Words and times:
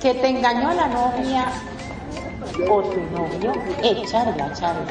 que 0.00 0.14
te 0.14 0.28
engañó 0.28 0.72
la 0.72 0.88
novia 0.88 1.46
o 2.68 2.82
tu 2.82 3.00
novio, 3.12 3.52
echarla, 3.82 4.52
charla. 4.54 4.86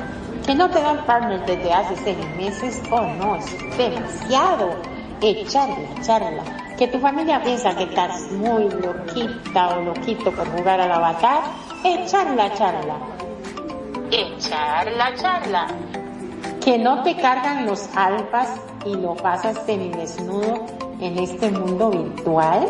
Que 0.45 0.55
no 0.55 0.69
te 0.69 0.81
dan 0.81 1.05
partner 1.05 1.45
desde 1.45 1.73
hace 1.73 1.95
seis 1.97 2.17
meses, 2.37 2.81
oh 2.91 3.01
no, 3.01 3.35
es 3.35 3.77
demasiado. 3.77 4.75
Echarla, 5.21 6.01
charla. 6.01 6.43
Que 6.77 6.87
tu 6.87 6.99
familia 6.99 7.41
piensa 7.43 7.75
que 7.75 7.83
estás 7.83 8.31
muy 8.31 8.69
loquita 8.69 9.69
o 9.69 9.81
loquito 9.81 10.31
por 10.31 10.47
jugar 10.55 10.79
al 10.79 10.91
avatar, 10.91 11.41
echarla, 11.83 12.53
charla. 12.53 12.95
Echarla, 14.11 15.15
charla. 15.15 15.67
Que 16.63 16.77
no 16.77 17.03
te 17.03 17.15
cargan 17.17 17.65
los 17.65 17.89
alfas 17.95 18.49
y 18.85 18.95
lo 18.95 19.15
pasas 19.15 19.65
desnudo 19.67 20.65
en 21.01 21.17
este 21.17 21.51
mundo 21.51 21.89
virtual, 21.89 22.69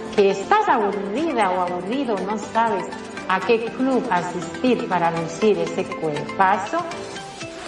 que 0.15 0.31
estás 0.31 0.67
aburrida 0.67 1.51
o 1.51 1.61
aburrido, 1.61 2.15
no 2.25 2.37
sabes 2.37 2.85
a 3.27 3.39
qué 3.39 3.65
club 3.65 4.03
asistir 4.09 4.87
para 4.87 5.11
lucir 5.11 5.57
ese 5.59 5.85
cuerpazo. 5.85 6.79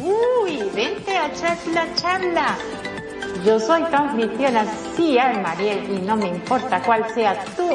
Uy, 0.02 0.70
vente 0.73 1.17
a 1.17 1.32
charla, 1.34 1.88
charla. 1.95 2.58
Yo 3.45 3.59
soy 3.59 3.84
tu 3.84 3.95
anfitriona, 3.95 4.66
sí, 4.95 5.17
Mariel, 5.42 5.90
y 5.92 6.00
no 6.02 6.16
me 6.16 6.28
importa 6.28 6.82
cuál 6.82 7.09
sea 7.14 7.44
tu 7.56 7.70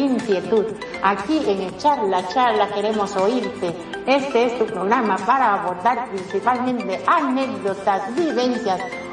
inquietud. 0.00 0.66
Aquí 1.02 1.42
en 1.46 1.76
Charla 1.78 2.26
Charla 2.28 2.68
queremos 2.68 3.16
oírte. 3.16 3.74
Este 4.06 4.46
es 4.46 4.58
tu 4.58 4.66
programa 4.66 5.16
para 5.16 5.54
abordar 5.54 6.08
principalmente 6.10 7.00
anécdotas, 7.06 8.14
vivencias, 8.14 8.80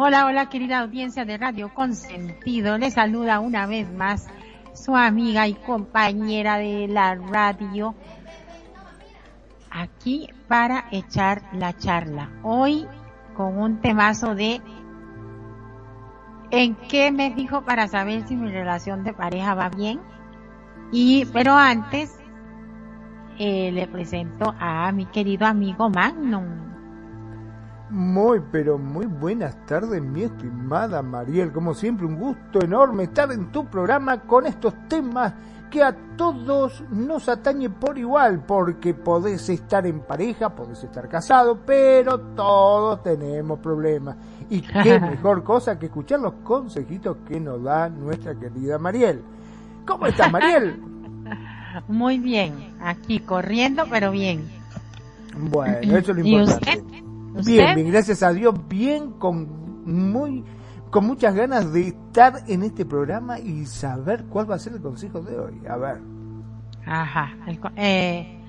Hola, 0.00 0.26
hola 0.26 0.48
querida 0.48 0.78
audiencia 0.78 1.24
de 1.24 1.36
Radio 1.36 1.74
Consentido. 1.74 2.78
Les 2.78 2.94
saluda 2.94 3.40
una 3.40 3.66
vez 3.66 3.92
más 3.92 4.26
su 4.72 4.96
amiga 4.96 5.46
y 5.48 5.54
compañera 5.54 6.56
de 6.56 6.88
la 6.88 7.14
radio, 7.14 7.94
aquí 9.70 10.30
para 10.46 10.86
echar 10.92 11.42
la 11.52 11.76
charla. 11.76 12.30
Hoy 12.42 12.86
con 13.36 13.58
un 13.58 13.80
temazo 13.80 14.34
de 14.34 14.62
en 16.50 16.74
qué 16.88 17.12
me 17.12 17.34
fijo 17.34 17.62
para 17.62 17.88
saber 17.88 18.26
si 18.26 18.36
mi 18.36 18.50
relación 18.50 19.04
de 19.04 19.12
pareja 19.12 19.54
va 19.54 19.68
bien. 19.68 20.00
Y, 20.92 21.26
pero 21.26 21.54
antes, 21.54 22.18
eh, 23.38 23.70
le 23.72 23.86
presento 23.86 24.54
a 24.58 24.90
mi 24.92 25.06
querido 25.06 25.46
amigo 25.46 25.90
Magnum. 25.90 26.68
Muy, 27.90 28.42
pero 28.52 28.76
muy 28.76 29.06
buenas 29.06 29.64
tardes, 29.64 30.02
mi 30.02 30.22
estimada 30.22 31.02
Mariel. 31.02 31.52
Como 31.52 31.72
siempre, 31.72 32.06
un 32.06 32.16
gusto 32.16 32.60
enorme 32.60 33.04
estar 33.04 33.32
en 33.32 33.50
tu 33.50 33.64
programa 33.66 34.20
con 34.22 34.46
estos 34.46 34.74
temas 34.88 35.32
que 35.70 35.82
a 35.82 35.96
todos 36.16 36.82
nos 36.90 37.28
atañe 37.28 37.70
por 37.70 37.96
igual, 37.96 38.44
porque 38.44 38.92
podés 38.94 39.48
estar 39.48 39.86
en 39.86 40.00
pareja, 40.00 40.54
podés 40.54 40.82
estar 40.82 41.08
casado, 41.08 41.60
pero 41.64 42.18
todos 42.34 43.02
tenemos 43.02 43.58
problemas. 43.60 44.16
Y 44.50 44.62
qué 44.62 44.98
mejor 44.98 45.44
cosa 45.44 45.78
que 45.78 45.86
escuchar 45.86 46.20
los 46.20 46.34
consejitos 46.44 47.18
que 47.26 47.38
nos 47.38 47.62
da 47.62 47.88
nuestra 47.88 48.34
querida 48.34 48.78
Mariel. 48.78 49.22
¿Cómo 49.86 50.06
estás, 50.06 50.30
Mariel? 50.32 50.80
Muy 51.88 52.18
bien, 52.18 52.74
aquí 52.80 53.20
corriendo, 53.20 53.84
pero 53.90 54.10
bien. 54.10 54.48
Bueno, 55.36 55.78
eso 55.96 56.12
es 56.12 56.18
lo 56.18 56.26
importante. 56.26 57.04
Bien, 57.44 57.74
bien, 57.74 57.90
gracias 57.90 58.22
a 58.22 58.32
Dios, 58.32 58.54
bien, 58.68 59.12
con 59.12 59.84
muy 59.84 60.44
con 60.90 61.06
muchas 61.06 61.34
ganas 61.34 61.72
de 61.72 61.88
estar 61.88 62.42
en 62.46 62.62
este 62.62 62.84
programa 62.84 63.38
y 63.38 63.66
saber 63.66 64.24
cuál 64.24 64.50
va 64.50 64.54
a 64.54 64.58
ser 64.58 64.74
el 64.74 64.80
consejo 64.80 65.20
de 65.20 65.38
hoy. 65.38 65.60
A 65.68 65.76
ver. 65.76 66.00
Ajá. 66.86 67.36
Eh, 67.76 68.40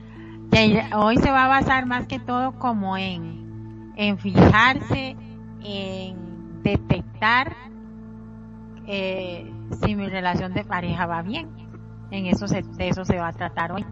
hoy 0.96 1.18
se 1.18 1.32
va 1.32 1.46
a 1.46 1.48
basar 1.48 1.86
más 1.86 2.08
que 2.08 2.20
todo 2.20 2.54
como 2.54 2.98
en, 2.98 3.94
en 3.98 4.18
fijarse, 4.18 5.18
en 5.64 6.62
detectar 6.64 7.56
eh, 8.88 9.52
si 9.84 9.96
mi 9.96 10.08
relación 10.08 10.54
de 10.54 10.64
pareja 10.64 11.06
va 11.06 11.22
bien. 11.22 11.50
En 12.12 12.26
eso 12.26 12.48
se, 12.48 12.64
de 12.64 12.90
eso 12.90 13.06
se 13.06 13.18
va 13.18 13.28
a 13.28 13.34
tratar 13.34 13.72
hoy. 13.72 13.86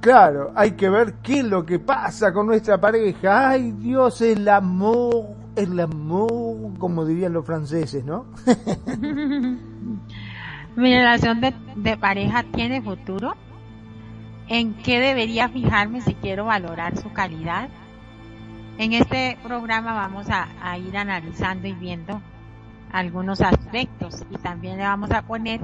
Claro, 0.00 0.52
hay 0.54 0.72
que 0.72 0.88
ver 0.88 1.14
qué 1.22 1.40
es 1.40 1.44
lo 1.44 1.66
que 1.66 1.80
pasa 1.80 2.32
con 2.32 2.46
nuestra 2.46 2.80
pareja. 2.80 3.50
Ay, 3.50 3.72
Dios, 3.72 4.20
el 4.20 4.48
amor, 4.48 5.26
el 5.56 5.80
amor, 5.80 6.78
como 6.78 7.04
dirían 7.04 7.32
los 7.32 7.44
franceses, 7.44 8.04
¿no? 8.04 8.26
Mi 10.76 10.94
relación 10.94 11.40
de, 11.40 11.52
de, 11.74 11.96
pareja 11.96 12.44
tiene 12.44 12.80
futuro. 12.80 13.34
¿En 14.46 14.74
qué 14.74 15.00
debería 15.00 15.48
fijarme 15.48 16.00
si 16.00 16.14
quiero 16.14 16.44
valorar 16.44 16.96
su 16.96 17.12
calidad? 17.12 17.68
En 18.78 18.92
este 18.92 19.36
programa 19.42 19.92
vamos 19.92 20.28
a, 20.30 20.78
ir 20.78 20.96
analizando 20.96 21.66
y 21.66 21.72
viendo 21.72 22.22
algunos 22.92 23.40
aspectos 23.40 24.24
y 24.30 24.36
también 24.36 24.76
le 24.76 24.84
vamos 24.84 25.10
a 25.10 25.22
poner 25.22 25.60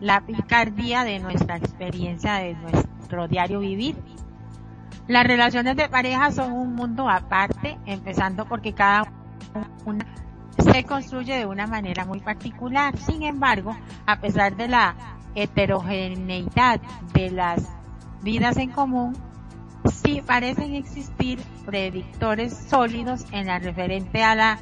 la 0.00 0.20
picardía 0.20 1.02
de 1.02 1.18
nuestra 1.18 1.56
experiencia, 1.56 2.34
de 2.34 2.54
nuestro 2.54 3.26
diario 3.26 3.58
vivir. 3.58 3.96
Las 5.08 5.26
relaciones 5.26 5.74
de 5.74 5.88
pareja 5.88 6.30
son 6.30 6.52
un 6.52 6.76
mundo 6.76 7.10
aparte, 7.10 7.78
empezando 7.84 8.46
porque 8.46 8.72
cada 8.72 9.12
una 9.84 10.06
se 10.56 10.84
construye 10.84 11.36
de 11.36 11.46
una 11.46 11.66
manera 11.66 12.04
muy 12.04 12.20
particular. 12.20 12.96
Sin 12.96 13.24
embargo, 13.24 13.76
a 14.06 14.20
pesar 14.20 14.54
de 14.54 14.68
la 14.68 14.94
heterogeneidad 15.34 16.80
de 17.12 17.30
las 17.30 17.68
vidas 18.22 18.56
en 18.56 18.70
común, 18.70 19.16
sí 19.90 20.22
parecen 20.24 20.74
existir 20.74 21.40
predictores 21.64 22.56
sólidos 22.68 23.24
en 23.32 23.46
la 23.46 23.58
referente 23.58 24.22
a 24.22 24.34
la 24.34 24.58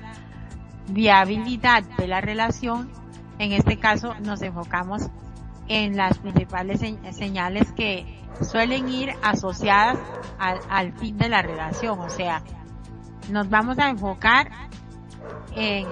viabilidad 0.88 1.82
de 1.98 2.06
la 2.06 2.20
relación. 2.20 2.90
En 3.38 3.52
este 3.52 3.78
caso 3.78 4.14
nos 4.20 4.42
enfocamos 4.42 5.08
en 5.68 5.96
las 5.96 6.18
principales 6.18 6.80
señales 7.12 7.72
que 7.72 8.20
suelen 8.42 8.88
ir 8.88 9.10
asociadas 9.22 9.98
al, 10.38 10.92
fin 10.94 11.16
de 11.16 11.28
la 11.28 11.42
relación. 11.42 11.98
O 12.00 12.10
sea, 12.10 12.42
nos 13.30 13.48
vamos 13.48 13.78
a 13.78 13.88
enfocar 13.88 14.50
en, 15.54 15.86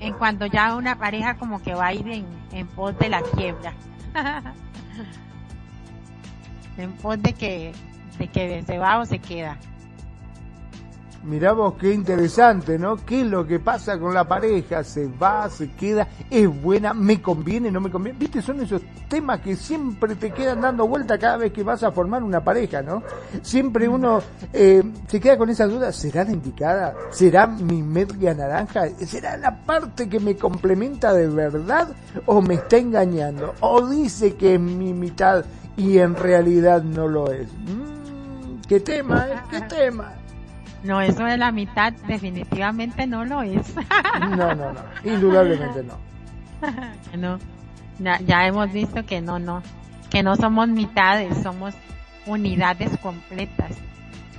en 0.00 0.14
cuando 0.14 0.46
ya 0.46 0.74
una 0.74 0.98
pareja 0.98 1.36
como 1.36 1.62
que 1.62 1.74
va 1.74 1.86
a 1.86 1.94
ir 1.94 2.08
en, 2.08 2.26
en 2.52 2.66
pos 2.66 2.98
de 2.98 3.08
la 3.08 3.22
quiebra. 3.22 3.72
en 6.76 6.92
pos 6.94 7.22
de 7.22 7.32
que, 7.32 7.72
de 8.18 8.28
que 8.28 8.62
se 8.62 8.78
va 8.78 8.98
o 8.98 9.06
se 9.06 9.18
queda. 9.18 9.58
Mirá 11.26 11.54
vos 11.54 11.74
qué 11.74 11.92
interesante, 11.92 12.78
¿no? 12.78 12.94
¿Qué 13.04 13.22
es 13.22 13.26
lo 13.26 13.44
que 13.44 13.58
pasa 13.58 13.98
con 13.98 14.14
la 14.14 14.28
pareja? 14.28 14.84
¿Se 14.84 15.08
va, 15.08 15.50
se 15.50 15.72
queda? 15.72 16.06
¿Es 16.30 16.62
buena? 16.62 16.94
¿Me 16.94 17.20
conviene? 17.20 17.68
¿No 17.68 17.80
me 17.80 17.90
conviene? 17.90 18.16
Viste, 18.16 18.40
son 18.40 18.60
esos 18.60 18.80
temas 19.08 19.40
que 19.40 19.56
siempre 19.56 20.14
te 20.14 20.30
quedan 20.30 20.60
dando 20.60 20.86
vuelta 20.86 21.18
cada 21.18 21.38
vez 21.38 21.52
que 21.52 21.64
vas 21.64 21.82
a 21.82 21.90
formar 21.90 22.22
una 22.22 22.44
pareja, 22.44 22.80
¿no? 22.80 23.02
Siempre 23.42 23.88
uno 23.88 24.20
eh, 24.52 24.84
se 25.08 25.18
queda 25.18 25.36
con 25.36 25.50
esa 25.50 25.66
duda, 25.66 25.90
¿será 25.90 26.22
la 26.22 26.30
indicada? 26.30 26.94
¿Será 27.10 27.48
mi 27.48 27.82
media 27.82 28.32
naranja? 28.32 28.88
¿Será 29.04 29.36
la 29.36 29.64
parte 29.64 30.08
que 30.08 30.20
me 30.20 30.36
complementa 30.36 31.12
de 31.12 31.26
verdad? 31.26 31.88
¿O 32.26 32.40
me 32.40 32.54
está 32.54 32.76
engañando? 32.76 33.52
¿O 33.58 33.84
dice 33.88 34.36
que 34.36 34.54
es 34.54 34.60
mi 34.60 34.92
mitad 34.92 35.44
y 35.76 35.98
en 35.98 36.14
realidad 36.14 36.84
no 36.84 37.08
lo 37.08 37.32
es? 37.32 37.48
Mm, 37.52 37.95
¿Qué 38.68 38.80
tema, 38.80 39.26
eh? 39.28 39.42
¿Qué 39.50 39.60
tema? 39.62 40.12
No, 40.82 41.00
eso 41.00 41.24
de 41.24 41.36
la 41.36 41.52
mitad 41.52 41.92
definitivamente 42.06 43.06
no 43.06 43.24
lo 43.24 43.42
es. 43.42 43.74
No, 44.20 44.54
no, 44.54 44.72
no, 44.72 44.80
indudablemente 45.04 45.82
no. 45.82 45.98
No, 47.16 47.38
ya, 47.98 48.46
hemos 48.46 48.72
visto 48.72 49.06
que 49.06 49.20
no, 49.22 49.38
no, 49.38 49.62
que 50.10 50.22
no 50.22 50.36
somos 50.36 50.68
mitades, 50.68 51.36
somos 51.42 51.74
unidades 52.26 52.96
completas. 52.98 53.72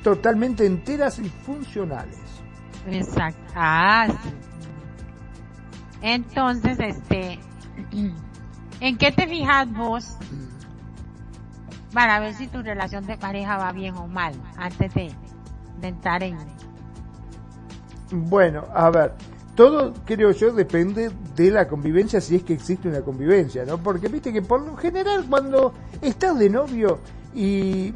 Totalmente 0.03 0.65
enteras 0.65 1.19
y 1.19 1.29
funcionales. 1.29 2.19
Exacto. 2.89 3.53
Ah, 3.55 4.07
sí. 4.09 4.29
Entonces, 6.01 6.77
este, 6.79 7.39
¿en 8.79 8.97
qué 8.97 9.11
te 9.11 9.27
fijas 9.27 9.71
vos 9.71 10.17
para 11.97 12.19
ver 12.19 12.35
si 12.35 12.45
tu 12.45 12.61
relación 12.61 13.07
de 13.07 13.17
pareja 13.17 13.57
va 13.57 13.71
bien 13.71 13.95
o 13.95 14.05
mal 14.05 14.35
antes 14.55 14.93
de, 14.93 15.11
entrar 15.81 16.21
en... 16.21 16.37
Bueno, 18.11 18.65
a 18.71 18.91
ver, 18.91 19.13
todo 19.55 19.95
creo 20.05 20.29
yo 20.29 20.51
depende 20.51 21.09
de 21.35 21.49
la 21.49 21.67
convivencia, 21.67 22.21
si 22.21 22.35
es 22.35 22.43
que 22.43 22.53
existe 22.53 22.87
una 22.87 23.01
convivencia, 23.01 23.65
¿no? 23.65 23.79
Porque 23.79 24.09
viste 24.09 24.31
que 24.31 24.43
por 24.43 24.61
lo 24.61 24.77
general 24.77 25.25
cuando 25.27 25.73
estás 25.99 26.37
de 26.37 26.51
novio 26.51 26.99
y 27.33 27.91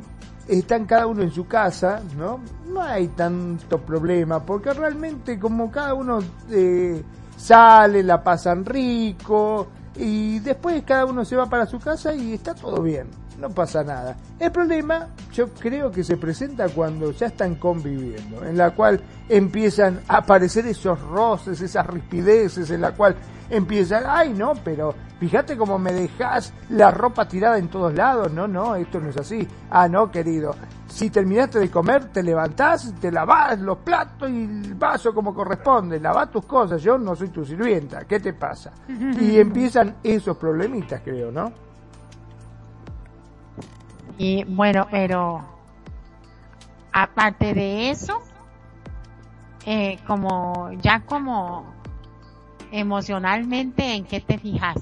están 0.48 0.88
cada 0.88 1.06
uno 1.06 1.22
en 1.22 1.30
su 1.30 1.46
casa, 1.46 2.02
¿no? 2.18 2.40
No 2.74 2.82
hay 2.82 3.08
tanto 3.10 3.82
problema, 3.82 4.44
porque 4.44 4.74
realmente 4.74 5.38
como 5.38 5.70
cada 5.70 5.94
uno 5.94 6.18
eh, 6.50 7.04
sale, 7.38 8.02
la 8.02 8.24
pasan 8.24 8.66
rico 8.66 9.68
y 9.96 10.40
después 10.40 10.82
cada 10.88 11.06
uno 11.06 11.24
se 11.24 11.36
va 11.36 11.46
para 11.46 11.68
su 11.68 11.78
casa 11.78 12.16
y 12.16 12.34
está 12.34 12.56
todo 12.56 12.82
bien 12.82 13.06
no 13.42 13.50
pasa 13.50 13.84
nada. 13.84 14.16
El 14.40 14.52
problema 14.52 15.08
yo 15.34 15.50
creo 15.50 15.92
que 15.92 16.04
se 16.04 16.16
presenta 16.16 16.70
cuando 16.70 17.12
ya 17.12 17.28
están 17.28 17.56
conviviendo, 17.56 18.46
en 18.46 18.58
la 18.58 18.72
cual 18.72 19.02
empiezan 19.28 20.02
a 20.08 20.18
aparecer 20.18 20.68
esos 20.68 21.00
roces, 21.02 21.60
esas 21.60 21.88
rispideces, 21.88 22.70
en 22.70 22.82
la 22.82 22.92
cual 22.92 23.16
empiezan, 23.50 24.04
ay 24.08 24.34
no, 24.34 24.54
pero 24.64 24.94
fíjate 25.20 25.58
cómo 25.58 25.78
me 25.78 25.92
dejas 25.92 26.54
la 26.70 26.92
ropa 26.92 27.28
tirada 27.28 27.58
en 27.58 27.68
todos 27.68 27.94
lados, 27.94 28.32
no, 28.32 28.48
no, 28.48 28.76
esto 28.76 29.00
no 29.00 29.10
es 29.10 29.18
así. 29.18 29.48
Ah, 29.70 29.88
no, 29.90 30.10
querido, 30.12 30.56
si 30.88 31.10
terminaste 31.10 31.60
de 31.60 31.72
comer, 31.72 32.06
te 32.06 32.22
levantás, 32.22 32.94
te 33.00 33.12
lavas 33.12 33.60
los 33.60 33.80
platos 33.80 34.30
y 34.30 34.44
el 34.44 34.76
vaso 34.76 35.14
como 35.14 35.34
corresponde, 35.34 36.00
lavás 36.00 36.30
tus 36.30 36.46
cosas, 36.46 36.82
yo 36.82 36.98
no 36.98 37.16
soy 37.16 37.30
tu 37.30 37.44
sirvienta, 37.44 38.06
¿qué 38.06 38.20
te 38.20 38.34
pasa? 38.34 38.72
Y 38.88 39.40
empiezan 39.40 39.96
esos 40.04 40.38
problemitas, 40.38 41.02
creo, 41.04 41.32
¿no? 41.32 41.71
Y 44.18 44.44
bueno, 44.44 44.88
pero 44.92 45.42
aparte 46.92 47.54
de 47.54 47.90
eso, 47.90 48.22
eh, 49.66 50.00
como 50.08 50.72
ya 50.82 51.02
como 51.06 51.66
emocionalmente, 52.72 53.96
¿en 53.96 54.06
qué 54.06 54.22
te 54.22 54.38
fijas? 54.38 54.78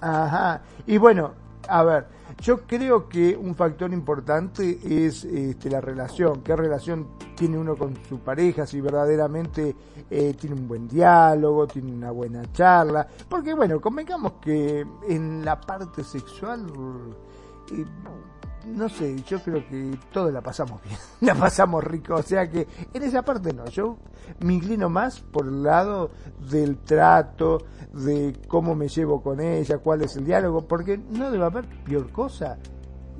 Ajá. 0.00 0.62
Y 0.86 0.98
bueno, 0.98 1.32
a 1.68 1.82
ver, 1.82 2.06
yo 2.40 2.66
creo 2.66 3.08
que 3.08 3.36
un 3.36 3.54
factor 3.54 3.92
importante 3.92 4.78
es 4.84 5.24
este, 5.24 5.70
la 5.70 5.80
relación. 5.80 6.42
¿Qué 6.42 6.54
relación 6.54 7.08
tiene 7.34 7.58
uno 7.58 7.76
con 7.76 7.94
su 8.08 8.18
pareja? 8.18 8.66
Si 8.66 8.80
verdaderamente 8.80 9.74
eh, 10.10 10.34
tiene 10.38 10.56
un 10.56 10.68
buen 10.68 10.86
diálogo, 10.86 11.66
tiene 11.66 11.92
una 11.92 12.10
buena 12.10 12.42
charla. 12.52 13.06
Porque 13.28 13.54
bueno, 13.54 13.80
convengamos 13.80 14.34
que 14.40 14.86
en 15.08 15.44
la 15.44 15.60
parte 15.60 16.04
sexual... 16.04 16.66
Eh, 17.72 17.84
no 18.66 18.88
sé, 18.88 19.16
yo 19.22 19.40
creo 19.40 19.66
que 19.68 19.98
todos 20.12 20.32
la 20.32 20.40
pasamos 20.40 20.82
bien, 20.82 20.98
la 21.20 21.34
pasamos 21.34 21.82
rico, 21.84 22.14
o 22.16 22.22
sea 22.22 22.50
que 22.50 22.66
en 22.92 23.02
esa 23.02 23.22
parte 23.22 23.52
no, 23.52 23.64
yo 23.66 23.98
me 24.40 24.54
inclino 24.54 24.88
más 24.88 25.20
por 25.20 25.46
el 25.46 25.62
lado 25.62 26.10
del 26.50 26.78
trato, 26.78 27.58
de 27.92 28.36
cómo 28.48 28.74
me 28.74 28.88
llevo 28.88 29.22
con 29.22 29.40
ella, 29.40 29.78
cuál 29.78 30.02
es 30.02 30.16
el 30.16 30.24
diálogo, 30.24 30.66
porque 30.66 30.98
no 30.98 31.30
debe 31.30 31.44
haber 31.44 31.66
peor 31.84 32.10
cosa, 32.10 32.58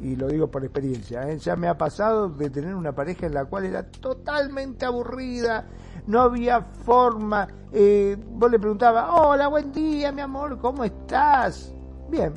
y 0.01 0.17
lo 0.17 0.29
digo 0.29 0.51
por 0.51 0.65
experiencia, 0.65 1.29
¿eh? 1.31 1.39
ya 1.39 1.57
me 1.57 1.69
ha 1.69 1.79
pasado 1.79 2.29
de 2.29 2.51
tener 2.51 2.75
una 2.75 2.93
pareja 2.93 3.27
en 3.27 3.35
la 3.35 3.45
cual 3.45 3.65
era 3.65 3.85
totalmente 3.85 4.85
aburrida, 4.85 5.67
no 6.07 6.21
había 6.23 6.61
forma, 6.61 7.49
eh, 7.73 8.17
vos 8.33 8.51
le 8.51 8.59
preguntabas, 8.59 9.09
hola, 9.11 9.49
buen 9.49 9.73
día, 9.73 10.13
mi 10.13 10.21
amor, 10.21 10.59
¿cómo 10.59 10.85
estás? 10.85 11.73
Bien, 12.11 12.35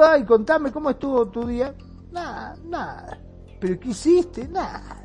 Ay, 0.00 0.24
contame 0.24 0.72
cómo 0.72 0.90
estuvo 0.90 1.26
tu 1.26 1.46
día. 1.46 1.74
Nada, 2.10 2.54
nada. 2.64 3.18
¿Pero 3.60 3.78
qué 3.78 3.88
hiciste? 3.90 4.48
Nada. 4.48 5.04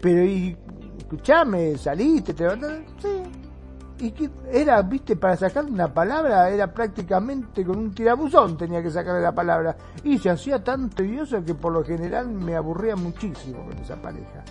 Pero 0.00 0.24
y, 0.24 0.56
escuchame, 0.98 1.76
saliste, 1.78 2.34
te 2.34 2.42
levantaste. 2.44 2.84
Sí. 3.02 3.46
Y 3.98 4.10
que 4.10 4.30
era, 4.52 4.82
viste, 4.82 5.16
para 5.16 5.36
sacar 5.36 5.64
una 5.64 5.92
palabra 5.92 6.50
era 6.50 6.72
prácticamente 6.72 7.64
con 7.64 7.78
un 7.78 7.94
tirabuzón 7.94 8.56
tenía 8.58 8.82
que 8.82 8.90
sacarle 8.90 9.22
la 9.22 9.34
palabra. 9.34 9.76
Y 10.04 10.18
se 10.18 10.28
hacía 10.28 10.62
tan 10.62 10.90
tedioso 10.90 11.42
que 11.42 11.54
por 11.54 11.72
lo 11.72 11.82
general 11.82 12.28
me 12.28 12.54
aburría 12.56 12.94
muchísimo 12.94 13.64
con 13.64 13.78
esa 13.78 13.96
pareja. 13.96 14.44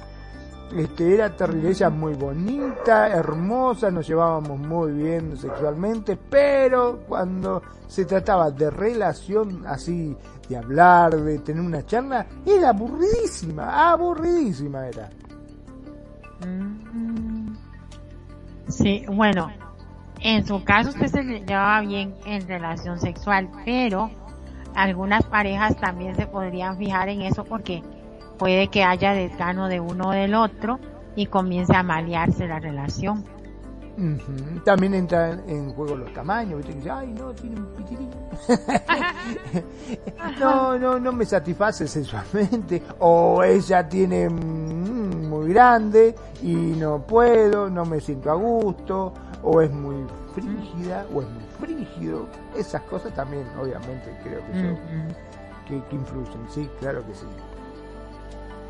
Este, 0.75 1.13
era 1.13 1.33
terrible, 1.33 1.69
ella 1.69 1.89
muy 1.89 2.15
bonita, 2.15 3.07
hermosa, 3.07 3.89
nos 3.89 4.05
llevábamos 4.05 4.59
muy 4.59 4.91
bien 4.91 5.37
sexualmente, 5.37 6.17
pero 6.17 6.99
cuando 7.07 7.61
se 7.87 8.03
trataba 8.03 8.51
de 8.51 8.69
relación 8.69 9.63
así, 9.65 10.13
de 10.49 10.57
hablar, 10.57 11.15
de 11.15 11.39
tener 11.39 11.63
una 11.63 11.85
charla, 11.85 12.25
era 12.45 12.69
aburridísima, 12.69 13.91
aburridísima 13.91 14.87
era. 14.87 15.09
Mm. 16.45 17.55
Sí, 18.67 19.05
bueno, 19.07 19.49
en 20.19 20.45
su 20.45 20.61
caso 20.65 20.89
usted 20.89 21.07
se 21.07 21.23
llevaba 21.23 21.79
bien 21.81 22.13
en 22.25 22.45
relación 22.49 22.99
sexual, 22.99 23.49
pero 23.63 24.11
algunas 24.75 25.23
parejas 25.23 25.77
también 25.77 26.17
se 26.17 26.27
podrían 26.27 26.77
fijar 26.77 27.07
en 27.07 27.21
eso 27.21 27.45
porque 27.45 27.81
puede 28.37 28.67
que 28.67 28.83
haya 28.83 29.13
desgano 29.13 29.67
de 29.67 29.79
uno 29.79 30.09
o 30.09 30.11
del 30.11 30.35
otro 30.35 30.79
y 31.15 31.27
comience 31.27 31.75
a 31.75 31.83
malearse 31.83 32.47
la 32.47 32.59
relación. 32.59 33.23
También 34.65 34.93
entran 34.93 35.41
en 35.47 35.71
juego 35.71 35.95
los 35.95 36.13
tamaños, 36.13 36.65
ay, 36.91 37.13
no, 37.13 37.31
tiene 37.31 37.61
un 37.61 37.67
pitirín. 37.67 38.09
no, 40.39 40.77
no, 40.77 40.99
no 40.99 41.11
me 41.13 41.25
satisface 41.25 41.87
sexualmente. 41.87 42.83
O 42.99 43.41
ella 43.41 43.87
tiene 43.87 44.29
mm, 44.29 45.29
muy 45.29 45.53
grande 45.53 46.13
y 46.41 46.53
no 46.53 46.99
puedo, 47.03 47.69
no 47.69 47.85
me 47.85 48.01
siento 48.01 48.31
a 48.31 48.35
gusto. 48.35 49.13
O 49.43 49.61
es 49.61 49.71
muy 49.71 50.05
frígida, 50.33 51.05
o 51.13 51.21
es 51.21 51.29
muy 51.29 51.45
frígido. 51.61 52.27
Esas 52.57 52.81
cosas 52.83 53.13
también, 53.13 53.45
obviamente, 53.57 54.13
creo 54.23 54.41
que, 55.67 55.81
que 55.89 55.95
influyen. 55.95 56.49
Sí, 56.49 56.69
claro 56.81 57.05
que 57.07 57.13
sí. 57.13 57.25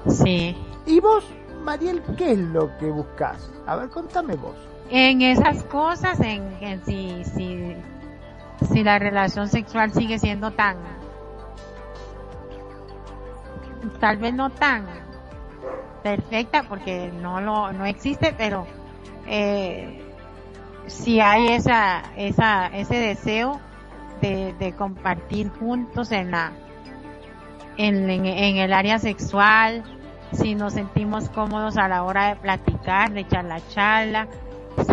Sí. 0.07 0.55
¿Y 0.85 0.99
vos, 0.99 1.25
Mariel, 1.63 2.01
qué 2.17 2.33
es 2.33 2.37
lo 2.37 2.75
que 2.77 2.85
buscas? 2.85 3.51
A 3.65 3.75
ver, 3.75 3.89
contame 3.89 4.35
vos. 4.35 4.55
En 4.89 5.21
esas 5.21 5.63
cosas, 5.63 6.19
en, 6.19 6.83
si, 6.85 7.23
si, 7.23 7.75
si 8.71 8.83
la 8.83 8.99
relación 8.99 9.47
sexual 9.47 9.91
sigue 9.91 10.19
siendo 10.19 10.51
tan, 10.51 10.77
tal 13.99 14.17
vez 14.17 14.33
no 14.33 14.51
tan 14.51 14.85
perfecta, 16.03 16.63
porque 16.69 17.11
no 17.19 17.41
lo, 17.41 17.73
no 17.73 17.85
existe, 17.85 18.35
pero 18.37 18.67
eh, 19.25 20.05
si 20.85 21.19
hay 21.19 21.47
esa, 21.47 22.03
esa, 22.15 22.67
ese 22.67 22.95
deseo 22.95 23.59
de, 24.21 24.53
de 24.53 24.73
compartir 24.73 25.49
juntos 25.49 26.11
en 26.11 26.29
la, 26.29 26.51
en, 27.77 28.09
en, 28.09 28.57
el 28.57 28.73
área 28.73 28.99
sexual, 28.99 29.83
si 30.33 30.55
nos 30.55 30.73
sentimos 30.73 31.29
cómodos 31.29 31.77
a 31.77 31.87
la 31.87 32.03
hora 32.03 32.29
de 32.29 32.35
platicar, 32.35 33.11
de 33.11 33.21
echar 33.21 33.45
la 33.45 33.65
charla, 33.69 34.27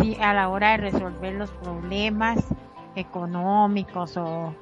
si 0.00 0.16
a 0.20 0.32
la 0.32 0.48
hora 0.48 0.72
de 0.72 0.76
resolver 0.78 1.34
los 1.34 1.50
problemas 1.50 2.38
económicos 2.94 4.16
o, 4.16 4.54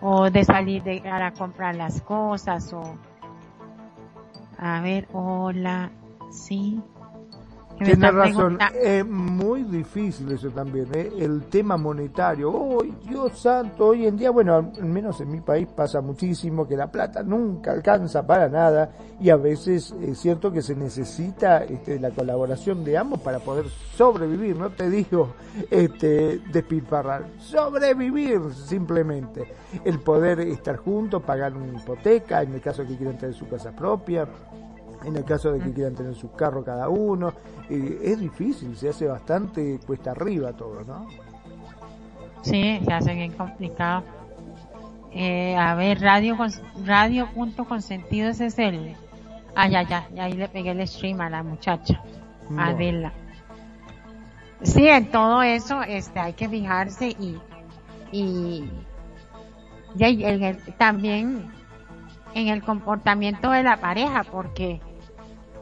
o 0.00 0.30
de 0.30 0.44
salir 0.44 0.82
de, 0.82 1.02
a 1.08 1.32
comprar 1.32 1.74
las 1.74 2.00
cosas 2.02 2.72
o 2.72 2.82
a 4.58 4.80
ver, 4.80 5.08
hola, 5.12 5.90
sí, 6.30 6.82
Tienes 7.84 8.14
razón, 8.14 8.58
es 8.78 9.06
muy 9.06 9.64
difícil 9.64 10.30
eso 10.32 10.50
también, 10.50 10.88
¿eh? 10.92 11.10
el 11.18 11.44
tema 11.44 11.78
monetario. 11.78 12.52
Oh, 12.52 12.82
Dios 13.08 13.40
santo, 13.40 13.86
hoy 13.86 14.06
en 14.06 14.18
día, 14.18 14.30
bueno, 14.30 14.56
al 14.56 14.84
menos 14.84 15.18
en 15.22 15.30
mi 15.30 15.40
país 15.40 15.66
pasa 15.74 16.02
muchísimo 16.02 16.68
que 16.68 16.76
la 16.76 16.90
plata 16.90 17.22
nunca 17.22 17.72
alcanza 17.72 18.26
para 18.26 18.50
nada 18.50 18.90
y 19.18 19.30
a 19.30 19.36
veces 19.36 19.94
es 20.02 20.18
cierto 20.18 20.52
que 20.52 20.60
se 20.60 20.74
necesita 20.76 21.64
este, 21.64 21.98
la 21.98 22.10
colaboración 22.10 22.84
de 22.84 22.98
ambos 22.98 23.20
para 23.20 23.38
poder 23.38 23.66
sobrevivir, 23.96 24.56
no 24.56 24.68
te 24.68 24.90
digo 24.90 25.34
este, 25.70 26.38
despilfarrar, 26.52 27.28
sobrevivir 27.38 28.40
simplemente. 28.52 29.54
El 29.84 30.00
poder 30.00 30.40
estar 30.40 30.76
juntos, 30.76 31.22
pagar 31.22 31.56
una 31.56 31.78
hipoteca, 31.80 32.42
en 32.42 32.52
el 32.52 32.60
caso 32.60 32.86
que 32.86 32.96
quieran 32.96 33.16
tener 33.16 33.34
su 33.34 33.48
casa 33.48 33.72
propia 33.72 34.28
en 35.04 35.16
el 35.16 35.24
caso 35.24 35.52
de 35.52 35.60
que 35.60 35.72
quieran 35.72 35.94
tener 35.94 36.14
su 36.14 36.32
carro 36.32 36.64
cada 36.64 36.88
uno. 36.88 37.32
Eh, 37.68 38.00
es 38.02 38.20
difícil, 38.20 38.76
se 38.76 38.88
hace 38.88 39.06
bastante 39.06 39.78
cuesta 39.86 40.12
arriba 40.12 40.52
todo, 40.52 40.82
¿no? 40.84 41.06
Sí, 42.42 42.80
se 42.84 42.92
hace 42.92 43.14
bien 43.14 43.32
complicado. 43.32 44.04
Eh, 45.12 45.56
a 45.56 45.74
ver, 45.74 46.00
radio, 46.00 46.36
radio 46.84 47.28
punto 47.34 47.64
consentidos 47.64 48.40
es 48.40 48.58
el... 48.58 48.94
Ah, 49.56 49.68
ya, 49.68 49.82
ya, 49.82 50.08
ya 50.14 50.24
ahí 50.24 50.34
le 50.34 50.48
pegué 50.48 50.70
el 50.70 50.86
stream 50.86 51.20
a 51.20 51.28
la 51.28 51.42
muchacha, 51.42 52.00
a 52.56 52.72
verla. 52.72 53.12
Sí, 54.62 54.86
en 54.86 55.10
todo 55.10 55.42
eso 55.42 55.82
este, 55.82 56.20
hay 56.20 56.34
que 56.34 56.48
fijarse 56.48 57.08
y, 57.08 57.38
y, 58.12 58.70
y, 59.96 60.72
también 60.78 61.50
en 62.34 62.48
el 62.48 62.62
comportamiento 62.62 63.50
de 63.50 63.64
la 63.64 63.78
pareja, 63.78 64.22
porque 64.22 64.80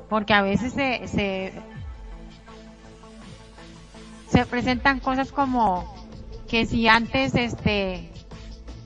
porque 0.09 0.35
a 0.35 0.43
veces 0.43 0.73
se, 0.73 1.07
se, 1.09 1.53
se 4.29 4.47
presentan 4.47 5.01
cosas 5.01 5.33
como 5.33 5.95
que 6.49 6.67
si 6.67 6.89
antes 6.89 7.35
este 7.35 8.11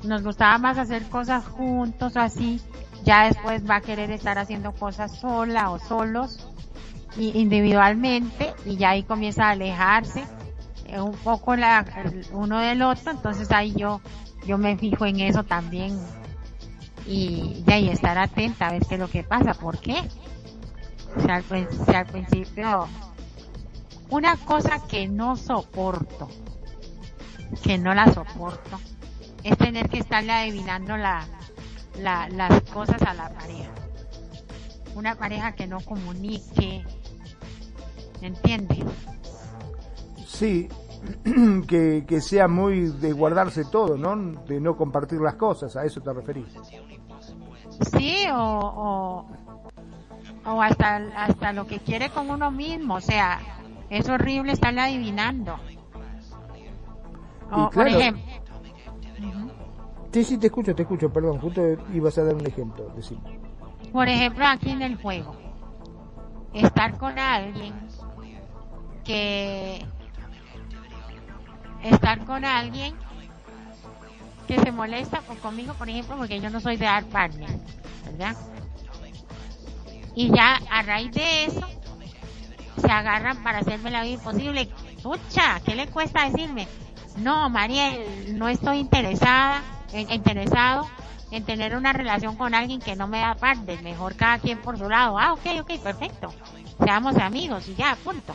nos 0.02 0.22
gustaba 0.22 0.58
más 0.58 0.78
hacer 0.78 1.08
cosas 1.08 1.46
juntos 1.46 2.16
o 2.16 2.20
así, 2.20 2.60
ya 3.04 3.26
después 3.26 3.68
va 3.68 3.76
a 3.76 3.80
querer 3.80 4.10
estar 4.10 4.38
haciendo 4.38 4.72
cosas 4.72 5.16
sola 5.18 5.70
o 5.70 5.78
solos 5.78 6.48
individualmente 7.16 8.54
y 8.64 8.76
ya 8.76 8.90
ahí 8.90 9.02
comienza 9.02 9.46
a 9.46 9.50
alejarse 9.50 10.24
eh, 10.86 11.00
un 11.00 11.12
poco 11.12 11.56
la, 11.56 11.84
uno 12.32 12.58
del 12.58 12.82
otro, 12.82 13.12
entonces 13.12 13.50
ahí 13.52 13.74
yo 13.76 14.00
yo 14.46 14.58
me 14.58 14.76
fijo 14.76 15.06
en 15.06 15.20
eso 15.20 15.44
también 15.44 15.96
y 17.06 17.62
y 17.66 17.88
estar 17.88 18.18
atenta 18.18 18.68
a 18.68 18.72
ver 18.72 18.84
qué 18.86 18.94
es 18.94 19.00
lo 19.00 19.08
que 19.08 19.22
pasa, 19.22 19.54
¿por 19.54 19.78
qué? 19.78 20.02
Si 21.20 21.30
al, 21.94 22.06
principio 22.06 22.88
una 24.10 24.36
cosa 24.36 24.86
que 24.86 25.08
no 25.08 25.36
soporto, 25.36 26.28
que 27.62 27.78
no 27.78 27.94
la 27.94 28.12
soporto, 28.12 28.78
es 29.42 29.56
tener 29.58 29.88
que 29.88 29.98
estarle 29.98 30.32
adivinando 30.32 30.96
la, 30.96 31.26
las 31.98 32.60
cosas 32.72 33.00
a 33.02 33.14
la 33.14 33.30
pareja. 33.30 33.70
Una 34.94 35.14
pareja 35.14 35.52
que 35.52 35.66
no 35.66 35.80
comunique, 35.80 36.84
¿entiende? 38.20 38.84
Sí, 40.26 40.68
que, 41.66 42.04
que 42.06 42.20
sea 42.20 42.48
muy 42.48 42.88
de 42.88 43.12
guardarse 43.12 43.64
todo, 43.64 43.96
¿no? 43.96 44.14
De 44.44 44.60
no 44.60 44.76
compartir 44.76 45.20
las 45.20 45.34
cosas, 45.34 45.74
a 45.76 45.84
eso 45.84 46.00
te 46.00 46.12
referís. 46.12 46.46
Sí, 47.96 48.26
o 48.30 49.24
o 49.24 49.26
hasta, 50.44 50.96
hasta 51.16 51.52
lo 51.52 51.66
que 51.66 51.78
quiere 51.78 52.10
con 52.10 52.30
uno 52.30 52.50
mismo, 52.50 52.94
o 52.94 53.00
sea, 53.00 53.40
es 53.90 54.08
horrible 54.08 54.52
estarle 54.52 54.80
adivinando. 54.80 55.56
O, 57.50 57.70
por 57.70 57.86
ejemplo. 57.86 58.22
Sí, 60.12 60.24
sí, 60.24 60.38
te 60.38 60.46
escucho, 60.46 60.74
te 60.74 60.82
escucho, 60.82 61.12
perdón, 61.12 61.38
justo 61.38 61.62
ibas 61.94 62.18
a 62.18 62.24
dar 62.24 62.34
un 62.34 62.46
ejemplo, 62.46 62.92
decime. 62.94 63.40
Por 63.92 64.08
ejemplo, 64.08 64.46
aquí 64.46 64.70
en 64.70 64.82
el 64.82 64.96
juego, 64.96 65.36
estar 66.52 66.96
con 66.98 67.18
alguien 67.18 67.74
que 69.04 69.84
estar 71.82 72.24
con 72.24 72.44
alguien 72.44 72.94
que 74.46 74.58
se 74.58 74.72
molesta 74.72 75.20
conmigo, 75.42 75.74
por 75.74 75.88
ejemplo, 75.88 76.16
porque 76.16 76.40
yo 76.40 76.50
no 76.50 76.60
soy 76.60 76.76
de 76.76 76.84
dar 76.84 77.04
partner, 77.04 77.50
¿verdad? 78.04 78.36
Y 80.14 80.30
ya 80.34 80.60
a 80.70 80.82
raíz 80.82 81.12
de 81.12 81.44
eso, 81.44 81.66
se 82.80 82.90
agarran 82.90 83.42
para 83.42 83.58
hacerme 83.58 83.90
la 83.90 84.02
vida 84.02 84.14
imposible. 84.14 84.68
Pucha, 85.02 85.60
¿qué 85.64 85.74
le 85.74 85.86
cuesta 85.88 86.28
decirme? 86.28 86.68
No, 87.16 87.48
Mariel, 87.50 88.38
no 88.38 88.48
estoy 88.48 88.78
interesada, 88.78 89.62
interesado 89.92 90.88
en 91.30 91.44
tener 91.44 91.76
una 91.76 91.92
relación 91.92 92.36
con 92.36 92.54
alguien 92.54 92.80
que 92.80 92.94
no 92.94 93.08
me 93.08 93.20
da 93.20 93.34
parte, 93.34 93.78
mejor 93.82 94.16
cada 94.16 94.38
quien 94.38 94.58
por 94.58 94.78
su 94.78 94.88
lado. 94.88 95.18
Ah, 95.18 95.32
ok, 95.32 95.60
ok, 95.60 95.80
perfecto. 95.80 96.32
Seamos 96.82 97.16
amigos 97.16 97.68
y 97.68 97.74
ya, 97.74 97.96
punto. 98.02 98.34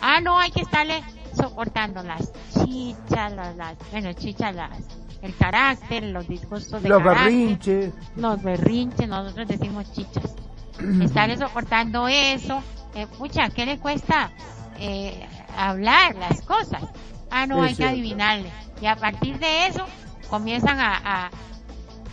Ah, 0.00 0.20
no, 0.20 0.38
hay 0.38 0.50
que 0.50 0.60
estarle 0.62 1.02
soportando 1.34 2.02
las 2.02 2.32
chichas, 2.54 3.32
las, 3.32 3.76
bueno, 3.90 4.12
chichas, 4.12 4.54
las, 4.54 4.78
el 5.22 5.36
carácter, 5.36 6.04
los 6.04 6.28
disgustos 6.28 6.82
de 6.82 6.88
Los 6.88 7.02
berrinches. 7.02 7.92
Los 8.16 8.42
berrinches, 8.42 9.08
nosotros 9.08 9.48
decimos 9.48 9.92
chichas 9.92 10.34
estarle 11.02 11.36
soportando 11.36 12.08
eso, 12.08 12.62
eh, 12.94 13.06
pucha, 13.06 13.48
¿qué 13.50 13.66
le 13.66 13.78
cuesta 13.78 14.30
eh, 14.78 15.26
hablar 15.56 16.16
las 16.16 16.42
cosas? 16.42 16.82
Ah, 17.30 17.46
no, 17.46 17.62
hay 17.62 17.74
que 17.74 17.84
adivinarle. 17.84 18.50
Y 18.80 18.86
a 18.86 18.96
partir 18.96 19.38
de 19.38 19.66
eso 19.66 19.84
comienzan 20.28 20.78
a, 20.80 21.30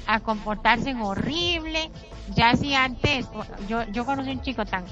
a, 0.07 0.19
comportarse 0.19 0.89
en 0.89 1.01
horrible. 1.01 1.91
Ya 2.35 2.55
si 2.55 2.73
antes, 2.73 3.27
yo, 3.67 3.83
yo 3.91 4.05
conocí 4.05 4.31
un 4.31 4.41
chico 4.41 4.65
tan, 4.65 4.85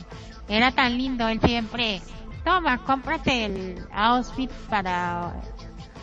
era 0.47 0.71
tan 0.71 0.97
lindo, 0.97 1.27
él 1.27 1.39
siempre, 1.41 2.01
toma, 2.43 2.79
cómprate 2.79 3.45
el 3.45 3.85
outfit 3.93 4.51
para 4.69 5.33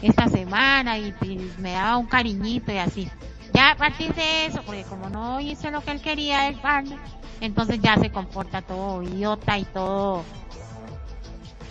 esta 0.02 0.28
semana 0.28 0.98
y, 0.98 1.14
me 1.58 1.72
daba 1.72 1.96
un 1.96 2.06
cariñito 2.06 2.72
y 2.72 2.78
así. 2.78 3.10
Ya 3.52 3.72
a 3.72 3.76
partir 3.76 4.14
de 4.14 4.46
eso, 4.46 4.62
porque 4.64 4.84
como 4.84 5.08
no 5.08 5.40
hice 5.40 5.70
lo 5.70 5.80
que 5.80 5.90
él 5.90 6.00
quería 6.00 6.48
el 6.48 6.56
partner, 6.56 6.98
entonces 7.40 7.80
ya 7.80 7.96
se 7.96 8.10
comporta 8.10 8.62
todo 8.62 9.02
idiota 9.02 9.58
y 9.58 9.64
todo 9.64 10.24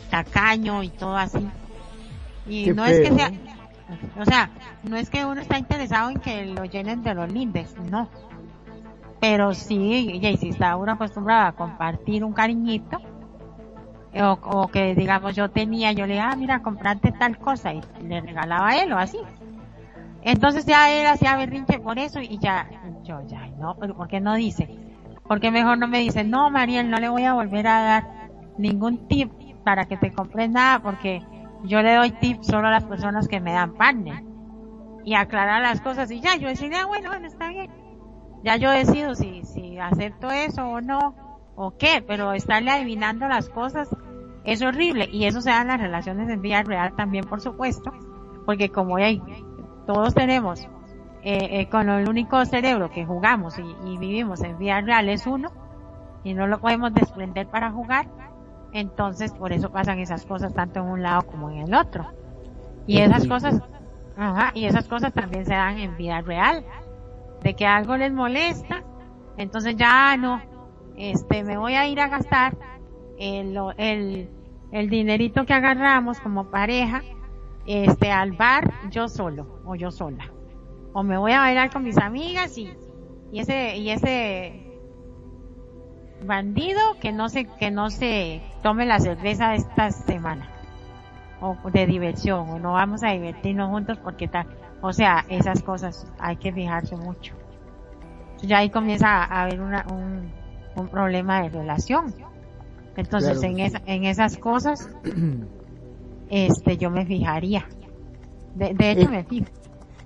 tacaño 0.10 0.84
y 0.84 0.90
todo 0.90 1.16
así. 1.16 1.48
Y 2.48 2.72
no 2.72 2.86
es 2.86 3.02
que 3.02 3.14
sea, 3.14 3.32
o 4.20 4.26
sea, 4.26 4.50
no 4.84 4.96
es 4.96 5.10
que 5.10 5.26
uno 5.26 5.42
está 5.42 5.58
interesado 5.58 6.10
en 6.10 6.20
que 6.20 6.46
lo 6.46 6.66
llenen 6.66 7.04
de 7.04 7.14
los 7.14 7.32
lindes, 7.32 7.76
no. 7.90 8.10
Pero 9.20 9.54
sí, 9.54 10.20
y 10.22 10.38
si 10.38 10.50
está 10.50 10.76
uno 10.76 10.94
acostumbrado 10.94 11.48
a 11.48 11.52
compartir 11.54 12.24
un 12.24 12.34
cariñito, 12.34 13.00
o, 14.20 14.68
que 14.68 14.96
digamos 14.96 15.36
yo 15.36 15.50
tenía, 15.50 15.92
yo 15.92 16.06
le 16.06 16.20
ah, 16.20 16.36
mira, 16.36 16.62
comprarte 16.62 17.12
tal 17.12 17.38
cosa 17.38 17.74
y 17.74 17.82
le 18.02 18.22
regalaba 18.22 18.70
a 18.70 18.82
él 18.82 18.94
o 18.94 18.98
así. 18.98 19.20
Entonces 20.22 20.66
ya 20.66 20.92
él 20.92 21.06
hacía 21.06 21.38
berrinche 21.38 21.80
por 21.80 22.00
eso 22.00 22.20
y 22.20 22.38
ya, 22.40 22.68
yo 23.04 23.22
ya, 23.28 23.48
no, 23.60 23.76
pero 23.80 23.96
¿por 23.96 24.08
qué 24.08 24.20
no 24.20 24.36
dice? 24.36 24.68
Porque 25.28 25.52
mejor 25.52 25.78
no 25.78 25.88
me 25.88 26.00
dice, 26.00 26.24
no, 26.24 26.50
Mariel, 26.50 26.90
no 26.90 26.98
le 26.98 27.10
voy 27.10 27.24
a 27.24 27.34
volver 27.34 27.68
a 27.68 27.82
dar 27.82 28.30
ningún 28.58 29.08
tip 29.08 29.32
para 29.64 29.86
que 29.86 29.98
te 29.98 30.14
compres 30.14 30.50
nada, 30.50 30.80
porque 30.80 31.22
yo 31.64 31.82
le 31.82 31.96
doy 31.96 32.12
tip 32.12 32.42
solo 32.44 32.68
a 32.68 32.72
las 32.72 32.86
personas 32.86 33.28
que 33.28 33.40
me 33.40 33.54
dan 33.54 33.74
partner. 33.74 34.24
Y 35.04 35.16
aclarar 35.16 35.62
las 35.62 35.82
cosas 35.82 36.12
y 36.12 36.20
ya, 36.20 36.36
yo 36.36 36.50
decía, 36.50 36.82
ah, 36.82 36.86
bueno, 36.86 37.10
bueno, 37.10 37.28
está 37.28 37.50
bien. 37.50 37.72
Ya 38.44 38.58
yo 38.58 38.72
decido 38.72 39.16
si, 39.16 39.44
si 39.44 39.78
acepto 39.78 40.30
eso 40.30 40.66
o 40.66 40.82
no, 40.82 41.16
o 41.56 41.76
qué, 41.78 42.04
pero 42.06 42.34
estarle 42.34 42.72
adivinando 42.72 43.28
las 43.28 43.50
cosas 43.50 43.90
es 44.44 44.62
horrible. 44.62 45.10
Y 45.12 45.26
eso 45.26 45.42
se 45.42 45.50
da 45.50 45.62
en 45.62 45.68
las 45.68 45.82
relaciones 45.82 46.30
en 46.30 46.42
vida 46.42 46.64
real 46.64 46.94
también, 46.96 47.26
por 47.26 47.42
supuesto, 47.42 47.92
porque 48.46 48.70
como 48.70 48.98
hay, 48.98 49.22
todos 49.86 50.14
tenemos 50.14 50.68
eh, 51.30 51.60
eh, 51.60 51.68
con 51.68 51.90
el 51.90 52.08
único 52.08 52.46
cerebro 52.46 52.90
que 52.90 53.06
jugamos 53.06 53.60
y, 53.60 53.98
vivimos 53.98 54.42
en 54.44 54.58
vida 54.58 54.80
real 54.80 55.10
es 55.10 55.28
uno 55.28 55.52
y 56.24 56.34
no 56.34 56.48
lo 56.48 56.62
podemos 56.62 56.94
desprender 56.94 57.48
para 57.48 57.70
jugar, 57.70 58.08
entonces 58.72 59.34
por 59.34 59.52
eso 59.52 59.70
pasan 59.70 60.00
esas 60.00 60.26
cosas 60.26 60.54
tanto 60.54 60.80
en 60.80 60.86
un 60.86 61.04
lado 61.04 61.24
como 61.24 61.50
en 61.52 61.58
el 61.58 61.76
otro. 61.76 62.08
Y 62.86 63.00
esas 63.00 63.28
cosas, 63.28 63.62
ajá, 64.16 64.52
y 64.54 64.68
esas 64.68 64.88
cosas 64.88 65.12
también 65.12 65.46
se 65.46 65.52
dan 65.52 65.78
en 65.80 65.98
vida 65.98 66.22
real, 66.22 66.64
de 67.44 67.54
que 67.56 67.68
algo 67.68 67.98
les 67.98 68.14
molesta, 68.14 68.86
entonces 69.36 69.76
ya 69.76 70.16
no, 70.16 70.42
este, 70.96 71.44
me 71.44 71.58
voy 71.58 71.74
a 71.74 71.90
ir 71.90 72.00
a 72.00 72.08
gastar 72.08 72.56
el, 73.20 73.60
el, 73.76 74.30
el 74.72 74.90
dinerito 74.90 75.46
que 75.46 75.54
agarramos 75.54 76.22
como 76.22 76.46
pareja, 76.46 77.02
este, 77.66 78.14
al 78.14 78.32
bar 78.32 78.72
yo 78.90 79.10
solo 79.10 79.60
o 79.66 79.76
yo 79.76 79.92
sola 79.92 80.37
o 80.98 81.04
me 81.04 81.16
voy 81.16 81.32
a 81.32 81.42
bailar 81.42 81.70
con 81.70 81.84
mis 81.84 81.96
amigas 82.00 82.58
y, 82.58 82.74
y 83.32 83.40
ese, 83.40 83.78
y 83.78 83.92
ese 83.92 84.64
bandido 86.26 86.82
que 87.00 87.12
no 87.12 87.30
se, 87.30 87.46
que 87.46 87.70
no 87.70 87.92
se 87.92 88.42
tome 88.64 88.88
la 88.88 89.00
cerveza 89.00 89.54
esta 89.54 89.92
semana. 89.92 90.50
O 91.40 91.56
de 91.72 91.86
diversión, 91.86 92.50
o 92.50 92.58
no 92.58 92.74
vamos 92.74 93.04
a 93.04 93.12
divertirnos 93.12 93.70
juntos 93.70 94.00
porque 94.00 94.28
tal. 94.28 94.48
O 94.82 94.92
sea, 94.92 95.24
esas 95.30 95.62
cosas 95.62 96.12
hay 96.18 96.38
que 96.38 96.52
fijarse 96.52 96.96
mucho. 96.96 97.36
Ya 98.42 98.58
ahí 98.58 98.72
comienza 98.72 99.24
a 99.24 99.44
haber 99.44 99.62
una, 99.62 99.86
un, 99.92 100.32
un 100.76 100.88
problema 100.88 101.44
de 101.44 101.50
relación. 101.50 102.12
Entonces, 102.96 103.44
en, 103.44 103.60
esa, 103.60 103.84
en 103.86 104.06
esas 104.06 104.36
cosas, 104.40 104.90
este, 106.32 106.78
yo 106.78 106.90
me 106.90 107.06
fijaría. 107.06 107.68
De, 108.56 108.74
de 108.74 108.92
hecho, 108.92 109.12
me 109.12 109.24
fijo 109.24 109.46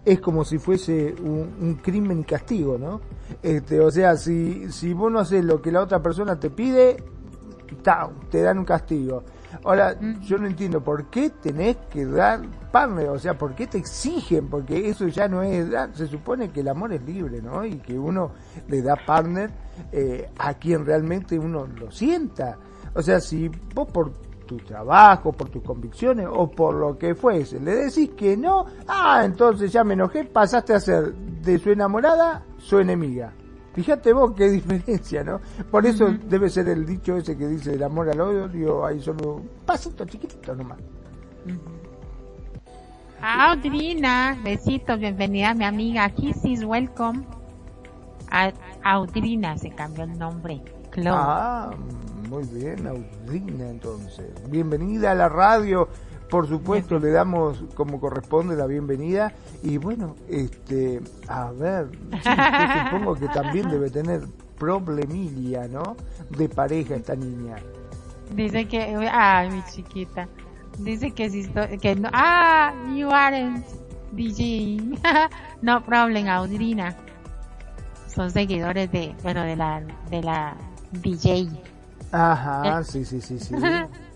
es 0.04 0.20
como 0.20 0.44
si 0.44 0.58
fuese 0.58 1.14
un, 1.22 1.80
crimen 1.82 2.22
y 2.22 2.24
castigo, 2.24 2.78
¿no? 2.78 3.02
Este, 3.44 3.80
o 3.80 3.92
sea, 3.92 4.16
si, 4.18 4.72
si 4.72 4.94
vos 4.94 5.12
no 5.12 5.20
haces 5.20 5.44
lo 5.44 5.62
que 5.62 5.72
la 5.72 5.82
otra 5.82 6.02
persona 6.02 6.40
te 6.40 6.50
pide, 6.50 6.98
te 8.30 8.42
dan 8.42 8.60
un 8.60 8.66
castigo. 8.66 9.24
Ahora, 9.64 9.98
yo 10.22 10.38
no 10.38 10.48
entiendo 10.48 10.82
por 10.82 11.06
qué 11.06 11.30
tenés 11.30 11.78
que 11.90 12.06
dar 12.06 12.42
partner, 12.72 13.10
o 13.10 13.20
sea, 13.20 13.38
por 13.38 13.54
qué 13.54 13.68
te 13.68 13.78
exigen, 13.78 14.48
porque 14.48 14.90
eso 14.90 15.08
ya 15.08 15.28
no 15.28 15.44
es, 15.44 15.68
se 15.94 16.08
supone 16.08 16.52
que 16.52 16.62
el 16.62 16.70
amor 16.70 16.94
es 16.94 17.02
libre, 17.04 17.42
¿no? 17.42 17.66
Y 17.66 17.76
que 17.78 17.98
uno 17.98 18.32
le 18.70 18.82
da 18.82 18.96
partner 18.96 19.52
eh, 19.92 20.30
a 20.38 20.54
quien 20.54 20.86
realmente 20.86 21.38
uno 21.38 21.68
lo 21.68 21.92
sienta. 21.92 22.58
O 22.94 23.02
sea, 23.02 23.20
si 23.20 23.50
vos 23.76 23.88
por 23.92 24.14
tu 24.52 24.58
trabajo, 24.58 25.32
por 25.32 25.48
tus 25.48 25.64
convicciones 25.64 26.28
o 26.30 26.52
por 26.52 26.76
lo 26.76 26.98
que 26.98 27.16
fuese. 27.16 27.58
Le 27.58 27.74
decís 27.76 28.10
que 28.18 28.36
no, 28.36 28.66
ah, 28.86 29.22
entonces 29.24 29.72
ya 29.72 29.86
me 29.86 29.94
enojé, 29.94 30.26
pasaste 30.26 30.74
a 30.74 30.80
ser 30.82 31.14
de 31.14 31.58
su 31.58 31.70
enamorada 31.70 32.44
su 32.58 32.78
enemiga. 32.78 33.32
Fíjate 33.74 34.12
vos 34.12 34.34
qué 34.36 34.50
diferencia, 34.60 35.24
¿no? 35.24 35.40
Por 35.72 35.86
eso 35.86 36.10
debe 36.28 36.50
ser 36.50 36.68
el 36.68 36.86
dicho 36.86 37.16
ese 37.16 37.38
que 37.38 37.48
dice 37.48 37.76
el 37.76 37.84
amor 37.84 38.10
al 38.10 38.20
odio, 38.20 38.86
hay 38.86 39.00
solo 39.00 39.36
un 39.36 39.50
pasito 39.66 40.04
chiquitito 40.04 40.54
nomás. 40.54 40.80
Audrina, 43.22 44.38
besitos, 44.44 45.00
bienvenida 45.00 45.54
mi 45.54 45.64
amiga, 45.64 46.10
Kisses, 46.10 46.66
welcome. 46.66 47.24
Audrina 48.84 49.58
se 49.58 49.70
cambió 49.70 50.04
el 50.04 50.20
nombre. 50.20 50.62
Ah, 51.06 51.72
muy 52.30 52.44
bien, 52.46 52.88
Audrina, 52.88 53.70
entonces. 53.70 54.32
Bienvenida 54.50 55.12
a 55.12 55.16
la 55.16 55.30
radio. 55.30 55.88
Por 56.30 56.48
supuesto, 56.48 56.98
le 56.98 57.12
damos 57.12 57.64
como 57.76 58.00
corresponde 58.00 58.56
la 58.56 58.66
bienvenida. 58.66 59.34
Y 59.64 59.78
bueno, 59.78 60.16
este, 60.30 61.02
a 61.28 61.52
ver, 61.52 61.90
supongo 62.86 63.16
que 63.16 63.28
también 63.28 63.70
debe 63.70 63.90
tener 63.90 64.22
problemilla, 64.58 65.68
¿no? 65.68 65.98
De 66.30 66.48
pareja 66.48 66.96
esta 66.96 67.16
niña. 67.16 67.56
Dice 68.34 68.68
que, 68.68 68.82
ay, 69.12 69.50
mi 69.50 69.62
chiquita. 69.66 70.28
Dice 70.80 71.12
que 71.12 71.30
si 71.30 71.50
que 71.82 71.96
no, 71.96 72.10
ah, 72.14 72.74
you 72.96 73.10
aren't 73.12 73.66
DJ. 74.14 74.98
no 75.62 75.84
problem, 75.84 76.28
Audrina. 76.30 76.96
Son 78.08 78.32
seguidores 78.32 78.92
de, 78.92 79.14
bueno, 79.22 79.44
de 79.44 79.56
la, 79.56 79.82
de 80.10 80.22
la 80.22 80.56
DJ. 80.92 81.50
Ajá, 82.12 82.80
eh. 82.80 82.84
sí, 82.84 83.06
sí, 83.06 83.22
sí, 83.22 83.40
sí. 83.40 83.56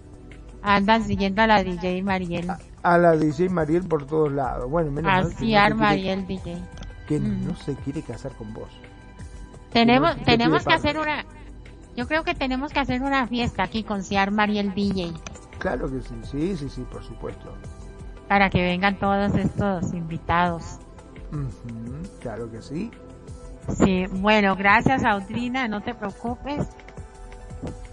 Andan 0.61 1.03
siguiendo 1.03 1.41
a 1.41 1.47
la 1.47 1.63
DJ 1.63 2.01
Mariel. 2.01 2.51
A, 2.81 2.97
la 2.97 3.15
DJ 3.15 3.49
Mariel 3.49 3.83
por 3.83 4.05
todos 4.05 4.31
lados. 4.31 4.69
Bueno, 4.69 4.91
menos 4.91 5.11
Así 5.11 5.53
mal 5.53 5.75
Mariel 5.75 6.25
DJ. 6.25 6.57
Que 7.07 7.19
no 7.19 7.55
se 7.55 7.75
quiere 7.75 8.01
casar 8.01 8.31
con 8.33 8.51
vos. 8.53 8.69
Tenemos, 9.71 10.15
tenemos 10.23 10.65
que 10.65 10.73
hacer 10.73 10.97
una, 10.97 11.25
yo 11.95 12.07
creo 12.07 12.23
que 12.23 12.35
tenemos 12.35 12.73
que 12.73 12.79
hacer 12.79 13.01
una 13.01 13.25
fiesta 13.27 13.63
aquí 13.63 13.83
con 13.83 14.03
Ciar 14.03 14.31
Mariel 14.31 14.73
DJ. 14.73 15.13
Claro 15.59 15.89
que 15.89 16.01
sí, 16.01 16.15
sí, 16.23 16.57
sí, 16.57 16.69
sí, 16.69 16.85
por 16.91 17.03
supuesto. 17.03 17.53
Para 18.27 18.49
que 18.49 18.61
vengan 18.61 18.99
todos 18.99 19.33
estos 19.35 19.93
invitados. 19.93 20.79
claro 22.19 22.51
que 22.51 22.61
sí. 22.61 22.91
Sí, 23.77 24.05
bueno, 24.11 24.55
gracias 24.55 25.03
Audrina, 25.05 25.67
no 25.67 25.81
te 25.81 25.93
preocupes. 25.93 26.67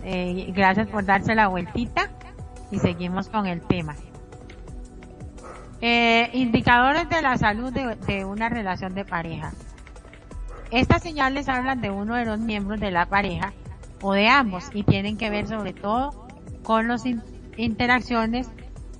Eh, 0.04 0.52
gracias 0.54 0.88
por 0.88 1.04
darse 1.04 1.34
la 1.34 1.48
vueltita 1.48 2.10
y 2.70 2.78
seguimos 2.78 3.28
con 3.28 3.46
el 3.46 3.60
tema. 3.62 3.94
Eh, 5.80 6.30
indicadores 6.32 7.08
de 7.08 7.22
la 7.22 7.36
salud 7.36 7.72
de, 7.72 8.24
una 8.24 8.48
relación 8.48 8.94
de 8.94 9.04
pareja. 9.04 9.52
Estas 10.70 11.02
señales 11.02 11.48
hablan 11.48 11.80
de 11.80 11.90
uno 11.90 12.14
de 12.14 12.24
los 12.24 12.38
miembros 12.38 12.80
de 12.80 12.90
la 12.90 13.06
pareja 13.06 13.52
o 14.00 14.12
de 14.12 14.28
ambos 14.28 14.70
y 14.72 14.84
tienen 14.84 15.16
que 15.16 15.28
ver 15.28 15.48
sobre 15.48 15.72
todo 15.72 16.28
con 16.62 16.88
las 16.88 17.04
interacciones 17.56 18.48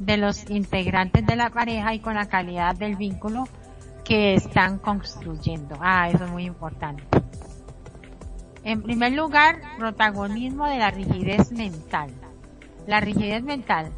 de 0.01 0.17
los 0.17 0.51
integrantes 0.51 1.25
de 1.25 1.37
la 1.37 1.51
pareja 1.51 1.95
y 1.95 2.01
con 2.01 2.15
la 2.15 2.27
calidad 2.27 2.75
del 2.75 2.97
vínculo 2.97 3.45
que 4.05 4.35
están 4.35 4.79
construyendo. 4.79 5.77
Ah, 5.81 6.09
eso 6.09 6.25
es 6.25 6.31
muy 6.31 6.45
importante. 6.45 7.05
En 8.65 8.83
primer 8.83 9.13
lugar, 9.13 9.61
protagonismo 9.77 10.67
de 10.67 10.79
la 10.79 10.91
rigidez 10.91 11.51
mental. 11.51 12.11
La 12.87 13.01
rigidez 13.01 13.43
mental, 13.43 13.91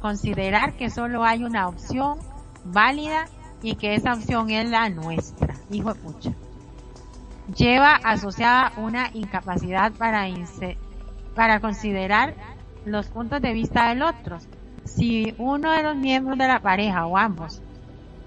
considerar 0.00 0.74
que 0.74 0.88
solo 0.88 1.24
hay 1.24 1.44
una 1.44 1.68
opción 1.68 2.18
válida 2.64 3.26
y 3.62 3.74
que 3.74 3.94
esa 3.94 4.14
opción 4.14 4.50
es 4.50 4.70
la 4.70 4.88
nuestra. 4.88 5.54
Hijo 5.70 5.92
de 5.92 6.00
pucha. 6.00 6.32
Lleva 7.54 7.94
asociada 7.94 8.72
una 8.76 9.10
incapacidad 9.12 9.92
para, 9.92 10.26
para 11.34 11.60
considerar 11.60 12.34
los 12.86 13.08
puntos 13.08 13.42
de 13.42 13.52
vista 13.52 13.88
del 13.88 14.02
otro. 14.02 14.38
Si 14.84 15.34
uno 15.38 15.72
de 15.72 15.82
los 15.82 15.96
miembros 15.96 16.38
de 16.38 16.48
la 16.48 16.60
pareja 16.60 17.06
o 17.06 17.18
ambos 17.18 17.60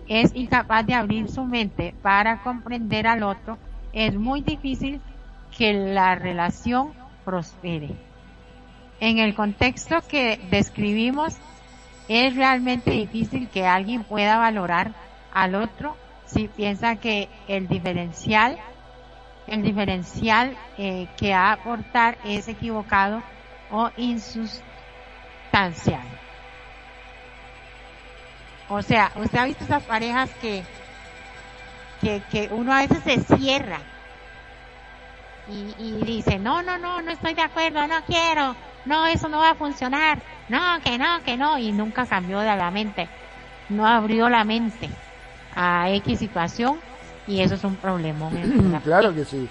es 0.08 0.36
incapaz 0.36 0.86
de 0.86 0.94
abrir 0.94 1.30
su 1.30 1.44
mente 1.46 1.96
para 2.02 2.42
comprender 2.44 3.08
al 3.08 3.24
otro, 3.24 3.58
es 3.94 4.16
muy 4.16 4.42
difícil 4.42 5.02
que 5.60 5.74
la 5.74 6.16
relación 6.16 6.94
prospere. 7.26 7.90
En 9.02 9.20
el 9.20 9.36
contexto 9.36 9.98
que 10.08 10.40
describimos, 10.50 11.36
es 12.08 12.34
realmente 12.38 12.92
difícil 12.92 13.50
que 13.50 13.68
alguien 13.68 14.06
pueda 14.06 14.38
valorar 14.38 14.94
al 15.34 15.56
otro 15.56 15.98
si 16.26 16.48
piensa 16.48 16.96
que 16.96 17.28
el 17.50 17.68
diferencial, 17.68 18.58
el 19.48 19.62
diferencial 19.62 20.56
eh, 20.78 21.10
que 21.18 21.34
a 21.34 21.52
aportar 21.52 22.18
es 22.24 22.48
equivocado 22.48 23.22
o 23.70 23.92
insustancial. 23.98 24.64
O 28.70 28.82
sea, 28.82 29.12
usted 29.18 29.38
ha 29.38 29.46
visto 29.46 29.66
esas 29.66 29.84
parejas 29.84 30.30
que, 30.42 30.64
que 32.00 32.48
uno 32.52 32.74
a 32.74 32.80
veces 32.88 33.04
se 33.04 33.36
cierra 33.36 33.80
y, 35.50 36.04
dice, 36.06 36.40
no, 36.40 36.62
no, 36.62 36.78
no, 36.78 37.02
no 37.02 37.12
estoy 37.12 37.34
de 37.34 37.42
acuerdo, 37.42 37.88
no 37.88 37.96
quiero, 38.06 38.56
no, 38.86 39.08
eso 39.08 39.28
no 39.30 39.40
va 39.40 39.52
a 39.52 39.56
funcionar, 39.56 40.22
no, 40.48 40.60
que 40.84 40.98
no, 40.98 41.24
que 41.24 41.38
no, 41.38 41.58
y 41.58 41.72
nunca 41.72 42.06
cambió 42.06 42.40
de 42.40 42.56
la 42.56 42.72
mente, 42.72 43.10
no 43.70 43.88
abrió 43.88 44.30
la 44.30 44.44
mente 44.44 44.90
a 45.56 45.90
X 45.92 46.20
situación 46.20 46.80
y 47.28 47.42
eso 47.42 47.56
es 47.56 47.64
un 47.64 47.76
problema. 47.76 48.30
claro 48.84 49.14
que 49.14 49.26
sí, 49.26 49.50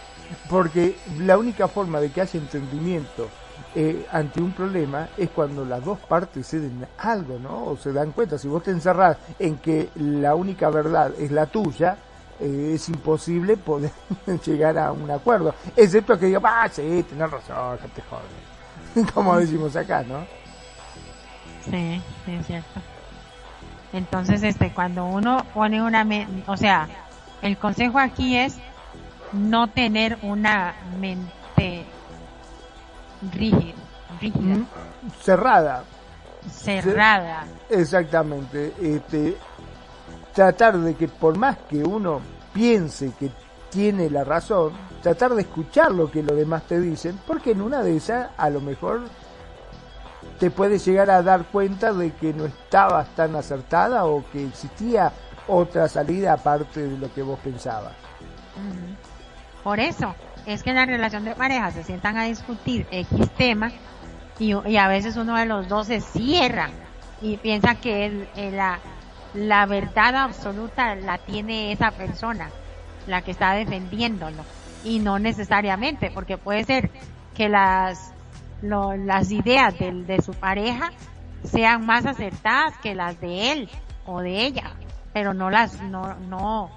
porque 0.49 0.97
la 1.19 1.37
única 1.37 1.69
forma 1.69 2.01
de 2.01 2.11
que 2.11 2.21
haya 2.21 2.39
entendimiento 2.39 3.29
eh, 3.75 4.07
ante 4.13 4.41
un 4.41 4.53
problema 4.53 5.09
es 5.17 5.31
cuando 5.31 5.65
las 5.65 5.85
dos 5.85 5.99
partes 5.99 6.49
ceden 6.49 6.87
algo, 6.99 7.39
¿no? 7.39 7.65
O 7.65 7.77
se 7.77 7.93
dan 7.93 8.13
cuenta, 8.13 8.39
si 8.39 8.49
vos 8.49 8.63
te 8.63 8.71
encerrás 8.71 9.19
en 9.39 9.59
que 9.59 9.91
la 9.97 10.35
única 10.35 10.71
verdad 10.71 11.13
es 11.19 11.31
la 11.31 11.47
tuya, 11.47 11.99
eh, 12.41 12.73
es 12.75 12.89
imposible 12.89 13.57
poder 13.57 13.93
llegar 14.45 14.79
a 14.79 14.93
un 14.93 15.11
acuerdo. 15.11 15.55
Excepto 15.77 16.19
que 16.19 16.27
diga, 16.27 16.41
ah, 16.45 16.69
sí, 16.69 17.05
tenés 17.09 17.31
razón, 17.31 17.79
que 17.79 17.89
te 17.89 18.03
jodes. 18.03 19.11
Como 19.15 19.37
decimos 19.37 19.75
acá, 19.77 20.03
¿no? 20.03 20.27
Sí, 21.65 22.03
sí, 22.25 22.33
es 22.33 22.47
cierto. 22.47 22.81
Entonces, 23.93 24.43
este, 24.43 24.73
cuando 24.73 25.07
uno 25.07 25.45
pone 25.55 25.83
una, 25.83 26.07
o 26.47 26.57
sea, 26.57 26.89
el 27.43 27.57
consejo 27.57 27.99
aquí 27.99 28.37
es 28.37 28.57
no 29.33 29.69
tener 29.69 30.19
una 30.23 30.75
mente 30.99 31.85
rígida, 33.33 33.75
rígida. 34.21 34.57
cerrada. 35.23 35.85
Cerrada. 36.51 37.45
Exactamente. 37.69 38.73
Este, 38.81 39.37
tratar 40.39 40.79
de 40.79 40.95
que 40.95 41.09
por 41.09 41.37
más 41.37 41.57
que 41.69 41.83
uno 41.83 42.21
piense 42.55 43.11
que 43.19 43.29
tiene 43.71 44.09
la 44.09 44.23
razón, 44.23 44.73
tratar 45.03 45.35
de 45.35 45.43
escuchar 45.43 45.91
lo 45.91 46.09
que 46.13 46.23
los 46.23 46.37
demás 46.37 46.63
te 46.63 46.81
dicen, 46.81 47.19
porque 47.27 47.51
en 47.51 47.61
una 47.61 47.83
de 47.83 47.97
esas 47.97 48.29
a 48.37 48.49
lo 48.49 48.61
mejor 48.61 49.01
te 50.39 50.53
puedes 50.53 50.87
llegar 50.87 51.11
a 51.11 51.25
dar 51.25 51.47
cuenta 51.47 51.93
de 51.93 52.13
que 52.13 52.33
no 52.33 52.45
estabas 52.45 53.09
tan 53.17 53.35
acertada 53.35 54.05
o 54.05 54.23
que 54.31 54.47
existía 54.47 55.11
otra 55.49 55.89
salida 55.89 56.35
aparte 56.35 56.87
de 56.87 56.97
lo 56.99 57.13
que 57.13 57.23
vos 57.23 57.41
pensabas. 57.41 57.95
Por 59.65 59.81
eso, 59.81 60.15
es 60.47 60.63
que 60.63 60.71
en 60.71 60.77
la 60.77 60.87
relación 60.87 61.25
de 61.25 61.35
pareja 61.35 61.73
se 61.73 61.83
sientan 61.83 62.17
a 62.17 62.27
discutir 62.27 62.87
X 62.93 63.29
tema 63.37 63.73
y, 64.39 64.53
a 64.53 64.87
veces 64.87 65.17
uno 65.17 65.37
de 65.37 65.47
los 65.47 65.67
dos 65.67 65.89
se 65.89 66.01
cierra 66.01 66.71
y 67.21 67.39
piensa 67.39 67.75
que 67.75 68.29
la, 68.53 68.79
la 69.35 69.67
verdad 69.67 70.17
absoluta 70.17 70.95
la 70.95 71.19
tiene 71.19 71.73
esa 71.73 71.91
persona, 71.91 72.51
la 73.07 73.23
que 73.23 73.33
está 73.33 73.53
defendiéndolo. 73.53 74.45
Y 74.85 75.01
no 75.01 75.19
necesariamente, 75.19 76.11
porque 76.13 76.39
puede 76.39 76.65
ser 76.65 76.91
que 77.35 77.49
las, 77.49 78.13
las 78.63 79.31
ideas 79.31 79.79
de, 79.79 79.93
de 79.93 80.23
su 80.23 80.33
pareja 80.33 80.93
sean 81.45 81.85
más 81.87 82.07
acertadas 82.07 82.77
que 82.79 82.95
las 82.95 83.21
de 83.21 83.53
él 83.53 83.71
o 84.07 84.21
de 84.21 84.47
ella, 84.47 84.73
pero 85.13 85.35
no 85.35 85.51
las, 85.51 85.81
no, 85.83 86.15
no, 86.15 86.71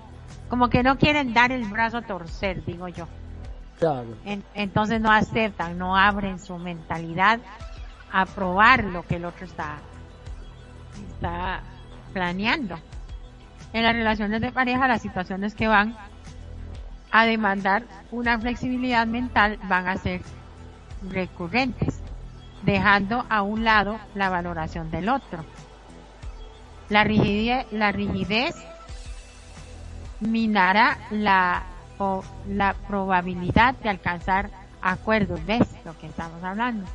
como 0.49 0.69
que 0.69 0.83
no 0.83 0.97
quieren 0.97 1.33
dar 1.33 1.51
el 1.51 1.65
brazo 1.65 1.97
a 1.97 2.01
torcer, 2.01 2.63
digo 2.65 2.87
yo. 2.87 3.07
Claro. 3.79 4.15
entonces 4.53 5.01
no 5.01 5.11
aceptan, 5.11 5.79
no 5.79 5.97
abren 5.97 6.37
su 6.37 6.55
mentalidad 6.59 7.39
a 8.11 8.27
probar 8.27 8.83
lo 8.83 9.01
que 9.01 9.15
el 9.15 9.25
otro 9.25 9.45
está, 9.45 9.77
está 11.15 11.63
planeando. 12.13 12.77
En 13.73 13.83
las 13.83 13.93
relaciones 13.93 14.41
de 14.41 14.51
pareja, 14.51 14.87
las 14.87 15.01
situaciones 15.01 15.55
que 15.55 15.67
van 15.67 15.95
a 17.11 17.25
demandar 17.25 17.83
una 18.11 18.39
flexibilidad 18.39 19.07
mental 19.07 19.59
van 19.67 19.87
a 19.87 19.97
ser 19.97 20.21
recurrentes, 21.09 22.01
dejando 22.63 23.25
a 23.29 23.41
un 23.41 23.63
lado 23.63 23.99
la 24.15 24.29
valoración 24.29 24.91
del 24.91 25.09
otro. 25.09 25.45
La 26.89 27.03
rigidez, 27.03 27.65
la 27.71 27.91
rigidez 27.91 28.55
minará 30.19 30.97
la, 31.09 31.63
la 32.47 32.73
probabilidad 32.87 33.75
de 33.75 33.89
alcanzar 33.89 34.49
acuerdos, 34.81 35.45
¿ves 35.45 35.67
lo 35.85 35.97
que 35.97 36.07
estamos 36.07 36.43
hablando? 36.43 36.85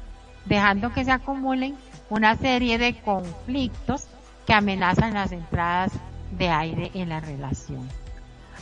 Dejando 0.45 0.93
que 0.93 1.05
se 1.05 1.13
acumulen 1.13 1.77
una 2.09 2.37
serie 2.37 2.79
de 2.79 2.95
conflictos 3.01 4.07
que 4.47 4.55
amenazan 4.55 5.15
las 5.15 5.33
entradas 5.33 5.93
de 6.31 6.49
aire 6.49 6.91
en 6.95 7.09
la 7.09 7.21
relación. 7.21 7.89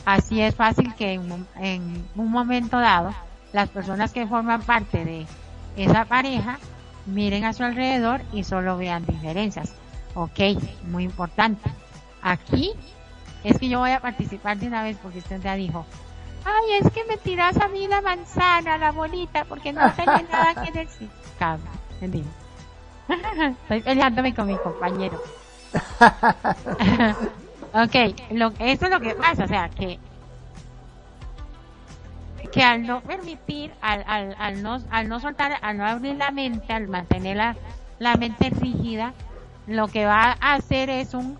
Así 0.05 0.41
es 0.41 0.55
fácil 0.55 0.93
que 0.95 1.13
en, 1.13 1.47
en 1.59 2.07
un 2.15 2.31
momento 2.31 2.79
dado 2.79 3.13
las 3.53 3.69
personas 3.69 4.11
que 4.11 4.27
forman 4.27 4.61
parte 4.61 5.05
de 5.05 5.25
esa 5.77 6.05
pareja 6.05 6.59
miren 7.05 7.45
a 7.45 7.53
su 7.53 7.63
alrededor 7.63 8.21
y 8.33 8.43
solo 8.43 8.77
vean 8.77 9.05
diferencias. 9.05 9.73
Ok, 10.13 10.39
muy 10.83 11.03
importante. 11.03 11.69
Aquí 12.21 12.73
es 13.43 13.59
que 13.59 13.69
yo 13.69 13.79
voy 13.79 13.91
a 13.91 13.99
participar 13.99 14.57
de 14.57 14.67
una 14.67 14.83
vez 14.83 14.97
porque 15.01 15.19
usted 15.19 15.41
ya 15.41 15.55
dijo, 15.55 15.85
ay, 16.45 16.79
es 16.81 16.91
que 16.91 17.03
me 17.05 17.17
tiras 17.17 17.57
a 17.57 17.67
mí 17.67 17.87
la 17.87 18.01
manzana, 18.01 18.77
la 18.77 18.91
bolita, 18.91 19.45
porque 19.45 19.73
no 19.73 19.91
tenía 19.93 20.25
nada 20.31 20.63
que 20.63 20.71
decir. 20.71 21.09
Cabrón, 21.39 21.67
Estoy 23.61 23.81
peleándome 23.81 24.33
con 24.33 24.47
mi 24.47 24.57
compañero. 24.57 25.21
ok, 27.73 28.31
lo, 28.31 28.53
eso 28.59 28.85
es 28.85 28.91
lo 28.91 28.99
que 28.99 29.15
pasa, 29.15 29.45
o 29.45 29.47
sea, 29.47 29.69
que 29.69 29.99
que 32.51 32.63
al 32.63 32.87
no 32.87 33.01
permitir, 33.01 33.73
al, 33.81 34.05
al, 34.07 34.35
al, 34.39 34.63
no, 34.63 34.79
al 34.89 35.09
no 35.09 35.19
soltar, 35.19 35.57
al 35.61 35.77
no 35.77 35.85
abrir 35.85 36.15
la 36.15 36.31
mente, 36.31 36.71
al 36.71 36.87
mantener 36.87 37.35
la, 37.35 37.57
la 37.99 38.15
mente 38.15 38.49
rígida, 38.49 39.13
lo 39.67 39.89
que 39.89 40.05
va 40.05 40.37
a 40.39 40.53
hacer 40.53 40.89
es 40.89 41.13
un 41.13 41.37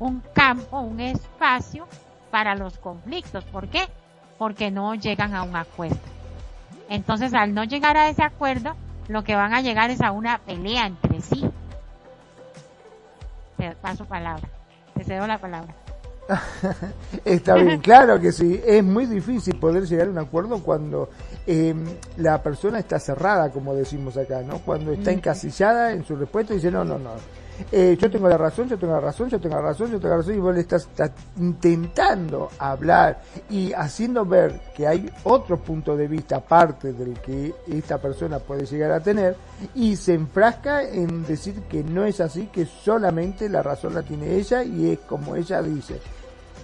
un 0.00 0.22
campo, 0.34 0.80
un 0.80 0.98
espacio 0.98 1.86
para 2.30 2.56
los 2.56 2.78
conflictos. 2.78 3.44
¿Por 3.44 3.68
qué? 3.68 3.86
Porque 4.38 4.70
no 4.70 4.94
llegan 4.96 5.34
a 5.34 5.44
un 5.44 5.54
acuerdo. 5.54 6.00
Entonces, 6.88 7.34
al 7.34 7.54
no 7.54 7.62
llegar 7.62 7.96
a 7.96 8.08
ese 8.08 8.24
acuerdo, 8.24 8.74
lo 9.06 9.22
que 9.22 9.36
van 9.36 9.54
a 9.54 9.60
llegar 9.60 9.90
es 9.90 10.00
a 10.00 10.10
una 10.10 10.38
pelea 10.38 10.86
entre 10.86 11.20
sí. 11.20 11.48
Te 13.60 13.76
paso 13.76 14.06
palabra. 14.06 14.48
Te 14.94 15.04
cedo 15.04 15.26
la 15.26 15.38
palabra. 15.38 15.74
Está 17.24 17.54
bien, 17.56 17.78
claro 17.82 18.18
que 18.18 18.32
sí. 18.32 18.60
Es 18.64 18.82
muy 18.82 19.04
difícil 19.04 19.58
poder 19.58 19.84
llegar 19.84 20.06
a 20.06 20.10
un 20.10 20.18
acuerdo 20.18 20.62
cuando 20.62 21.10
eh, 21.46 21.74
la 22.16 22.42
persona 22.42 22.78
está 22.78 22.98
cerrada, 22.98 23.50
como 23.50 23.74
decimos 23.74 24.16
acá, 24.16 24.42
¿no? 24.42 24.60
Cuando 24.60 24.92
está 24.92 25.12
encasillada 25.12 25.92
en 25.92 26.04
su 26.04 26.16
respuesta 26.16 26.54
y 26.54 26.56
dice, 26.56 26.70
no, 26.70 26.84
no, 26.84 26.98
no 26.98 27.10
eh, 27.72 27.96
yo 28.00 28.10
tengo 28.10 28.28
la 28.28 28.36
razón, 28.36 28.68
yo 28.68 28.78
tengo 28.78 28.94
la 28.94 29.00
razón, 29.00 29.28
yo 29.28 29.40
tengo 29.40 29.56
la 29.56 29.62
razón, 29.62 29.90
yo 29.90 29.98
tengo 29.98 30.14
la 30.14 30.16
razón, 30.18 30.34
y 30.34 30.38
vos 30.38 30.54
le 30.54 30.60
estás, 30.60 30.88
intentando 31.38 32.50
hablar 32.58 33.20
y 33.48 33.72
haciendo 33.72 34.24
ver 34.24 34.60
que 34.74 34.86
hay 34.86 35.10
otro 35.24 35.58
punto 35.58 35.96
de 35.96 36.08
vista 36.08 36.36
aparte 36.36 36.92
del 36.92 37.14
que 37.20 37.54
esta 37.68 37.98
persona 37.98 38.38
puede 38.38 38.66
llegar 38.66 38.92
a 38.92 39.00
tener, 39.00 39.36
y 39.74 39.96
se 39.96 40.14
enfrasca 40.14 40.82
en 40.82 41.24
decir 41.24 41.62
que 41.68 41.82
no 41.82 42.04
es 42.04 42.20
así, 42.20 42.46
que 42.46 42.66
solamente 42.66 43.48
la 43.48 43.62
razón 43.62 43.94
la 43.94 44.02
tiene 44.02 44.34
ella 44.34 44.62
y 44.64 44.90
es 44.90 44.98
como 45.00 45.36
ella 45.36 45.62
dice 45.62 46.00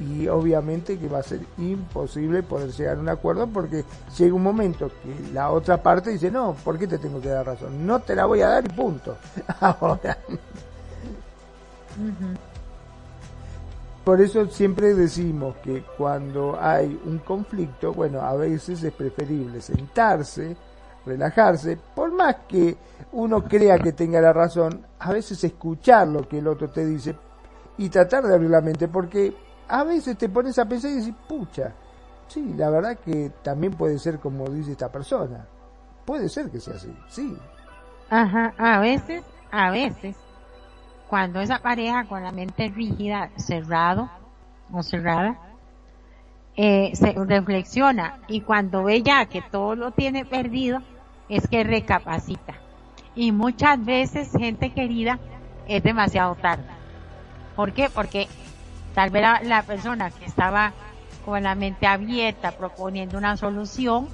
y 0.01 0.29
obviamente 0.29 0.99
que 0.99 1.09
va 1.09 1.19
a 1.19 1.23
ser 1.23 1.41
imposible 1.59 2.43
poder 2.43 2.71
llegar 2.71 2.97
a 2.97 3.01
un 3.01 3.09
acuerdo 3.09 3.47
porque 3.47 3.85
llega 4.17 4.35
un 4.35 4.43
momento 4.43 4.91
que 5.03 5.33
la 5.33 5.51
otra 5.51 5.83
parte 5.83 6.11
dice 6.11 6.31
no, 6.31 6.55
¿por 6.65 6.79
qué 6.79 6.87
te 6.87 6.99
tengo 6.99 7.21
que 7.21 7.29
dar 7.29 7.47
razón? 7.47 7.87
No 7.87 8.01
te 8.01 8.15
la 8.15 8.27
voy 8.27 8.43
a 8.43 8.49
dar 8.49 8.65
y 8.65 8.69
punto. 8.69 9.17
Ahora, 9.61 10.19
por 14.07 14.21
eso 14.21 14.47
siempre 14.47 14.95
decimos 14.95 15.57
que 15.57 15.83
cuando 15.99 16.57
hay 16.61 16.97
un 17.07 17.19
conflicto, 17.19 17.93
bueno, 17.93 18.21
a 18.21 18.37
veces 18.37 18.81
es 18.85 18.93
preferible 18.93 19.61
sentarse, 19.61 20.57
relajarse, 21.05 21.77
por 21.93 22.13
más 22.13 22.37
que 22.47 22.77
uno 23.13 23.43
crea 23.43 23.81
que 23.81 23.93
tenga 23.93 24.21
la 24.21 24.33
razón, 24.33 24.87
a 25.01 25.13
veces 25.13 25.43
escuchar 25.43 26.07
lo 26.07 26.29
que 26.29 26.39
el 26.39 26.47
otro 26.47 26.71
te 26.71 26.87
dice 26.87 27.17
y 27.79 27.89
tratar 27.89 28.25
de 28.25 28.35
abrir 28.35 28.51
la 28.51 28.61
mente, 28.61 28.87
porque 28.87 29.35
a 29.67 29.83
veces 29.83 30.17
te 30.17 30.29
pones 30.29 30.57
a 30.61 30.67
pensar 30.67 30.93
y 30.93 31.01
decís, 31.01 31.15
pucha, 31.29 31.73
sí, 32.29 32.55
la 32.57 32.71
verdad 32.71 32.99
que 33.05 33.33
también 33.43 33.73
puede 33.73 33.99
ser 33.99 34.21
como 34.21 34.49
dice 34.49 34.71
esta 34.71 34.91
persona. 34.91 35.45
Puede 36.05 36.29
ser 36.29 36.49
que 36.49 36.61
sea 36.61 36.75
así, 36.75 36.97
sí. 37.09 37.37
Ajá, 38.09 38.55
a 38.57 38.79
veces, 38.79 39.25
a 39.51 39.73
veces 39.73 40.17
cuando 41.09 41.41
esa 41.41 41.61
pareja 41.61 42.05
con 42.05 42.23
la 42.23 42.33
mente 42.33 42.69
rígida, 42.69 43.31
cerrado 43.37 44.11
o 44.73 44.83
cerrada, 44.83 45.39
eh, 46.57 46.91
se 46.95 47.13
reflexiona 47.13 48.19
y 48.29 48.41
cuando 48.41 48.85
ve 48.85 49.03
ya 49.03 49.27
que 49.27 49.43
todo 49.43 49.77
lo 49.77 49.91
tiene 49.91 50.25
perdido, 50.25 50.81
es 51.29 51.47
que 51.49 51.65
recapacita. 51.65 52.55
Y 53.15 53.33
muchas 53.33 53.83
veces, 53.85 54.31
gente 54.33 54.73
querida, 54.73 55.19
es 55.69 55.83
demasiado 55.83 56.35
tarde. 56.35 56.65
¿Por 57.55 57.73
qué? 57.73 57.89
Porque 57.89 58.29
tal 58.95 59.11
vez 59.11 59.25
la, 59.43 59.63
persona 59.63 60.11
que 60.11 60.25
estaba 60.25 60.73
con 61.25 61.43
la 61.43 61.55
mente 61.55 61.87
abierta 61.87 62.53
proponiendo 62.53 63.19
una 63.19 63.37
solución, 63.37 64.09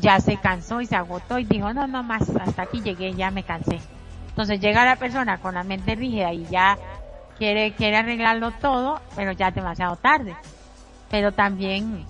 ya 0.00 0.20
se 0.20 0.36
cansó 0.36 0.80
y 0.80 0.86
se 0.86 0.96
agotó 0.96 1.38
y 1.38 1.44
dijo, 1.44 1.72
no, 1.72 1.86
no 1.86 2.02
más, 2.02 2.28
hasta 2.30 2.62
aquí 2.62 2.82
llegué, 2.82 3.14
ya 3.14 3.30
me 3.30 3.44
cansé. 3.44 3.80
Entonces 4.36 4.60
llega 4.60 4.84
la 4.84 4.96
persona 4.96 5.38
con 5.38 5.54
la 5.54 5.62
mente 5.62 5.94
rígida 5.94 6.30
y 6.30 6.44
ya 6.44 6.76
quiere, 7.38 7.72
quiere 7.72 7.96
arreglarlo 7.96 8.50
todo, 8.50 9.00
pero 9.14 9.32
ya 9.32 9.50
demasiado 9.50 9.96
tarde. 9.96 10.36
Pero 11.10 11.32
también 11.32 12.04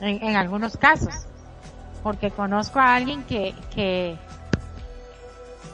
en, 0.00 0.36
algunos 0.36 0.76
casos, 0.76 1.14
porque 2.02 2.30
conozco 2.30 2.78
a 2.78 2.94
alguien 2.94 3.22
que, 3.22 3.54
que, 3.74 4.18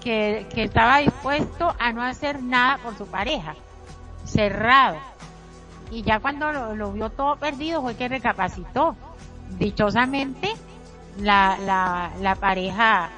que, 0.04 0.46
estaba 0.54 0.98
dispuesto 0.98 1.74
a 1.76 1.92
no 1.92 2.04
hacer 2.04 2.40
nada 2.44 2.78
por 2.78 2.96
su 2.96 3.08
pareja, 3.08 3.56
cerrado. 4.24 4.98
Y 5.90 6.02
ya 6.04 6.20
cuando 6.20 6.52
lo, 6.52 6.92
vio 6.92 7.10
todo 7.10 7.34
perdido 7.34 7.82
fue 7.82 7.96
que 7.96 8.06
recapacitó. 8.06 8.94
Dichosamente, 9.58 10.54
la, 11.18 12.12
la 12.20 12.36
pareja 12.36 13.10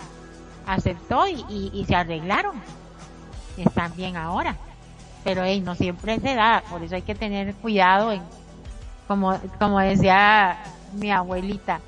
aceptó 0.66 1.26
y, 1.26 1.84
se 1.86 1.94
arreglaron. 1.94 2.56
Están 3.56 3.94
bien 3.96 4.16
ahora. 4.16 4.56
Pero 5.22 5.42
no 5.62 5.74
siempre 5.74 6.20
se 6.20 6.34
da, 6.34 6.62
por 6.68 6.82
eso 6.82 6.96
hay 6.96 7.02
que 7.02 7.14
tener 7.14 7.54
cuidado 7.54 8.12
en, 8.12 8.20
como, 9.08 9.40
como 9.58 9.80
decía 9.80 10.58
mi 10.92 11.10
abuelita, 11.10 11.80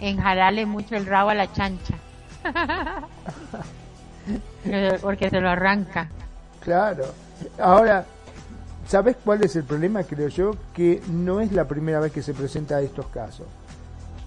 en 0.00 0.20
jalarle 0.20 0.66
mucho 0.66 0.96
el 0.96 1.06
rabo 1.06 1.30
a 1.30 1.34
la 1.34 1.52
chancha. 1.52 1.94
Porque 5.02 5.30
se 5.30 5.40
lo 5.40 5.50
arranca. 5.50 6.08
Claro. 6.60 7.04
Ahora, 7.58 8.04
¿sabes 8.86 9.16
cuál 9.24 9.42
es 9.44 9.56
el 9.56 9.64
problema? 9.64 10.02
Creo 10.02 10.28
yo 10.28 10.52
que 10.74 11.02
no 11.08 11.40
es 11.40 11.52
la 11.52 11.66
primera 11.66 12.00
vez 12.00 12.12
que 12.12 12.22
se 12.22 12.34
presenta 12.34 12.80
estos 12.80 13.06
casos. 13.06 13.46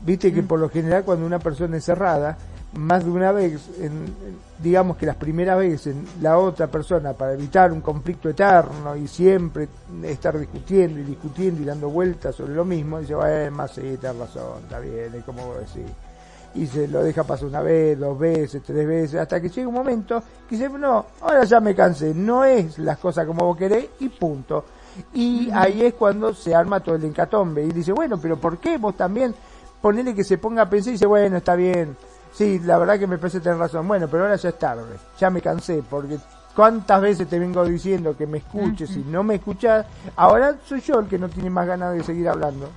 Viste 0.02 0.34
que 0.34 0.42
mm. 0.42 0.48
por 0.48 0.60
lo 0.60 0.70
general 0.70 1.04
cuando 1.04 1.26
una 1.26 1.40
persona 1.40 1.78
es 1.78 1.86
cerrada, 1.86 2.38
más 2.76 3.06
de 3.06 3.12
una 3.12 3.32
vez, 3.32 3.70
en, 3.80 4.16
digamos 4.60 4.98
que 4.98 5.06
las 5.06 5.16
primeras 5.16 5.58
veces, 5.58 5.96
la 6.22 6.38
otra 6.38 6.68
persona, 6.68 7.14
para 7.14 7.34
evitar 7.34 7.72
un 7.72 7.82
conflicto 7.82 8.30
eterno 8.30 8.96
y 8.96 9.08
siempre 9.08 9.68
estar 10.04 10.38
discutiendo 10.40 11.00
y 11.00 11.04
discutiendo 11.04 11.62
y 11.62 11.66
dando 11.66 11.90
vueltas 11.90 12.36
sobre 12.36 12.54
lo 12.54 12.66
mismo, 12.66 13.00
dice, 13.00 13.16
bueno, 13.16 13.56
más 13.56 13.72
sí, 13.72 13.98
tenés 14.02 14.18
razón, 14.18 14.64
está 14.64 14.80
bien, 14.80 15.14
es 15.14 15.24
como 15.24 15.46
vos 15.46 15.58
decís. 15.60 15.92
Y 16.56 16.68
se 16.68 16.88
lo 16.88 17.04
deja 17.04 17.24
pasar 17.24 17.48
una 17.48 17.62
vez, 17.62 17.98
dos 18.00 18.18
veces, 18.18 18.62
tres 18.64 18.88
veces, 18.88 19.20
hasta 19.20 19.42
que 19.42 19.50
llega 19.50 19.68
un 19.68 19.74
momento 19.74 20.22
que 20.48 20.56
dice, 20.56 20.70
no, 20.70 21.06
ahora 21.22 21.44
ya 21.46 21.60
me 21.60 21.76
cansé, 21.76 22.14
no 22.14 22.44
es 22.44 22.78
las 22.80 22.98
cosas 23.00 23.26
como 23.26 23.46
vos 23.46 23.58
querés 23.58 23.88
y 24.00 24.10
punto. 24.10 24.66
Y 25.14 25.50
ahí 25.52 25.84
es 25.84 25.96
cuando 25.96 26.34
se 26.34 26.54
arma 26.54 26.80
todo 26.80 26.96
el 26.96 27.04
encatombe 27.04 27.64
y 27.64 27.72
dice, 27.72 27.92
bueno, 27.92 28.20
pero 28.22 28.38
¿por 28.38 28.60
qué 28.60 28.78
vos 28.78 28.96
también? 28.96 29.34
Ponele 29.82 30.14
que 30.14 30.24
se 30.24 30.38
ponga 30.38 30.62
a 30.64 30.70
pensar 30.70 30.90
y 30.90 30.92
dice, 30.94 31.08
bueno, 31.08 31.38
está 31.38 31.56
bien, 31.56 31.98
Sí, 32.34 32.60
la 32.60 32.78
verdad 32.80 33.00
que 33.00 33.08
me 33.08 33.18
parece 33.18 33.40
tener 33.40 33.58
razón. 33.58 33.88
Bueno, 33.88 34.08
pero 34.08 34.24
ahora 34.24 34.36
ya 34.36 34.50
es 34.50 34.60
tarde. 34.60 34.98
Ya 35.20 35.30
me 35.30 35.42
cansé 35.42 35.84
porque 35.88 36.18
cuántas 36.56 37.02
veces 37.02 37.28
te 37.28 37.40
vengo 37.40 37.64
diciendo 37.64 38.18
que 38.18 38.26
me 38.26 38.40
escuches 38.40 38.92
y 38.98 39.04
no 39.04 39.24
me 39.24 39.36
escuchas. 39.36 39.86
Ahora 40.16 40.56
soy 40.66 40.82
yo 40.82 41.00
el 41.00 41.08
que 41.08 41.20
no 41.20 41.30
tiene 41.30 41.50
más 41.50 41.68
ganas 41.68 41.94
de 41.94 42.04
seguir 42.04 42.28
hablando. 42.28 42.70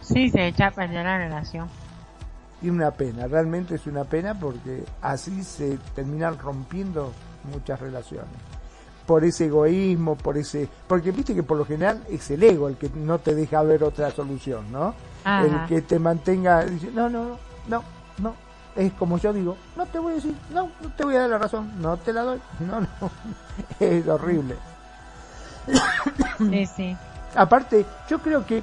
Sí, 0.00 0.30
se 0.30 0.46
echa 0.46 0.68
a 0.68 0.70
perder 0.70 1.04
la 1.04 1.18
relación. 1.18 1.68
Y 2.62 2.70
una 2.70 2.90
pena, 2.90 3.26
realmente 3.26 3.74
es 3.74 3.86
una 3.86 4.04
pena 4.04 4.38
porque 4.38 4.84
así 5.02 5.44
se 5.44 5.78
terminan 5.94 6.38
rompiendo 6.38 7.12
muchas 7.52 7.78
relaciones 7.78 8.54
por 9.06 9.24
ese 9.24 9.46
egoísmo, 9.46 10.16
por 10.16 10.38
ese, 10.38 10.68
porque 10.86 11.10
viste 11.10 11.34
que 11.34 11.42
por 11.42 11.58
lo 11.58 11.64
general 11.64 12.02
es 12.08 12.30
el 12.30 12.42
ego 12.42 12.68
el 12.68 12.76
que 12.76 12.88
no 12.94 13.18
te 13.18 13.34
deja 13.34 13.62
ver 13.62 13.84
otra 13.84 14.10
solución, 14.10 14.72
¿no? 14.72 14.94
El 15.24 15.66
que 15.66 15.82
te 15.82 15.98
mantenga, 15.98 16.64
no, 16.92 17.08
no, 17.08 17.38
no, 17.68 17.82
no, 18.18 18.34
es 18.76 18.92
como 18.92 19.18
yo 19.18 19.32
digo, 19.32 19.56
no 19.76 19.86
te 19.86 19.98
voy 19.98 20.12
a 20.12 20.16
decir, 20.16 20.36
no, 20.50 20.70
no 20.80 20.90
te 20.90 21.04
voy 21.04 21.16
a 21.16 21.20
dar 21.20 21.30
la 21.30 21.38
razón, 21.38 21.72
no 21.80 21.96
te 21.96 22.12
la 22.12 22.22
doy, 22.22 22.40
no, 22.60 22.80
no, 22.80 22.88
es 23.80 24.06
horrible. 24.06 24.56
Sí, 26.38 26.66
sí. 26.66 26.96
Aparte, 27.34 27.86
yo 28.08 28.18
creo 28.18 28.44
que 28.44 28.62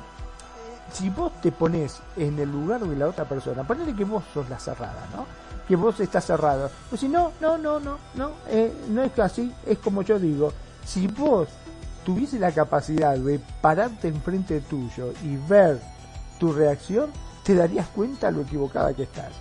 si 0.94 1.10
vos 1.10 1.32
te 1.42 1.52
pones 1.52 2.00
en 2.16 2.38
el 2.38 2.52
lugar 2.52 2.82
de 2.82 2.96
la 2.96 3.08
otra 3.08 3.26
persona, 3.26 3.64
ponele 3.64 3.96
que 3.96 4.06
vos 4.06 4.24
sos 4.34 4.48
la 4.50 4.60
cerrada, 4.60 5.08
¿no? 5.16 5.26
que 5.68 5.78
vos 5.78 5.98
estás 6.02 6.26
cerrado. 6.26 6.70
Pues 6.90 7.00
si 7.00 7.08
no, 7.08 7.32
no, 7.40 7.58
no, 7.58 7.80
no, 7.80 7.98
no, 8.16 8.32
eh, 8.50 8.74
no 8.90 9.04
es 9.04 9.18
así, 9.20 9.54
es 9.66 9.78
como 9.78 10.02
yo 10.02 10.20
digo, 10.20 10.52
si 10.86 11.08
vos 11.08 11.48
tuviese 12.04 12.40
la 12.40 12.52
capacidad 12.52 13.16
de 13.16 13.40
pararte 13.62 14.10
enfrente 14.10 14.60
tuyo 14.60 15.14
y 15.24 15.38
ver 15.38 15.80
tu 16.42 16.52
reacción, 16.52 17.12
te 17.44 17.54
darías 17.54 17.88
cuenta 17.90 18.32
lo 18.32 18.42
equivocada 18.42 18.96
que 18.96 19.04
estás. 19.04 19.32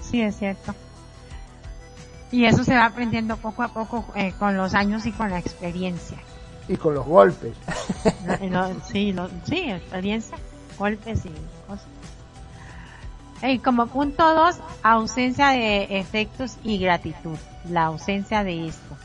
Sí, 0.00 0.22
es 0.22 0.34
cierto. 0.38 0.74
Y 2.30 2.46
eso 2.46 2.64
se 2.64 2.74
va 2.74 2.86
aprendiendo 2.86 3.36
poco 3.36 3.62
a 3.62 3.68
poco 3.68 4.06
eh, 4.14 4.32
con 4.38 4.56
los 4.56 4.72
años 4.72 5.04
y 5.04 5.12
con 5.12 5.28
la 5.28 5.38
experiencia. 5.38 6.16
Y 6.68 6.76
con 6.78 6.94
los 6.94 7.04
golpes. 7.04 7.54
sí, 8.90 9.14
sí, 9.44 9.70
experiencia, 9.70 10.38
golpes 10.78 11.26
y 11.26 11.30
cosas. 11.68 11.86
Y 13.42 13.58
como 13.58 13.88
punto 13.88 14.34
dos, 14.34 14.56
ausencia 14.82 15.48
de 15.48 15.98
efectos 15.98 16.56
y 16.64 16.78
gratitud. 16.78 17.36
La 17.68 17.84
ausencia 17.84 18.42
de 18.42 18.68
esto. 18.68 18.96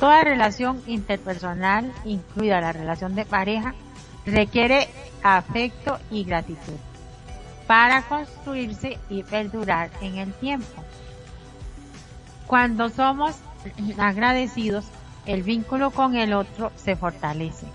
Toda 0.00 0.22
relación 0.22 0.80
interpersonal, 0.86 1.92
incluida 2.04 2.60
la 2.60 2.72
relación 2.72 3.14
de 3.14 3.24
pareja, 3.24 3.74
requiere 4.24 4.88
afecto 5.22 5.98
y 6.10 6.24
gratitud 6.24 6.76
para 7.66 8.02
construirse 8.02 8.98
y 9.10 9.22
perdurar 9.24 9.90
en 10.00 10.16
el 10.16 10.32
tiempo. 10.34 10.82
Cuando 12.46 12.88
somos 12.88 13.36
agradecidos, 13.98 14.86
el 15.26 15.42
vínculo 15.42 15.90
con 15.90 16.16
el 16.16 16.32
otro 16.32 16.72
se 16.76 16.96
fortalece. 16.96 17.66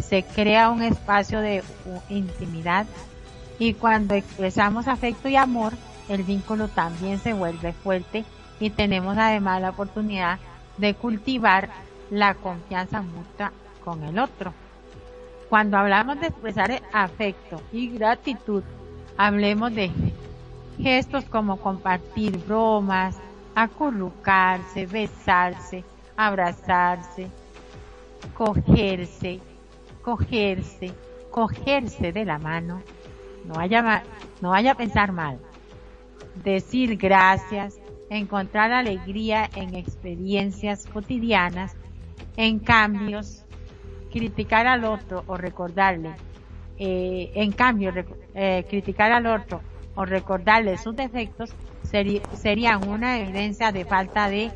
Se 0.00 0.24
crea 0.24 0.70
un 0.70 0.82
espacio 0.82 1.40
de 1.40 1.62
intimidad 2.08 2.86
y 3.58 3.74
cuando 3.74 4.14
expresamos 4.14 4.88
afecto 4.88 5.28
y 5.28 5.36
amor, 5.36 5.74
el 6.08 6.24
vínculo 6.24 6.68
también 6.68 7.20
se 7.20 7.32
vuelve 7.32 7.72
fuerte 7.72 8.24
y 8.58 8.70
tenemos 8.70 9.16
además 9.18 9.60
la 9.60 9.70
oportunidad 9.70 10.38
de 10.78 10.94
cultivar 10.94 11.68
la 12.10 12.34
confianza 12.34 13.02
mutua 13.02 13.52
con 13.84 14.02
el 14.04 14.18
otro. 14.18 14.52
Cuando 15.48 15.78
hablamos 15.78 16.20
de 16.20 16.28
expresar 16.28 16.82
afecto 16.92 17.60
y 17.72 17.88
gratitud, 17.88 18.62
hablemos 19.16 19.74
de 19.74 19.90
gestos 20.78 21.24
como 21.24 21.58
compartir 21.58 22.38
bromas, 22.38 23.16
acurrucarse, 23.54 24.86
besarse, 24.86 25.84
abrazarse, 26.16 27.28
cogerse, 28.34 29.40
cogerse, 30.02 30.94
cogerse 31.30 32.12
de 32.12 32.24
la 32.24 32.38
mano, 32.38 32.82
no 33.44 33.54
vaya, 33.54 34.02
no 34.40 34.50
vaya 34.50 34.72
a 34.72 34.76
pensar 34.76 35.12
mal. 35.12 35.38
Decir 36.44 36.96
gracias, 36.96 37.78
encontrar 38.10 38.72
alegría 38.72 39.48
en 39.54 39.74
experiencias 39.74 40.86
cotidianas, 40.86 41.74
en 42.36 42.58
cambios, 42.58 43.44
criticar 44.10 44.66
al 44.66 44.84
otro 44.84 45.24
o 45.26 45.36
recordarle, 45.36 46.14
eh, 46.78 47.30
en 47.34 47.52
cambio, 47.52 47.92
eh, 48.34 48.64
criticar 48.68 49.12
al 49.12 49.26
otro 49.26 49.60
o 49.94 50.04
recordarle 50.04 50.78
sus 50.78 50.94
defectos 50.94 51.50
serían 51.82 52.88
una 52.88 53.18
evidencia 53.18 53.72
de 53.72 53.84
falta 53.84 54.28
de 54.28 54.50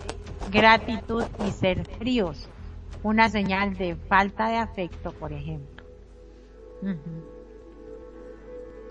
gratitud 0.52 1.24
y 1.46 1.50
ser 1.50 1.84
fríos, 1.98 2.48
una 3.02 3.28
señal 3.28 3.76
de 3.76 3.96
falta 3.96 4.48
de 4.48 4.56
afecto, 4.56 5.12
por 5.12 5.32
ejemplo. 5.32 5.84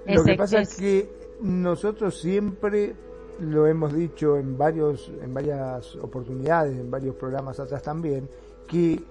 Lo 0.06 0.24
que 0.24 0.36
pasa 0.36 0.62
es, 0.62 0.76
que 0.76 1.10
nosotros 1.41 2.19
siempre 2.19 2.95
lo 3.41 3.67
hemos 3.67 3.93
dicho 3.93 4.38
en 4.38 4.58
varios 4.58 5.12
en 5.21 5.34
varias 5.34 5.95
oportunidades, 5.95 6.77
en 6.77 6.89
varios 6.89 7.15
programas 7.15 7.60
atrás 7.60 7.82
también, 7.82 8.30
que 8.67 9.04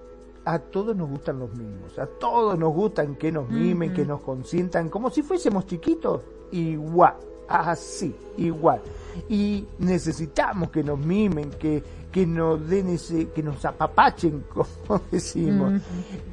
a 0.45 0.59
todos 0.59 0.95
nos 0.95 1.09
gustan 1.09 1.39
los 1.39 1.53
mismos, 1.53 1.99
a 1.99 2.07
todos 2.07 2.57
nos 2.57 2.73
gustan 2.73 3.15
que 3.15 3.31
nos 3.31 3.49
mimen, 3.49 3.93
que 3.93 4.05
nos 4.05 4.21
consientan, 4.21 4.89
como 4.89 5.09
si 5.09 5.21
fuésemos 5.21 5.65
chiquitos, 5.67 6.21
igual, 6.51 7.15
así, 7.47 8.15
igual. 8.37 8.81
Y 9.29 9.65
necesitamos 9.79 10.71
que 10.71 10.83
nos 10.83 10.97
mimen, 10.97 11.51
que, 11.51 11.83
que 12.11 12.25
nos 12.25 12.67
den 12.67 12.89
ese, 12.89 13.27
que 13.29 13.43
nos 13.43 13.63
apapachen, 13.65 14.45
como 14.53 15.01
decimos, 15.11 15.81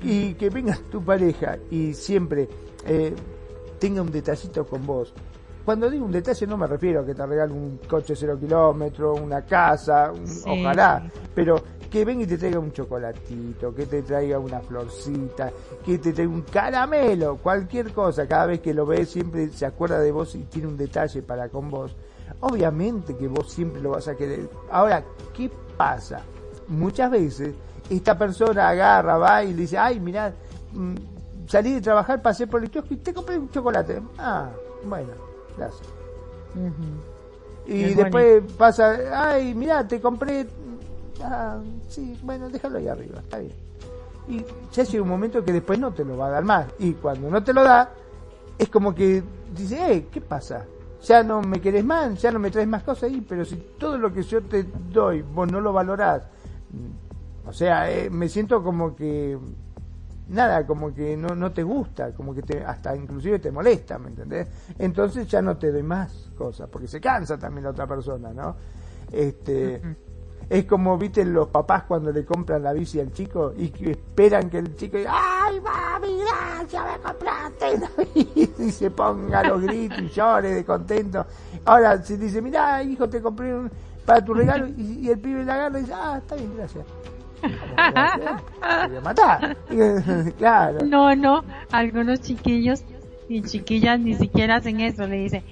y 0.02 0.34
que 0.34 0.48
venga 0.48 0.78
tu 0.90 1.02
pareja 1.02 1.58
y 1.70 1.92
siempre 1.92 2.48
eh, 2.86 3.14
tenga 3.78 4.00
un 4.00 4.10
detallito 4.10 4.66
con 4.66 4.86
vos. 4.86 5.12
Cuando 5.68 5.90
digo 5.90 6.06
un 6.06 6.12
detalle 6.12 6.46
no 6.46 6.56
me 6.56 6.66
refiero 6.66 7.00
a 7.00 7.04
que 7.04 7.14
te 7.14 7.26
regale 7.26 7.52
un 7.52 7.78
coche 7.86 8.16
cero 8.16 8.38
kilómetro, 8.40 9.12
una 9.12 9.42
casa, 9.42 10.10
ojalá, 10.46 11.06
pero 11.34 11.62
que 11.90 12.06
venga 12.06 12.22
y 12.22 12.26
te 12.26 12.38
traiga 12.38 12.58
un 12.58 12.72
chocolatito, 12.72 13.74
que 13.74 13.84
te 13.84 14.00
traiga 14.00 14.38
una 14.38 14.60
florcita, 14.60 15.52
que 15.84 15.98
te 15.98 16.14
traiga 16.14 16.32
un 16.32 16.40
caramelo, 16.40 17.36
cualquier 17.36 17.92
cosa, 17.92 18.26
cada 18.26 18.46
vez 18.46 18.60
que 18.60 18.72
lo 18.72 18.86
ves 18.86 19.10
siempre 19.10 19.50
se 19.50 19.66
acuerda 19.66 20.00
de 20.00 20.10
vos 20.10 20.34
y 20.36 20.44
tiene 20.44 20.68
un 20.68 20.78
detalle 20.78 21.20
para 21.20 21.50
con 21.50 21.68
vos. 21.68 21.94
Obviamente 22.40 23.14
que 23.14 23.28
vos 23.28 23.52
siempre 23.52 23.82
lo 23.82 23.90
vas 23.90 24.08
a 24.08 24.16
querer. 24.16 24.48
Ahora, 24.70 25.04
¿qué 25.36 25.50
pasa? 25.76 26.22
Muchas 26.68 27.10
veces 27.10 27.54
esta 27.90 28.16
persona 28.16 28.70
agarra, 28.70 29.18
va 29.18 29.44
y 29.44 29.52
le 29.52 29.60
dice, 29.60 29.76
ay, 29.76 30.00
mirá, 30.00 30.32
mm, 30.72 30.94
salí 31.46 31.74
de 31.74 31.82
trabajar, 31.82 32.22
pasé 32.22 32.46
por 32.46 32.64
el 32.64 32.70
kiosco 32.70 32.94
y 32.94 32.96
te 32.96 33.12
compré 33.12 33.36
un 33.36 33.50
chocolate. 33.50 34.00
Ah, 34.16 34.48
bueno, 34.82 35.27
Y 37.66 37.94
después 37.94 38.42
pasa, 38.56 38.98
ay, 39.12 39.54
mira, 39.54 39.86
te 39.86 40.00
compré. 40.00 40.46
Ah, 41.22 41.58
sí, 41.88 42.18
bueno, 42.22 42.48
déjalo 42.48 42.78
ahí 42.78 42.88
arriba, 42.88 43.20
está 43.20 43.38
bien. 43.38 43.52
Y 44.28 44.44
ya 44.72 44.84
llega 44.84 45.02
un 45.02 45.08
momento 45.08 45.44
que 45.44 45.52
después 45.52 45.78
no 45.78 45.92
te 45.92 46.04
lo 46.04 46.16
va 46.16 46.28
a 46.28 46.30
dar 46.30 46.44
más. 46.44 46.66
Y 46.78 46.92
cuando 46.94 47.30
no 47.30 47.42
te 47.42 47.52
lo 47.52 47.62
da, 47.64 47.90
es 48.58 48.68
como 48.68 48.94
que 48.94 49.22
dice, 49.54 49.92
eh, 49.92 50.06
¿qué 50.10 50.20
pasa? 50.20 50.64
Ya 51.02 51.22
no 51.22 51.42
me 51.42 51.60
querés 51.60 51.84
más, 51.84 52.20
ya 52.20 52.30
no 52.30 52.38
me 52.38 52.50
traes 52.50 52.68
más 52.68 52.82
cosas 52.82 53.04
ahí, 53.04 53.24
pero 53.26 53.44
si 53.44 53.56
todo 53.78 53.98
lo 53.98 54.12
que 54.12 54.22
yo 54.22 54.42
te 54.42 54.64
doy, 54.92 55.22
vos 55.22 55.50
no 55.50 55.60
lo 55.60 55.72
valorás. 55.72 56.22
O 57.46 57.52
sea, 57.52 57.90
eh, 57.90 58.10
me 58.10 58.28
siento 58.28 58.62
como 58.62 58.94
que 58.94 59.38
nada, 60.28 60.66
como 60.66 60.94
que 60.94 61.16
no, 61.16 61.34
no 61.34 61.52
te 61.52 61.62
gusta, 61.62 62.12
como 62.12 62.34
que 62.34 62.42
te, 62.42 62.64
hasta 62.64 62.94
inclusive 62.94 63.38
te 63.38 63.50
molesta, 63.50 63.98
¿me 63.98 64.08
entendés? 64.08 64.48
Entonces 64.78 65.26
ya 65.28 65.42
no 65.42 65.56
te 65.56 65.72
doy 65.72 65.82
más 65.82 66.30
cosas, 66.36 66.68
porque 66.68 66.88
se 66.88 67.00
cansa 67.00 67.38
también 67.38 67.64
la 67.64 67.70
otra 67.70 67.86
persona, 67.86 68.32
¿no? 68.32 68.56
Este, 69.10 69.80
Es 70.50 70.64
como, 70.64 70.96
viste, 70.96 71.24
los 71.26 71.48
papás 71.48 71.82
cuando 71.82 72.10
le 72.10 72.24
compran 72.24 72.62
la 72.62 72.72
bici 72.72 72.98
al 72.98 73.12
chico 73.12 73.52
y 73.54 73.68
que 73.68 73.90
esperan 73.90 74.48
que 74.48 74.58
el 74.58 74.76
chico 74.76 74.96
diga, 74.96 75.12
¡ay, 75.14 75.60
mami, 75.60 76.20
gracias, 76.20 76.84
me 76.84 76.98
compraste 77.02 78.14
bici! 78.14 78.54
Y 78.58 78.70
se 78.70 78.90
ponga 78.90 79.42
los 79.42 79.60
gritos 79.60 79.98
y 79.98 80.08
llore 80.08 80.54
de 80.54 80.64
contento. 80.64 81.26
Ahora, 81.66 82.02
si 82.02 82.16
dice, 82.16 82.40
mira, 82.40 82.82
hijo, 82.82 83.08
te 83.08 83.20
compré 83.20 83.54
para 84.06 84.24
tu 84.24 84.32
regalo, 84.32 84.66
y, 84.68 85.10
el 85.10 85.18
pibe 85.18 85.44
la 85.44 85.54
agarra 85.54 85.78
y 85.80 85.82
dice, 85.82 85.94
ah, 85.94 86.16
está 86.16 86.34
bien, 86.34 86.56
gracias. 86.56 86.86
Matar. 89.02 89.56
claro. 90.38 90.78
No, 90.84 91.14
no, 91.14 91.44
algunos 91.72 92.20
chiquillos 92.20 92.84
y 93.28 93.42
chiquillas 93.42 94.00
ni 94.00 94.14
siquiera 94.14 94.56
hacen 94.56 94.80
eso, 94.80 95.06
le 95.06 95.16
dice, 95.16 95.42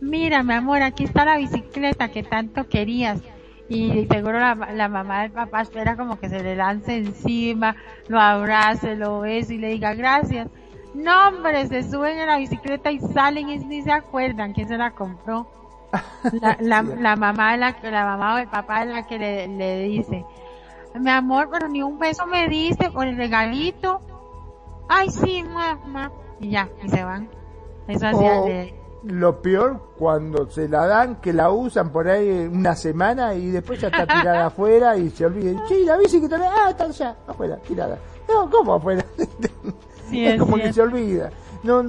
mira 0.00 0.42
mi 0.42 0.54
amor, 0.54 0.82
aquí 0.82 1.04
está 1.04 1.24
la 1.24 1.38
bicicleta 1.38 2.08
que 2.08 2.22
tanto 2.22 2.68
querías. 2.68 3.20
Y 3.68 4.06
seguro 4.10 4.38
la, 4.38 4.54
la 4.54 4.88
mamá 4.88 5.22
del 5.22 5.30
papá 5.30 5.62
espera 5.62 5.96
como 5.96 6.18
que 6.18 6.28
se 6.28 6.42
le 6.42 6.56
lance 6.56 6.96
encima, 6.96 7.76
lo 8.08 8.20
abrace, 8.20 8.96
lo 8.96 9.20
bese 9.20 9.54
y 9.54 9.58
le 9.58 9.68
diga 9.68 9.94
gracias. 9.94 10.48
No, 10.94 11.28
hombre, 11.28 11.66
se 11.68 11.82
suben 11.90 12.18
a 12.18 12.26
la 12.26 12.36
bicicleta 12.36 12.90
y 12.90 12.98
salen 13.00 13.48
y 13.48 13.58
ni 13.58 13.82
se 13.82 13.92
acuerdan 13.92 14.52
quién 14.52 14.68
se 14.68 14.76
la 14.76 14.90
compró. 14.90 15.50
La, 16.40 16.56
la, 16.58 16.82
la 16.82 17.16
mamá 17.16 17.52
de 17.52 17.58
la, 17.58 17.76
la 17.82 18.04
mamá 18.06 18.34
o 18.34 18.38
el 18.38 18.48
papá 18.48 18.86
de 18.86 18.94
la 18.94 19.06
que 19.06 19.18
le, 19.18 19.46
le 19.46 19.82
dice, 19.82 20.24
mi 21.00 21.10
amor, 21.10 21.48
pero 21.50 21.68
ni 21.68 21.82
un 21.82 21.98
beso 21.98 22.26
me 22.26 22.48
diste 22.48 22.90
por 22.90 23.06
el 23.06 23.16
regalito. 23.16 24.00
Ay, 24.88 25.10
sí, 25.10 25.42
mamá. 25.42 26.10
Y 26.40 26.50
ya, 26.50 26.68
y 26.82 26.88
se 26.88 27.02
van. 27.04 27.28
Eso 27.88 28.06
hacía 28.06 28.40
de 28.42 28.82
lo 29.04 29.42
peor 29.42 29.94
cuando 29.98 30.48
se 30.50 30.68
la 30.68 30.86
dan, 30.86 31.16
que 31.16 31.32
la 31.32 31.50
usan 31.50 31.90
por 31.90 32.08
ahí 32.08 32.48
una 32.52 32.76
semana 32.76 33.34
y 33.34 33.50
después 33.50 33.80
ya 33.80 33.88
está 33.88 34.06
tirada 34.06 34.46
afuera 34.46 34.96
y 34.96 35.10
se 35.10 35.26
olviden. 35.26 35.60
Sí, 35.68 35.84
la 35.84 35.96
bici 35.96 36.18
que 36.20 36.26
está, 36.26 36.38
ah, 36.38 36.70
está 36.70 36.84
allá, 36.84 37.16
afuera, 37.26 37.56
tirada. 37.56 37.98
No, 38.28 38.48
¿cómo 38.50 38.74
afuera? 38.74 39.04
es, 40.12 40.38
como 40.38 40.56
que 40.56 40.72
se 40.72 40.82
olvida. 40.82 41.30
No, 41.62 41.84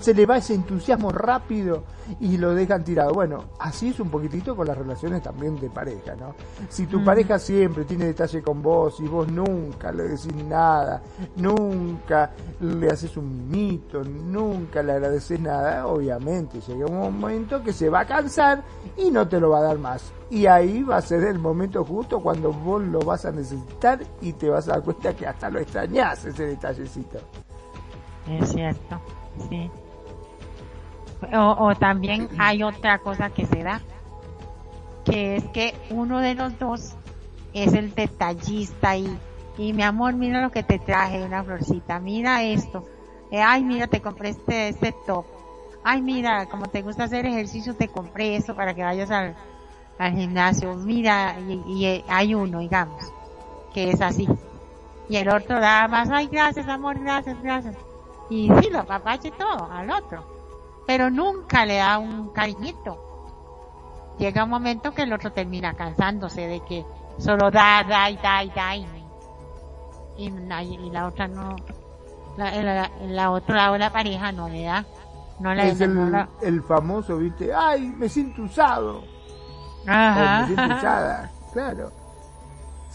se 0.00 0.14
le 0.14 0.26
va 0.26 0.38
ese 0.38 0.54
entusiasmo 0.54 1.10
rápido 1.10 1.84
y 2.20 2.36
lo 2.36 2.54
dejan 2.54 2.82
tirado. 2.82 3.12
Bueno, 3.12 3.44
así 3.60 3.88
es 3.88 4.00
un 4.00 4.10
poquitito 4.10 4.56
con 4.56 4.66
las 4.66 4.76
relaciones 4.76 5.22
también 5.22 5.56
de 5.60 5.70
pareja, 5.70 6.16
¿no? 6.16 6.34
Si 6.68 6.86
tu 6.86 7.00
mm. 7.00 7.04
pareja 7.04 7.38
siempre 7.38 7.84
tiene 7.84 8.06
detalle 8.06 8.42
con 8.42 8.60
vos 8.60 8.98
y 9.00 9.06
vos 9.06 9.30
nunca 9.30 9.92
le 9.92 10.04
decís 10.04 10.34
nada, 10.34 11.00
nunca 11.36 12.32
le 12.60 12.88
haces 12.88 13.16
un 13.16 13.48
mito, 13.48 14.02
nunca 14.02 14.82
le 14.82 14.92
agradeces 14.92 15.40
nada, 15.40 15.86
obviamente 15.86 16.60
llega 16.60 16.86
un 16.86 17.20
momento 17.20 17.62
que 17.62 17.72
se 17.72 17.88
va 17.88 18.00
a 18.00 18.06
cansar 18.06 18.62
y 18.96 19.10
no 19.10 19.28
te 19.28 19.38
lo 19.38 19.50
va 19.50 19.58
a 19.58 19.62
dar 19.62 19.78
más. 19.78 20.12
Y 20.30 20.46
ahí 20.46 20.82
va 20.82 20.96
a 20.96 21.02
ser 21.02 21.22
el 21.24 21.38
momento 21.38 21.84
justo 21.84 22.20
cuando 22.20 22.52
vos 22.52 22.82
lo 22.82 23.00
vas 23.00 23.24
a 23.24 23.32
necesitar 23.32 24.00
y 24.20 24.32
te 24.32 24.50
vas 24.50 24.68
a 24.68 24.72
dar 24.72 24.82
cuenta 24.82 25.14
que 25.14 25.26
hasta 25.26 25.48
lo 25.48 25.60
extrañás 25.60 26.24
ese 26.24 26.46
detallecito. 26.46 27.18
Es 28.30 28.50
cierto, 28.50 29.00
sí. 29.48 29.70
O, 31.32 31.74
también 31.74 32.28
hay 32.38 32.62
otra 32.62 32.98
cosa 32.98 33.30
que 33.30 33.44
se 33.46 33.62
da, 33.62 33.80
que 35.04 35.36
es 35.36 35.44
que 35.48 35.74
uno 35.90 36.20
de 36.20 36.34
los 36.34 36.58
dos 36.58 36.94
es 37.54 37.72
el 37.72 37.94
detallista 37.94 38.96
y, 38.96 39.18
y 39.56 39.72
mi 39.72 39.82
amor, 39.82 40.14
mira 40.14 40.40
lo 40.42 40.50
que 40.50 40.62
te 40.62 40.78
traje, 40.78 41.24
una 41.24 41.42
florcita, 41.42 41.98
mira 41.98 42.44
esto, 42.44 42.84
eh, 43.32 43.42
ay, 43.42 43.64
mira, 43.64 43.88
te 43.88 44.00
compré 44.00 44.30
este, 44.30 44.68
este 44.68 44.94
top, 45.06 45.24
ay, 45.82 46.02
mira, 46.02 46.46
como 46.46 46.66
te 46.66 46.82
gusta 46.82 47.04
hacer 47.04 47.26
ejercicio, 47.26 47.74
te 47.74 47.88
compré 47.88 48.36
eso 48.36 48.54
para 48.54 48.74
que 48.74 48.84
vayas 48.84 49.10
al, 49.10 49.34
al 49.98 50.12
gimnasio, 50.14 50.74
mira, 50.76 51.36
y, 51.40 51.84
y 51.84 52.04
hay 52.06 52.34
uno, 52.34 52.60
digamos, 52.60 53.02
que 53.74 53.90
es 53.90 54.00
así, 54.00 54.28
y 55.08 55.16
el 55.16 55.28
otro 55.30 55.58
da 55.58 55.88
más, 55.88 56.10
ay, 56.10 56.28
gracias, 56.28 56.68
amor, 56.68 57.00
gracias, 57.00 57.42
gracias, 57.42 57.76
y 58.30 58.50
sí, 58.60 58.70
lo 58.70 58.80
apapache 58.80 59.30
todo 59.32 59.70
al 59.70 59.90
otro, 59.90 60.24
pero 60.86 61.10
nunca 61.10 61.64
le 61.64 61.76
da 61.76 61.98
un 61.98 62.30
cariñito. 62.30 63.04
Llega 64.18 64.44
un 64.44 64.50
momento 64.50 64.92
que 64.92 65.02
el 65.02 65.12
otro 65.12 65.32
termina 65.32 65.74
cansándose 65.74 66.46
de 66.46 66.60
que 66.60 66.84
solo 67.18 67.50
da, 67.50 67.84
da 67.84 68.10
y 68.10 68.16
da 68.16 68.42
y 68.42 68.50
da 68.50 68.76
y, 68.76 68.86
y, 70.18 70.90
la 70.90 71.06
otra 71.06 71.28
no, 71.28 71.54
la, 72.36 72.90
la, 73.06 73.30
otra 73.30 73.56
lado 73.56 73.78
la 73.78 73.90
pareja 73.90 74.32
no 74.32 74.48
le 74.48 74.64
da. 74.64 74.84
No 75.38 75.54
le 75.54 75.68
es 75.68 75.80
el, 75.80 76.26
el 76.42 76.62
famoso, 76.64 77.18
viste, 77.18 77.54
ay, 77.54 77.88
me 77.96 78.08
siento 78.08 78.42
usado. 78.42 79.04
Ajá. 79.86 80.40
me 80.40 80.46
siento 80.46 80.74
usada, 80.74 81.30
claro. 81.52 81.92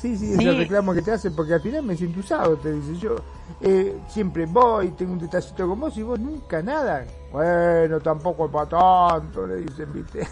Sí, 0.03 0.17
sí, 0.17 0.33
es 0.33 0.39
el 0.39 0.57
reclamo 0.57 0.93
que 0.93 1.01
te 1.01 1.13
hacen, 1.13 1.33
porque 1.33 1.53
al 1.53 1.61
final 1.61 1.81
me 1.81 1.95
siento 1.95 2.19
usado, 2.19 2.57
te 2.57 2.73
dice 2.73 2.97
yo. 2.97 3.15
Eh, 3.61 3.97
siempre 4.09 4.45
voy, 4.45 4.89
tengo 4.91 5.13
un 5.13 5.19
detallito 5.19 5.65
con 5.65 5.79
vos 5.79 5.97
y 5.97 6.03
vos 6.03 6.19
nunca 6.19 6.61
nada. 6.61 7.05
Bueno, 7.31 8.01
tampoco 8.01 8.51
para 8.51 8.67
tanto, 8.67 9.47
le 9.47 9.61
dicen, 9.61 9.93
viste. 9.93 10.27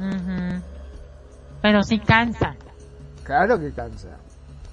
Pero 1.60 1.82
sí 1.82 1.98
cansa. 1.98 2.56
Claro 3.22 3.60
que 3.60 3.70
cansa. 3.70 4.16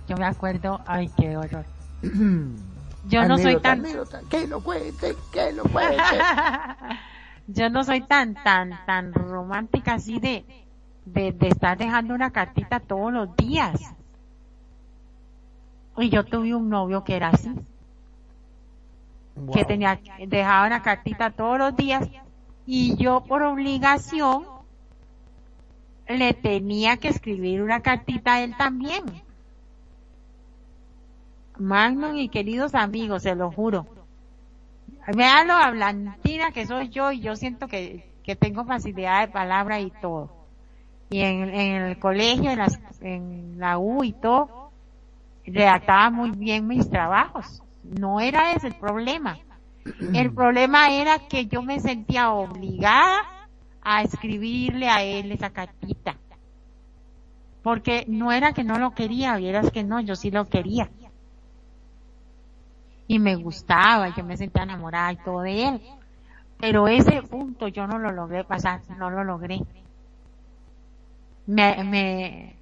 Yo 0.08 0.16
me 0.16 0.26
acuerdo, 0.26 0.80
ay, 0.88 1.12
qué 1.18 1.36
horror. 1.36 1.66
yo 3.10 3.28
no 3.28 3.38
soy 3.38 3.60
tan... 3.60 3.84
que 4.30 4.48
lo 4.48 4.62
cuente, 4.64 5.18
que 5.34 5.52
lo 5.52 5.64
cuente. 5.64 5.98
yo 7.48 7.70
no 7.70 7.84
soy 7.84 8.00
tan, 8.08 8.36
tan, 8.36 8.72
tan 8.86 9.12
romántica 9.12 9.96
así 9.96 10.18
de 10.22 10.46
de, 11.06 11.36
estar 11.42 11.78
dejando 11.78 12.14
una 12.14 12.32
cartita 12.32 12.80
todos 12.80 13.12
los 13.12 13.36
días. 13.36 13.80
Y 15.98 16.10
yo 16.10 16.24
tuve 16.24 16.56
un 16.56 16.70
novio 16.70 17.04
que 17.04 17.16
era 17.16 17.30
así. 17.30 17.52
Que 19.54 19.66
tenía, 19.66 20.00
dejaba 20.28 20.68
una 20.68 20.82
cartita 20.82 21.32
todos 21.32 21.58
los 21.58 21.76
días 21.76 22.08
y 22.66 22.96
yo 22.98 23.24
por 23.24 23.44
obligación 23.44 24.46
le 26.08 26.34
tenía 26.34 26.98
que 26.98 27.08
escribir 27.08 27.62
una 27.62 27.82
cartita 27.82 28.36
a 28.36 28.44
él 28.44 28.56
también. 28.58 29.04
Magnum 31.58 32.18
y 32.18 32.30
queridos 32.30 32.76
amigos, 32.76 33.24
se 33.24 33.36
lo 33.36 33.52
juro. 33.52 33.88
Vean 35.16 35.48
lo 35.48 35.54
hablantina 35.54 36.52
que 36.52 36.66
soy 36.66 36.90
yo 36.90 37.12
y 37.12 37.22
yo 37.22 37.36
siento 37.36 37.68
que, 37.68 38.12
que 38.24 38.36
tengo 38.36 38.66
facilidad 38.66 39.22
de 39.22 39.34
palabra 39.34 39.80
y 39.80 39.92
todo 40.02 40.41
y 41.12 41.20
en, 41.20 41.50
el 41.50 42.00
colegio, 42.00 42.52
en, 42.52 42.58
las, 42.58 42.80
en 43.02 43.60
la 43.60 43.78
U 43.78 44.02
y 44.06 44.14
todo, 44.14 44.72
redactaba 45.46 46.10
muy 46.10 46.32
bien 46.32 46.68
mis 46.68 46.90
trabajos. 46.90 47.62
No 47.84 48.22
era 48.22 48.54
ese 48.54 48.68
el 48.68 48.76
problema. 48.76 49.38
El 50.14 50.32
problema 50.34 50.90
era 50.94 51.20
que 51.20 51.48
yo 51.48 51.62
me 51.62 51.82
sentía 51.82 52.32
obligada 52.32 53.24
a 53.82 54.04
escribirle 54.04 54.88
a 54.88 55.04
él 55.04 55.34
esa 55.34 55.50
cartita. 55.50 56.16
Porque 57.62 58.06
no 58.08 58.32
era 58.32 58.54
que 58.54 58.64
no 58.64 58.80
lo 58.80 58.92
quería, 58.92 59.36
vieras 59.36 59.70
que 59.70 59.84
no, 59.84 60.00
yo 60.00 60.16
sí 60.16 60.32
lo 60.32 60.48
quería. 60.48 60.90
Y 63.08 63.20
me 63.20 63.36
gustaba, 63.36 64.16
yo 64.16 64.24
me 64.24 64.38
sentía 64.38 64.64
enamorada 64.64 65.12
y 65.12 65.18
todo 65.18 65.42
de 65.42 65.68
él. 65.68 65.82
Pero 66.58 66.88
ese 66.88 67.22
punto 67.24 67.68
yo 67.68 67.86
no 67.86 68.00
lo 68.00 68.14
logré 68.14 68.46
pasar, 68.46 68.80
no 68.98 69.10
lo 69.10 69.26
logré 69.26 69.60
me, 71.52 71.84
me 71.84 72.56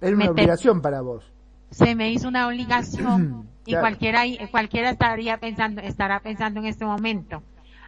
era 0.00 0.16
una 0.16 0.30
obligación 0.30 0.80
para 0.80 1.00
vos. 1.00 1.24
Se 1.70 1.94
me 1.94 2.10
hizo 2.10 2.28
una 2.28 2.48
obligación 2.48 3.48
y 3.66 3.76
cualquiera 3.76 4.22
cualquiera 4.50 4.90
estaría 4.90 5.38
pensando 5.38 5.80
estará 5.80 6.20
pensando 6.20 6.60
en 6.60 6.66
este 6.66 6.84
momento. 6.84 7.42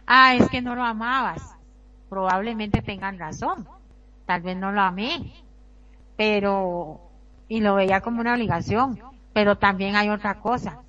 Ah, 0.05 0.35
es 0.35 0.47
que 0.49 0.61
no 0.61 0.75
lo 0.75 0.83
amabas. 0.83 1.55
Probablemente 2.09 2.81
tengan 2.81 3.17
razón. 3.17 3.67
Tal 4.25 4.43
vez 4.43 4.55
no 4.55 4.71
lo 4.71 4.81
amé. 4.81 5.33
Pero 6.15 7.01
y 7.47 7.59
lo 7.59 7.75
veía 7.75 8.01
como 8.01 8.21
una 8.21 8.33
obligación, 8.33 8.99
pero 9.33 9.57
también 9.57 9.95
hay 9.95 10.09
otra 10.09 10.39
cosa 10.39 10.81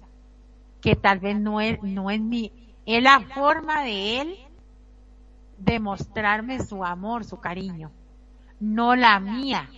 que 0.80 0.96
tal 0.96 1.18
vez 1.18 1.38
no 1.40 1.60
es 1.60 1.82
no 1.82 2.10
es 2.10 2.20
mi 2.20 2.52
es 2.84 3.02
la 3.02 3.20
forma 3.20 3.82
de 3.82 4.20
él 4.20 4.36
demostrarme 5.58 6.62
su 6.62 6.84
amor, 6.84 7.24
su 7.24 7.40
cariño 7.40 7.90
no 8.60 8.96
la 8.96 9.20
mía, 9.20 9.68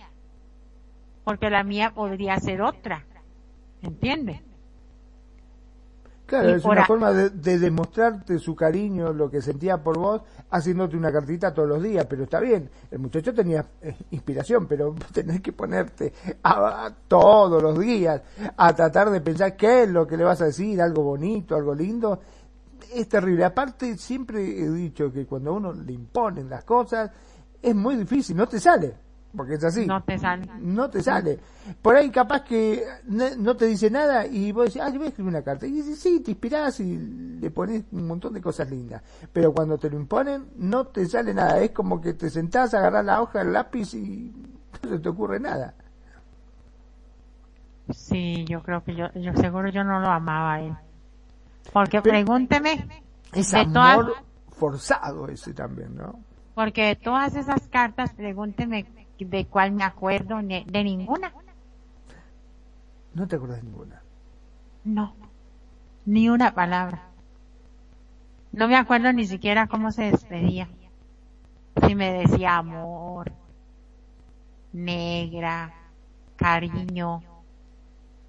porque 1.23 1.49
la 1.49 1.63
mía 1.63 1.91
podría 1.93 2.39
ser 2.39 2.61
otra, 2.61 3.05
¿entiendes? 3.81 4.41
Claro, 6.29 6.49
es 6.55 6.63
una 6.63 6.85
forma 6.85 7.11
de, 7.11 7.57
demostrarte 7.57 8.37
su 8.37 8.55
cariño, 8.55 9.11
lo 9.13 9.31
que 9.31 9.41
sentía 9.41 9.81
por 9.81 9.97
vos, 9.97 10.21
haciéndote 10.51 10.95
una 10.95 11.11
cartita 11.11 11.51
todos 11.51 11.67
los 11.67 11.81
días, 11.81 12.05
pero 12.07 12.25
está 12.25 12.39
bien, 12.39 12.69
el 12.91 12.99
muchacho 12.99 13.33
tenía 13.33 13.65
eh, 13.81 13.95
inspiración, 14.11 14.67
pero 14.67 14.93
tenés 15.11 15.41
que 15.41 15.53
ponerte 15.53 16.13
a, 16.43 16.91
todos 17.07 17.63
los 17.63 17.79
días 17.79 18.21
a 18.55 18.75
tratar 18.75 19.09
de 19.09 19.21
pensar 19.21 19.55
qué 19.55 19.83
es 19.83 19.89
lo 19.89 20.05
que 20.05 20.17
le 20.17 20.23
vas 20.23 20.39
a 20.41 20.45
decir, 20.45 20.79
algo 20.79 21.01
bonito, 21.01 21.55
algo 21.55 21.73
lindo, 21.73 22.19
es 22.93 23.09
terrible. 23.09 23.43
Aparte, 23.43 23.97
siempre 23.97 24.43
he 24.43 24.69
dicho 24.69 25.11
que 25.11 25.25
cuando 25.25 25.49
a 25.49 25.53
uno 25.53 25.73
le 25.73 25.93
imponen 25.93 26.47
las 26.47 26.63
cosas, 26.63 27.09
es 27.61 27.75
muy 27.75 27.95
difícil, 27.95 28.35
no 28.37 28.47
te 28.47 28.59
sale. 28.59 28.95
porque 29.35 29.55
es 29.55 29.63
así. 29.63 29.85
No 29.85 30.01
te 30.03 30.17
sale. 30.17 30.49
No 30.59 30.89
te 30.89 31.03
sale. 31.03 31.39
Por 31.81 31.95
ahí 31.95 32.09
capaz 32.09 32.43
que 32.43 32.83
no 33.05 33.55
te 33.55 33.65
dice 33.65 33.89
nada 33.91 34.25
y 34.25 34.51
vos 34.51 34.65
decís, 34.65 34.81
ah, 34.81 34.89
yo 34.89 34.97
voy 34.97 35.05
a 35.05 35.09
escribir 35.09 35.29
una 35.29 35.43
carta. 35.43 35.67
Y 35.67 35.71
dices, 35.71 35.99
sí, 35.99 36.19
te 36.21 36.31
inspirás 36.31 36.79
y 36.79 36.97
le 36.97 37.51
pones 37.51 37.83
un 37.91 38.07
montón 38.07 38.33
de 38.33 38.41
cosas 38.41 38.69
lindas. 38.69 39.03
Pero 39.31 39.53
cuando 39.53 39.77
te 39.77 39.89
lo 39.89 39.97
imponen, 39.97 40.49
no 40.57 40.87
te 40.87 41.05
sale 41.05 41.33
nada. 41.33 41.59
Es 41.61 41.71
como 41.71 42.01
que 42.01 42.13
te 42.13 42.29
sentás, 42.29 42.73
agarrás 42.73 43.05
la 43.05 43.21
hoja, 43.21 43.41
el 43.41 43.53
lápiz 43.53 43.93
y 43.93 44.33
no 44.83 44.89
se 44.89 44.99
te 44.99 45.09
ocurre 45.09 45.39
nada. 45.39 45.73
Sí, 47.91 48.45
yo 48.47 48.61
creo 48.61 48.83
que 48.83 48.95
yo, 48.95 49.11
yo 49.13 49.33
seguro 49.33 49.69
yo 49.69 49.83
no 49.83 49.99
lo 49.99 50.07
amaba 50.07 50.53
a 50.53 50.61
él. 50.61 50.75
Porque 51.73 52.01
pregúnteme. 52.01 53.03
Es 53.33 53.53
amor 53.53 54.15
forzado 54.49 55.27
ese 55.27 55.53
también, 55.53 55.95
¿no? 55.95 56.19
Porque 56.55 56.83
de 56.83 56.95
todas 56.95 57.35
esas 57.35 57.67
cartas, 57.67 58.13
pregúnteme 58.13 58.85
de 59.17 59.45
cuál 59.45 59.71
me 59.71 59.83
acuerdo, 59.83 60.37
de 60.41 60.83
ninguna. 60.83 61.33
¿No 63.13 63.27
te 63.27 63.35
acuerdas 63.35 63.57
de 63.59 63.63
ninguna? 63.63 64.01
No, 64.83 65.13
ni 66.05 66.29
una 66.29 66.53
palabra. 66.53 67.03
No 68.51 68.67
me 68.67 68.75
acuerdo 68.75 69.13
ni 69.13 69.25
siquiera 69.25 69.67
cómo 69.67 69.91
se 69.91 70.11
despedía. 70.11 70.67
Si 71.85 71.95
me 71.95 72.11
decía 72.11 72.57
amor, 72.57 73.31
negra, 74.73 75.73
cariño, 76.35 77.21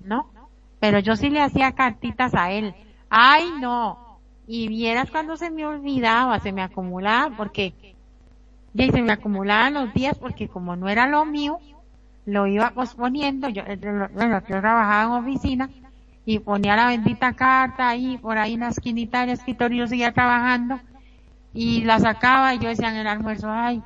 ¿no? 0.00 0.30
Pero 0.78 0.98
yo 0.98 1.16
sí 1.16 1.30
le 1.30 1.40
hacía 1.42 1.72
cartitas 1.72 2.34
a 2.34 2.52
él. 2.52 2.74
Ay, 3.08 3.50
no. 3.60 4.18
Y 4.46 4.68
vieras 4.68 5.10
cuando 5.10 5.36
se 5.36 5.50
me 5.50 5.66
olvidaba, 5.66 6.40
se 6.40 6.52
me 6.52 6.62
acumulaba, 6.62 7.36
porque 7.36 7.96
y 8.74 8.90
se 8.90 9.02
me 9.02 9.12
acumulaban 9.12 9.74
los 9.74 9.92
días 9.92 10.16
porque 10.18 10.48
como 10.48 10.76
no 10.76 10.88
era 10.88 11.06
lo 11.06 11.24
mío, 11.24 11.58
lo 12.26 12.46
iba 12.46 12.70
posponiendo. 12.70 13.48
Yo, 13.48 13.62
eh, 13.66 13.78
bueno, 14.14 14.40
yo 14.40 14.60
trabajaba 14.60 15.02
en 15.02 15.24
oficina 15.24 15.70
y 16.24 16.38
ponía 16.38 16.76
la 16.76 16.86
bendita 16.86 17.32
carta 17.32 17.88
ahí, 17.88 18.18
por 18.18 18.38
ahí 18.38 18.54
en 18.54 18.60
la 18.60 18.68
esquinita 18.68 19.20
del 19.20 19.30
escritorio, 19.30 19.84
yo 19.84 19.88
seguía 19.88 20.12
trabajando 20.12 20.80
y 21.52 21.82
la 21.84 21.98
sacaba 21.98 22.54
y 22.54 22.58
yo 22.58 22.68
decía 22.68 22.90
en 22.90 22.96
el 22.96 23.06
almuerzo, 23.06 23.50
ay, 23.50 23.82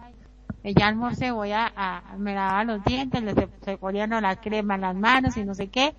ya 0.62 0.88
almorcé, 0.88 1.30
voy 1.30 1.52
a, 1.52 1.72
a 1.76 2.16
me 2.18 2.34
lavaba 2.34 2.64
los 2.64 2.84
dientes, 2.84 3.22
le 3.22 3.34
se, 3.34 3.48
se 3.64 3.76
ponían 3.76 4.10
la 4.10 4.36
crema 4.36 4.74
en 4.74 4.82
las 4.82 4.96
manos 4.96 5.36
y 5.36 5.44
no 5.44 5.54
sé 5.54 5.68
qué, 5.68 5.94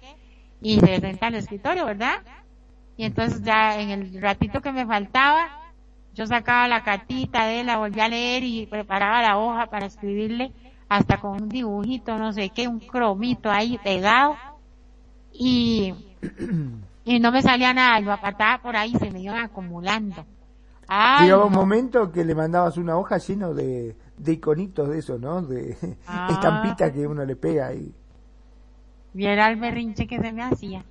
y 0.62 0.80
se 0.80 1.00
senta 1.00 1.28
al 1.28 1.36
escritorio, 1.36 1.86
¿verdad? 1.86 2.22
Y 2.98 3.06
entonces 3.06 3.44
ya 3.44 3.80
en 3.80 3.90
el 3.90 4.22
ratito 4.22 4.62
que 4.62 4.72
me 4.72 4.86
faltaba, 4.86 5.64
yo 6.16 6.26
sacaba 6.26 6.68
la 6.70 6.84
cartita 6.84 7.45
de 7.45 7.59
él, 7.59 7.68
la 7.68 7.78
volvía 7.78 8.05
a 8.05 8.09
leer 8.09 8.43
y 8.43 8.66
preparaba 8.68 9.22
la 9.22 9.38
hoja 9.38 9.68
para 9.68 9.86
escribirle 9.86 10.53
hasta 10.88 11.20
con 11.20 11.43
un 11.43 11.49
dibujito, 11.49 12.18
no 12.18 12.32
sé 12.32 12.49
qué, 12.49 12.70
un 12.70 12.80
cromito 12.80 13.51
ahí 13.51 13.78
pegado. 13.84 14.38
Y, 15.34 15.93
y 17.03 17.20
no 17.20 17.32
me 17.34 17.41
salía 17.41 17.74
nada, 17.74 17.99
lo 17.99 18.13
apartaba 18.13 18.61
por 18.61 18.78
ahí, 18.78 18.93
se 18.93 19.11
me 19.11 19.22
iban 19.22 19.43
acumulando. 19.43 20.26
Llegaba 21.20 21.45
un 21.45 21.53
momento 21.53 22.11
que 22.11 22.24
le 22.24 22.34
mandabas 22.34 22.78
una 22.78 22.97
hoja 22.97 23.18
lleno 23.18 23.53
de, 23.53 23.97
de 24.18 24.32
iconitos 24.32 24.88
de 24.88 24.99
eso, 24.99 25.18
¿no? 25.18 25.41
De 25.41 25.76
ah. 26.07 26.30
estampitas 26.32 26.91
que 26.91 27.05
uno 27.05 27.26
le 27.26 27.36
pega 27.36 27.74
y... 27.74 27.93
Viera 29.13 29.49
el 29.49 29.57
berrinche 29.57 30.07
que 30.07 30.20
se 30.20 30.32
me 30.32 30.43
hacía. 30.43 30.86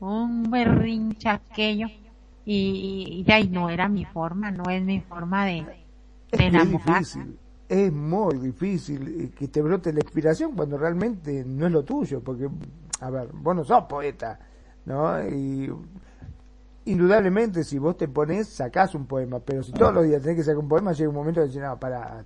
Un 0.00 0.50
berrinche 0.50 1.28
aquello 1.28 1.88
y, 2.52 3.24
ya 3.24 3.38
y 3.38 3.48
no 3.48 3.70
era 3.70 3.88
mi 3.88 4.04
forma, 4.04 4.50
no 4.50 4.68
es 4.68 4.82
mi 4.82 5.00
forma 5.00 5.46
de, 5.46 5.64
de 6.32 6.46
es 6.48 6.70
difícil, 6.70 7.38
es 7.68 7.92
muy 7.92 8.38
difícil 8.38 9.20
eh, 9.20 9.30
que 9.30 9.46
te 9.46 9.62
brote 9.62 9.92
la 9.92 10.00
inspiración 10.00 10.56
cuando 10.56 10.76
realmente 10.76 11.44
no 11.46 11.66
es 11.66 11.72
lo 11.72 11.84
tuyo, 11.84 12.20
porque, 12.20 12.48
a 13.00 13.10
ver, 13.10 13.28
vos 13.32 13.54
no 13.54 13.64
sos 13.64 13.84
poeta, 13.84 14.40
¿no? 14.86 15.24
Y 15.28 15.72
indudablemente 16.86 17.62
si 17.62 17.78
vos 17.78 17.96
te 17.96 18.08
pones, 18.08 18.48
sacás 18.48 18.96
un 18.96 19.06
poema, 19.06 19.38
pero 19.38 19.62
si 19.62 19.70
todos 19.70 19.94
los 19.94 20.04
días 20.04 20.20
tenés 20.20 20.38
que 20.38 20.42
sacar 20.42 20.58
un 20.58 20.68
poema, 20.68 20.92
llega 20.92 21.08
un 21.08 21.14
momento 21.14 21.40
de 21.40 21.46
decir, 21.46 21.62
no, 21.62 21.78
para... 21.78 22.24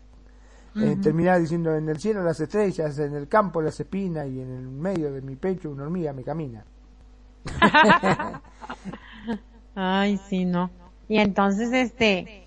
Eh, 0.76 0.96
terminar 1.00 1.38
diciendo 1.38 1.72
en 1.72 1.88
el 1.88 2.00
cielo 2.00 2.24
las 2.24 2.40
estrellas, 2.40 2.98
en 2.98 3.14
el 3.14 3.28
campo 3.28 3.62
las 3.62 3.78
espinas 3.78 4.26
y 4.26 4.40
en 4.40 4.50
el 4.50 4.68
medio 4.68 5.12
de 5.12 5.22
mi 5.22 5.36
pecho 5.36 5.70
una 5.70 5.84
hormiga 5.84 6.12
me 6.12 6.24
camina. 6.24 6.64
Ay, 9.74 10.18
sí, 10.28 10.44
no. 10.44 10.70
Y 11.08 11.18
entonces, 11.18 11.72
este, 11.72 12.46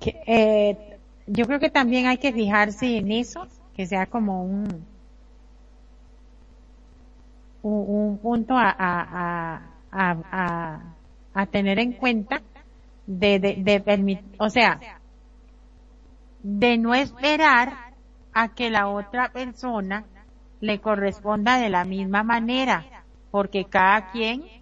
que, 0.00 0.20
eh, 0.26 0.98
yo 1.26 1.46
creo 1.46 1.60
que 1.60 1.70
también 1.70 2.06
hay 2.06 2.18
que 2.18 2.32
fijarse 2.32 2.96
en 2.96 3.12
eso, 3.12 3.46
que 3.76 3.86
sea 3.86 4.06
como 4.06 4.44
un, 4.44 4.86
un, 7.62 8.18
punto 8.18 8.56
a, 8.56 8.74
a, 8.78 9.62
a, 9.92 10.80
a, 11.34 11.46
tener 11.46 11.78
en 11.78 11.92
cuenta 11.92 12.40
de, 13.06 13.38
de, 13.38 13.56
de 13.58 13.80
permitir, 13.80 14.24
o 14.38 14.48
sea, 14.48 14.80
de 16.42 16.78
no 16.78 16.94
esperar 16.94 17.74
a 18.32 18.48
que 18.48 18.70
la 18.70 18.88
otra 18.88 19.30
persona 19.30 20.04
le 20.60 20.80
corresponda 20.80 21.58
de 21.58 21.68
la 21.68 21.84
misma 21.84 22.22
manera, 22.22 22.84
porque 23.30 23.64
cada 23.64 24.10
quien 24.10 24.59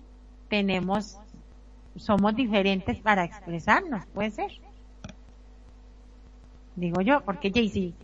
tenemos, 0.48 1.18
somos 1.96 2.34
diferentes 2.34 2.98
para 2.98 3.24
expresarnos, 3.24 4.06
puede 4.06 4.30
ser. 4.30 4.50
Digo 6.76 7.00
yo, 7.00 7.22
porque 7.22 7.50
Jaycee, 7.50 7.94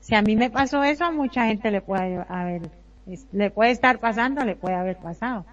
si 0.00 0.14
a 0.14 0.22
mí 0.22 0.36
me 0.36 0.50
pasó 0.50 0.82
eso, 0.84 1.04
a 1.04 1.12
mucha 1.12 1.46
gente 1.46 1.70
le 1.70 1.80
puede 1.80 2.24
haber, 2.28 2.70
le 3.32 3.50
puede 3.50 3.70
estar 3.70 3.98
pasando, 4.00 4.44
le 4.44 4.56
puede 4.56 4.74
haber 4.74 4.98
pasado. 4.98 5.44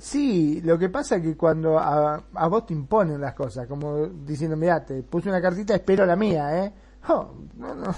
Sí, 0.00 0.62
lo 0.62 0.78
que 0.78 0.88
pasa 0.88 1.16
es 1.16 1.22
que 1.22 1.36
cuando 1.36 1.78
a, 1.78 2.22
vos 2.48 2.64
te 2.64 2.72
imponen 2.72 3.20
las 3.20 3.34
cosas, 3.34 3.66
como 3.66 4.06
diciendo, 4.06 4.56
mira, 4.56 4.84
te 4.84 5.02
puse 5.02 5.28
una 5.28 5.42
cartita, 5.42 5.74
espero 5.74 6.06
la 6.06 6.16
mía, 6.16 6.64
¿eh? 6.64 6.72
Oh, 7.08 7.34
no, 7.56 7.74
no, 7.74 7.94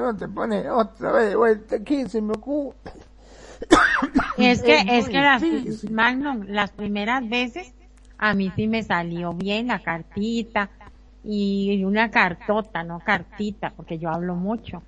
no, 0.00 0.16
te 0.16 0.28
pone 0.28 0.70
otra 0.70 1.12
vez 1.12 1.30
de 1.30 1.36
vuelta, 1.36 1.78
¿qué 1.82 2.08
se 2.08 2.20
me 2.20 2.32
ocurre? 2.32 2.76
Es 4.38 4.62
que, 4.62 4.84
es, 4.88 5.08
que 5.08 5.20
las, 5.20 5.42
Magnum, 5.90 6.46
las 6.48 6.70
primeras 6.70 7.28
veces 7.28 7.72
a 8.18 8.34
mí 8.34 8.52
sí 8.54 8.66
me 8.66 8.82
salió 8.82 9.32
bien 9.32 9.68
la 9.68 9.82
cartita 9.82 10.70
y 11.24 11.82
una 11.84 12.10
cartota, 12.10 12.84
no 12.84 13.00
cartita, 13.00 13.72
porque 13.76 13.98
yo 13.98 14.10
hablo 14.10 14.36
mucho. 14.36 14.82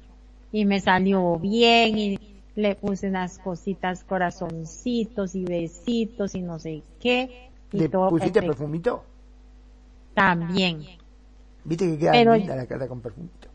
Y 0.52 0.64
me 0.64 0.80
salió 0.80 1.36
bien 1.38 1.98
y 1.98 2.18
le 2.54 2.74
puse 2.74 3.08
unas 3.08 3.38
cositas, 3.38 4.04
corazoncitos 4.04 5.34
y 5.34 5.44
besitos 5.44 6.34
y 6.34 6.42
no 6.42 6.58
sé 6.58 6.82
qué. 7.00 7.50
Y 7.72 7.78
¿Le 7.78 7.88
pusiste 7.88 8.42
perfumito? 8.42 9.04
También. 10.14 10.84
Viste 11.64 11.86
que 11.90 11.98
queda 11.98 12.36
linda 12.36 12.56
la 12.56 12.66
carta 12.66 12.88
con 12.88 13.00
perfumito. 13.00 13.48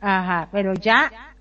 Ajá, 0.00 0.48
pero 0.50 0.74
ya 0.74 1.35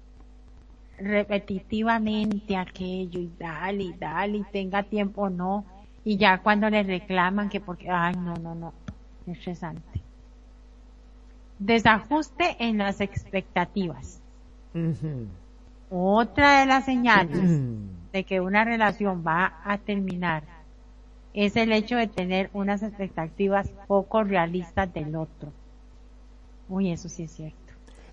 repetitivamente 0.97 2.55
aquello 2.55 3.19
y 3.19 3.31
dale 3.37 3.83
y 3.83 3.93
dale 3.93 4.37
y 4.37 4.43
tenga 4.43 4.83
tiempo 4.83 5.29
no. 5.29 5.65
Y 6.03 6.17
ya 6.17 6.39
cuando 6.39 6.69
le 6.69 6.83
reclaman 6.83 7.49
que 7.49 7.59
porque 7.59 7.89
ay 7.89 8.15
no 8.15 8.35
no 8.35 8.55
no 8.55 8.73
es 9.25 9.37
estresante 9.37 10.05
desajuste 11.59 12.55
en 12.59 12.77
las 12.77 13.01
expectativas. 13.01 14.21
Otra 15.89 16.59
de 16.59 16.65
las 16.65 16.85
señales 16.85 17.61
de 18.11 18.23
que 18.23 18.41
una 18.41 18.65
relación 18.65 19.23
va 19.25 19.61
a 19.63 19.77
terminar 19.77 20.43
es 21.33 21.55
el 21.55 21.71
hecho 21.71 21.97
de 21.97 22.07
tener 22.07 22.49
unas 22.53 22.81
expectativas 22.83 23.69
poco 23.87 24.23
realistas 24.23 24.93
del 24.93 25.15
otro. 25.15 25.51
Uy 26.67 26.91
eso 26.91 27.09
sí 27.09 27.23
es 27.23 27.31
cierto 27.31 27.64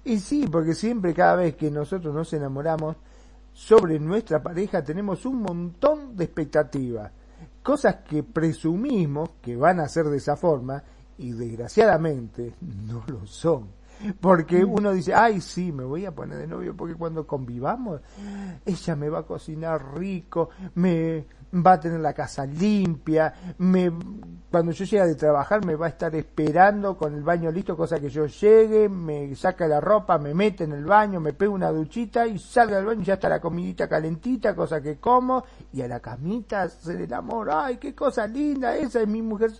y 0.05 0.19
sí, 0.19 0.47
porque 0.51 0.75
siempre 0.75 1.15
cada 1.15 1.37
vez 1.37 1.55
que 1.57 1.71
nosotros 1.71 2.15
nos 2.15 2.33
enamoramos 2.33 2.97
sobre 3.53 3.99
nuestra 4.01 4.43
pareja 4.43 4.83
tenemos 4.83 5.25
un 5.27 5.43
montón 5.43 6.17
de 6.17 6.25
expectativas, 6.25 7.13
cosas 7.63 7.97
que 8.09 8.23
presumimos 8.23 9.31
que 9.41 9.57
van 9.57 9.81
a 9.81 9.89
ser 9.89 10.07
de 10.07 10.17
esa 10.17 10.37
forma 10.37 10.83
y 11.19 11.33
desgraciadamente 11.33 12.55
no 12.61 13.05
lo 13.07 13.27
son. 13.27 13.69
Porque 14.21 14.65
mm. 14.65 14.73
uno 14.73 14.93
dice, 14.93 15.15
ay, 15.15 15.41
sí, 15.41 15.71
me 15.71 15.85
voy 15.85 16.05
a 16.07 16.13
poner 16.13 16.39
de 16.39 16.47
novio 16.49 16.77
porque 16.77 16.95
cuando 16.95 17.27
convivamos, 17.27 18.01
ella 18.65 18.97
me 18.97 19.09
va 19.09 19.21
a 19.21 19.27
cocinar 19.27 19.95
rico, 19.97 20.49
me, 20.75 21.25
va 21.55 21.73
a 21.73 21.81
tener 21.81 22.01
la 22.01 22.15
casa 22.15 22.47
limpia, 22.47 23.35
me, 23.59 23.93
cuando 24.51 24.73
yo 24.73 24.85
llegue 24.85 25.07
de 25.07 25.15
trabajar 25.15 25.65
me 25.65 25.77
va 25.77 25.87
a 25.87 25.91
estar 25.91 26.15
esperando 26.15 26.97
con 26.97 27.15
el 27.15 27.23
baño 27.23 27.51
listo, 27.51 27.77
cosa 27.77 28.01
que 28.01 28.09
yo 28.09 28.27
llegue, 28.27 28.89
me 28.89 29.35
saca 29.35 29.69
la 29.69 29.81
ropa, 29.81 30.19
me 30.19 30.35
mete 30.35 30.65
en 30.65 30.73
el 30.73 30.85
baño, 30.85 31.21
me 31.21 31.33
pega 31.33 31.51
una 31.51 31.71
duchita 31.71 32.27
y 32.27 32.39
salga 32.39 32.77
del 32.77 32.87
baño 32.87 33.03
y 33.03 33.05
ya 33.05 33.15
está 33.15 33.29
la 33.29 33.41
comidita 33.41 33.89
calentita, 33.89 34.55
cosa 34.55 34.81
que 34.81 34.97
como, 34.97 35.45
y 35.73 35.83
a 35.83 35.89
la 35.89 36.01
camita 36.01 36.63
hacer 36.63 37.01
el 37.01 37.13
amor, 37.13 37.51
ay, 37.51 37.77
qué 37.77 37.95
cosa 37.95 38.27
linda, 38.27 38.77
esa 38.77 39.01
es 39.01 39.09
mi 39.09 39.21
mujer. 39.21 39.53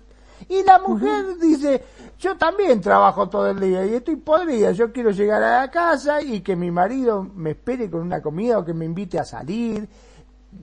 Y 0.49 0.65
la 0.65 0.79
mujer 0.79 1.39
dice, 1.41 1.85
yo 2.19 2.37
también 2.37 2.81
trabajo 2.81 3.29
todo 3.29 3.49
el 3.49 3.61
día 3.61 3.87
y 3.87 3.95
estoy 3.95 4.17
podrida, 4.17 4.73
yo 4.73 4.93
quiero 4.93 5.11
llegar 5.11 5.43
a 5.43 5.61
la 5.61 5.71
casa 5.71 6.21
y 6.21 6.41
que 6.41 6.57
mi 6.57 6.71
marido 6.71 7.23
me 7.23 7.51
espere 7.51 7.89
con 7.91 8.01
una 8.01 8.21
comida 8.21 8.59
o 8.59 8.65
que 8.65 8.75
me 8.75 8.85
invite 8.85 9.19
a 9.19 9.25
salir. 9.25 9.89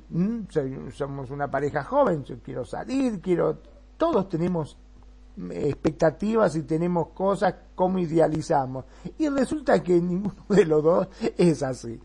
Mm, 0.10 0.42
somos 0.92 1.32
una 1.32 1.50
pareja 1.50 1.84
joven, 1.84 2.24
yo 2.24 2.40
quiero 2.42 2.66
salir, 2.66 3.20
quiero... 3.22 3.60
Todos 3.98 4.30
tenemos 4.30 4.78
expectativas 5.52 6.56
y 6.56 6.64
tenemos 6.64 7.10
cosas 7.10 7.56
como 7.76 8.00
idealizamos. 8.00 8.86
Y 9.18 9.28
resulta 9.30 9.82
que 9.84 10.00
ninguno 10.00 10.46
de 10.48 10.66
los 10.66 10.84
dos 10.84 11.08
es 11.38 11.64
así 11.64 12.00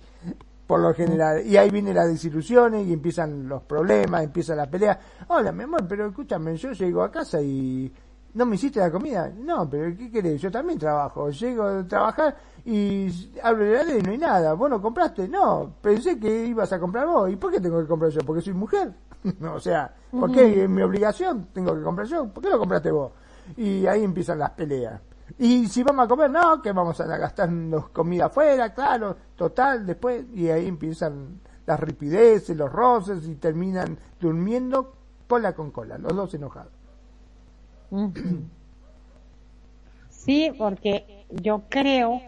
por 0.66 0.80
lo 0.80 0.94
general. 0.94 1.46
Y 1.46 1.56
ahí 1.56 1.70
vienen 1.70 1.94
las 1.94 2.08
desilusiones 2.08 2.86
y 2.86 2.92
empiezan 2.92 3.48
los 3.48 3.62
problemas, 3.62 4.24
empieza 4.24 4.54
la 4.54 4.68
pelea. 4.68 4.98
Hola, 5.28 5.52
mi 5.52 5.64
amor, 5.64 5.86
pero 5.88 6.06
escúchame, 6.06 6.56
yo 6.56 6.72
llego 6.72 7.02
a 7.02 7.10
casa 7.10 7.40
y 7.40 7.92
no 8.34 8.44
me 8.44 8.56
hiciste 8.56 8.80
la 8.80 8.90
comida. 8.90 9.32
No, 9.36 9.68
pero 9.68 9.96
¿qué 9.96 10.10
querés? 10.10 10.40
Yo 10.40 10.50
también 10.50 10.78
trabajo. 10.78 11.30
Llego 11.30 11.64
a 11.64 11.86
trabajar 11.86 12.36
y 12.64 13.08
abro 13.42 13.64
la 13.64 13.84
ley 13.84 14.00
y 14.00 14.02
no 14.02 14.10
hay 14.10 14.18
nada. 14.18 14.54
¿Vos 14.54 14.68
no 14.68 14.82
compraste? 14.82 15.28
No, 15.28 15.72
pensé 15.80 16.18
que 16.18 16.46
ibas 16.46 16.72
a 16.72 16.80
comprar 16.80 17.06
vos. 17.06 17.30
¿Y 17.30 17.36
por 17.36 17.52
qué 17.52 17.60
tengo 17.60 17.80
que 17.80 17.86
comprar 17.86 18.10
yo? 18.10 18.20
Porque 18.26 18.42
soy 18.42 18.54
mujer. 18.54 18.92
o 19.54 19.60
sea, 19.60 19.94
¿por 20.10 20.30
qué 20.32 20.64
es 20.64 20.68
mi 20.68 20.82
obligación? 20.82 21.48
Tengo 21.52 21.74
que 21.74 21.82
comprar 21.82 22.06
yo. 22.06 22.26
¿Por 22.28 22.42
qué 22.42 22.50
lo 22.50 22.58
compraste 22.58 22.90
vos? 22.90 23.12
Y 23.56 23.86
ahí 23.86 24.02
empiezan 24.02 24.38
las 24.38 24.50
peleas. 24.50 25.00
Y 25.38 25.66
si 25.68 25.82
vamos 25.82 26.04
a 26.04 26.08
comer, 26.08 26.30
no, 26.30 26.60
que 26.60 26.72
vamos 26.72 27.00
a 27.00 27.06
gastarnos 27.16 27.88
comida 27.90 28.26
afuera, 28.26 28.74
claro, 28.74 29.16
total, 29.34 29.86
después, 29.86 30.26
y 30.34 30.48
ahí 30.48 30.66
empiezan 30.66 31.40
las 31.66 31.80
ripideces, 31.80 32.56
los 32.56 32.70
roces, 32.70 33.26
y 33.26 33.36
terminan 33.36 33.98
durmiendo 34.20 34.94
cola 35.26 35.54
con 35.54 35.70
cola, 35.70 35.96
los 35.98 36.14
dos 36.14 36.34
enojados. 36.34 36.73
Sí, 40.10 40.52
porque 40.56 41.26
yo 41.30 41.62
creo 41.68 42.20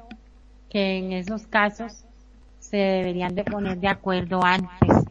que 0.69 0.99
en 0.99 1.13
esos 1.13 1.47
casos 1.47 2.05
se 2.59 2.77
deberían 2.77 3.35
de 3.35 3.45
poner 3.45 3.79
de 3.79 3.89
acuerdo 3.89 4.43
antes, 4.45 5.05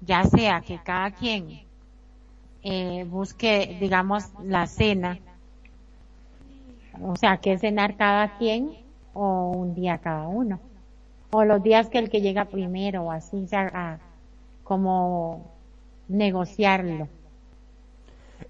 ya 0.00 0.22
sea 0.24 0.60
que 0.60 0.78
cada 0.78 1.10
quien 1.10 1.62
eh, 2.62 3.04
busque, 3.08 3.76
digamos, 3.80 4.24
la 4.44 4.66
cena 4.66 5.18
o 7.02 7.16
sea, 7.16 7.36
que 7.38 7.58
cenar 7.58 7.96
cada 7.96 8.36
quien 8.38 8.70
o 9.14 9.50
un 9.50 9.74
día 9.74 9.98
cada 9.98 10.26
uno. 10.26 10.60
O 11.30 11.44
los 11.44 11.62
días 11.62 11.88
que 11.88 11.98
el 11.98 12.10
que 12.10 12.20
llega 12.20 12.46
primero 12.46 13.04
o 13.04 13.12
así, 13.12 13.46
sea, 13.46 14.00
como 14.64 15.42
negociarlo. 16.08 17.08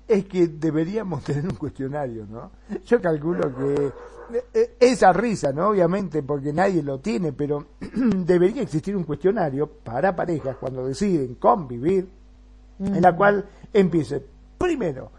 Es 0.09 0.25
que 0.25 0.49
deberíamos 0.49 1.23
tener 1.25 1.45
un 1.45 1.57
cuestionario, 1.57 2.27
¿no? 2.27 2.51
Yo 2.87 3.01
calculo 3.01 3.55
que 3.55 3.93
eh, 4.37 4.45
eh, 4.53 4.77
esa 4.81 5.13
risa, 5.13 5.53
¿no? 5.53 5.69
Obviamente, 5.69 6.23
porque 6.23 6.53
nadie 6.53 6.83
lo 6.83 6.99
tiene, 6.99 7.33
pero 7.33 7.67
debería 7.81 8.63
existir 8.63 8.97
un 8.97 9.05
cuestionario 9.05 9.67
para 9.67 10.17
parejas 10.17 10.57
cuando 10.57 10.87
deciden 10.87 11.35
convivir, 11.37 12.09
en 12.81 13.03
la 13.03 13.15
cual 13.15 13.45
empiece, 13.73 14.25
primero, 14.57 15.11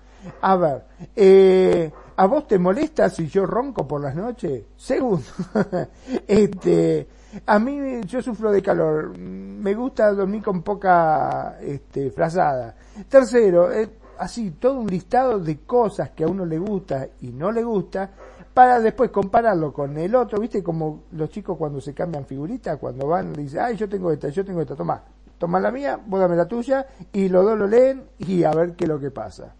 a 0.41 0.55
ver, 0.55 0.83
eh, 1.15 1.91
¿a 2.15 2.25
vos 2.25 2.47
te 2.47 2.59
molesta 2.59 3.09
si 3.09 3.27
yo 3.27 3.45
ronco 3.45 3.87
por 3.87 4.01
las 4.01 4.15
noches? 4.15 4.63
Segundo, 4.75 5.25
este, 6.27 7.07
a 7.45 7.59
mí 7.59 8.01
yo 8.05 8.21
sufro 8.21 8.51
de 8.51 8.61
calor, 8.61 9.17
me 9.17 9.73
gusta 9.73 10.11
dormir 10.13 10.43
con 10.43 10.61
poca 10.61 11.57
este, 11.61 12.11
frazada. 12.11 12.75
Tercero, 13.07 13.71
eh, 13.71 13.89
así, 14.19 14.51
todo 14.51 14.79
un 14.79 14.87
listado 14.87 15.39
de 15.39 15.59
cosas 15.59 16.11
que 16.11 16.23
a 16.23 16.27
uno 16.27 16.45
le 16.45 16.59
gusta 16.59 17.07
y 17.21 17.31
no 17.31 17.51
le 17.51 17.63
gusta, 17.63 18.11
para 18.53 18.79
después 18.79 19.09
compararlo 19.09 19.71
con 19.71 19.97
el 19.97 20.13
otro, 20.15 20.39
viste 20.39 20.61
como 20.61 21.03
los 21.13 21.29
chicos 21.29 21.57
cuando 21.57 21.79
se 21.79 21.93
cambian 21.93 22.25
figuritas, 22.25 22.77
cuando 22.77 23.07
van, 23.07 23.33
dicen, 23.33 23.61
ay, 23.61 23.77
yo 23.77 23.87
tengo 23.87 24.11
esta, 24.11 24.29
yo 24.29 24.43
tengo 24.43 24.61
esta, 24.61 24.75
toma, 24.75 25.01
toma 25.37 25.59
la 25.59 25.71
mía, 25.71 25.99
vos 26.05 26.19
dame 26.19 26.35
la 26.35 26.47
tuya, 26.47 26.85
y 27.13 27.29
los 27.29 27.45
dos 27.45 27.57
lo 27.57 27.67
leen 27.67 28.03
y 28.17 28.43
a 28.43 28.51
ver 28.51 28.73
qué 28.75 28.83
es 28.83 28.89
lo 28.89 28.99
que 28.99 29.11
pasa. 29.11 29.55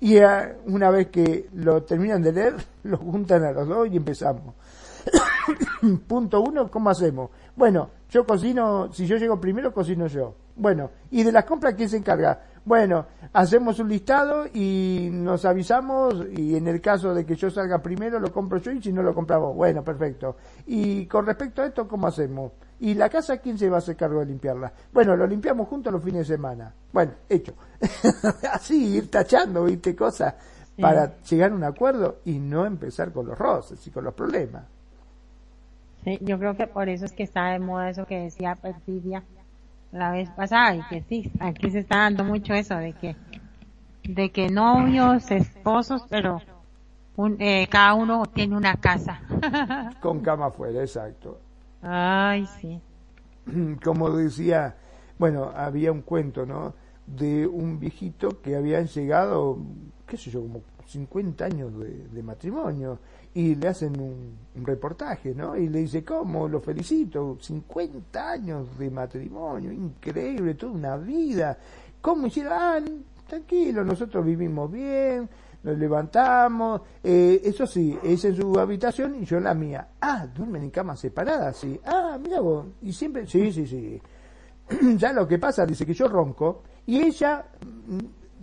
Y 0.00 0.18
una 0.66 0.90
vez 0.90 1.08
que 1.08 1.48
lo 1.54 1.82
terminan 1.84 2.22
de 2.22 2.32
leer, 2.32 2.56
lo 2.84 2.98
juntan 2.98 3.44
a 3.44 3.52
los 3.52 3.66
dos 3.66 3.88
y 3.90 3.96
empezamos. 3.96 4.54
Punto 6.06 6.40
uno, 6.40 6.70
¿cómo 6.70 6.90
hacemos? 6.90 7.30
Bueno, 7.56 7.90
yo 8.10 8.26
cocino, 8.26 8.92
si 8.92 9.06
yo 9.06 9.16
llego 9.16 9.40
primero, 9.40 9.72
cocino 9.72 10.06
yo. 10.06 10.34
Bueno, 10.56 10.90
¿y 11.10 11.22
de 11.22 11.32
las 11.32 11.44
compras 11.44 11.74
quién 11.74 11.88
se 11.88 11.96
encarga? 11.96 12.40
Bueno, 12.64 13.06
hacemos 13.32 13.78
un 13.78 13.88
listado 13.88 14.46
y 14.52 15.10
nos 15.12 15.44
avisamos 15.44 16.14
y 16.32 16.56
en 16.56 16.66
el 16.66 16.80
caso 16.80 17.12
de 17.12 17.26
que 17.26 17.34
yo 17.36 17.50
salga 17.50 17.82
primero 17.82 18.18
lo 18.18 18.32
compro 18.32 18.58
yo 18.58 18.70
y 18.72 18.82
si 18.82 18.92
no 18.92 19.02
lo 19.02 19.14
compramos. 19.14 19.54
Bueno, 19.54 19.84
perfecto. 19.84 20.36
Y 20.66 21.06
con 21.06 21.26
respecto 21.26 21.62
a 21.62 21.66
esto, 21.66 21.86
¿cómo 21.86 22.06
hacemos? 22.06 22.52
¿Y 22.80 22.94
la 22.94 23.08
casa 23.08 23.38
quién 23.38 23.58
se 23.58 23.68
va 23.68 23.76
a 23.76 23.78
hacer 23.78 23.96
cargo 23.96 24.20
de 24.20 24.26
limpiarla? 24.26 24.72
Bueno, 24.92 25.16
lo 25.16 25.26
limpiamos 25.26 25.68
juntos 25.68 25.92
los 25.92 26.02
fines 26.02 26.26
de 26.26 26.34
semana. 26.36 26.74
Bueno, 26.92 27.12
hecho. 27.28 27.54
Así, 28.52 28.96
ir 28.96 29.10
tachando, 29.10 29.64
viste, 29.64 29.94
cosas 29.94 30.34
para 30.80 31.20
llegar 31.20 31.52
a 31.52 31.54
un 31.54 31.64
acuerdo 31.64 32.20
y 32.24 32.38
no 32.38 32.66
empezar 32.66 33.12
con 33.12 33.26
los 33.26 33.38
roces 33.38 33.86
y 33.86 33.90
con 33.90 34.04
los 34.04 34.14
problemas. 34.14 34.64
Sí, 36.04 36.18
yo 36.20 36.38
creo 36.38 36.56
que 36.56 36.66
por 36.66 36.88
eso 36.88 37.04
es 37.04 37.12
que 37.12 37.22
está 37.22 37.50
de 37.50 37.58
moda 37.58 37.90
eso 37.90 38.06
que 38.06 38.20
decía 38.20 38.56
Perfidia 38.56 39.22
la 39.92 40.10
vez 40.10 40.28
pasada 40.30 40.74
y 40.74 40.82
que 40.88 41.02
sí, 41.02 41.30
aquí 41.38 41.70
se 41.70 41.78
está 41.78 41.98
dando 41.98 42.24
mucho 42.24 42.52
eso 42.52 42.76
de 42.76 42.92
que 42.92 43.16
de 44.02 44.30
que 44.30 44.50
novios, 44.50 45.30
esposos, 45.30 46.02
pero 46.10 46.42
un, 47.16 47.36
eh, 47.40 47.66
cada 47.70 47.94
uno 47.94 48.24
tiene 48.26 48.56
una 48.56 48.76
casa. 48.76 49.22
Con 50.02 50.20
cama 50.20 50.46
afuera, 50.46 50.80
exacto. 50.80 51.38
Ay, 51.80 52.46
sí. 52.60 52.80
Como 53.84 54.10
decía, 54.10 54.76
bueno, 55.18 55.50
había 55.54 55.92
un 55.92 56.02
cuento, 56.02 56.44
¿no? 56.44 56.74
De 57.06 57.46
un 57.46 57.78
viejito 57.78 58.42
que 58.42 58.56
habían 58.56 58.86
llegado, 58.86 59.58
qué 60.06 60.16
sé 60.16 60.30
yo, 60.30 60.40
como 60.40 60.62
50 60.86 61.44
años 61.44 61.72
de 62.12 62.22
matrimonio 62.22 62.98
y 63.34 63.56
le 63.56 63.68
hacen 63.68 64.00
un, 64.00 64.64
reportaje, 64.64 65.34
¿no? 65.34 65.56
Y 65.56 65.68
le 65.68 65.80
dice, 65.80 66.04
¿cómo? 66.04 66.48
Lo 66.48 66.60
felicito, 66.60 67.36
50 67.40 68.30
años 68.30 68.78
de 68.78 68.90
matrimonio, 68.90 69.72
increíble, 69.72 70.54
toda 70.54 70.72
una 70.72 70.96
vida. 70.96 71.58
¿Cómo 72.00 72.28
hicieron? 72.28 72.52
Ah, 72.54 72.80
tranquilo, 73.26 73.82
nosotros 73.82 74.24
vivimos 74.24 74.70
bien, 74.70 75.28
nos 75.64 75.76
levantamos, 75.76 76.82
eh, 77.02 77.40
eso 77.42 77.66
sí, 77.66 77.98
ella 78.04 78.28
en 78.28 78.36
su 78.36 78.58
habitación 78.58 79.16
y 79.20 79.24
yo 79.24 79.38
en 79.38 79.44
la 79.44 79.54
mía. 79.54 79.88
Ah, 80.00 80.28
duermen 80.32 80.62
en 80.62 80.70
camas 80.70 81.00
separadas, 81.00 81.56
sí. 81.56 81.80
Ah, 81.84 82.16
mira 82.22 82.40
vos, 82.40 82.66
y 82.82 82.92
siempre, 82.92 83.26
sí, 83.26 83.50
sí, 83.50 83.66
sí. 83.66 84.00
ya 84.96 85.12
lo 85.12 85.26
que 85.26 85.38
pasa, 85.38 85.66
dice 85.66 85.84
que 85.84 85.94
yo 85.94 86.06
ronco 86.06 86.62
y 86.86 87.00
ella 87.00 87.46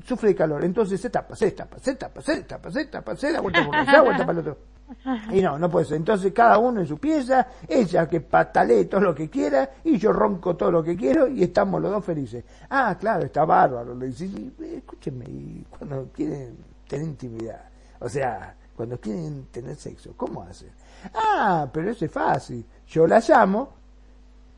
sufre 0.04 0.30
de 0.30 0.36
calor, 0.36 0.64
entonces 0.64 1.00
se 1.00 1.10
tapa, 1.10 1.36
se 1.36 1.52
tapa, 1.52 1.80
se 1.80 1.96
tapa, 1.96 2.22
se 2.22 2.44
tapa, 2.44 2.72
se 2.72 2.86
tapa, 2.86 3.16
se 3.16 3.32
da 3.32 3.42
vuelta 3.42 3.66
por 3.66 3.86
da 3.86 4.02
vuelta 4.02 4.26
para 4.26 4.40
el 4.40 4.48
otro. 4.48 4.58
Y 5.32 5.42
no, 5.42 5.58
no 5.58 5.70
puede 5.70 5.86
ser. 5.86 5.98
Entonces 5.98 6.34
cada 6.34 6.58
uno 6.58 6.82
en 6.82 6.88
su 6.88 6.98
pieza, 6.98 7.48
ella 7.68 8.08
que 8.10 8.22
patalee 8.22 8.86
todo 8.86 9.02
lo 9.02 9.16
que 9.16 9.30
quiera 9.30 9.70
y 9.84 9.98
yo 9.98 10.12
ronco 10.12 10.56
todo 10.56 10.72
lo 10.72 10.84
que 10.84 10.96
quiero 10.96 11.28
y 11.28 11.44
estamos 11.44 11.82
los 11.82 11.92
dos 11.92 12.04
felices. 12.04 12.44
Ah, 12.70 12.98
claro, 13.00 13.26
está 13.26 13.46
bárbaro. 13.46 13.96
Le 13.96 14.08
dice, 14.08 14.30
escúchenme, 14.76 15.26
y 15.26 15.66
cuando 15.70 16.10
quieren 16.12 16.58
tener 16.88 17.08
intimidad, 17.08 17.62
o 18.00 18.10
sea, 18.10 18.56
cuando 18.76 19.00
quieren 19.00 19.48
tener 19.52 19.76
sexo, 19.76 20.14
¿cómo 20.18 20.44
hacen? 20.44 20.70
Ah, 21.14 21.70
pero 21.72 21.92
eso 21.92 22.06
es 22.06 22.12
fácil. 22.12 22.66
Yo 22.88 23.08
la 23.08 23.20
llamo 23.20 23.81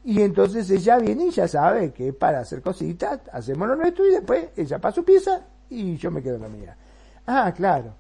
y 0.06 0.22
entonces 0.22 0.70
ella 0.70 0.98
viene 0.98 1.28
y 1.28 1.32
ya 1.32 1.48
sabe 1.48 1.94
que 1.94 2.12
para 2.12 2.40
hacer 2.40 2.62
cositas 2.62 3.22
hacemos 3.32 3.68
lo 3.68 3.76
nuestro 3.76 4.06
y 4.06 4.12
después 4.12 4.50
ella 4.56 4.80
para 4.80 4.94
su 4.94 5.04
pieza 5.04 5.42
y 5.70 5.96
yo 5.96 6.12
me 6.12 6.22
quedo 6.22 6.36
en 6.36 6.42
la 6.42 6.50
mía. 6.50 6.78
Ah, 7.26 7.54
claro. 7.56 7.94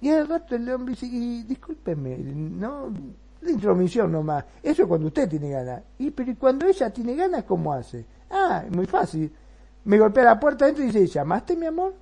Y 0.00 0.10
el 0.10 0.28
rato 0.28 0.54
el 0.54 0.70
hombre 0.70 0.92
dice, 0.92 1.06
y 1.06 1.42
discúlpeme, 1.42 2.16
no, 2.18 2.92
la 3.40 3.50
intromisión 3.50 4.12
nomás, 4.12 4.44
eso 4.62 4.82
es 4.82 4.88
cuando 4.88 5.08
usted 5.08 5.28
tiene 5.28 5.50
ganas. 5.50 5.82
Y 5.98 6.10
pero 6.10 6.34
cuando 6.38 6.66
ella 6.66 6.90
tiene 6.90 7.14
ganas, 7.14 7.44
¿cómo 7.44 7.72
hace? 7.72 8.04
Ah, 8.30 8.62
es 8.66 8.70
muy 8.74 8.86
fácil. 8.86 9.32
Me 9.84 9.98
golpea 9.98 10.24
la 10.24 10.40
puerta 10.40 10.64
adentro 10.64 10.84
y 10.84 10.88
dice, 10.88 11.06
¿llamaste 11.06 11.56
mi 11.56 11.66
amor? 11.66 11.94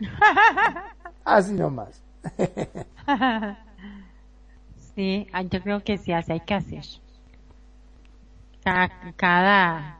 Así 1.24 1.54
nomás. 1.54 2.02
sí, 4.94 5.26
yo 5.50 5.62
creo 5.62 5.82
que 5.82 5.98
sí, 5.98 6.12
así 6.12 6.32
hay 6.32 6.40
que 6.40 6.54
hacer. 6.54 6.84
Cada 8.64 9.98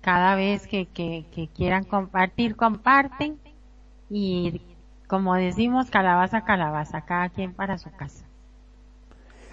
cada 0.00 0.34
vez 0.34 0.66
que, 0.66 0.86
que, 0.86 1.48
quieran 1.54 1.84
compartir, 1.84 2.56
comparten 2.56 3.38
y 4.08 4.60
como 5.06 5.34
decimos, 5.34 5.90
calabaza, 5.90 6.44
calabaza, 6.44 7.02
cada 7.02 7.28
quien 7.28 7.52
para 7.52 7.78
su 7.78 7.90
casa. 7.92 8.24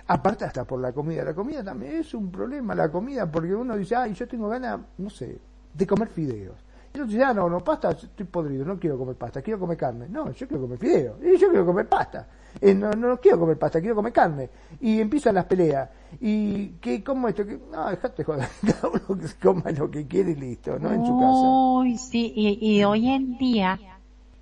Aparte 0.08 0.46
hasta 0.46 0.64
por 0.64 0.80
la 0.80 0.94
comida, 0.94 1.24
la 1.24 1.34
comida 1.34 1.64
también 1.64 1.96
es 1.96 2.14
un 2.14 2.32
problema, 2.32 2.74
la 2.74 2.90
comida, 2.90 3.30
porque 3.30 3.54
uno 3.54 3.76
dice, 3.76 3.96
ay, 3.96 4.14
yo 4.14 4.28
tengo 4.28 4.48
ganas, 4.48 4.80
no 4.98 5.10
sé, 5.10 5.38
de 5.74 5.88
comer 5.88 6.08
fideos. 6.08 6.56
Y 6.94 7.00
otro 7.00 7.08
dice, 7.08 7.24
ah, 7.24 7.34
no, 7.34 7.50
no, 7.50 7.62
pasta, 7.62 7.92
estoy 7.92 8.26
podrido, 8.26 8.64
no 8.64 8.80
quiero 8.80 8.98
comer 8.98 9.16
pasta, 9.16 9.42
quiero 9.42 9.60
comer 9.60 9.76
carne. 9.76 10.08
No, 10.08 10.32
yo 10.32 10.48
quiero 10.48 10.62
comer 10.62 10.78
fideo, 10.78 11.18
y 11.22 11.38
yo 11.38 11.50
quiero 11.50 11.66
comer 11.66 11.90
pasta. 11.90 12.26
Eh, 12.62 12.74
no, 12.74 12.92
no 12.92 13.18
quiero 13.18 13.40
comer 13.40 13.58
pasta, 13.58 13.80
quiero 13.80 13.96
comer 13.96 14.14
carne. 14.14 14.50
Y 14.82 15.00
empiezan 15.00 15.36
las 15.36 15.46
peleas. 15.46 15.90
¿Y 16.20 16.70
qué, 16.82 17.04
cómo 17.04 17.28
esto? 17.28 17.46
¿Qué? 17.46 17.60
No, 17.72 17.90
dejate 17.90 18.24
joder, 18.24 18.48
cada 18.66 18.90
uno 18.90 19.20
que 19.22 19.28
se 19.28 19.36
coma 19.38 19.72
lo 19.72 19.90
que 19.92 20.08
quiere 20.08 20.32
y 20.32 20.36
listo, 20.36 20.80
¿no? 20.80 20.92
En 20.92 21.06
su 21.06 21.20
casa. 21.20 21.80
Uy, 21.80 21.98
sí, 21.98 22.34
y, 22.36 22.58
y 22.62 22.84
hoy 22.84 23.10
en 23.10 23.38
día 23.38 23.80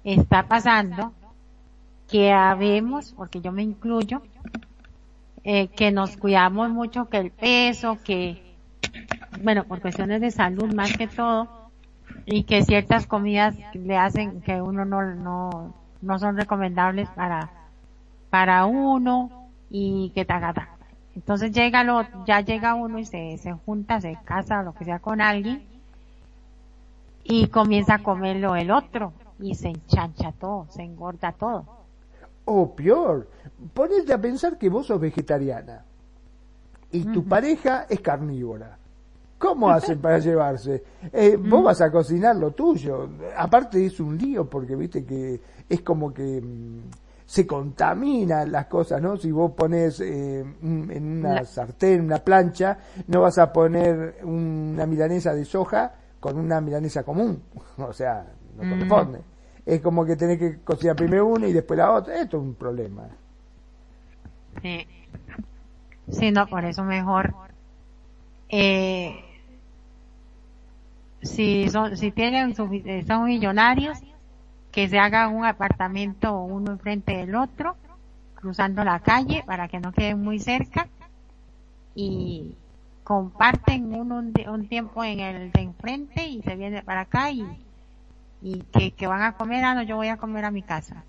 está 0.03 0.47
pasando 0.47 1.13
que 2.07 2.31
habemos, 2.31 3.13
porque 3.13 3.41
yo 3.41 3.51
me 3.51 3.63
incluyo, 3.63 4.21
eh, 5.43 5.67
que 5.67 5.91
nos 5.91 6.17
cuidamos 6.17 6.69
mucho 6.69 7.05
que 7.09 7.17
el 7.17 7.31
peso, 7.31 7.97
que, 8.03 8.55
bueno, 9.43 9.63
por 9.63 9.81
cuestiones 9.81 10.21
de 10.21 10.31
salud 10.31 10.73
más 10.73 10.95
que 10.95 11.07
todo, 11.07 11.65
y 12.25 12.43
que 12.43 12.63
ciertas 12.63 13.05
comidas 13.07 13.55
le 13.73 13.97
hacen 13.97 14.41
que 14.41 14.61
uno 14.61 14.85
no, 14.85 15.01
no, 15.15 15.73
no 16.01 16.19
son 16.19 16.37
recomendables 16.37 17.09
para, 17.09 17.51
para 18.29 18.65
uno 18.65 19.49
y 19.69 20.11
que 20.15 20.25
tagata. 20.25 20.69
Entonces 21.15 21.51
llega 21.51 21.83
lo, 21.83 22.03
ya 22.25 22.41
llega 22.41 22.75
uno 22.75 22.99
y 22.99 23.05
se, 23.05 23.37
se 23.37 23.53
junta, 23.53 24.01
se 24.01 24.17
casa 24.25 24.59
o 24.59 24.63
lo 24.63 24.73
que 24.73 24.85
sea 24.85 24.99
con 24.99 25.21
alguien 25.21 25.63
y 27.23 27.47
comienza 27.47 27.95
a 27.95 28.03
comerlo 28.03 28.55
el 28.55 28.71
otro 28.71 29.13
y 29.39 29.55
se 29.55 29.69
enchancha 29.69 30.31
todo, 30.33 30.67
se 30.69 30.83
engorda 30.83 31.31
todo. 31.31 31.65
O 32.45 32.75
peor, 32.75 33.27
ponete 33.73 34.13
a 34.13 34.21
pensar 34.21 34.57
que 34.57 34.69
vos 34.69 34.87
sos 34.87 34.99
vegetariana 34.99 35.83
y 36.91 37.03
tu 37.05 37.25
pareja 37.25 37.87
es 37.89 37.99
carnívora. 37.99 38.77
¿Cómo 39.37 39.69
hacen 39.71 39.99
para 39.99 40.19
llevarse? 40.19 40.83
Eh, 41.11 41.37
vos 41.37 41.63
vas 41.63 41.81
a 41.81 41.91
cocinar 41.91 42.35
lo 42.35 42.51
tuyo. 42.51 43.09
Aparte 43.35 43.83
es 43.85 43.99
un 43.99 44.17
lío 44.17 44.49
porque 44.49 44.75
viste 44.75 45.03
que 45.03 45.41
es 45.67 45.81
como 45.81 46.13
que 46.13 46.41
mm, 46.41 46.79
se 47.25 47.47
contaminan 47.47 48.51
las 48.51 48.67
cosas, 48.67 49.01
¿no? 49.01 49.17
Si 49.17 49.31
vos 49.31 49.51
pones 49.51 49.99
eh, 49.99 50.39
en 50.39 51.17
una 51.19 51.43
sartén, 51.43 52.01
una 52.01 52.19
plancha, 52.19 52.77
no 53.07 53.21
vas 53.21 53.37
a 53.39 53.51
poner 53.51 54.19
una 54.23 54.85
milanesa 54.85 55.33
de 55.33 55.43
soja 55.43 55.93
con 56.19 56.37
una 56.37 56.61
milanesa 56.61 57.03
común. 57.03 57.41
o 57.77 57.93
sea, 57.93 58.25
no 58.55 58.69
corresponde. 58.69 59.21
Es 59.65 59.81
como 59.81 60.05
que 60.05 60.15
tenés 60.15 60.37
que 60.37 60.59
cocinar 60.61 60.95
primero 60.95 61.25
una 61.25 61.47
y 61.47 61.53
después 61.53 61.77
la 61.77 61.91
otra. 61.91 62.21
Esto 62.21 62.37
es 62.37 62.43
un 62.43 62.53
problema. 62.53 63.07
Sí. 64.61 64.87
Sí, 66.11 66.31
no, 66.31 66.45
por 66.45 66.63
eso 66.65 66.83
mejor. 66.83 67.33
Eh, 68.49 69.15
si 71.23 71.67
son, 71.69 71.97
si 71.97 72.11
tienen, 72.11 72.53
son 72.55 73.23
millonarios, 73.25 73.97
que 74.75 74.89
se 74.89 74.99
haga 74.99 75.29
un 75.29 75.45
apartamento 75.45 76.37
uno 76.41 76.73
enfrente 76.73 77.15
del 77.15 77.33
otro, 77.35 77.77
cruzando 78.33 78.83
la 78.83 78.99
calle 78.99 79.41
para 79.47 79.69
que 79.69 79.79
no 79.79 79.93
queden 79.93 80.21
muy 80.21 80.37
cerca 80.37 80.89
y 81.95 82.57
comparten 83.05 83.95
uno 83.95 84.17
un, 84.17 84.67
tiempo 84.67 85.01
en 85.05 85.21
el 85.21 85.51
de 85.53 85.61
enfrente 85.61 86.27
y 86.27 86.41
se 86.41 86.57
viene 86.57 86.83
para 86.83 87.01
acá 87.01 87.31
y, 87.31 87.45
y 88.41 88.63
que, 88.63 88.91
que 88.91 89.07
van 89.07 89.21
a 89.21 89.37
comer, 89.37 89.63
ah 89.63 89.75
no, 89.75 89.83
yo 89.83 89.95
voy 89.95 90.09
a 90.09 90.17
comer 90.17 90.43
a 90.43 90.51
mi 90.51 90.61
casa. 90.61 91.05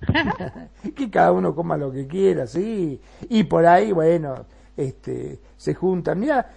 que 0.96 1.08
cada 1.10 1.30
uno 1.30 1.54
coma 1.54 1.76
lo 1.76 1.92
que 1.92 2.08
quiera, 2.08 2.48
sí. 2.48 3.00
Y 3.28 3.44
por 3.44 3.64
ahí, 3.66 3.92
bueno, 3.92 4.46
este, 4.76 5.38
se 5.56 5.74
juntan. 5.74 6.18
Mira, 6.18 6.50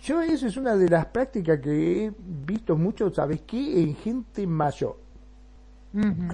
yo 0.00 0.22
eso 0.22 0.46
es 0.46 0.56
una 0.56 0.76
de 0.76 0.88
las 0.88 1.06
prácticas 1.06 1.58
que 1.58 2.04
he 2.04 2.12
visto 2.46 2.76
mucho, 2.76 3.10
¿sabes 3.10 3.40
qué? 3.40 3.82
En 3.82 3.96
gente 3.96 4.46
mayor. 4.46 5.07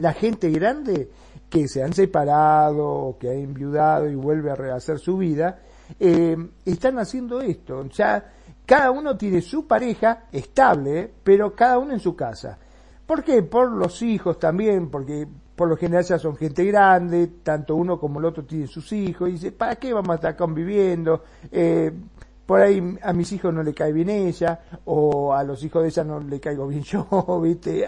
La 0.00 0.12
gente 0.12 0.50
grande 0.50 1.08
que 1.48 1.68
se 1.68 1.82
han 1.82 1.92
separado, 1.92 3.16
que 3.18 3.28
ha 3.28 3.34
enviudado 3.34 4.08
y 4.08 4.14
vuelve 4.14 4.50
a 4.50 4.54
rehacer 4.54 4.98
su 4.98 5.16
vida, 5.16 5.60
eh, 5.98 6.36
están 6.64 6.98
haciendo 6.98 7.40
esto. 7.40 7.78
O 7.78 7.90
sea, 7.90 8.32
cada 8.66 8.90
uno 8.90 9.16
tiene 9.16 9.40
su 9.40 9.66
pareja 9.66 10.24
estable, 10.32 11.12
pero 11.22 11.54
cada 11.54 11.78
uno 11.78 11.92
en 11.92 12.00
su 12.00 12.16
casa. 12.16 12.58
¿Por 13.06 13.22
qué? 13.22 13.42
Por 13.42 13.70
los 13.70 14.00
hijos 14.02 14.38
también, 14.38 14.90
porque 14.90 15.28
por 15.54 15.68
lo 15.68 15.76
general 15.76 16.02
ya 16.04 16.18
son 16.18 16.36
gente 16.36 16.64
grande, 16.64 17.28
tanto 17.42 17.76
uno 17.76 18.00
como 18.00 18.18
el 18.18 18.24
otro 18.24 18.44
tienen 18.44 18.66
sus 18.66 18.90
hijos, 18.92 19.28
y 19.28 19.32
dice, 19.32 19.52
¿para 19.52 19.76
qué 19.76 19.92
vamos 19.92 20.10
a 20.10 20.14
estar 20.14 20.36
conviviendo? 20.36 21.22
Eh, 21.52 21.92
por 22.46 22.60
ahí 22.60 22.98
a 23.02 23.12
mis 23.12 23.32
hijos 23.32 23.52
no 23.52 23.62
le 23.62 23.72
cae 23.72 23.92
bien 23.92 24.10
ella, 24.10 24.60
o 24.84 25.32
a 25.32 25.42
los 25.44 25.62
hijos 25.64 25.82
de 25.82 25.88
ella 25.88 26.04
no 26.04 26.20
le 26.20 26.40
caigo 26.40 26.66
bien 26.66 26.82
yo, 26.84 27.06
viste, 27.42 27.86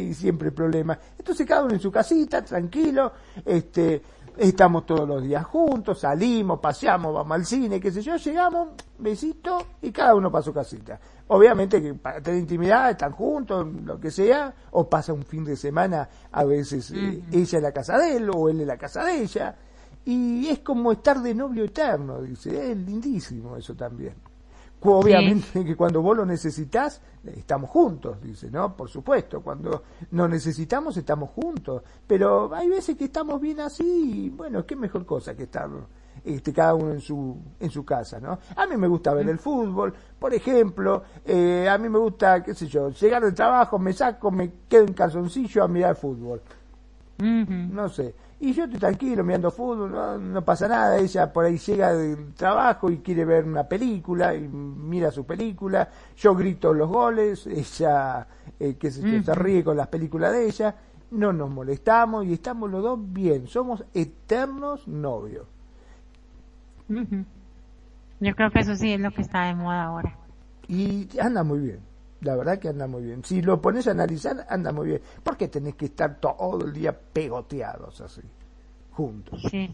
y 0.00 0.14
siempre 0.14 0.52
problema. 0.52 0.98
Entonces 1.18 1.46
cada 1.46 1.64
uno 1.64 1.74
en 1.74 1.80
su 1.80 1.90
casita, 1.90 2.44
tranquilo, 2.44 3.12
este, 3.44 4.02
estamos 4.36 4.86
todos 4.86 5.08
los 5.08 5.22
días 5.22 5.44
juntos, 5.44 6.00
salimos, 6.00 6.60
paseamos, 6.60 7.12
vamos 7.12 7.34
al 7.34 7.46
cine, 7.46 7.80
qué 7.80 7.90
sé 7.90 8.02
yo, 8.02 8.16
llegamos, 8.16 8.68
besito, 8.98 9.58
y 9.82 9.90
cada 9.90 10.14
uno 10.14 10.30
para 10.30 10.42
su 10.42 10.52
casita. 10.52 11.00
Obviamente 11.28 11.82
que 11.82 11.94
para 11.94 12.20
tener 12.20 12.38
intimidad 12.40 12.90
están 12.90 13.12
juntos, 13.12 13.66
lo 13.84 13.98
que 13.98 14.10
sea, 14.10 14.54
o 14.70 14.88
pasa 14.88 15.12
un 15.12 15.24
fin 15.24 15.44
de 15.44 15.56
semana, 15.56 16.08
a 16.30 16.44
veces 16.44 16.92
eh, 16.92 17.22
ella 17.32 17.58
en 17.58 17.64
la 17.64 17.72
casa 17.72 17.98
de 17.98 18.16
él, 18.16 18.30
o 18.32 18.48
él 18.48 18.60
en 18.60 18.68
la 18.68 18.76
casa 18.76 19.04
de 19.04 19.22
ella, 19.22 19.56
y 20.06 20.48
es 20.48 20.60
como 20.60 20.92
estar 20.92 21.20
de 21.20 21.34
novio 21.34 21.64
eterno, 21.64 22.22
dice, 22.22 22.70
es 22.70 22.76
lindísimo 22.76 23.56
eso 23.56 23.74
también. 23.74 24.14
Obviamente 24.80 25.64
que 25.64 25.74
cuando 25.74 26.00
vos 26.00 26.16
lo 26.16 26.24
necesitas, 26.24 27.00
estamos 27.24 27.70
juntos, 27.70 28.22
dice, 28.22 28.48
¿no? 28.50 28.76
Por 28.76 28.88
supuesto, 28.88 29.40
cuando 29.40 29.82
nos 30.12 30.30
necesitamos, 30.30 30.96
estamos 30.96 31.30
juntos. 31.30 31.82
Pero 32.06 32.54
hay 32.54 32.68
veces 32.68 32.96
que 32.96 33.06
estamos 33.06 33.40
bien 33.40 33.58
así, 33.60 34.26
y 34.26 34.30
bueno, 34.30 34.64
qué 34.64 34.76
mejor 34.76 35.04
cosa 35.04 35.34
que 35.34 35.44
estar 35.44 35.68
este, 36.24 36.52
cada 36.52 36.74
uno 36.74 36.92
en 36.92 37.00
su, 37.00 37.36
en 37.58 37.70
su 37.70 37.84
casa, 37.84 38.20
¿no? 38.20 38.38
A 38.54 38.66
mí 38.66 38.76
me 38.76 38.86
gusta 38.86 39.12
ver 39.12 39.28
el 39.28 39.38
fútbol, 39.38 39.92
por 40.20 40.32
ejemplo, 40.32 41.02
eh, 41.24 41.68
a 41.68 41.78
mí 41.78 41.88
me 41.88 41.98
gusta, 41.98 42.44
qué 42.44 42.54
sé 42.54 42.68
yo, 42.68 42.90
llegar 42.90 43.24
del 43.24 43.34
trabajo, 43.34 43.80
me 43.80 43.92
saco, 43.92 44.30
me 44.30 44.52
quedo 44.68 44.84
en 44.84 44.92
calzoncillo 44.92 45.64
a 45.64 45.68
mirar 45.68 45.96
fútbol. 45.96 46.42
No 47.18 47.88
sé. 47.88 48.14
Y 48.38 48.52
yo 48.52 48.64
estoy 48.64 48.78
tranquilo 48.78 49.24
mirando 49.24 49.50
fútbol, 49.50 50.30
no, 50.32 50.44
pasa 50.44 50.68
nada, 50.68 50.98
ella 50.98 51.32
por 51.32 51.46
ahí 51.46 51.56
llega 51.56 51.94
del 51.94 52.34
trabajo 52.34 52.90
y 52.90 52.98
quiere 52.98 53.24
ver 53.24 53.44
una 53.44 53.64
película 53.64 54.34
y 54.34 54.46
mira 54.46 55.10
su 55.10 55.24
película, 55.24 55.88
yo 56.18 56.34
grito 56.34 56.74
los 56.74 56.88
goles, 56.88 57.46
ella, 57.46 58.26
eh, 58.60 58.74
que 58.74 58.90
se, 58.90 59.22
se 59.22 59.34
ríe 59.34 59.64
con 59.64 59.76
las 59.76 59.88
películas 59.88 60.32
de 60.32 60.46
ella, 60.46 60.74
no 61.12 61.32
nos 61.32 61.48
molestamos 61.48 62.26
y 62.26 62.34
estamos 62.34 62.70
los 62.70 62.82
dos 62.82 62.98
bien, 63.00 63.46
somos 63.46 63.84
eternos 63.94 64.86
novios. 64.86 65.46
Yo 68.20 68.34
creo 68.34 68.50
que 68.50 68.60
eso 68.60 68.76
sí 68.76 68.92
es 68.92 69.00
lo 69.00 69.10
que 69.10 69.22
está 69.22 69.44
de 69.44 69.54
moda 69.54 69.84
ahora. 69.84 70.16
Y 70.68 71.08
anda 71.18 71.42
muy 71.42 71.60
bien. 71.60 71.80
La 72.20 72.34
verdad 72.34 72.58
que 72.58 72.68
anda 72.68 72.86
muy 72.86 73.04
bien. 73.04 73.24
Si 73.24 73.42
lo 73.42 73.60
pones 73.60 73.86
a 73.88 73.90
analizar, 73.90 74.46
anda 74.48 74.72
muy 74.72 74.88
bien. 74.88 75.02
Porque 75.22 75.48
tenés 75.48 75.74
que 75.74 75.86
estar 75.86 76.18
todo 76.18 76.64
el 76.64 76.72
día 76.72 76.98
pegoteados 76.98 78.00
así, 78.00 78.22
juntos. 78.92 79.42
Sí, 79.50 79.70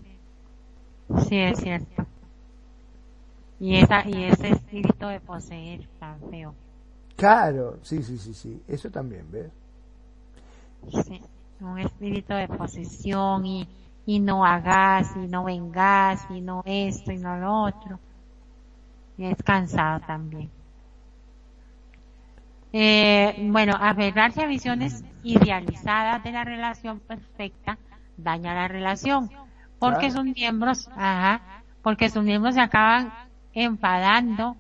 sí 1.28 1.38
es 1.38 1.59
cierto. 1.59 2.07
Y, 3.61 3.76
esa, 3.76 4.09
y 4.09 4.24
ese 4.24 4.49
espíritu 4.49 5.07
de 5.07 5.20
poseer 5.20 5.88
tan 6.01 6.18
feo. 6.30 6.53
Claro, 7.16 7.78
sí, 7.82 8.03
sí, 8.03 8.18
sí, 8.18 8.34
sí. 8.34 8.61
Eso 8.66 8.90
también, 8.90 9.30
¿ves? 9.30 9.53
Sí, 11.07 11.20
un 11.61 11.78
espíritu 11.78 12.34
de 12.34 12.49
posesión 12.49 13.47
y, 13.47 13.68
y 14.05 14.18
no 14.18 14.45
hagas, 14.45 15.14
y 15.16 15.28
no 15.28 15.45
vengas, 15.45 16.26
y 16.30 16.40
no 16.40 16.62
esto, 16.66 17.12
y 17.12 17.18
no 17.18 17.36
lo 17.36 17.62
otro. 17.62 18.01
Y 19.16 19.26
es 19.26 19.40
cansado 19.45 20.01
también. 20.01 20.51
Eh, 22.73 23.37
bueno, 23.51 23.77
aferrarse 23.79 24.43
a 24.43 24.47
visiones 24.47 25.05
idealizadas 25.23 26.23
de 26.25 26.33
la 26.33 26.45
relación 26.45 27.01
perfecta 27.01 27.79
daña 28.16 28.55
la 28.55 28.68
relación, 28.68 29.31
porque 29.79 30.11
sus 30.11 30.25
miembros, 30.25 30.89
ajá, 30.97 31.43
porque 31.83 32.09
sus 32.09 32.25
miembros 32.25 32.55
se 32.55 32.61
acaban 32.61 33.12
enfadando 33.53 34.57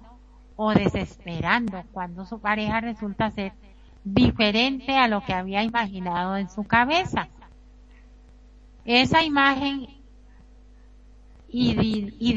o 0.56 0.74
desesperando 0.74 1.84
cuando 1.92 2.26
su 2.26 2.40
pareja 2.40 2.80
resulta 2.80 3.30
ser 3.30 3.52
diferente 4.04 4.96
a 4.96 5.08
lo 5.08 5.24
que 5.24 5.32
había 5.32 5.62
imaginado 5.62 6.36
en 6.36 6.50
su 6.50 6.64
cabeza. 6.64 7.28
Esa 8.84 9.22
imagen 9.22 9.86
idílica 11.48 12.28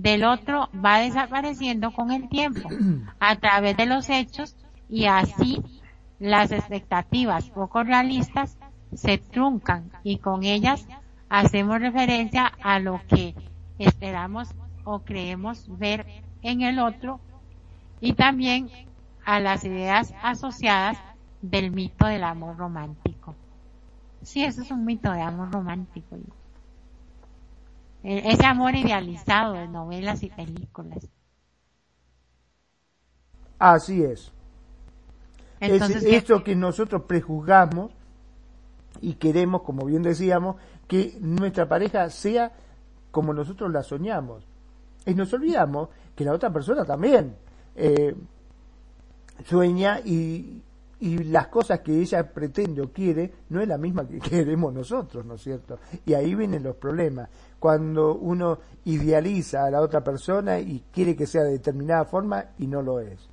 del 0.00 0.24
otro 0.24 0.70
va 0.82 0.98
desapareciendo 0.98 1.90
con 1.90 2.10
el 2.10 2.28
tiempo 2.30 2.68
a 3.18 3.36
través 3.36 3.76
de 3.76 3.84
los 3.84 4.08
hechos 4.08 4.56
y 4.88 5.04
así 5.04 5.62
las 6.18 6.52
expectativas 6.52 7.50
poco 7.50 7.82
realistas 7.82 8.56
se 8.94 9.18
truncan 9.18 9.90
y 10.02 10.16
con 10.16 10.44
ellas 10.44 10.86
hacemos 11.28 11.80
referencia 11.80 12.46
a 12.62 12.78
lo 12.78 13.00
que 13.08 13.34
esperamos 13.78 14.48
o 14.84 15.00
creemos 15.00 15.66
ver 15.78 16.06
en 16.40 16.62
el 16.62 16.78
otro 16.78 17.20
y 18.00 18.14
también 18.14 18.70
a 19.26 19.38
las 19.38 19.64
ideas 19.64 20.14
asociadas 20.22 20.96
del 21.42 21.72
mito 21.72 22.06
del 22.06 22.24
amor 22.24 22.56
romántico. 22.56 23.34
Sí, 24.22 24.44
eso 24.44 24.62
es 24.62 24.70
un 24.70 24.86
mito 24.86 25.12
de 25.12 25.20
amor 25.20 25.52
romántico. 25.52 26.16
E, 28.02 28.32
ese 28.32 28.46
amor 28.46 28.74
idealizado 28.74 29.54
de 29.54 29.68
novelas 29.68 30.22
y 30.22 30.30
películas. 30.30 31.08
Así 33.58 34.02
es. 34.02 34.32
Entonces, 35.60 36.02
es 36.04 36.24
eso 36.24 36.42
que 36.42 36.56
nosotros 36.56 37.02
prejuzgamos 37.02 37.92
y 39.02 39.14
queremos, 39.14 39.62
como 39.62 39.84
bien 39.84 40.02
decíamos, 40.02 40.56
que 40.88 41.16
nuestra 41.20 41.68
pareja 41.68 42.08
sea 42.08 42.52
como 43.10 43.34
nosotros 43.34 43.70
la 43.70 43.82
soñamos. 43.82 44.44
Y 45.06 45.14
nos 45.14 45.32
olvidamos 45.32 45.88
que 46.16 46.24
la 46.24 46.32
otra 46.32 46.50
persona 46.50 46.84
también 46.84 47.36
eh, 47.76 48.14
sueña 49.44 50.00
y, 50.00 50.62
y 51.00 51.24
las 51.24 51.48
cosas 51.48 51.80
que 51.80 51.98
ella 51.98 52.30
pretende 52.30 52.82
o 52.82 52.92
quiere 52.92 53.32
no 53.48 53.60
es 53.60 53.68
la 53.68 53.78
misma 53.78 54.06
que 54.06 54.18
queremos 54.20 54.72
nosotros, 54.72 55.24
¿no 55.24 55.34
es 55.34 55.42
cierto? 55.42 55.78
Y 56.04 56.14
ahí 56.14 56.34
vienen 56.34 56.62
los 56.62 56.76
problemas. 56.76 57.28
Cuando 57.58 58.14
uno 58.14 58.58
idealiza 58.84 59.64
a 59.64 59.70
la 59.70 59.80
otra 59.80 60.04
persona 60.04 60.58
y 60.58 60.84
quiere 60.92 61.16
que 61.16 61.26
sea 61.26 61.42
de 61.42 61.52
determinada 61.52 62.04
forma 62.04 62.44
y 62.58 62.66
no 62.66 62.82
lo 62.82 63.00
es. 63.00 63.28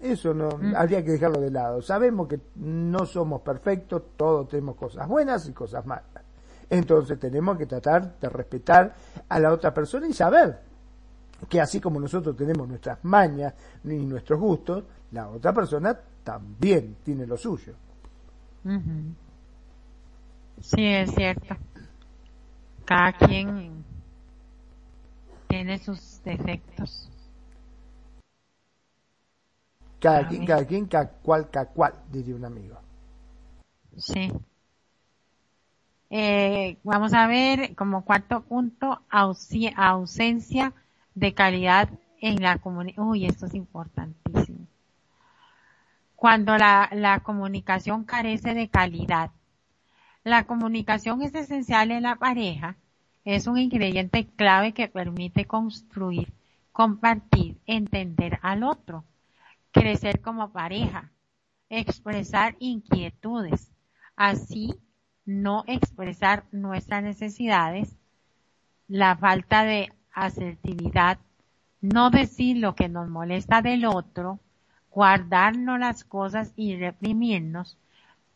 Eso 0.00 0.34
no 0.34 0.50
mm. 0.50 0.74
habría 0.76 1.02
que 1.02 1.12
dejarlo 1.12 1.40
de 1.40 1.50
lado. 1.50 1.80
Sabemos 1.80 2.28
que 2.28 2.38
no 2.56 3.06
somos 3.06 3.40
perfectos, 3.40 4.02
todos 4.16 4.48
tenemos 4.48 4.76
cosas 4.76 5.08
buenas 5.08 5.48
y 5.48 5.52
cosas 5.52 5.86
malas. 5.86 6.22
Entonces 6.68 7.18
tenemos 7.18 7.56
que 7.56 7.66
tratar 7.66 8.18
de 8.18 8.28
respetar 8.28 8.94
a 9.28 9.38
la 9.38 9.52
otra 9.52 9.72
persona 9.72 10.06
y 10.06 10.12
saber 10.12 10.58
que 11.48 11.60
así 11.60 11.80
como 11.80 12.00
nosotros 12.00 12.36
tenemos 12.36 12.66
nuestras 12.68 13.04
mañas 13.04 13.54
y 13.84 13.88
nuestros 13.88 14.40
gustos, 14.40 14.84
la 15.12 15.28
otra 15.28 15.52
persona 15.52 15.98
también 16.22 16.96
tiene 17.04 17.26
lo 17.26 17.36
suyo. 17.36 17.74
Sí, 20.60 20.86
es 20.86 21.14
cierto. 21.14 21.56
Cada 22.84 23.12
quien 23.12 23.84
tiene 25.48 25.78
sus 25.78 26.22
defectos. 26.24 27.10
Cada 30.00 30.28
quien, 30.28 30.44
cada 30.44 30.66
quien, 30.66 30.86
cada 30.86 31.08
cual, 31.08 31.48
cada 31.50 31.66
cual, 31.66 31.94
diría 32.10 32.34
un 32.34 32.44
amigo. 32.44 32.78
Sí. 33.96 34.32
Eh, 36.10 36.76
vamos 36.84 37.14
a 37.14 37.26
ver 37.26 37.74
como 37.74 38.04
cuarto 38.04 38.42
punto, 38.42 39.00
ausencia 39.08 40.72
de 41.14 41.34
calidad 41.34 41.88
en 42.20 42.42
la 42.42 42.58
comunidad. 42.58 43.02
Uy, 43.02 43.26
esto 43.26 43.46
es 43.46 43.54
importantísimo. 43.54 44.66
Cuando 46.16 46.56
la, 46.56 46.88
la 46.92 47.20
comunicación 47.20 48.04
carece 48.04 48.54
de 48.54 48.68
calidad. 48.68 49.30
La 50.22 50.44
comunicación 50.44 51.22
es 51.22 51.34
esencial 51.34 51.90
en 51.90 52.04
la 52.04 52.16
pareja. 52.16 52.76
Es 53.24 53.46
un 53.46 53.58
ingrediente 53.58 54.26
clave 54.26 54.72
que 54.72 54.88
permite 54.88 55.44
construir, 55.44 56.32
compartir, 56.72 57.58
entender 57.66 58.38
al 58.42 58.62
otro 58.62 59.04
crecer 59.74 60.20
como 60.20 60.52
pareja, 60.52 61.10
expresar 61.68 62.54
inquietudes, 62.60 63.72
así 64.14 64.72
no 65.26 65.64
expresar 65.66 66.44
nuestras 66.52 67.02
necesidades, 67.02 67.96
la 68.86 69.16
falta 69.16 69.64
de 69.64 69.92
asertividad, 70.14 71.18
no 71.80 72.10
decir 72.10 72.56
lo 72.58 72.74
que 72.74 72.88
nos 72.88 73.08
molesta 73.08 73.60
del 73.60 73.84
otro, 73.84 74.38
guardarnos 74.90 75.78
las 75.78 76.04
cosas 76.04 76.52
y 76.56 76.76
reprimirnos, 76.76 77.76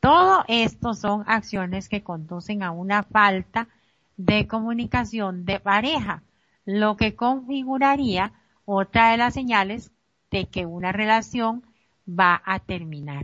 todo 0.00 0.44
esto 0.48 0.94
son 0.94 1.24
acciones 1.26 1.88
que 1.88 2.02
conducen 2.02 2.62
a 2.62 2.70
una 2.70 3.02
falta 3.02 3.68
de 4.16 4.46
comunicación 4.46 5.44
de 5.44 5.60
pareja, 5.60 6.22
lo 6.64 6.96
que 6.96 7.16
configuraría 7.16 8.32
otra 8.64 9.10
de 9.10 9.16
las 9.16 9.34
señales 9.34 9.90
de 10.30 10.46
que 10.46 10.66
una 10.66 10.92
relación 10.92 11.64
va 12.08 12.42
a 12.44 12.58
terminar. 12.58 13.22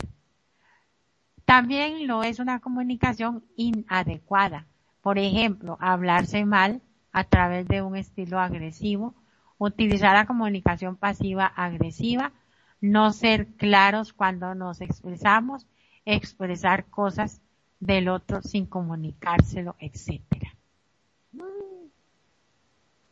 También 1.45 2.07
lo 2.07 2.23
es 2.23 2.39
una 2.39 2.61
comunicación 2.61 3.45
inadecuada. 3.57 4.67
Por 5.03 5.19
ejemplo, 5.19 5.77
hablarse 5.81 6.45
mal 6.45 6.81
a 7.15 7.23
través 7.23 7.69
de 7.69 7.81
un 7.81 7.97
estilo 7.97 8.41
agresivo, 8.41 9.15
utilizar 9.57 10.15
la 10.15 10.27
comunicación 10.27 10.97
pasiva 10.97 11.47
agresiva, 11.47 12.33
no 12.81 13.13
ser 13.13 13.47
claros 13.55 14.13
cuando 14.13 14.55
nos 14.57 14.81
expresamos, 14.81 15.65
expresar 16.05 16.87
cosas 16.87 17.41
del 17.79 18.09
otro 18.09 18.43
sin 18.43 18.67
comunicárselo, 18.67 19.77
etcétera. 19.79 20.57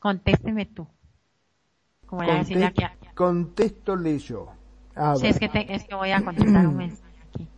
Contésteme 0.01 0.67
tú. 0.67 0.89
Como 2.07 2.25
contesto 3.15 3.95
yo. 4.19 4.53
Sí, 5.17 5.29
es 5.29 5.39
que, 5.39 5.49
es 5.69 5.85
que 5.85 5.95
voy 5.95 6.11
a 6.11 6.25
contestar 6.25 6.67
un 6.67 6.77
mensaje 6.77 7.15
aquí. 7.29 7.49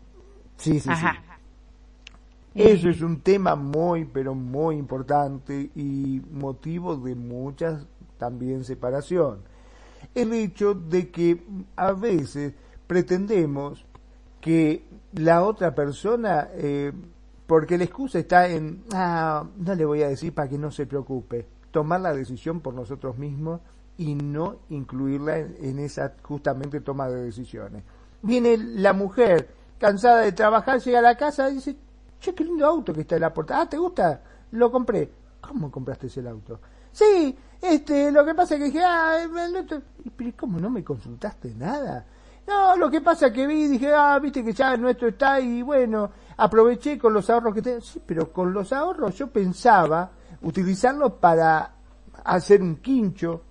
Sí, 0.59 0.79
sí, 0.79 0.91
sí. 0.95 1.07
Eso 2.55 2.89
es 2.89 3.01
un 3.01 3.21
tema 3.21 3.57
muy, 3.57 4.05
pero 4.05 4.35
muy 4.35 4.77
importante 4.77 5.71
y 5.75 6.23
motivo 6.31 6.97
de 6.97 7.15
muchas 7.17 7.85
también 8.17 8.65
separación. 8.65 9.41
El 10.15 10.33
hecho 10.33 10.75
de 10.75 11.11
que 11.11 11.43
a 11.75 11.93
veces 11.93 12.53
pretendemos 12.87 13.85
que 14.41 14.85
la 15.15 15.43
otra 15.43 15.75
persona, 15.75 16.49
eh, 16.53 16.93
porque 17.47 17.77
la 17.77 17.85
excusa 17.85 18.19
está 18.19 18.49
en, 18.49 18.85
ah, 18.93 19.45
no 19.57 19.75
le 19.75 19.85
voy 19.85 20.03
a 20.03 20.09
decir 20.09 20.33
para 20.33 20.49
que 20.49 20.59
no 20.59 20.71
se 20.71 20.87
preocupe, 20.87 21.47
tomar 21.71 22.01
la 22.01 22.15
decisión 22.15 22.61
por 22.61 22.75
nosotros 22.75 23.19
mismos 23.19 23.61
y 23.99 24.15
no 24.15 24.59
incluirla 24.71 25.39
en, 25.39 25.79
esa 25.79 26.15
justamente 26.23 26.81
toma 26.81 27.09
de 27.09 27.25
decisiones. 27.25 27.83
Viene 28.23 28.57
la 28.57 28.93
mujer 28.93 29.49
cansada 29.79 30.21
de 30.21 30.33
trabajar, 30.33 30.81
llega 30.81 31.01
a 31.01 31.03
la 31.03 31.17
casa 31.17 31.51
y 31.51 31.55
dice, 31.55 31.77
che, 32.25 32.35
qué 32.35 32.45
lindo 32.45 32.67
auto 32.67 32.93
que 32.93 33.03
está 33.03 33.17
en 33.17 33.23
la 33.23 33.35
puerta. 33.35 33.61
Ah, 33.61 33.69
¿te 33.69 33.77
gusta? 33.77 34.21
Lo 34.53 34.71
compré. 34.71 35.11
¿Cómo 35.41 35.71
compraste 35.71 36.07
ese 36.07 36.27
auto? 36.27 36.59
Sí, 36.91 37.37
este, 37.61 38.11
lo 38.11 38.25
que 38.25 38.35
pasa 38.35 38.55
es 38.55 38.61
que 38.61 38.67
dije, 38.67 38.83
ah, 38.85 39.17
pero 40.17 40.33
¿cómo 40.39 40.59
no 40.59 40.71
me 40.71 40.83
consultaste 40.83 41.55
nada? 41.55 42.07
No, 42.47 42.77
lo 42.77 42.91
que 42.91 43.01
pasa 43.01 43.27
es 43.27 43.33
que 43.33 43.47
vi 43.47 43.65
y 43.65 43.69
dije, 43.69 43.93
ah, 43.93 44.19
viste 44.21 44.45
que 44.45 44.53
ya 44.53 44.77
nuestro 44.77 45.09
está 45.09 45.41
y 45.41 45.63
bueno, 45.63 46.11
aproveché 46.37 46.99
con 46.99 47.13
los 47.13 47.29
ahorros 47.29 47.55
que 47.55 47.63
tengo. 47.63 47.81
Sí, 47.81 48.01
pero 48.05 48.33
con 48.33 48.53
los 48.53 48.73
ahorros 48.73 49.17
yo 49.17 49.29
pensaba 49.29 50.11
utilizarlos 50.43 51.15
para 51.15 51.73
hacer 52.25 52.63
un 52.63 52.77
quincho, 52.77 53.43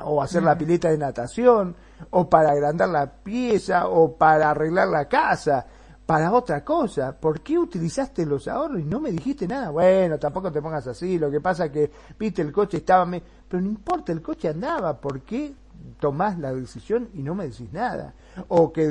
o 0.00 0.22
hacer 0.22 0.42
la 0.42 0.56
pileta 0.56 0.88
de 0.90 0.98
natación, 0.98 1.76
o 2.10 2.28
para 2.28 2.52
agrandar 2.52 2.88
la 2.88 3.12
pieza, 3.12 3.88
o 3.88 4.16
para 4.16 4.50
arreglar 4.50 4.88
la 4.88 5.06
casa, 5.06 5.66
para 6.10 6.32
otra 6.32 6.64
cosa. 6.64 7.12
¿Por 7.12 7.40
qué 7.40 7.56
utilizaste 7.56 8.26
los 8.26 8.48
ahorros 8.48 8.80
y 8.80 8.84
no 8.84 8.98
me 8.98 9.12
dijiste 9.12 9.46
nada? 9.46 9.70
Bueno, 9.70 10.18
tampoco 10.18 10.50
te 10.50 10.60
pongas 10.60 10.84
así, 10.88 11.20
lo 11.20 11.30
que 11.30 11.40
pasa 11.40 11.70
que, 11.70 11.88
viste, 12.18 12.42
el 12.42 12.50
coche 12.50 12.78
estaba... 12.78 13.08
Pero 13.48 13.62
no 13.62 13.68
importa, 13.68 14.10
el 14.10 14.20
coche 14.20 14.48
andaba, 14.48 15.00
¿por 15.00 15.20
qué 15.20 15.54
tomás 16.00 16.36
la 16.36 16.52
decisión 16.52 17.10
y 17.14 17.22
no 17.22 17.36
me 17.36 17.46
decís 17.46 17.72
nada? 17.72 18.12
O 18.48 18.72
que 18.72 18.82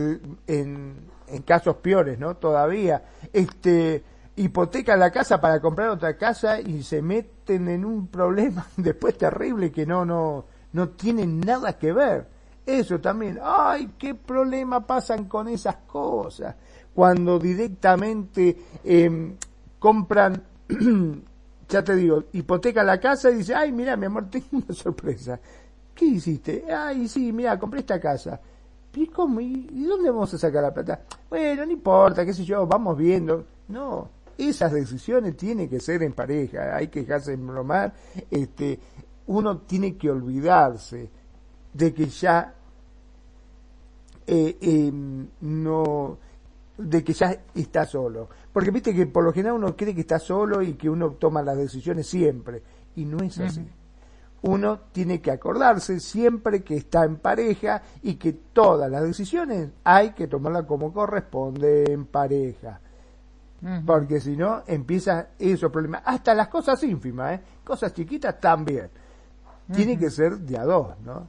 en, 0.48 0.96
en 1.28 1.42
casos 1.42 1.76
peores, 1.76 2.18
¿no? 2.18 2.38
Todavía, 2.38 3.04
este 3.34 4.02
hipoteca 4.38 4.96
la 4.96 5.12
casa 5.12 5.42
para 5.42 5.60
comprar 5.60 5.90
otra 5.90 6.16
casa 6.16 6.62
y 6.62 6.84
se 6.84 7.02
meten 7.02 7.68
en 7.68 7.84
un 7.84 8.08
problema 8.08 8.66
después 8.78 9.18
terrible 9.18 9.74
que 9.74 9.86
no, 9.86 10.06
no, 10.06 10.46
no 10.72 10.88
tienen 10.92 11.42
nada 11.42 11.78
que 11.78 11.92
ver. 11.92 12.28
Eso 12.66 13.02
también, 13.02 13.40
ay, 13.44 13.96
qué 13.98 14.16
problema 14.16 14.86
pasan 14.86 15.26
con 15.26 15.50
esas 15.50 15.76
cosas. 15.88 16.56
Cuando 17.00 17.40
directamente 17.40 18.58
em, 18.84 19.34
compran, 19.80 20.44
ya 21.70 21.82
te 21.82 21.96
digo, 21.96 22.26
hipoteca 22.34 22.84
la 22.84 23.00
casa 23.00 23.32
y 23.32 23.36
dice, 23.36 23.56
ay, 23.56 23.72
mira, 23.72 23.96
mi 23.96 24.08
amor, 24.08 24.26
tengo 24.30 24.48
una 24.52 24.74
sorpresa. 24.74 25.40
¿Qué 25.96 26.04
hiciste? 26.04 26.66
Ay, 26.70 27.08
sí, 27.08 27.32
mira, 27.32 27.58
compré 27.58 27.80
esta 27.80 28.02
casa. 28.02 28.42
¿Y 28.94 29.08
cómo? 29.08 29.40
¿Y 29.40 29.86
dónde 29.86 30.10
vamos 30.10 30.34
a 30.34 30.38
sacar 30.38 30.62
la 30.62 30.74
plata? 30.74 31.04
Bueno, 31.30 31.66
no 31.66 31.72
importa, 31.72 32.26
qué 32.26 32.34
sé 32.34 32.44
yo, 32.44 32.68
vamos 32.68 32.98
viendo. 32.98 33.46
No, 33.70 34.10
esas 34.38 34.74
decisiones 34.74 35.38
tienen 35.38 35.70
que 35.70 35.80
ser 35.80 36.04
en 36.04 36.12
pareja, 36.12 36.76
hay 36.76 36.90
que 36.90 37.00
dejarse 37.00 37.32
embromar, 37.32 37.94
este, 38.30 38.78
uno 39.28 39.60
tiene 39.60 39.96
que 39.96 40.10
olvidarse 40.10 41.10
de 41.72 41.94
que 41.94 42.08
ya 42.08 42.54
eh, 44.28 44.58
em, 44.60 45.28
no 45.40 46.18
de 46.80 47.04
que 47.04 47.14
ya 47.14 47.36
está 47.54 47.86
solo 47.86 48.30
porque 48.52 48.72
viste 48.72 48.94
que 48.94 49.06
por 49.06 49.24
lo 49.24 49.34
general 49.34 49.58
uno 49.58 49.76
cree 49.76 49.94
que 49.94 50.02
está 50.02 50.18
solo 50.18 50.62
y 50.62 50.74
que 50.74 50.90
uno 50.90 51.12
toma 51.12 51.42
las 51.44 51.58
decisiones 51.58 52.08
siempre 52.08 52.64
y 52.96 53.06
no 53.06 53.20
es 53.24 53.40
así 53.40 53.68
uno 54.42 54.80
tiene 54.92 55.22
que 55.22 55.32
acordarse 55.32 56.00
siempre 56.00 56.64
que 56.64 56.78
está 56.78 57.04
en 57.04 57.18
pareja 57.18 57.82
y 58.02 58.16
que 58.16 58.34
todas 58.34 58.90
las 58.90 59.04
decisiones 59.04 59.70
hay 59.84 60.12
que 60.12 60.28
tomarlas 60.28 60.66
como 60.66 60.94
corresponde 60.94 61.92
en 61.92 62.06
pareja. 62.06 62.80
Porque 63.86 64.22
si 64.22 64.38
no, 64.38 64.64
empieza 64.68 65.32
esos 65.38 65.70
problemas. 65.70 66.02
Hasta 66.06 66.34
las 66.34 66.48
cosas 66.48 66.82
ínfimas, 66.84 67.34
¿eh? 67.34 67.42
cosas 67.66 67.94
chiquitas 67.94 68.40
también. 68.40 68.90
Tiene 69.74 69.98
que 69.98 70.10
ser 70.10 70.38
de 70.38 70.58
a 70.58 70.64
dos, 70.64 70.98
¿no? 71.02 71.28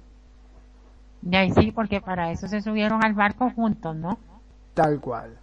Y 1.23 1.35
ahí 1.35 1.53
sí, 1.53 1.73
porque 1.73 2.01
para 2.01 2.31
eso 2.31 2.47
se 2.47 2.63
subieron 2.63 3.05
al 3.05 3.15
barco 3.15 3.51
juntos, 3.51 3.97
¿no? 3.97 4.17
Tal 4.75 5.01
cual. 5.01 5.40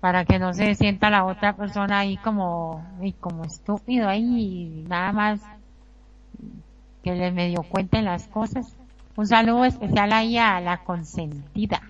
Para 0.00 0.24
que 0.24 0.38
no 0.38 0.52
se 0.52 0.74
sienta 0.74 1.10
la 1.10 1.24
otra 1.24 1.56
persona 1.56 2.00
ahí 2.00 2.16
como, 2.18 2.84
y 3.00 3.12
como 3.12 3.44
estúpido 3.44 4.08
ahí 4.08 4.82
y 4.82 4.84
nada 4.88 5.12
más 5.12 5.40
que 7.02 7.14
le 7.14 7.32
medio 7.32 7.62
cuenten 7.62 8.04
las 8.04 8.28
cosas. 8.28 8.76
Un 9.16 9.26
saludo 9.26 9.64
especial 9.64 10.12
ahí 10.12 10.36
a 10.36 10.60
la 10.60 10.84
consentida. 10.84 11.80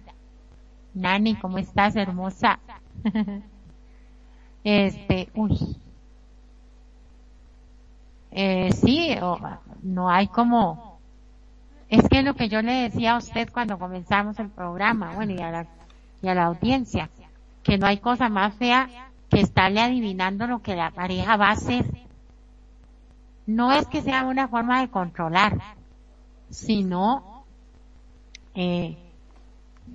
Nani, 0.94 1.34
¿cómo 1.34 1.58
estás, 1.58 1.96
hermosa? 1.96 2.58
este, 4.64 5.28
uy. 5.34 5.76
Eh, 8.30 8.70
sí, 8.72 9.16
no 9.82 10.10
hay 10.10 10.28
como, 10.28 10.98
es 11.88 12.08
que 12.08 12.22
lo 12.22 12.34
que 12.34 12.48
yo 12.48 12.60
le 12.62 12.72
decía 12.72 13.14
a 13.14 13.18
usted 13.18 13.48
cuando 13.50 13.78
comenzamos 13.78 14.38
el 14.38 14.50
programa, 14.50 15.14
bueno, 15.14 15.32
y 15.32 15.40
a 15.40 15.50
la, 15.50 15.66
y 16.20 16.28
a 16.28 16.34
la 16.34 16.44
audiencia, 16.44 17.08
que 17.66 17.78
no 17.78 17.86
hay 17.88 17.98
cosa 17.98 18.28
más 18.28 18.54
fea 18.54 18.88
que 19.28 19.40
estarle 19.40 19.80
adivinando 19.80 20.46
lo 20.46 20.62
que 20.62 20.76
la 20.76 20.92
pareja 20.92 21.36
va 21.36 21.48
a 21.48 21.52
hacer. 21.54 21.84
No 23.44 23.72
es 23.72 23.86
que 23.88 24.02
sea 24.02 24.24
una 24.24 24.46
forma 24.46 24.80
de 24.80 24.88
controlar, 24.88 25.60
sino 26.48 27.44
eh, 28.54 28.96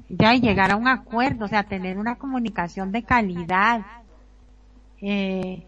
ya 0.09 0.33
llegar 0.33 0.71
a 0.71 0.75
un 0.75 0.89
acuerdo, 0.89 1.45
o 1.45 1.47
sea, 1.47 1.63
tener 1.63 1.97
una 1.97 2.15
comunicación 2.15 2.91
de 2.91 3.03
calidad. 3.03 3.85
Eh, 4.99 5.65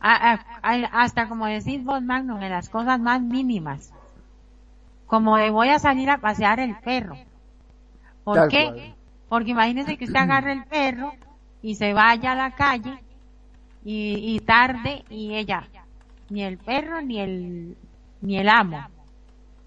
hasta 0.00 1.28
como 1.28 1.46
decís 1.46 1.82
vos, 1.82 2.02
Magnum, 2.02 2.40
en 2.40 2.50
las 2.50 2.68
cosas 2.68 3.00
más 3.00 3.20
mínimas 3.20 3.92
como 5.06 5.36
de 5.36 5.50
voy 5.50 5.68
a 5.68 5.78
salir 5.80 6.08
a 6.08 6.18
pasear 6.18 6.60
el 6.60 6.74
perro. 6.76 7.16
¿Por 8.24 8.48
qué? 8.48 8.94
Porque 9.28 9.50
imagínese 9.50 9.98
que 9.98 10.06
usted 10.06 10.18
agarre 10.18 10.52
el 10.52 10.64
perro 10.64 11.12
y 11.62 11.76
se 11.76 11.92
vaya 11.92 12.32
a 12.32 12.36
la 12.36 12.50
calle 12.52 12.98
y, 13.84 14.38
tarde 14.40 15.04
y 15.08 15.34
ella, 15.34 15.68
ni 16.28 16.42
el 16.42 16.58
perro 16.58 17.00
ni 17.02 17.20
el, 17.20 17.76
ni 18.20 18.38
el 18.38 18.48
amo. 18.48 18.84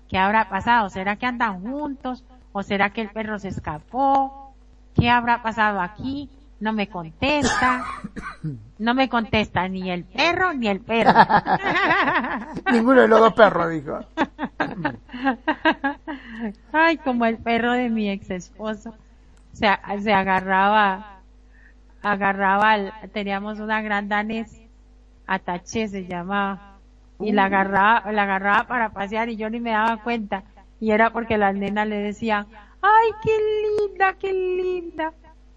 ¿Qué 0.08 0.18
habrá 0.18 0.50
pasado? 0.50 0.90
¿Será 0.90 1.16
que 1.16 1.26
andan 1.26 1.62
juntos? 1.62 2.24
¿O 2.52 2.64
será 2.64 2.92
que 2.92 3.02
el 3.02 3.10
perro 3.10 3.40
se 3.40 3.50
escapó? 3.50 4.54
¿Qué 4.94 5.10
habrá 5.10 5.42
pasado 5.42 5.82
aquí? 5.82 6.30
No 6.60 6.72
me 6.72 6.88
contesta. 6.88 7.84
No 8.78 8.94
me 8.94 9.10
contesta 9.10 9.68
ni 9.68 9.92
el 9.92 10.06
perro 10.06 10.54
ni 10.54 10.68
el 10.68 10.80
perro. 10.80 11.12
Ninguno 12.72 13.02
de 13.02 13.08
los 13.08 13.20
dos 13.20 13.34
perros, 13.34 13.72
dijo. 13.72 14.00
Ay, 16.72 16.98
como 16.98 17.26
el 17.26 17.38
perro 17.38 17.74
de 17.74 17.90
mi 17.90 18.10
ex 18.10 18.30
esposo. 18.30 18.96
Se, 19.52 19.68
se 20.02 20.14
agarraba, 20.14 21.15
agarraba, 22.06 22.94
teníamos 23.12 23.60
una 23.60 23.82
gran 23.82 24.08
danés, 24.08 24.62
Atache 25.28 25.88
se 25.88 26.06
llamaba, 26.06 26.78
y 27.20 27.32
la 27.32 27.46
agarraba, 27.46 28.12
la 28.12 28.24
agarraba 28.24 28.68
para 28.68 28.90
pasear 28.92 29.30
y 29.30 29.38
yo 29.38 29.50
ni 29.50 29.60
me 29.60 29.72
daba 29.72 30.04
cuenta. 30.04 30.44
Y 30.80 30.92
era 30.92 31.12
porque 31.12 31.38
las 31.38 31.56
nenas 31.56 31.88
le 31.88 31.98
decían, 31.98 32.46
ay, 32.82 33.12
qué 33.24 33.32
linda, 33.88 34.14
qué 34.20 34.34
linda. 34.34 35.14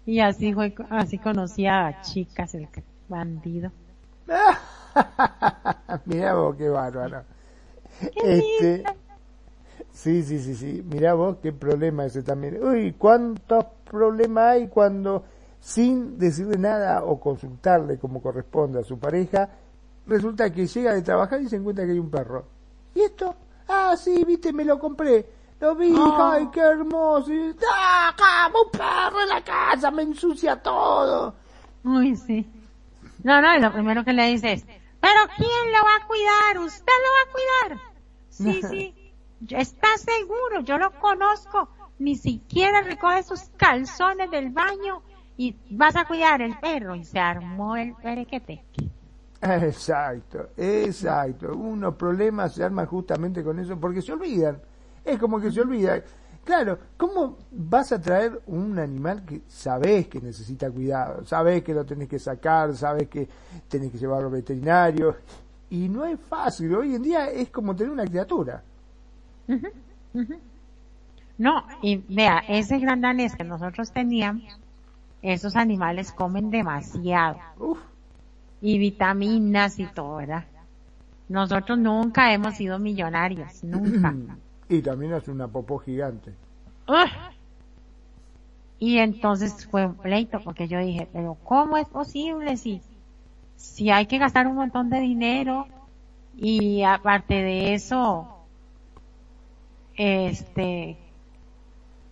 Y 0.07 0.21
así 0.21 0.53
fue, 0.53 0.73
así 0.89 1.19
conocía 1.19 1.85
a 1.85 2.01
chicas 2.01 2.55
el 2.55 2.67
bandido. 3.07 3.71
Mira 6.05 6.33
vos, 6.33 6.55
qué 6.55 6.69
bárbaro. 6.69 7.25
este, 8.15 8.85
Sí, 9.91 10.23
sí, 10.23 10.39
sí, 10.39 10.55
sí. 10.55 10.83
Mira 10.89 11.13
vos 11.13 11.37
qué 11.43 11.51
problema 11.51 12.05
ese 12.05 12.23
también. 12.23 12.63
Uy, 12.63 12.93
cuántos 12.93 13.65
problemas 13.83 14.55
hay 14.55 14.67
cuando 14.67 15.25
sin 15.59 16.17
decirle 16.17 16.57
nada 16.57 17.03
o 17.03 17.19
consultarle 17.19 17.97
como 17.99 18.21
corresponde 18.21 18.79
a 18.79 18.83
su 18.83 18.97
pareja, 18.97 19.49
resulta 20.07 20.51
que 20.51 20.67
llega 20.67 20.93
de 20.93 21.01
trabajar 21.01 21.41
y 21.41 21.49
se 21.49 21.57
encuentra 21.57 21.85
que 21.85 21.91
hay 21.91 21.99
un 21.99 22.09
perro. 22.09 22.45
¿Y 22.95 23.01
esto? 23.01 23.35
Ah, 23.67 23.95
sí, 23.97 24.23
viste, 24.25 24.51
me 24.51 24.65
lo 24.65 24.79
compré. 24.79 25.25
Lo 25.59 25.75
vi, 25.75 25.93
ay, 25.95 26.47
qué 26.53 26.61
hermoso. 26.61 27.31
¡Ah, 27.69 28.49
un 28.49 28.71
perro 28.71 29.21
en 29.21 29.29
la 29.29 29.43
casa! 29.43 29.91
Me 29.91 30.03
ensucia 30.03 30.55
todo. 30.55 31.35
Uy, 31.83 32.15
sí. 32.15 32.49
No, 33.23 33.41
no, 33.41 33.57
lo 33.59 33.73
primero 33.73 34.05
que 34.05 34.13
le 34.13 34.27
dices, 34.27 34.65
¿pero 34.65 35.19
quién 35.35 35.71
lo 35.71 35.83
va 35.83 35.95
a 36.01 36.07
cuidar? 36.07 36.59
¿Usted 36.59 36.93
lo 37.03 37.11
va 37.11 37.21
a 37.25 37.75
cuidar? 37.75 37.91
Sí, 38.29 38.61
sí. 38.69 39.13
¿Está 39.49 39.97
seguro? 39.97 40.61
Yo 40.61 40.77
lo 40.77 40.91
conozco. 40.99 41.69
Ni 41.99 42.15
siquiera 42.15 42.81
recoge 42.81 43.23
sus 43.23 43.41
calzones 43.57 44.31
del 44.31 44.51
baño 44.51 45.03
y 45.39 45.55
vas 45.69 45.95
a 45.95 46.03
cuidar 46.03 46.41
el 46.41 46.59
perro. 46.59 46.95
Y 46.95 47.05
se 47.05 47.17
armó 47.17 47.77
el 47.77 47.93
perequete. 47.95 48.61
Exacto, 49.41 50.49
exacto. 50.57 51.55
Unos 51.55 51.95
problemas 51.95 52.53
se 52.53 52.61
arman 52.61 52.85
justamente 52.85 53.41
con 53.41 53.57
eso 53.57 53.79
porque 53.79 54.01
se 54.01 54.11
olvidan. 54.11 54.59
Es 55.05 55.17
como 55.17 55.39
que 55.39 55.49
se 55.49 55.61
olvida. 55.61 56.03
Claro, 56.43 56.77
¿cómo 56.97 57.37
vas 57.51 57.93
a 57.93 58.01
traer 58.01 58.41
un 58.47 58.77
animal 58.79 59.23
que 59.23 59.43
sabes 59.47 60.09
que 60.09 60.19
necesita 60.19 60.69
cuidado? 60.69 61.25
Sabes 61.25 61.63
que 61.63 61.73
lo 61.73 61.85
tenés 61.85 62.09
que 62.09 62.19
sacar, 62.19 62.75
sabes 62.75 63.07
que 63.07 63.29
tenés 63.69 63.93
que 63.93 63.97
llevarlo 63.97 64.27
al 64.27 64.33
veterinario. 64.33 65.15
Y 65.69 65.87
no 65.87 66.03
es 66.03 66.19
fácil. 66.19 66.75
Hoy 66.75 66.95
en 66.95 67.03
día 67.03 67.29
es 67.29 67.49
como 67.49 67.73
tener 67.73 67.93
una 67.93 68.03
criatura. 68.03 68.61
No, 71.37 71.63
y 71.81 71.95
vea, 72.13 72.39
ese 72.49 72.77
gran 72.77 72.99
danés 72.99 73.37
que 73.37 73.45
nosotros 73.45 73.93
teníamos, 73.93 74.59
esos 75.21 75.55
animales 75.55 76.11
comen 76.11 76.49
demasiado. 76.49 77.39
Y 78.61 78.77
vitaminas 78.77 79.79
y 79.79 79.85
todo, 79.85 80.17
¿verdad? 80.17 80.45
Nosotros 81.29 81.77
nunca 81.77 82.33
hemos 82.33 82.55
sido 82.55 82.79
millonarios, 82.79 83.63
nunca. 83.63 84.13
y 84.69 84.81
también 84.81 85.13
es 85.13 85.27
una 85.27 85.47
popó 85.47 85.77
gigante. 85.79 86.33
Y 88.79 88.97
entonces 88.97 89.67
fue 89.67 89.85
un 89.85 89.95
pleito 89.95 90.39
porque 90.41 90.67
yo 90.67 90.79
dije, 90.79 91.07
pero 91.11 91.37
¿cómo 91.43 91.77
es 91.77 91.87
posible 91.87 92.57
si, 92.57 92.81
si 93.57 93.91
hay 93.91 94.05
que 94.05 94.17
gastar 94.17 94.47
un 94.47 94.55
montón 94.55 94.89
de 94.89 94.99
dinero 95.01 95.67
y 96.35 96.83
aparte 96.83 97.33
de 97.33 97.73
eso, 97.73 98.45
este, 99.97 100.97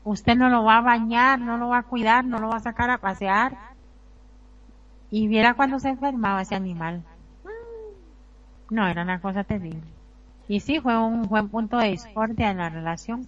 usted 0.08 0.36
no 0.36 0.50
lo 0.50 0.64
va 0.64 0.78
a 0.78 0.82
bañar, 0.82 1.40
no 1.40 1.58
lo 1.58 1.70
va 1.70 1.80
a 1.80 1.84
cuidar, 1.84 2.24
no 2.24 2.40
lo 2.40 2.50
va 2.50 2.58
a 2.58 2.62
sacar 2.62 2.90
a 2.90 2.98
pasear. 2.98 3.58
Y 5.10 5.28
viera 5.28 5.54
cuando 5.54 5.80
se 5.80 5.90
enfermaba 5.90 6.42
ese 6.42 6.56
animal. 6.56 7.04
No, 8.70 8.88
era 8.88 9.04
una 9.04 9.22
cosa 9.22 9.44
terrible. 9.44 9.82
Y 10.48 10.62
sí, 10.62 10.80
fue 10.80 10.98
un 10.98 11.24
buen 11.24 11.50
punto 11.50 11.78
de 11.78 11.90
discordia 11.90 12.52
en 12.52 12.58
la 12.58 12.70
relación. 12.70 13.28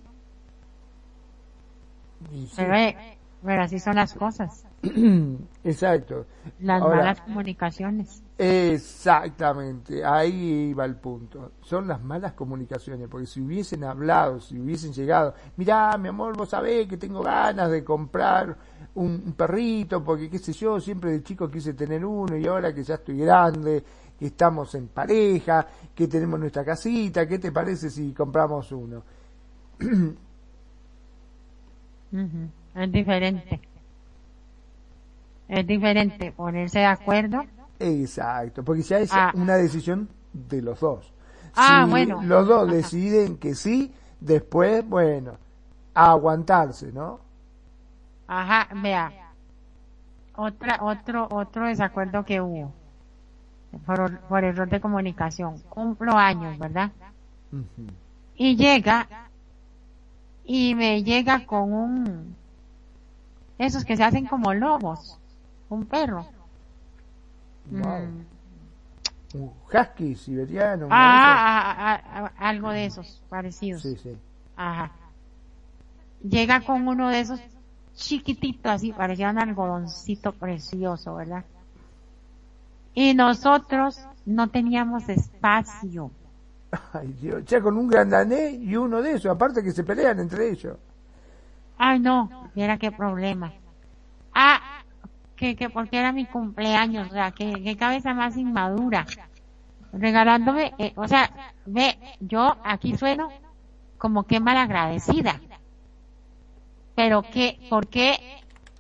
Pero, 2.56 3.62
así 3.62 3.80
son 3.80 3.96
las 3.96 4.14
cosas. 4.14 4.66
Exacto. 5.64 6.26
Las 6.60 6.82
malas 6.82 7.22
comunicaciones. 7.22 8.24
Exactamente, 8.42 10.06
ahí 10.06 10.70
iba 10.70 10.86
el 10.86 10.96
punto. 10.96 11.52
Son 11.62 11.86
las 11.90 12.02
malas 12.02 12.32
comunicaciones, 12.32 13.10
porque 13.10 13.28
si 13.28 13.42
hubiesen 13.42 13.84
hablado, 13.84 14.40
si 14.40 14.58
hubiesen 14.58 14.94
llegado, 14.94 15.34
mirá, 15.58 15.98
mi 15.98 16.08
amor, 16.08 16.38
vos 16.38 16.48
sabés 16.48 16.88
que 16.88 16.96
tengo 16.96 17.22
ganas 17.22 17.70
de 17.70 17.84
comprar 17.84 18.56
un, 18.96 19.34
perrito, 19.34 20.02
porque 20.02 20.30
qué 20.30 20.40
sé 20.40 20.54
yo, 20.54 20.80
siempre 20.80 21.12
de 21.12 21.22
chico 21.22 21.52
quise 21.52 21.74
tener 21.74 22.06
uno 22.06 22.38
y 22.38 22.48
ahora 22.48 22.74
que 22.74 22.82
ya 22.82 22.96
estoy 22.96 23.18
grande, 23.18 23.84
que 24.18 24.28
estamos 24.28 24.74
en 24.74 24.88
pareja, 24.88 25.68
que 25.94 26.08
tenemos 26.08 26.40
nuestra 26.40 26.64
casita, 26.64 27.28
¿qué 27.28 27.40
te 27.40 27.52
parece 27.52 27.90
si 27.90 28.14
compramos 28.14 28.72
uno? 28.72 29.04
Es 32.74 32.92
diferente. 32.92 33.60
Es 35.50 35.68
diferente 35.68 36.32
ponerse 36.32 36.80
de 36.80 36.86
acuerdo 36.86 37.44
Exacto, 37.80 38.64
porque 38.64 38.82
ya 38.84 39.00
es 39.00 39.12
ah. 39.14 39.32
una 39.36 39.56
decisión 39.56 40.10
de 40.34 40.62
los 40.62 40.82
dos. 40.82 41.14
Ah, 41.56 41.86
bueno. 41.90 42.22
Los 42.24 42.48
dos 42.48 42.70
deciden 42.70 43.38
que 43.38 43.56
sí, 43.56 43.94
después, 44.20 44.88
bueno, 44.88 45.38
a 45.94 46.12
aguantarse, 46.12 46.92
¿no? 46.92 47.20
Ajá, 48.28 48.68
vea. 48.76 49.12
Otra, 50.36 50.80
otro, 50.82 51.28
otro 51.32 51.68
desacuerdo 51.68 52.24
que 52.24 52.40
hubo. 52.42 52.72
Por, 53.86 54.20
por 54.22 54.44
error 54.44 54.70
de 54.70 54.80
comunicación. 54.80 55.60
Cumplo 55.70 56.14
años, 56.14 56.58
¿verdad? 56.58 56.92
Y 58.36 58.56
llega, 58.56 59.08
y 60.46 60.76
me 60.76 61.04
llega 61.04 61.46
con 61.46 61.74
un, 61.74 62.36
esos 63.58 63.84
que 63.84 63.98
se 63.98 64.04
hacen 64.04 64.26
como 64.26 64.54
lobos, 64.54 65.20
un 65.70 65.86
perro. 65.86 66.26
Mm. 67.72 68.26
Un 69.36 69.52
husky 69.72 70.16
siberiano. 70.16 70.88
Ah, 70.90 71.76
ah, 71.78 72.02
ah, 72.06 72.32
algo 72.38 72.72
de 72.72 72.86
esos 72.86 73.22
parecidos. 73.30 73.82
Sí, 73.84 73.96
sí. 73.98 74.18
Ajá. 74.56 74.92
Llega 76.28 76.62
con 76.62 76.88
uno 76.88 77.10
de 77.10 77.20
esos 77.22 77.40
chiquititos 77.96 78.72
así, 78.72 78.92
parecía 78.92 79.30
un 79.30 79.40
algodoncito 79.40 80.32
precioso, 80.32 81.16
¿verdad? 81.16 81.46
Y 82.94 83.14
nosotros 83.14 84.00
no 84.26 84.50
teníamos 84.50 85.08
espacio. 85.10 86.12
Ay 86.94 87.16
Dios, 87.22 87.46
ya 87.46 87.62
con 87.62 87.78
un 87.78 87.88
grandané 87.88 88.52
y 88.52 88.76
uno 88.76 89.02
de 89.02 89.12
esos, 89.14 89.32
aparte 89.32 89.64
que 89.64 89.72
se 89.72 89.84
pelean 89.84 90.20
entre 90.20 90.50
ellos. 90.50 90.78
Ay 91.78 92.00
no, 92.00 92.50
mira 92.56 92.78
qué 92.78 92.92
problema. 92.92 93.54
Que, 95.40 95.56
que 95.56 95.70
porque 95.70 95.98
era 95.98 96.12
mi 96.12 96.26
cumpleaños, 96.26 97.08
o 97.08 97.14
sea, 97.14 97.32
que, 97.32 97.78
cabeza 97.78 98.14
más 98.14 98.36
inmadura. 98.36 99.06
Regalándome, 99.94 100.74
eh, 100.78 100.92
o 100.98 101.08
sea, 101.08 101.32
ve, 101.66 101.98
yo 102.20 102.58
aquí 102.66 102.98
sueno 102.98 103.30
como 103.98 104.24
que 104.24 104.42
mal 104.42 104.58
agradecida. 104.58 105.40
Pero 106.94 107.22
que, 107.22 107.58
¿por 107.70 107.88
qué 107.88 108.20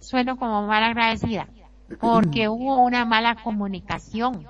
sueno 0.01 0.35
como 0.35 0.67
mal 0.67 0.83
agradecida? 0.83 1.47
Porque 2.01 2.49
hubo 2.49 2.83
una 2.83 3.05
mala 3.05 3.35
comunicación. 3.35 4.45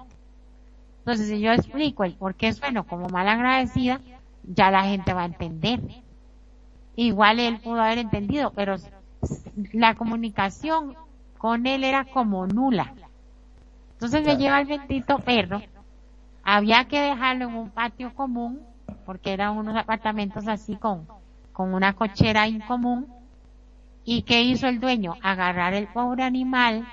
Entonces, 0.97 1.27
si 1.27 1.39
yo 1.39 1.51
explico 1.51 2.05
el 2.05 2.15
por 2.15 2.33
qué 2.33 2.53
sueno 2.53 2.85
como 2.85 3.07
mal 3.09 3.29
agradecida, 3.29 4.01
ya 4.43 4.71
la 4.71 4.83
gente 4.85 5.13
va 5.13 5.21
a 5.21 5.25
entender. 5.25 5.79
Igual 6.95 7.39
él 7.39 7.59
pudo 7.59 7.83
haber 7.83 7.99
entendido, 7.99 8.51
pero 8.55 8.77
la 9.73 9.93
comunicación 9.93 10.95
con 11.39 11.65
él 11.65 11.85
era 11.85 12.03
como 12.03 12.45
nula. 12.45 12.93
Entonces 13.93 14.23
me 14.23 14.35
lleva 14.35 14.59
el 14.59 14.67
bendito 14.67 15.17
perro. 15.19 15.61
Había 16.43 16.85
que 16.85 16.99
dejarlo 16.99 17.47
en 17.47 17.55
un 17.55 17.69
patio 17.69 18.13
común, 18.13 18.59
porque 19.05 19.31
eran 19.31 19.57
unos 19.57 19.75
apartamentos 19.77 20.47
así 20.47 20.75
con, 20.75 21.07
con 21.53 21.73
una 21.73 21.93
cochera 21.93 22.45
en 22.45 22.59
común. 22.59 23.07
¿Y 24.03 24.23
qué 24.23 24.43
hizo 24.43 24.67
el 24.67 24.81
dueño? 24.81 25.15
Agarrar 25.23 25.73
el 25.73 25.87
pobre 25.87 26.23
animal 26.23 26.85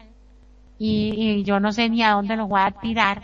y, 0.79 1.15
y 1.17 1.45
yo 1.45 1.59
no 1.59 1.73
sé 1.73 1.89
ni 1.89 2.05
a 2.05 2.13
dónde 2.13 2.37
lo 2.37 2.47
voy 2.47 2.61
a 2.61 2.71
tirar. 2.71 3.23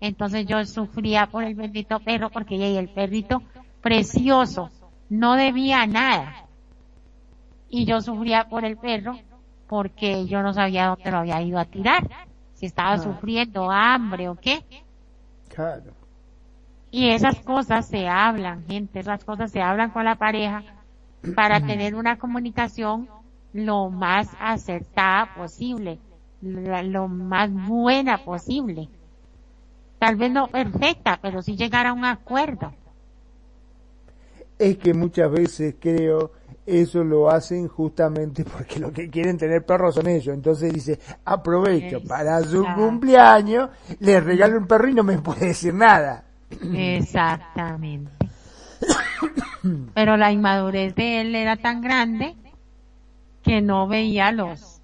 Entonces 0.00 0.44
yo 0.44 0.64
sufría 0.64 1.26
por 1.26 1.44
el 1.44 1.54
bendito 1.54 2.00
perro 2.00 2.30
porque 2.30 2.78
el 2.78 2.88
perrito 2.88 3.42
precioso 3.80 4.70
no 5.08 5.34
debía 5.34 5.86
nada. 5.86 6.46
Y 7.68 7.84
yo 7.84 8.00
sufría 8.00 8.48
por 8.48 8.64
el 8.64 8.76
perro 8.76 9.16
porque 9.74 10.24
yo 10.26 10.40
no 10.40 10.54
sabía 10.54 10.86
dónde 10.86 11.10
lo 11.10 11.16
había 11.16 11.42
ido 11.42 11.58
a 11.58 11.64
tirar, 11.64 12.08
si 12.52 12.66
estaba 12.66 12.96
sufriendo 12.96 13.72
hambre 13.72 14.28
o 14.28 14.36
qué. 14.36 14.64
Claro. 15.48 15.90
Y 16.92 17.08
esas 17.08 17.40
cosas 17.40 17.84
se 17.84 18.06
hablan, 18.06 18.64
gente, 18.68 19.00
esas 19.00 19.24
cosas 19.24 19.50
se 19.50 19.60
hablan 19.60 19.90
con 19.90 20.04
la 20.04 20.14
pareja 20.14 20.62
para 21.34 21.60
tener 21.60 21.96
una 21.96 22.20
comunicación 22.20 23.08
lo 23.52 23.90
más 23.90 24.30
acertada 24.38 25.34
posible, 25.34 25.98
lo 26.40 27.08
más 27.08 27.52
buena 27.52 28.18
posible. 28.18 28.88
Tal 29.98 30.14
vez 30.14 30.30
no 30.30 30.46
perfecta, 30.46 31.18
pero 31.20 31.42
sí 31.42 31.56
llegar 31.56 31.88
a 31.88 31.92
un 31.92 32.04
acuerdo. 32.04 32.72
Es 34.56 34.78
que 34.78 34.94
muchas 34.94 35.32
veces 35.32 35.74
creo 35.80 36.30
eso 36.66 37.04
lo 37.04 37.30
hacen 37.30 37.68
justamente 37.68 38.44
porque 38.56 38.78
lo 38.78 38.92
que 38.92 39.10
quieren 39.10 39.36
tener 39.36 39.64
perros 39.64 39.94
son 39.94 40.06
ellos. 40.08 40.34
Entonces 40.34 40.72
dice, 40.72 40.98
aprovecho 41.24 42.02
para 42.02 42.42
su 42.42 42.64
cumpleaños, 42.74 43.70
le 44.00 44.20
regalo 44.20 44.58
un 44.58 44.66
perro 44.66 44.88
y 44.88 44.94
no 44.94 45.02
me 45.02 45.18
puede 45.18 45.46
decir 45.46 45.74
nada. 45.74 46.24
Exactamente. 46.72 48.10
Pero 49.94 50.16
la 50.16 50.30
inmadurez 50.30 50.94
de 50.94 51.22
él 51.22 51.34
era 51.34 51.56
tan 51.56 51.80
grande 51.80 52.34
que 53.42 53.60
no 53.60 53.86
veía 53.88 54.30
los, 54.32 54.80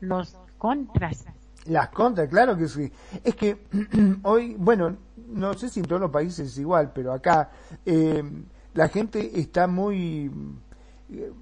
los 0.00 0.36
contras. 0.58 1.24
Las 1.66 1.88
contras, 1.90 2.28
claro 2.28 2.56
que 2.56 2.68
sí. 2.68 2.90
Es 3.22 3.34
que 3.34 3.58
hoy, 4.22 4.54
bueno, 4.58 4.96
no 5.28 5.54
sé 5.54 5.68
si 5.68 5.80
en 5.80 5.86
todos 5.86 6.00
los 6.00 6.10
países 6.10 6.48
es 6.48 6.58
igual, 6.58 6.92
pero 6.94 7.12
acá, 7.12 7.50
eh, 7.84 8.22
la 8.78 8.88
gente 8.88 9.40
está 9.40 9.66
muy 9.66 10.30
eh, 11.10 11.32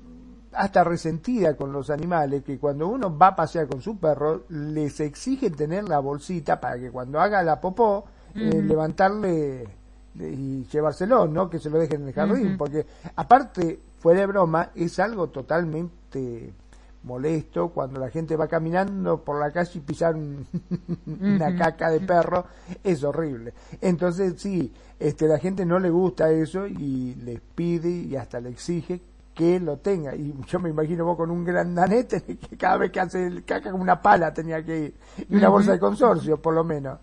hasta 0.52 0.82
resentida 0.82 1.54
con 1.54 1.70
los 1.70 1.90
animales, 1.90 2.42
que 2.42 2.58
cuando 2.58 2.88
uno 2.88 3.14
va 3.14 3.28
a 3.28 3.36
pasear 3.36 3.68
con 3.68 3.82
su 3.82 3.98
perro, 3.98 4.44
les 4.48 5.00
exige 5.00 5.50
tener 5.50 5.86
la 5.86 5.98
bolsita 5.98 6.58
para 6.58 6.78
que 6.78 6.90
cuando 6.90 7.20
haga 7.20 7.42
la 7.42 7.60
popó, 7.60 8.06
eh, 8.34 8.62
levantarle 8.62 9.68
y 10.14 10.64
llevárselo, 10.64 11.28
¿no? 11.28 11.50
Que 11.50 11.58
se 11.58 11.68
lo 11.68 11.78
dejen 11.78 12.02
en 12.02 12.08
el 12.08 12.14
jardín, 12.14 12.56
porque 12.56 12.86
aparte, 13.16 13.80
fuera 13.98 14.20
de 14.20 14.26
broma, 14.28 14.70
es 14.74 14.98
algo 14.98 15.28
totalmente 15.28 16.54
molesto 17.02 17.68
cuando 17.68 18.00
la 18.00 18.10
gente 18.10 18.36
va 18.36 18.48
caminando 18.48 19.22
por 19.22 19.40
la 19.40 19.52
calle 19.52 19.72
y 19.74 19.80
pisar 19.80 20.16
una 21.06 21.56
caca 21.56 21.90
de 21.90 22.00
perro 22.00 22.44
es 22.82 23.04
horrible. 23.04 23.54
Entonces 23.80 24.34
sí 24.40 24.72
este 24.98 25.28
la 25.28 25.38
gente 25.38 25.66
no 25.66 25.78
le 25.78 25.90
gusta 25.90 26.30
eso 26.30 26.66
y 26.66 27.14
les 27.16 27.40
pide 27.40 27.90
y 27.90 28.16
hasta 28.16 28.40
le 28.40 28.50
exige 28.50 29.00
que 29.34 29.60
lo 29.60 29.76
tenga. 29.76 30.14
Y 30.14 30.34
yo 30.46 30.58
me 30.58 30.70
imagino 30.70 31.04
vos 31.04 31.16
con 31.16 31.30
un 31.30 31.44
gran 31.44 31.74
danete 31.74 32.22
que 32.48 32.56
cada 32.56 32.78
vez 32.78 32.90
que 32.90 33.00
hace 33.00 33.26
el 33.26 33.44
caca 33.44 33.70
con 33.70 33.80
una 33.80 34.00
pala 34.00 34.32
tenía 34.32 34.64
que 34.64 34.78
ir 34.86 34.94
y 35.28 35.36
una 35.36 35.48
bolsa 35.48 35.72
de 35.72 35.78
consorcio 35.78 36.40
por 36.40 36.54
lo 36.54 36.64
menos. 36.64 36.98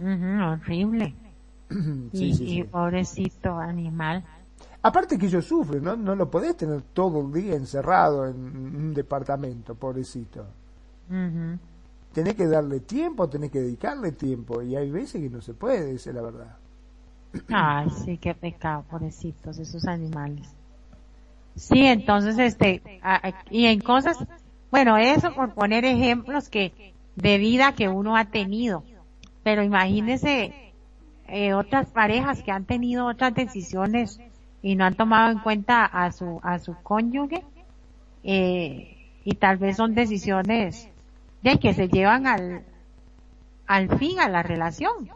Horrible. 0.00 1.14
Y 2.12 2.64
pobrecito 2.64 3.58
animal 3.58 4.22
Aparte 4.84 5.16
que 5.16 5.26
ellos 5.26 5.44
sufren, 5.44 5.84
¿no? 5.84 5.96
No 5.96 6.16
lo 6.16 6.28
podés 6.28 6.56
tener 6.56 6.82
todo 6.92 7.20
el 7.20 7.32
día 7.32 7.54
encerrado 7.54 8.26
en 8.26 8.36
un 8.36 8.94
departamento, 8.94 9.76
pobrecito. 9.76 10.44
Tenés 12.12 12.34
que 12.34 12.46
darle 12.46 12.80
tiempo, 12.80 13.28
tenés 13.28 13.50
que 13.50 13.60
dedicarle 13.60 14.12
tiempo, 14.12 14.60
y 14.60 14.74
hay 14.74 14.90
veces 14.90 15.20
que 15.20 15.30
no 15.30 15.40
se 15.40 15.54
puede, 15.54 15.94
es 15.94 16.06
la 16.06 16.22
verdad. 16.22 16.56
Ay, 17.48 17.88
sí, 17.90 18.18
qué 18.18 18.34
pecado, 18.34 18.84
pobrecitos, 18.90 19.58
esos 19.58 19.86
animales. 19.86 20.48
Sí, 21.54 21.86
entonces, 21.86 22.38
este, 22.38 22.82
y 23.50 23.66
en 23.66 23.80
cosas, 23.80 24.18
bueno, 24.70 24.96
eso 24.96 25.32
por 25.34 25.54
poner 25.54 25.84
ejemplos 25.84 26.48
que, 26.48 26.94
de 27.14 27.38
vida 27.38 27.72
que 27.74 27.88
uno 27.88 28.16
ha 28.16 28.24
tenido. 28.26 28.84
Pero 29.44 29.62
imagínese, 29.62 30.72
eh, 31.28 31.54
otras 31.54 31.88
parejas 31.88 32.42
que 32.42 32.50
han 32.50 32.64
tenido 32.64 33.06
otras 33.06 33.34
decisiones 33.34 34.20
y 34.62 34.76
no 34.76 34.84
han 34.84 34.94
tomado 34.94 35.30
en 35.32 35.40
cuenta 35.40 35.84
a 35.84 36.12
su 36.12 36.40
a 36.42 36.58
su 36.60 36.74
cónyuge 36.82 37.44
eh, 38.22 38.96
y 39.24 39.34
tal 39.34 39.58
vez 39.58 39.76
son 39.76 39.94
decisiones 39.94 40.88
de 41.42 41.58
que 41.58 41.74
se 41.74 41.88
llevan 41.88 42.26
al 42.26 42.64
al 43.66 43.98
fin 43.98 44.20
a 44.20 44.28
la 44.28 44.42
relación. 44.42 45.10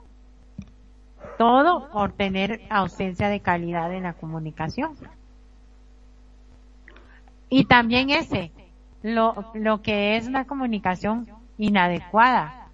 Todo 1.39 1.91
por 1.91 2.13
tener 2.13 2.63
ausencia 2.71 3.29
de 3.29 3.41
calidad 3.41 3.93
en 3.93 4.05
la 4.05 4.15
comunicación. 4.15 4.97
Y 7.49 7.67
también 7.67 8.11
ese 8.11 8.51
lo 9.03 9.53
lo 9.55 9.83
que 9.83 10.17
es 10.17 10.27
una 10.27 10.47
comunicación 10.47 11.29
inadecuada. 11.59 12.69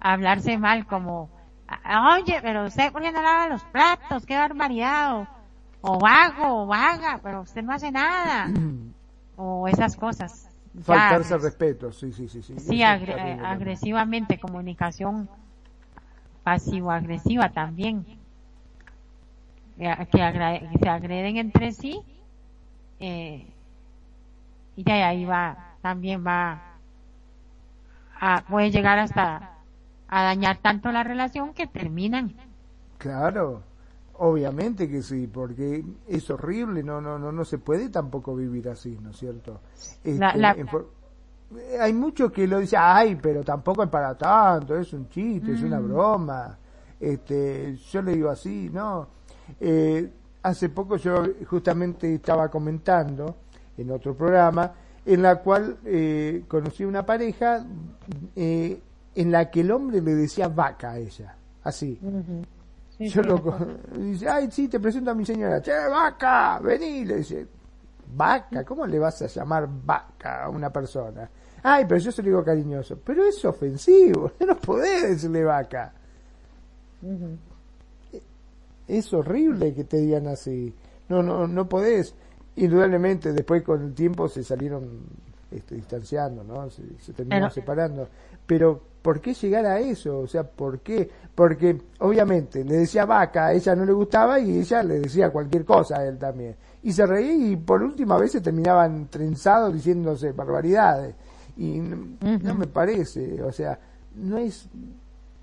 Hablarse 0.00 0.58
mal 0.58 0.86
como 0.86 1.30
oye 2.14 2.38
pero 2.42 2.66
usted 2.66 2.92
qué 2.92 3.12
no 3.12 3.22
lava 3.22 3.48
los 3.48 3.62
platos 3.64 4.24
qué 4.24 4.36
barbaridad 4.36 5.28
o 5.80 5.98
vago 5.98 6.62
o 6.62 6.66
vaga, 6.66 7.20
pero 7.22 7.42
usted 7.42 7.62
no 7.62 7.72
hace 7.72 7.90
nada. 7.90 8.50
o 9.36 9.68
esas 9.68 9.96
cosas. 9.96 10.48
Faltarse 10.82 11.36
respeto, 11.38 11.92
sí, 11.92 12.12
sí, 12.12 12.28
sí. 12.28 12.42
Sí, 12.42 12.54
sí 12.58 12.82
agresivamente, 12.82 14.38
comunicación 14.38 15.28
pasivo-agresiva 16.44 17.50
también. 17.50 18.04
Que, 19.76 20.08
se 20.80 20.88
agreden 20.88 21.36
entre 21.36 21.72
sí. 21.72 22.00
Eh, 23.00 23.46
y 24.76 24.90
ahí 24.90 25.24
va, 25.24 25.74
también 25.82 26.24
va 26.26 26.62
a, 28.20 28.42
puede 28.48 28.70
llegar 28.70 28.98
hasta 28.98 29.58
a 30.08 30.22
dañar 30.22 30.58
tanto 30.58 30.90
la 30.90 31.04
relación 31.04 31.52
que 31.52 31.66
terminan. 31.66 32.34
Claro, 32.98 33.62
Obviamente 34.18 34.88
que 34.88 35.02
sí, 35.02 35.28
porque 35.28 35.84
es 36.08 36.28
horrible, 36.30 36.82
no, 36.82 37.00
no, 37.00 37.18
no, 37.18 37.30
no 37.30 37.44
se 37.44 37.58
puede 37.58 37.88
tampoco 37.88 38.34
vivir 38.34 38.68
así, 38.68 38.98
¿no 39.00 39.10
es 39.10 39.16
cierto? 39.16 39.60
Este, 40.02 40.24
hay 41.80 41.92
muchos 41.92 42.32
que 42.32 42.46
lo 42.46 42.58
dicen, 42.58 42.80
ay, 42.82 43.16
pero 43.20 43.42
tampoco 43.42 43.84
es 43.84 43.88
para 43.88 44.16
tanto, 44.16 44.76
es 44.76 44.92
un 44.92 45.08
chiste, 45.08 45.52
es 45.52 45.62
una 45.62 45.80
mm. 45.80 45.88
broma. 45.88 46.58
Este, 46.98 47.76
yo 47.76 48.02
le 48.02 48.14
digo 48.16 48.28
así, 48.28 48.68
¿no? 48.72 49.06
Eh, 49.60 50.10
hace 50.42 50.68
poco 50.68 50.96
yo 50.96 51.22
justamente 51.46 52.14
estaba 52.14 52.48
comentando 52.48 53.36
en 53.76 53.90
otro 53.90 54.14
programa 54.14 54.72
en 55.06 55.22
la 55.22 55.36
cual 55.36 55.78
eh, 55.84 56.44
conocí 56.48 56.84
una 56.84 57.06
pareja 57.06 57.64
eh, 58.36 58.80
en 59.14 59.32
la 59.32 59.50
que 59.50 59.60
el 59.60 59.70
hombre 59.70 60.02
le 60.02 60.14
decía 60.14 60.48
vaca 60.48 60.90
a 60.90 60.98
ella, 60.98 61.34
así. 61.62 61.98
yo 63.06 63.22
lo 63.22 63.40
dice, 63.96 64.28
ay, 64.28 64.50
sí, 64.50 64.68
te 64.68 64.80
presento 64.80 65.12
a 65.12 65.14
mi 65.14 65.24
señora, 65.24 65.62
che, 65.62 65.72
vaca, 65.88 66.58
vení, 66.58 67.04
le 67.04 67.16
dice, 67.16 67.46
vaca, 68.14 68.64
¿cómo 68.64 68.86
le 68.86 68.98
vas 68.98 69.22
a 69.22 69.26
llamar 69.26 69.68
vaca 69.68 70.44
a 70.44 70.48
una 70.48 70.70
persona? 70.70 71.30
Ay, 71.62 71.84
pero 71.88 72.00
yo 72.00 72.10
se 72.10 72.22
lo 72.22 72.28
digo 72.28 72.44
cariñoso, 72.44 72.98
pero 73.04 73.24
es 73.24 73.44
ofensivo, 73.44 74.32
no 74.46 74.56
podés 74.56 75.10
decirle 75.10 75.44
vaca. 75.44 75.92
Es 78.88 79.12
horrible 79.12 79.74
que 79.74 79.84
te 79.84 79.98
digan 79.98 80.26
así. 80.26 80.74
No, 81.08 81.22
no, 81.22 81.46
no 81.46 81.68
podés. 81.68 82.14
Indudablemente 82.56 83.32
después 83.32 83.62
con 83.62 83.82
el 83.82 83.94
tiempo 83.94 84.28
se 84.28 84.42
salieron 84.42 85.02
este, 85.50 85.76
distanciando, 85.76 86.42
¿no? 86.42 86.68
Se, 86.70 86.82
se 86.98 87.12
terminaron 87.12 87.50
separando. 87.50 88.08
Pero 88.46 88.82
¿por 89.08 89.22
qué 89.22 89.32
llegar 89.32 89.64
a 89.64 89.80
eso? 89.80 90.18
O 90.18 90.26
sea, 90.26 90.42
¿por 90.42 90.80
qué? 90.80 91.10
Porque 91.34 91.80
obviamente 92.00 92.62
le 92.62 92.76
decía 92.76 93.06
vaca, 93.06 93.46
a 93.46 93.52
ella 93.54 93.74
no 93.74 93.86
le 93.86 93.92
gustaba 93.94 94.38
y 94.38 94.58
ella 94.58 94.82
le 94.82 95.00
decía 95.00 95.30
cualquier 95.30 95.64
cosa 95.64 96.00
a 96.00 96.04
él 96.04 96.18
también. 96.18 96.54
Y 96.82 96.92
se 96.92 97.06
reía 97.06 97.32
y 97.32 97.56
por 97.56 97.82
última 97.82 98.18
vez 98.18 98.32
se 98.32 98.42
terminaban 98.42 99.06
trenzados 99.06 99.72
diciéndose 99.72 100.32
barbaridades. 100.32 101.14
Y 101.56 101.78
no 101.78 102.54
me 102.54 102.66
parece, 102.66 103.42
o 103.42 103.50
sea, 103.50 103.78
no 104.16 104.36
es 104.36 104.68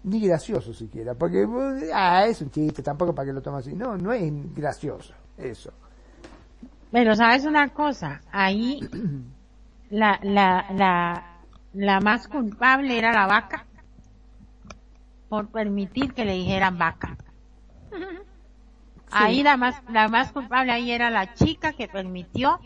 ni 0.04 0.20
gracioso 0.28 0.72
siquiera, 0.72 1.16
porque 1.16 1.48
ah, 1.92 2.24
es 2.28 2.40
un 2.44 2.52
chiste, 2.52 2.84
tampoco 2.84 3.16
para 3.16 3.26
que 3.26 3.34
lo 3.34 3.42
tomes 3.42 3.66
así. 3.66 3.76
No, 3.76 3.98
no 3.98 4.14
es 4.14 4.32
gracioso 4.54 5.16
eso. 5.40 5.72
Pero 6.92 7.16
sabes 7.16 7.46
una 7.46 7.70
cosa, 7.70 8.22
ahí 8.32 8.80
la, 9.90 10.20
la, 10.22 10.68
la, 10.72 11.35
la 11.76 12.00
más 12.00 12.28
culpable 12.28 12.98
era 12.98 13.12
la 13.12 13.28
vaca 13.28 13.66
por 15.28 15.50
permitir 15.50 16.14
que 16.14 16.26
le 16.26 16.34
dijeran 16.34 16.78
vaca. 16.78 17.18
Ahí 19.12 19.44
la 19.44 19.58
más, 19.58 19.82
la 19.90 20.08
más 20.08 20.32
culpable 20.32 20.72
ahí 20.72 20.92
era 20.92 21.10
la 21.10 21.34
chica 21.34 21.74
que 21.74 21.88
permitió 21.88 22.60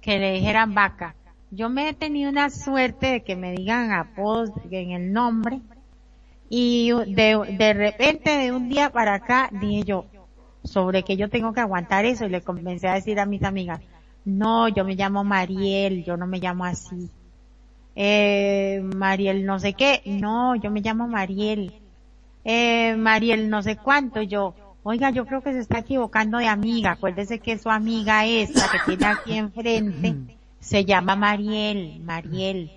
que 0.00 0.18
le 0.18 0.32
dijeran 0.32 0.74
vaca. 0.74 1.14
Yo 1.50 1.68
me 1.68 1.88
he 1.88 1.94
tenido 1.94 2.30
una 2.30 2.50
suerte 2.50 3.06
de 3.06 3.22
que 3.22 3.36
me 3.36 3.52
digan 3.52 3.92
apodos 3.92 4.50
en 4.70 4.90
el 4.90 5.12
nombre 5.12 5.60
y 6.48 6.90
de, 6.90 7.56
de 7.58 7.72
repente 7.74 8.38
de 8.38 8.52
un 8.52 8.68
día 8.68 8.90
para 8.90 9.14
acá 9.14 9.48
dije 9.52 9.84
yo 9.84 10.06
sobre 10.62 11.02
que 11.02 11.16
yo 11.16 11.28
tengo 11.28 11.52
que 11.52 11.60
aguantar 11.60 12.04
eso 12.04 12.24
y 12.24 12.30
le 12.30 12.42
comencé 12.42 12.88
a 12.88 12.94
decir 12.94 13.20
a 13.20 13.26
mis 13.26 13.42
amigas, 13.42 13.80
no, 14.24 14.68
yo 14.68 14.84
me 14.84 14.94
llamo 14.94 15.22
Mariel, 15.22 16.04
yo 16.04 16.16
no 16.16 16.26
me 16.26 16.38
llamo 16.38 16.64
así. 16.64 17.10
Eh, 17.96 18.80
Mariel 18.96 19.46
no 19.46 19.58
sé 19.60 19.74
qué, 19.74 20.02
no, 20.04 20.56
yo 20.56 20.70
me 20.70 20.80
llamo 20.80 21.06
Mariel. 21.06 21.72
Eh, 22.44 22.96
Mariel 22.96 23.48
no 23.48 23.62
sé 23.62 23.76
cuánto, 23.76 24.22
yo, 24.22 24.54
oiga, 24.82 25.10
yo 25.10 25.26
creo 25.26 25.42
que 25.42 25.52
se 25.52 25.60
está 25.60 25.78
equivocando 25.78 26.38
de 26.38 26.48
amiga, 26.48 26.92
acuérdese 26.92 27.38
que 27.38 27.58
su 27.58 27.70
amiga 27.70 28.26
esta 28.26 28.68
que 28.70 28.78
tiene 28.86 29.06
aquí 29.06 29.34
enfrente 29.34 30.16
se 30.60 30.84
llama 30.84 31.16
Mariel, 31.16 32.00
Mariel. 32.00 32.70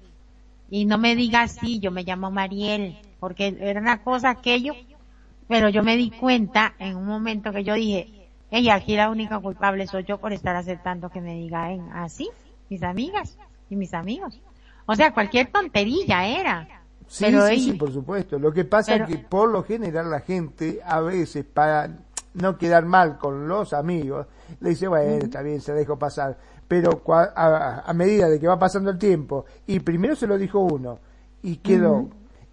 Y 0.69 0.85
no 0.85 0.97
me 0.97 1.15
diga 1.15 1.43
así, 1.43 1.79
yo 1.79 1.91
me 1.91 2.03
llamo 2.03 2.29
Mariel, 2.29 2.97
porque 3.19 3.57
era 3.59 3.79
una 3.79 4.03
cosa 4.03 4.29
aquello, 4.29 4.75
pero 5.47 5.69
yo 5.69 5.81
me 5.83 5.97
di 5.97 6.11
cuenta 6.11 6.75
en 6.77 6.95
un 6.97 7.05
momento 7.05 7.51
que 7.51 7.63
yo 7.63 7.73
dije, 7.73 8.29
ella 8.51 8.75
aquí 8.75 8.95
la 8.95 9.09
única 9.09 9.39
culpable 9.39 9.87
soy 9.87 10.03
yo 10.03 10.19
por 10.19 10.33
estar 10.33 10.55
aceptando 10.55 11.09
que 11.09 11.21
me 11.21 11.35
digan 11.35 11.89
así, 11.93 12.29
mis 12.69 12.83
amigas 12.83 13.37
y 13.69 13.75
mis 13.75 13.93
amigos. 13.93 14.39
O 14.87 14.95
sea, 14.95 15.13
cualquier 15.13 15.51
tonterilla 15.51 16.25
era. 16.25 16.67
Sí, 17.07 17.25
sí, 17.25 17.59
sí, 17.59 17.73
por 17.73 17.91
supuesto. 17.91 18.39
Lo 18.39 18.51
que 18.51 18.65
pasa 18.65 18.95
es 18.95 19.07
que 19.07 19.17
por 19.17 19.49
lo 19.49 19.63
general 19.63 20.09
la 20.09 20.21
gente 20.21 20.79
a 20.83 20.99
veces 21.01 21.45
para 21.45 21.89
no 22.33 22.57
quedar 22.57 22.85
mal 22.85 23.17
con 23.17 23.47
los 23.47 23.73
amigos, 23.73 24.27
le 24.59 24.69
dice, 24.69 24.87
bueno, 24.87 25.25
está 25.25 25.41
bien, 25.41 25.61
se 25.61 25.73
dejó 25.73 25.97
pasar. 25.97 26.37
Pero 26.67 27.01
a, 27.05 27.91
medida 27.93 28.27
de 28.27 28.39
que 28.39 28.47
va 28.47 28.59
pasando 28.59 28.89
el 28.89 28.97
tiempo, 28.97 29.45
y 29.65 29.79
primero 29.79 30.15
se 30.15 30.27
lo 30.27 30.37
dijo 30.37 30.59
uno, 30.59 30.99
y 31.43 31.57
quedó, 31.57 32.09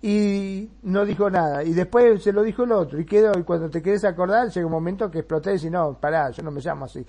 y 0.07 0.71
no 0.83 1.07
dijo 1.07 1.31
nada, 1.31 1.65
y 1.65 1.73
después 1.73 2.23
se 2.23 2.31
lo 2.31 2.43
dijo 2.43 2.65
el 2.65 2.73
otro, 2.73 3.01
y 3.01 3.07
quedó, 3.07 3.33
y 3.39 3.43
cuando 3.43 3.71
te 3.71 3.81
quieres 3.81 4.05
acordar, 4.05 4.51
llega 4.51 4.67
un 4.67 4.73
momento 4.73 5.11
que 5.11 5.21
exploté 5.21 5.49
y 5.49 5.53
dices, 5.55 5.71
no, 5.71 5.95
pará, 5.99 6.29
yo 6.29 6.43
no 6.43 6.51
me 6.51 6.61
llamo 6.61 6.85
así. 6.85 7.03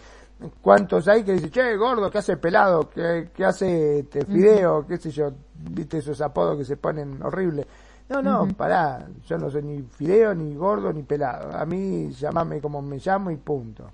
¿Cuántos 0.62 1.06
hay 1.10 1.26
que 1.26 1.34
dicen, 1.34 1.52
che, 1.52 1.76
gordo, 1.76 2.10
¿qué 2.10 2.20
hace 2.20 2.38
pelado? 2.38 2.90
¿Qué, 2.90 3.30
hace 3.44 4.00
este 4.00 4.24
fideo? 4.26 4.88
¿Qué 4.88 4.96
sé 4.96 5.12
yo? 5.12 5.30
¿Viste 5.72 5.98
esos 5.98 6.22
apodos 6.22 6.58
que 6.58 6.64
se 6.64 6.78
ponen 6.78 7.22
horribles? 7.22 7.68
No, 8.08 8.22
no, 8.22 8.48
pará, 8.56 9.06
yo 9.26 9.38
no 9.38 9.50
soy 9.50 9.64
ni 9.64 9.82
fideo, 9.82 10.34
ni 10.34 10.56
gordo, 10.56 10.94
ni 10.94 11.04
pelado. 11.04 11.54
A 11.54 11.66
mí 11.66 12.12
llamame 12.12 12.62
como 12.62 12.82
me 12.82 12.98
llamo 12.98 13.30
y 13.30 13.36
punto. 13.36 13.92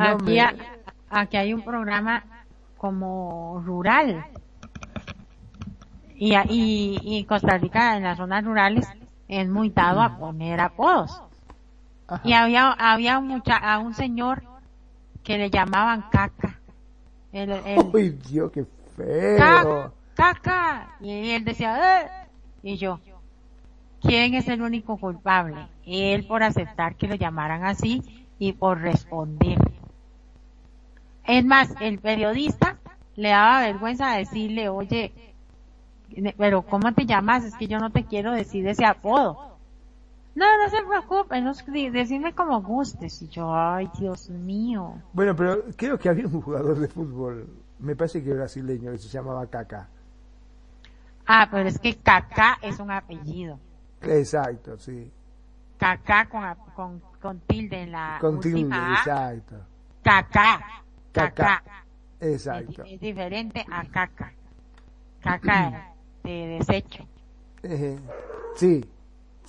aquí, 0.00 0.38
aquí 1.10 1.36
hay 1.36 1.52
un 1.52 1.62
programa 1.62 2.24
como 2.78 3.62
rural. 3.66 4.24
Y, 6.20 6.34
y, 6.50 6.98
y 7.02 7.24
Costa 7.24 7.56
Rica 7.56 7.96
en 7.96 8.02
las 8.02 8.18
zonas 8.18 8.44
rurales 8.44 8.86
es 9.26 9.48
muy 9.48 9.70
dado 9.70 10.02
a 10.02 10.18
poner 10.18 10.60
apodos. 10.60 11.22
Y 12.24 12.34
había, 12.34 12.72
había 12.72 13.20
mucha, 13.20 13.56
a 13.56 13.78
un 13.78 13.94
señor 13.94 14.42
que 15.24 15.38
le 15.38 15.48
llamaban 15.48 16.04
caca. 16.10 16.60
El, 17.32 17.50
Uy, 17.94 18.10
Dios, 18.10 18.52
qué 18.52 18.66
feo. 18.94 19.94
Caca, 20.14 20.94
Y 21.00 21.30
él 21.30 21.42
decía, 21.42 22.02
eh", 22.02 22.10
Y 22.62 22.76
yo, 22.76 23.00
¿quién 24.02 24.34
es 24.34 24.46
el 24.48 24.60
único 24.60 24.98
culpable? 24.98 25.68
Él 25.86 26.26
por 26.26 26.42
aceptar 26.42 26.96
que 26.96 27.08
lo 27.08 27.14
llamaran 27.14 27.64
así 27.64 28.26
y 28.38 28.52
por 28.52 28.78
responder. 28.82 29.56
Es 31.24 31.46
más, 31.46 31.74
el 31.80 31.98
periodista 31.98 32.76
le 33.16 33.30
daba 33.30 33.62
vergüenza 33.62 34.16
decirle, 34.16 34.68
oye, 34.68 35.29
pero 36.36 36.62
¿cómo 36.62 36.92
te 36.92 37.06
llamas? 37.06 37.44
Es 37.44 37.54
que 37.56 37.66
yo 37.66 37.78
no 37.78 37.90
te 37.90 38.04
quiero 38.04 38.32
decir 38.32 38.66
ese 38.66 38.84
apodo. 38.84 39.50
No, 40.34 40.46
no 40.58 40.70
se 40.70 40.82
preocupe, 40.82 41.40
no, 41.40 41.52
decime 41.92 42.34
como 42.34 42.62
gustes. 42.62 43.20
Y 43.22 43.28
yo, 43.28 43.54
ay, 43.54 43.90
Dios 43.98 44.30
mío. 44.30 44.94
Bueno, 45.12 45.34
pero 45.34 45.64
creo 45.76 45.98
que 45.98 46.08
había 46.08 46.26
un 46.26 46.40
jugador 46.40 46.78
de 46.78 46.88
fútbol, 46.88 47.48
me 47.78 47.96
parece 47.96 48.22
que 48.22 48.32
brasileño, 48.32 48.92
que 48.92 48.98
se 48.98 49.08
llamaba 49.08 49.46
Kaká. 49.46 49.88
Ah, 51.26 51.48
pero 51.50 51.68
es 51.68 51.78
que 51.78 51.96
Kaká 51.96 52.58
es 52.62 52.78
un 52.78 52.90
apellido. 52.90 53.58
Exacto, 54.02 54.78
sí. 54.78 55.10
Kaká 55.78 56.28
con, 56.28 56.42
con, 56.74 57.02
con 57.20 57.40
tilde 57.40 57.82
en 57.82 57.92
la 57.92 58.18
Con 58.20 58.40
tilde, 58.40 58.76
exacto. 58.76 59.56
Kaká. 60.02 60.60
Kaká. 61.12 61.62
Exacto. 62.20 62.84
Es, 62.84 63.00
diferente 63.00 63.64
a 63.70 63.84
Kaká. 63.84 64.32
Kaká 65.20 65.86
de 66.30 66.58
desecho. 66.58 67.06
sí, 68.56 68.84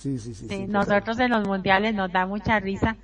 Sí, 0.02 0.18
sí, 0.18 0.34
sí. 0.34 0.66
nosotros 0.66 1.16
en 1.20 1.30
los 1.30 1.46
mundiales 1.46 1.94
nos 1.94 2.10
da 2.10 2.26
mucha 2.26 2.58
risa 2.58 2.96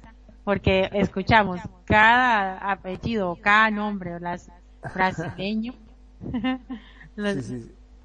porque 0.42 0.90
escuchamos 0.92 1.60
cada 1.84 2.58
apellido, 2.72 3.38
cada 3.40 3.70
nombre, 3.70 4.18
las 4.18 4.50
brasileño. 4.94 5.74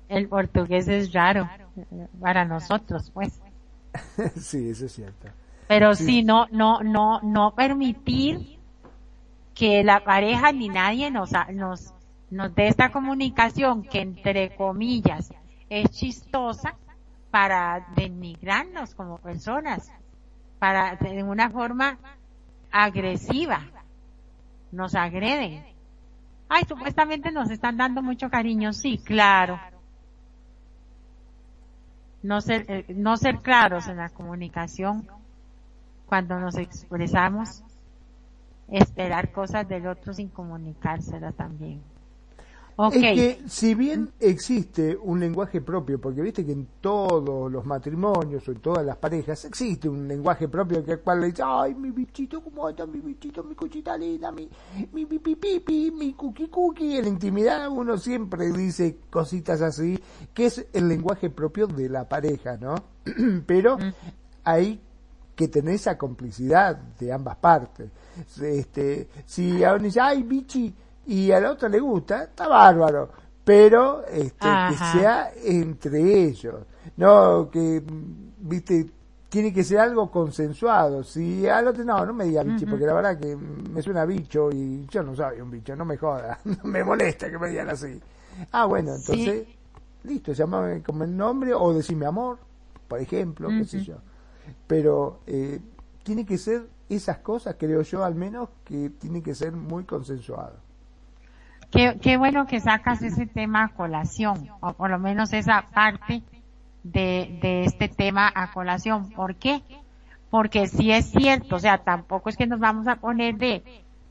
El 0.10 0.28
portugués 0.28 0.88
es 0.88 1.12
raro 1.12 1.50
para 2.22 2.46
nosotros, 2.46 3.10
pues. 3.12 3.42
sí, 4.40 4.70
eso 4.70 4.86
es 4.86 4.92
cierto. 4.92 5.28
Pero 5.68 5.96
sí. 5.96 6.22
no, 6.22 6.46
no, 6.52 6.84
no, 6.84 7.20
no 7.24 7.56
permitir 7.56 8.60
que 9.56 9.84
la 9.84 10.04
pareja 10.04 10.52
ni 10.52 10.70
nadie 10.70 11.10
nos, 11.10 11.32
nos, 11.52 11.96
nos 12.30 12.54
dé 12.54 12.68
esta 12.68 12.92
comunicación 12.92 13.82
que 13.82 14.02
entre 14.02 14.56
comillas 14.56 15.34
es 15.82 15.90
chistosa, 15.92 16.76
para 17.34 17.88
denigrarnos 17.96 18.94
como 18.94 19.18
personas, 19.18 19.92
para 20.60 20.96
de 20.98 21.24
una 21.24 21.50
forma 21.50 21.98
agresiva. 22.72 23.60
Nos 24.72 24.94
agreden. 24.94 25.66
Ay, 26.48 26.64
supuestamente 26.68 27.32
nos 27.32 27.50
están 27.50 27.78
dando 27.78 28.04
mucho 28.04 28.30
cariño. 28.30 28.72
Sí, 28.72 29.00
claro. 29.00 29.60
No 32.22 32.40
ser, 32.40 32.66
eh, 32.70 32.86
no 32.90 33.18
ser 33.18 33.40
claros 33.40 33.88
en 33.88 33.98
la 33.98 34.10
comunicación 34.10 35.08
cuando 36.06 36.40
nos 36.40 36.56
expresamos, 36.58 37.64
esperar 38.68 39.32
cosas 39.32 39.68
del 39.68 39.88
otro 39.88 40.14
sin 40.14 40.30
comunicárselas 40.30 41.34
también. 41.34 41.82
Es 42.92 42.94
que 43.00 43.40
si 43.48 43.76
bien 43.76 44.12
existe 44.20 44.98
un 44.98 45.20
lenguaje 45.20 45.62
propio, 45.62 46.02
porque 46.02 46.22
viste 46.22 46.46
que 46.46 46.54
en 46.54 46.68
todos 46.82 47.52
los 47.52 47.66
matrimonios 47.66 48.48
o 48.48 48.52
en 48.52 48.60
todas 48.60 48.84
las 48.84 48.98
parejas 48.98 49.46
existe 49.46 49.88
un 49.88 50.08
lenguaje 50.08 50.48
propio 50.48 50.84
que 50.84 50.94
al 50.94 51.02
cual 51.02 51.22
le 51.22 51.28
dice, 51.28 51.44
ay, 51.46 51.76
mi 51.76 51.92
bichito, 51.92 52.42
¿cómo 52.42 52.68
está 52.70 52.86
mi 52.88 53.00
bichito, 53.00 53.44
mi 53.44 53.54
cuchita 53.54 53.96
linda, 53.96 54.32
mi, 54.32 54.50
mi 54.92 55.06
pipi 55.06 55.36
pipi, 55.36 55.92
mi 55.92 56.14
cookie 56.14 56.48
cookie? 56.48 56.98
En 56.98 57.04
la 57.04 57.10
intimidad 57.10 57.70
uno 57.70 57.98
siempre 57.98 58.52
dice 58.52 58.98
cositas 59.10 59.62
así, 59.62 60.00
que 60.34 60.48
es 60.48 60.66
el 60.74 60.88
lenguaje 60.88 61.30
propio 61.30 61.68
de 61.68 61.90
la 61.90 62.10
pareja, 62.10 62.58
¿no? 62.58 62.76
Pero 63.46 63.78
hay 64.44 64.82
que 65.36 65.48
tener 65.48 65.76
esa 65.76 65.98
complicidad 65.98 66.76
de 66.76 67.12
ambas 67.12 67.38
partes. 67.38 67.90
Este, 68.42 69.08
si 69.26 69.64
a 69.64 69.74
uno 69.74 69.84
dice, 69.84 70.00
ay, 70.00 70.24
bichi, 70.24 70.74
y 71.06 71.32
a 71.32 71.40
la 71.40 71.52
otra 71.52 71.70
le 71.70 71.80
gusta, 71.80 72.24
está 72.24 72.48
bárbaro, 72.48 73.10
pero 73.44 74.06
este, 74.08 74.48
que 74.70 74.76
sea 74.78 75.32
entre 75.44 76.24
ellos, 76.26 76.66
no 76.98 77.50
que, 77.52 77.84
viste, 78.40 78.90
tiene 79.34 79.52
que 79.52 79.64
ser 79.64 79.80
algo 79.80 80.12
consensuado. 80.12 81.04
Si 81.04 81.48
al 81.48 81.68
otro, 81.68 81.84
no, 81.84 82.06
no 82.06 82.14
me 82.14 82.26
diga 82.26 82.44
bichi, 82.44 82.66
porque 82.66 82.86
la 82.86 82.94
verdad 82.94 83.20
que 83.20 83.36
me 83.36 83.82
suena 83.82 84.06
bicho 84.06 84.50
y 84.52 84.86
yo 84.86 85.04
no 85.04 85.16
soy 85.16 85.42
un 85.42 85.50
bicho, 85.50 85.76
no 85.76 85.86
me 85.86 85.98
joda, 85.98 86.40
no 86.46 86.64
me 86.64 86.84
molesta 86.84 87.30
que 87.30 87.38
me 87.38 87.50
digan 87.50 87.70
así. 87.70 88.00
Ah, 88.52 88.66
bueno, 88.66 88.96
entonces, 88.96 89.48
listo, 90.04 90.34
llamame 90.34 90.82
como 90.84 91.04
el 91.04 91.18
nombre 91.18 91.54
o 91.54 91.74
decime 91.74 92.06
amor, 92.06 92.38
por 92.88 93.00
ejemplo, 93.00 93.50
qué 93.50 93.66
sé 93.66 93.84
yo. 93.84 93.98
Pero 94.68 95.22
eh, 95.26 95.60
tiene 96.04 96.26
que 96.26 96.38
ser 96.38 96.68
esas 96.88 97.18
cosas, 97.18 97.56
creo 97.58 97.82
yo 97.82 98.04
al 98.04 98.16
menos, 98.16 98.50
que 98.64 98.92
tiene 98.92 99.22
que 99.22 99.36
ser 99.36 99.52
muy 99.52 99.84
consensuado. 99.84 100.63
Qué, 101.74 102.18
bueno 102.18 102.46
que 102.46 102.60
sacas 102.60 103.02
ese 103.02 103.26
tema 103.26 103.64
a 103.64 103.70
colación, 103.70 104.48
o 104.62 104.74
por 104.74 104.92
lo 104.92 105.00
menos 105.00 105.34
esa 105.34 105.70
parte 105.74 106.22
de, 106.84 107.40
de 107.42 107.64
este 107.64 107.90
tema 107.90 108.32
a 108.34 108.52
colación. 108.52 109.10
¿Por 109.10 109.36
qué? 109.36 109.64
Porque 110.30 110.68
si 110.68 110.92
es 110.92 111.10
cierto, 111.10 111.56
o 111.56 111.60
sea, 111.60 111.80
tampoco 111.80 112.30
es 112.30 112.38
que 112.38 112.46
nos 112.46 112.60
vamos 112.60 112.88
a 112.88 112.98
poner 112.98 113.38
de, 113.38 113.64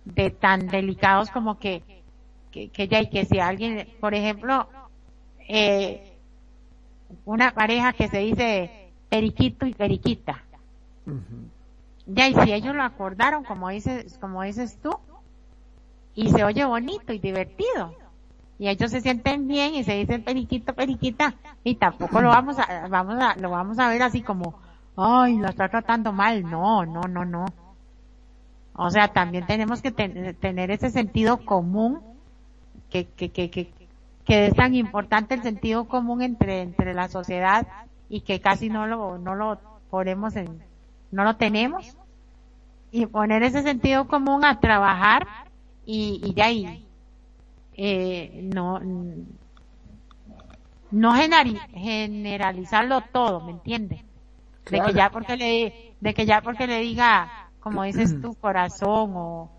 de 0.05 0.31
tan 0.31 0.67
delicados 0.67 1.31
como 1.31 1.61
que, 1.61 1.85
que, 2.51 2.69
que 2.71 2.89
ya 2.89 3.01
y 3.01 3.09
que 3.09 3.27
si 3.27 3.39
alguien, 3.39 3.89
por 4.01 4.15
ejemplo, 4.15 4.69
eh, 5.49 6.17
una 7.25 7.53
pareja 7.53 7.93
que 7.93 8.09
se 8.09 8.19
dice 8.19 8.91
periquito 9.09 9.67
y 9.67 9.75
periquita. 9.75 10.43
Ya, 12.07 12.29
y 12.29 12.35
si 12.35 12.53
ellos 12.53 12.75
lo 12.75 12.83
acordaron, 12.83 13.45
como 13.45 13.69
dices, 13.69 14.19
como 14.21 14.43
dices 14.43 14.79
tú, 14.83 14.91
y 16.15 16.31
se 16.31 16.45
oye 16.45 16.65
bonito 16.65 17.13
y 17.13 17.19
divertido. 17.19 17.95
Y 18.59 18.69
ellos 18.69 18.91
se 18.91 19.01
sienten 19.01 19.49
bien 19.49 19.75
y 19.75 19.85
se 19.85 19.95
dicen 19.95 20.23
periquito, 20.23 20.75
periquita, 20.75 21.35
y 21.65 21.75
tampoco 21.77 22.21
lo 22.21 22.29
vamos 22.29 22.59
a, 22.59 22.87
vamos 22.89 23.21
a, 23.21 23.35
lo 23.37 23.51
vamos 23.51 23.79
a 23.79 23.89
ver 23.89 24.03
así 24.03 24.23
como, 24.23 24.55
ay, 24.97 25.39
lo 25.39 25.49
está 25.49 25.69
tratando 25.69 26.13
mal. 26.13 26.49
No, 26.49 26.87
no, 26.87 27.03
no, 27.03 27.25
no. 27.25 27.47
O 28.75 28.91
sea, 28.91 29.09
también 29.09 29.47
tenemos 29.47 29.83
que 29.83 29.91
tener 29.91 30.71
ese 30.71 30.91
sentido 30.91 31.45
común 31.45 32.01
que, 32.91 33.07
que, 33.07 33.31
que, 33.31 33.51
que, 33.51 33.73
que 34.25 34.47
es 34.47 34.55
tan 34.55 34.75
importante 34.75 35.35
el 35.35 35.43
sentido 35.43 35.87
común 35.87 36.23
entre, 36.23 36.63
entre 36.63 36.95
la 36.95 37.09
sociedad 37.09 37.67
y 38.09 38.21
que 38.21 38.41
casi 38.41 38.69
no 38.69 38.87
lo, 38.87 39.19
no 39.19 39.35
lo 39.35 39.59
ponemos 39.91 40.37
en, 40.37 40.63
no 41.11 41.25
lo 41.25 41.37
tenemos. 41.37 41.97
Y 42.91 43.07
poner 43.07 43.43
ese 43.43 43.63
sentido 43.63 44.07
común 44.07 44.45
a 44.45 44.61
trabajar 44.61 45.27
y, 45.85 46.21
y 46.25 46.35
de 46.35 46.43
ahí 46.43 46.87
eh, 47.75 48.41
no 48.53 48.81
no 50.91 51.15
generalizarlo 51.15 53.03
todo, 53.13 53.41
¿me 53.41 53.53
entiendes? 53.53 54.03
De 54.71 54.81
que 54.81 54.93
ya 54.93 55.11
porque 55.11 55.37
le 55.37 55.95
de 56.01 56.15
que 56.15 56.27
ya 56.27 56.43
porque 56.43 56.67
le 56.67 56.81
diga 56.81 57.51
como 57.61 57.83
dices 57.85 58.21
tu 58.21 58.35
corazón 58.41 59.13
o 59.15 59.51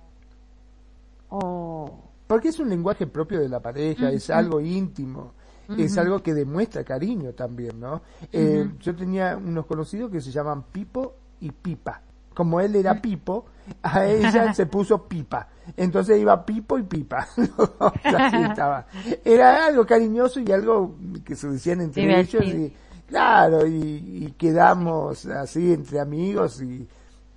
o 1.30 2.00
porque 2.28 2.50
es 2.50 2.60
un 2.60 2.70
lenguaje 2.70 3.06
propio 3.08 3.40
de 3.40 3.50
la 3.50 3.60
pareja, 3.60 4.10
es 4.10 4.30
algo 4.30 4.62
íntimo, 4.62 5.34
es 5.78 5.98
algo 5.98 6.24
que 6.24 6.34
demuestra 6.34 6.84
cariño 6.84 7.34
también, 7.34 7.80
¿no? 7.80 8.02
Eh, 8.32 8.72
yo 8.80 8.96
tenía 8.96 9.38
unos 9.38 9.66
conocidos 9.66 10.10
que 10.10 10.22
se 10.22 10.32
llaman 10.32 10.64
Pipo 10.72 11.16
y 11.42 11.52
Pipa 11.52 12.02
como 12.34 12.60
él 12.60 12.76
era 12.76 13.02
Pipo, 13.02 13.46
a 13.82 14.06
ella 14.06 14.54
se 14.54 14.66
puso 14.66 15.08
Pipa. 15.08 15.48
Entonces 15.78 16.20
iba 16.20 16.46
Pipo 16.46 16.78
y 16.78 16.84
Pipa. 16.84 17.28
Era 19.24 19.66
algo 19.68 19.86
cariñoso 19.86 20.40
y 20.40 20.52
algo 20.52 20.96
que 21.24 21.36
se 21.36 21.48
decían 21.48 21.82
entre 21.82 22.20
ellos. 22.20 22.44
Y, 22.46 22.74
claro, 23.08 23.66
y, 23.66 24.34
quedamos 24.38 25.26
así 25.26 25.74
entre 25.74 26.00
amigos 26.00 26.62
y, 26.62 26.88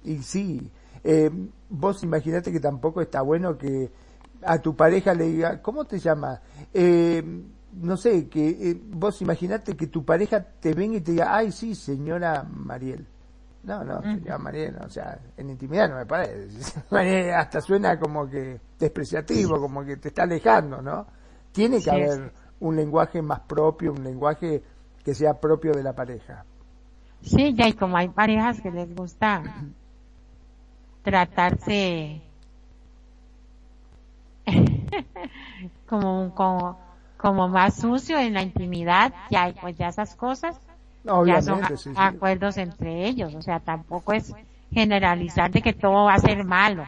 y 0.05 0.19
sí. 0.19 0.71
Eh, 1.05 1.31
vos 1.69 2.03
imaginate 2.03 2.51
que 2.51 2.61
tampoco 2.61 3.01
está 3.01 3.23
bueno 3.23 3.57
que 3.57 3.91
a 4.43 4.59
tu 4.61 4.75
pareja 4.75 5.15
le 5.15 5.29
diga, 5.29 5.63
¿cómo 5.63 5.85
te 5.85 5.99
llamas? 5.99 6.41
Eh, 6.75 7.23
no 7.73 7.97
sé, 7.97 8.29
que 8.29 8.49
eh, 8.49 8.81
vos 8.91 9.21
imaginate 9.23 9.77
que 9.77 9.87
tu 9.87 10.05
pareja 10.05 10.43
te 10.43 10.73
venga 10.75 10.97
y 10.97 11.01
te 11.01 11.13
diga, 11.13 11.37
ay, 11.37 11.53
sí, 11.53 11.75
señora 11.75 12.43
Mariel. 12.43 13.07
No, 13.67 13.83
no, 13.83 14.01
señora 14.01 14.39
Mariela, 14.39 14.87
o 14.87 14.89
sea, 14.89 15.19
en 15.37 15.51
intimidad 15.51 15.89
no 15.89 15.97
me 15.97 16.07
parece. 16.07 16.81
hasta 17.35 17.61
suena 17.61 17.99
como 17.99 18.31
que 18.31 18.61
despreciativo, 18.79 19.61
como 19.61 19.85
que 19.85 19.97
te 19.97 20.09
está 20.09 20.23
alejando, 20.23 20.81
¿no? 20.81 21.05
Tiene 21.51 21.83
que 21.83 21.91
haber 21.91 22.33
un 22.61 22.77
lenguaje 22.77 23.21
más 23.23 23.41
propio, 23.41 23.93
un 23.93 24.05
lenguaje 24.05 24.63
que 25.03 25.15
sea 25.15 25.35
propio 25.35 25.73
de 25.73 25.83
la 25.83 25.95
pareja. 25.95 26.45
Sí, 27.23 27.55
ya 27.55 27.67
y 27.67 27.73
como 27.73 27.97
hay 27.97 28.09
parejas 28.09 28.61
que 28.61 28.71
les 28.71 28.95
gusta 28.95 29.43
tratarse 31.03 32.23
como, 35.89 36.33
como, 36.37 36.79
como 37.17 37.49
más 37.49 37.75
sucio 37.75 38.17
en 38.21 38.35
la 38.35 38.43
intimidad, 38.43 39.13
ya 39.29 39.53
pues 39.61 39.77
ya 39.77 39.89
esas 39.89 40.15
cosas 40.15 40.57
Obviamente, 41.09 41.77
son 41.77 41.97
acuerdos 41.97 42.57
entre 42.57 43.07
ellos, 43.07 43.35
o 43.35 43.43
sea, 43.43 43.61
tampoco 43.61 44.13
es 44.13 44.35
generalizar 44.73 45.51
de 45.51 45.63
que 45.63 45.73
todo 45.73 46.05
va 46.05 46.15
a 46.15 46.19
ser 46.19 46.45
malo. 46.45 46.85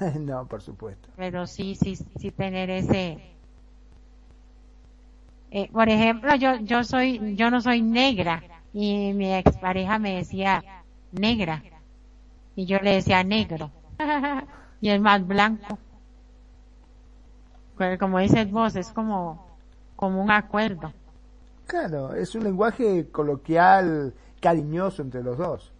no, 0.20 0.46
por 0.46 0.62
supuesto. 0.62 1.08
Pero 1.16 1.46
sí, 1.46 1.74
sí, 1.74 1.96
sí 1.96 2.30
tener 2.30 2.70
ese. 2.70 3.18
Eh, 5.50 5.68
por 5.70 5.88
ejemplo, 5.88 6.34
yo, 6.36 6.56
yo 6.56 6.82
soy, 6.82 7.36
yo 7.36 7.50
no 7.50 7.60
soy 7.60 7.82
negra 7.82 8.42
y 8.72 9.12
mi 9.12 9.32
expareja 9.34 9.98
me 9.98 10.16
decía 10.16 10.64
negra 11.12 11.62
y 12.56 12.64
yo 12.64 12.78
le 12.78 12.94
decía 12.94 13.22
negro 13.22 13.70
y 14.80 14.88
el 14.88 15.00
más 15.00 15.26
blanco. 15.26 15.78
Pero 17.76 17.98
como 17.98 18.18
dices 18.18 18.50
vos, 18.50 18.76
es 18.76 18.92
como, 18.92 19.38
como 19.96 20.22
un 20.22 20.30
acuerdo. 20.30 20.92
Claro, 21.72 22.12
es 22.12 22.34
un 22.34 22.44
lenguaje 22.44 23.08
coloquial, 23.10 24.12
cariñoso 24.42 25.00
entre 25.00 25.22
los 25.22 25.38
dos. 25.38 25.72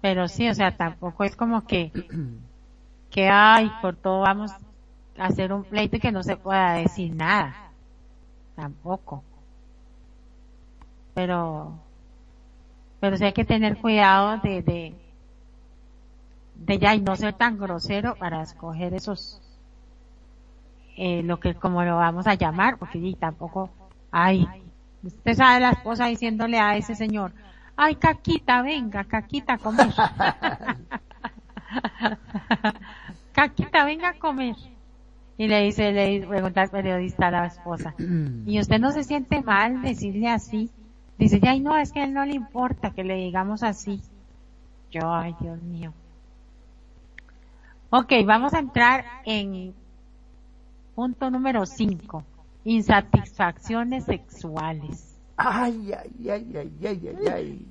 Pero 0.00 0.26
sí, 0.26 0.48
o 0.48 0.54
sea, 0.54 0.74
tampoco 0.74 1.22
es 1.22 1.36
como 1.36 1.66
que, 1.66 1.92
que 3.10 3.28
ay, 3.28 3.70
por 3.82 3.94
todo 3.94 4.20
vamos 4.20 4.52
a 5.18 5.26
hacer 5.26 5.52
un 5.52 5.64
pleito 5.64 5.96
y 5.96 6.00
que 6.00 6.12
no 6.12 6.22
se 6.22 6.38
pueda 6.38 6.76
decir 6.76 7.14
nada. 7.14 7.72
Tampoco. 8.54 9.22
Pero, 11.12 11.78
pero 13.00 13.18
sí 13.18 13.24
hay 13.26 13.34
que 13.34 13.44
tener 13.44 13.76
cuidado 13.76 14.38
de, 14.38 14.62
de, 14.62 14.94
de 16.54 16.78
ya 16.78 16.94
y 16.94 17.02
no 17.02 17.14
ser 17.16 17.34
tan 17.34 17.58
grosero 17.58 18.14
para 18.14 18.40
escoger 18.40 18.94
esos, 18.94 19.42
eh, 20.96 21.22
lo 21.22 21.38
que 21.38 21.54
como 21.54 21.84
lo 21.84 21.96
vamos 21.96 22.26
a 22.26 22.34
llamar, 22.34 22.78
porque 22.78 22.98
y 22.98 23.14
tampoco, 23.14 23.70
ay, 24.10 24.46
usted 25.02 25.34
sabe 25.34 25.60
la 25.60 25.70
esposa 25.70 26.06
diciéndole 26.06 26.58
a 26.58 26.76
ese 26.76 26.94
señor, 26.94 27.32
ay, 27.76 27.96
caquita, 27.96 28.62
venga, 28.62 29.04
caquita 29.04 29.54
a 29.54 29.58
comer. 29.58 29.88
caquita, 33.32 33.84
venga 33.84 34.08
a 34.08 34.18
comer. 34.18 34.56
Y 35.38 35.48
le 35.48 35.64
dice, 35.64 35.92
le 35.92 36.26
pregunta 36.26 36.62
al 36.62 36.70
periodista 36.70 37.26
a 37.26 37.30
la 37.30 37.46
esposa, 37.46 37.94
¿y 38.46 38.58
usted 38.58 38.80
no 38.80 38.90
se 38.90 39.04
siente 39.04 39.42
mal 39.42 39.82
decirle 39.82 40.30
así? 40.30 40.70
Dice, 41.18 41.40
ay, 41.46 41.60
no, 41.60 41.76
es 41.76 41.92
que 41.92 42.00
a 42.00 42.04
él 42.04 42.14
no 42.14 42.24
le 42.24 42.34
importa 42.34 42.90
que 42.90 43.04
le 43.04 43.16
digamos 43.16 43.62
así. 43.62 44.02
Yo, 44.90 45.12
ay, 45.12 45.34
Dios 45.40 45.60
mío. 45.62 45.92
Ok, 47.90 48.12
vamos 48.24 48.54
a 48.54 48.58
entrar 48.58 49.04
en 49.24 49.74
Punto 50.96 51.30
número 51.30 51.66
5. 51.66 52.24
Insatisfacciones 52.64 54.06
sexuales. 54.06 55.20
Ay, 55.36 55.92
ay, 55.92 56.30
ay, 56.30 56.56
ay, 56.56 56.86
ay, 56.86 57.08
ay, 57.08 57.28
ay. 57.28 57.66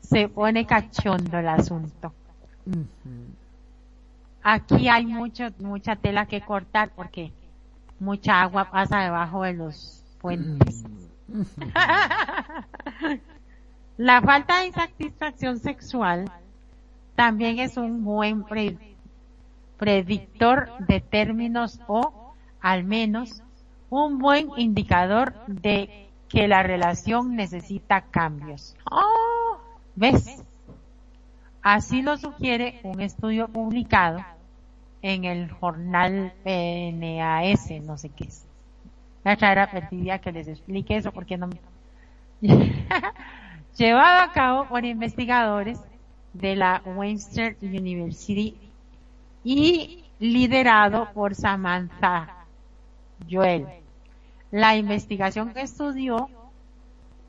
Se 0.00 0.28
pone 0.28 0.66
cachondo 0.66 1.38
el 1.38 1.48
asunto. 1.48 2.12
aquí 4.42 4.88
hay 4.88 5.06
mucho, 5.06 5.44
mucha 5.60 5.94
tela 5.94 6.26
que 6.26 6.40
cortar 6.40 6.90
porque 6.96 7.32
mucha 8.00 8.42
agua 8.42 8.72
pasa 8.72 9.02
debajo 9.02 9.44
de 9.44 9.52
los 9.52 10.02
puentes. 10.20 10.84
La 13.98 14.20
falta 14.20 14.62
de 14.62 14.72
satisfacción 14.72 15.60
sexual 15.60 16.28
también 17.14 17.60
es 17.60 17.76
un 17.76 18.02
buen 18.02 18.42
predictor 19.80 20.68
de 20.86 21.00
términos 21.00 21.80
o, 21.88 22.34
al 22.60 22.84
menos, 22.84 23.42
un 23.88 24.18
buen 24.18 24.50
indicador 24.58 25.34
de 25.46 26.10
que 26.28 26.46
la 26.46 26.62
relación 26.62 27.34
necesita 27.34 28.02
cambios. 28.02 28.76
Oh, 28.90 29.56
¿Ves? 29.96 30.44
Así 31.62 32.02
lo 32.02 32.18
sugiere 32.18 32.78
un 32.84 33.00
estudio 33.00 33.48
publicado 33.48 34.24
en 35.02 35.24
el 35.24 35.50
jornal 35.50 36.34
PNAS, 36.44 37.70
no 37.82 37.96
sé 37.96 38.10
qué 38.10 38.24
es. 38.24 38.46
Voy 39.24 39.32
a 39.32 39.36
traer 39.36 39.58
a 39.58 40.18
que 40.20 40.32
les 40.32 40.46
explique 40.46 40.96
eso 40.96 41.10
porque 41.10 41.38
no 41.38 41.48
Llevado 43.76 44.20
a 44.22 44.32
cabo 44.32 44.66
por 44.66 44.84
investigadores 44.84 45.80
de 46.34 46.54
la 46.56 46.82
Western 46.84 47.56
University 47.62 48.69
y 49.44 50.04
liderado 50.18 51.08
por 51.12 51.34
Samantha 51.34 52.46
Joel. 53.30 53.66
La 54.50 54.76
investigación 54.76 55.52
estudió 55.56 56.28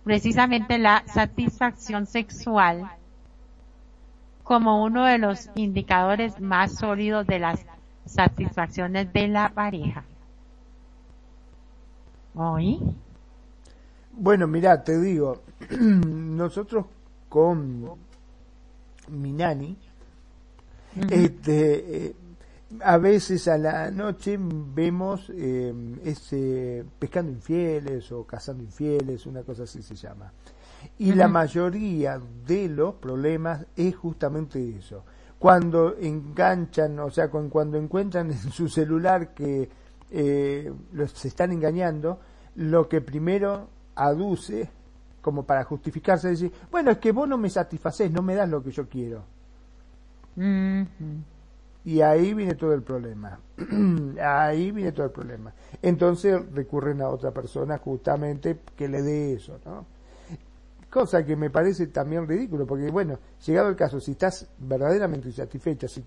precisamente 0.04 0.78
la 0.78 1.04
satisfacción 1.06 2.06
sexual 2.06 2.90
como 4.44 4.84
uno 4.84 5.06
de 5.06 5.18
los 5.18 5.50
indicadores 5.56 6.40
más 6.42 6.76
sólidos 6.76 7.26
de 7.28 7.40
las 7.40 7.66
satisfacciones 8.06 9.14
de 9.14 9.28
la 9.28 9.50
pareja. 9.50 10.04
¿Oí? 12.36 12.80
Bueno, 14.12 14.48
mira, 14.48 14.84
te 14.84 15.00
digo, 15.00 15.42
nosotros 15.80 16.86
con 17.30 17.98
mi 19.08 19.32
nani, 19.32 19.78
este, 21.10 22.08
eh, 22.08 22.16
a 22.84 22.98
veces 22.98 23.48
a 23.48 23.58
la 23.58 23.92
noche 23.92 24.38
vemos 24.40 25.32
eh, 25.36 25.74
ese 26.04 26.86
pescando 26.98 27.32
infieles 27.32 28.12
o 28.12 28.26
cazando 28.26 28.64
infieles, 28.64 29.26
una 29.26 29.44
cosa 29.44 29.64
así 29.64 29.82
se 29.82 29.96
llama. 29.96 30.32
Y 30.98 31.14
la 31.14 31.28
mayoría 31.28 32.20
de 32.46 32.68
los 32.68 32.96
problemas 32.96 33.66
es 33.76 33.96
justamente 33.96 34.78
eso. 34.78 35.04
Cuando 35.38 35.96
enganchan, 35.98 37.00
o 37.00 37.12
sea, 37.12 37.30
cuando 37.30 37.78
encuentran 37.78 38.32
en 38.32 38.52
su 38.52 38.68
celular 38.68 39.34
que 39.34 39.70
eh, 40.10 40.72
los, 40.94 41.12
se 41.12 41.28
están 41.28 41.52
engañando, 41.52 42.20
lo 42.56 42.88
que 42.88 43.02
primero 43.02 43.70
aduce 43.96 44.70
como 45.22 45.44
para 45.44 45.64
justificarse, 45.64 46.30
decir, 46.30 46.52
bueno, 46.72 46.92
es 46.92 46.98
que 46.98 47.12
vos 47.12 47.28
no 47.28 47.38
me 47.38 47.50
satisfaces, 47.50 48.12
no 48.12 48.22
me 48.22 48.36
das 48.36 48.50
lo 48.50 48.64
que 48.64 48.72
yo 48.72 48.88
quiero. 48.90 49.24
Y 51.84 52.02
ahí 52.02 52.34
viene 52.34 52.56
todo 52.56 52.74
el 52.74 52.84
problema. 52.84 53.40
ahí 54.24 54.72
viene 54.72 54.92
todo 54.92 55.08
el 55.08 55.12
problema. 55.12 55.54
Entonces 55.82 56.40
recurren 56.54 57.02
a 57.02 57.10
otra 57.10 57.32
persona 57.32 57.78
justamente 57.80 58.60
que 58.76 58.88
le 58.88 59.02
dé 59.02 59.34
eso, 59.34 59.60
¿no? 59.66 59.86
Cosa 60.90 61.26
que 61.26 61.36
me 61.36 61.50
parece 61.50 61.88
también 61.88 62.28
ridículo, 62.28 62.68
porque 62.68 62.92
bueno, 62.92 63.18
llegado 63.46 63.70
el 63.70 63.78
caso, 63.78 64.00
si 64.00 64.12
estás 64.12 64.48
verdaderamente 64.60 65.30
insatisfecha, 65.30 65.88
si 65.88 66.04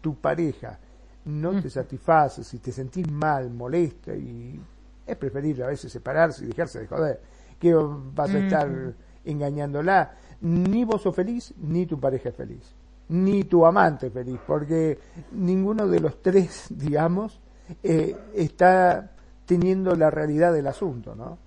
tu 0.00 0.14
pareja 0.16 0.78
no 1.24 1.60
te 1.60 1.70
satisface, 1.70 2.44
si 2.44 2.58
te 2.58 2.70
sentís 2.70 3.10
mal, 3.10 3.50
molesta, 3.50 4.14
y 4.14 4.60
es 5.06 5.16
preferible 5.16 5.64
a 5.64 5.68
veces 5.68 5.90
separarse 5.90 6.44
y 6.44 6.48
dejarse 6.48 6.80
de 6.80 6.86
joder, 6.86 7.20
que 7.58 7.74
vas 7.74 8.30
a 8.30 8.38
estar 8.38 8.94
engañándola. 9.24 10.12
Ni 10.42 10.84
vos 10.84 11.02
sos 11.02 11.14
feliz, 11.14 11.52
ni 11.58 11.86
tu 11.86 11.98
pareja 11.98 12.30
es 12.30 12.34
feliz, 12.34 12.74
ni 13.10 13.44
tu 13.44 13.66
amante 13.66 14.10
feliz, 14.10 14.38
porque 14.46 14.98
ninguno 15.32 15.86
de 15.86 16.00
los 16.00 16.22
tres, 16.22 16.66
digamos, 16.70 17.40
eh, 17.82 18.16
está 18.34 19.10
teniendo 19.46 19.94
la 19.94 20.10
realidad 20.10 20.52
del 20.52 20.66
asunto, 20.66 21.14
¿no? 21.14 21.38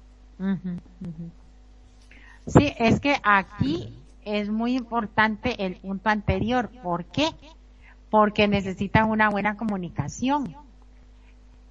Sí, 2.45 2.73
es 2.77 2.99
que 2.99 3.15
aquí 3.23 4.03
es 4.23 4.49
muy 4.49 4.75
importante 4.75 5.65
el 5.65 5.77
punto 5.77 6.09
anterior. 6.09 6.69
¿Por 6.83 7.05
qué? 7.05 7.29
porque 8.13 8.47
necesitan 8.47 9.09
una 9.09 9.27
buena 9.31 9.57
comunicación. 9.57 10.55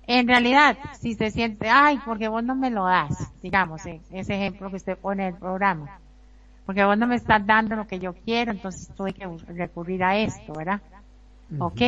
En 0.09 0.27
realidad, 0.27 0.77
si 0.99 1.15
se 1.15 1.31
siente, 1.31 1.69
ay, 1.71 2.01
porque 2.05 2.27
vos 2.27 2.43
no 2.43 2.57
me 2.57 2.69
lo 2.69 2.85
das, 2.85 3.31
digamos, 3.45 3.87
eh, 3.87 4.01
ese 4.11 4.35
ejemplo 4.35 4.69
que 4.69 4.75
usted 4.75 4.99
pone 4.99 5.29
en 5.29 5.35
el 5.35 5.39
programa, 5.39 6.01
porque 6.67 6.85
vos 6.85 6.97
no 6.97 7.07
me 7.07 7.17
estás 7.17 7.45
dando 7.47 7.77
lo 7.77 7.87
que 7.87 7.99
yo 7.99 8.15
quiero, 8.15 8.53
entonces 8.53 8.89
tuve 8.95 9.13
que 9.13 9.27
recurrir 9.49 10.05
a 10.05 10.17
esto, 10.17 10.53
¿verdad? 10.53 10.81
Ok. 11.59 11.81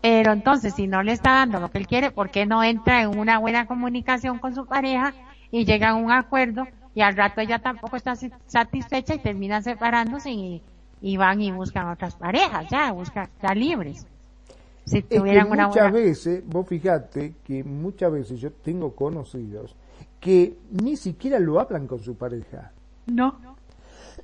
Pero 0.00 0.32
entonces, 0.32 0.74
si 0.74 0.86
no 0.86 1.02
le 1.02 1.12
está 1.12 1.32
dando 1.32 1.60
lo 1.60 1.70
que 1.70 1.78
él 1.78 1.86
quiere, 1.86 2.10
¿por 2.10 2.30
qué 2.30 2.46
no 2.46 2.62
entra 2.62 3.02
en 3.02 3.18
una 3.18 3.38
buena 3.38 3.66
comunicación 3.66 4.38
con 4.38 4.54
su 4.54 4.64
pareja 4.66 5.12
y 5.50 5.64
llega 5.64 5.90
a 5.90 5.94
un 5.94 6.10
acuerdo 6.10 6.66
y 6.94 7.02
al 7.02 7.16
rato 7.16 7.40
ella 7.40 7.58
tampoco 7.58 7.96
está 7.96 8.14
satisfecha 8.46 9.14
y 9.14 9.18
termina 9.18 9.60
separándose 9.60 10.30
y, 10.30 10.62
y 11.02 11.16
van 11.16 11.40
y 11.40 11.52
buscan 11.52 11.88
otras 11.88 12.16
parejas, 12.16 12.66
ya, 12.70 12.92
buscan, 12.92 13.28
ya 13.42 13.54
libres. 13.54 14.06
Si 14.86 15.02
tuvieran 15.02 15.48
muchas 15.48 15.92
veces, 15.92 16.42
vos 16.46 16.66
fijate 16.66 17.34
que 17.44 17.62
muchas 17.62 18.10
veces 18.10 18.40
yo 18.40 18.50
tengo 18.50 18.94
conocidos 18.94 19.76
que 20.18 20.56
ni 20.82 20.96
siquiera 20.96 21.38
lo 21.38 21.60
hablan 21.60 21.86
con 21.86 22.00
su 22.00 22.16
pareja. 22.16 22.72
No. 23.06 23.49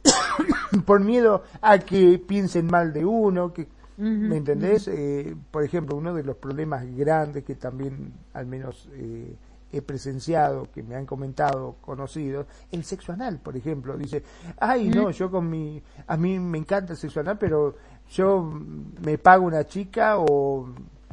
Por 0.85 1.01
miedo 1.01 1.43
a 1.61 1.79
que 1.79 2.19
piensen 2.19 2.67
mal 2.67 2.93
de 2.93 3.05
uno, 3.05 3.53
que, 3.53 3.67
¿me 3.97 4.37
entendés? 4.37 4.89
Eh, 4.89 5.35
por 5.51 5.65
ejemplo, 5.65 5.97
uno 5.97 6.15
de 6.15 6.23
los 6.23 6.37
problemas 6.37 6.85
grandes 6.95 7.45
que 7.45 7.55
también, 7.55 8.13
al 8.35 8.47
menos 8.47 8.89
eh, 8.93 9.35
he 9.73 9.83
presenciado, 9.83 10.69
que 10.73 10.83
me 10.83 10.95
han 10.95 11.07
comentado 11.07 11.77
conocidos, 11.81 12.47
el 12.71 12.85
sexo 12.85 13.13
anal, 13.13 13.39
por 13.39 13.57
ejemplo. 13.57 13.97
Dice, 13.97 14.23
ay, 14.59 14.89
no, 14.89 15.11
yo 15.11 15.31
con 15.31 15.49
mi, 15.49 15.83
a 16.07 16.17
mí 16.17 16.39
me 16.39 16.59
encanta 16.59 16.93
el 16.93 16.99
sexo 16.99 17.21
anal, 17.21 17.39
pero 17.39 17.75
yo 18.11 18.43
me 19.03 19.19
pago 19.19 19.47
una 19.47 19.65
chica 19.67 20.19
o 20.19 20.69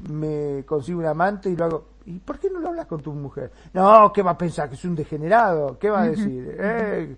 me 0.09 0.63
consigo 0.65 0.99
un 0.99 1.05
amante 1.05 1.49
y 1.49 1.55
lo 1.55 1.65
hago. 1.65 1.85
¿Y 2.05 2.19
por 2.19 2.37
qué 2.37 2.49
no 2.49 2.59
lo 2.59 2.67
hablas 2.67 2.85
con 2.85 3.01
tu 3.01 3.13
mujer? 3.13 3.51
No, 3.73 4.11
¿qué 4.11 4.21
va 4.21 4.31
a 4.31 4.37
pensar? 4.37 4.67
Que 4.67 4.75
es 4.75 4.83
un 4.83 4.95
degenerado. 4.95 5.79
¿Qué 5.79 5.89
va 5.89 6.01
a 6.01 6.09
decir? 6.09 6.57
Eh, 6.59 7.15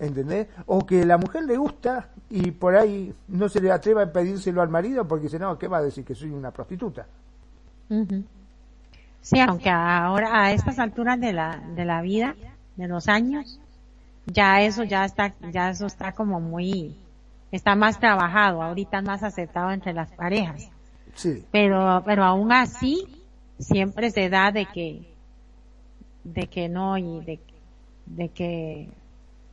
¿Entendés? 0.00 0.48
O 0.64 0.86
que 0.86 1.04
la 1.04 1.18
mujer 1.18 1.44
le 1.44 1.58
gusta 1.58 2.08
y 2.30 2.52
por 2.52 2.74
ahí 2.74 3.14
no 3.28 3.50
se 3.50 3.60
le 3.60 3.70
atreva 3.70 4.02
a 4.02 4.06
pedírselo 4.10 4.62
al 4.62 4.70
marido 4.70 5.06
porque 5.06 5.24
dice, 5.24 5.38
no, 5.38 5.58
¿qué 5.58 5.68
va 5.68 5.76
a 5.76 5.82
decir? 5.82 6.04
Que 6.06 6.14
soy 6.14 6.30
una 6.30 6.50
prostituta. 6.50 7.06
Sí, 9.20 9.38
aunque 9.40 9.68
ahora 9.68 10.44
a 10.44 10.52
estas 10.52 10.78
alturas 10.78 11.20
de 11.20 11.34
la, 11.34 11.62
de 11.76 11.84
la 11.84 12.00
vida, 12.00 12.34
de 12.76 12.88
los 12.88 13.08
años, 13.08 13.60
ya 14.24 14.62
eso 14.62 14.84
ya 14.84 15.04
está, 15.04 15.34
ya 15.52 15.68
eso 15.68 15.84
está 15.84 16.12
como 16.12 16.40
muy, 16.40 16.96
está 17.52 17.74
más 17.74 18.00
trabajado, 18.00 18.62
ahorita 18.62 19.02
más 19.02 19.22
aceptado 19.22 19.70
entre 19.70 19.92
las 19.92 20.10
parejas. 20.12 20.70
Sí. 21.14 21.44
Pero, 21.52 22.02
pero 22.06 22.24
aún 22.24 22.52
así, 22.52 23.04
siempre 23.58 24.10
se 24.10 24.30
da 24.30 24.50
de 24.50 24.64
que, 24.64 25.14
de 26.24 26.46
que 26.46 26.70
no 26.70 26.96
y 26.96 27.20
de, 27.20 27.40
de 28.06 28.28
que 28.30 28.88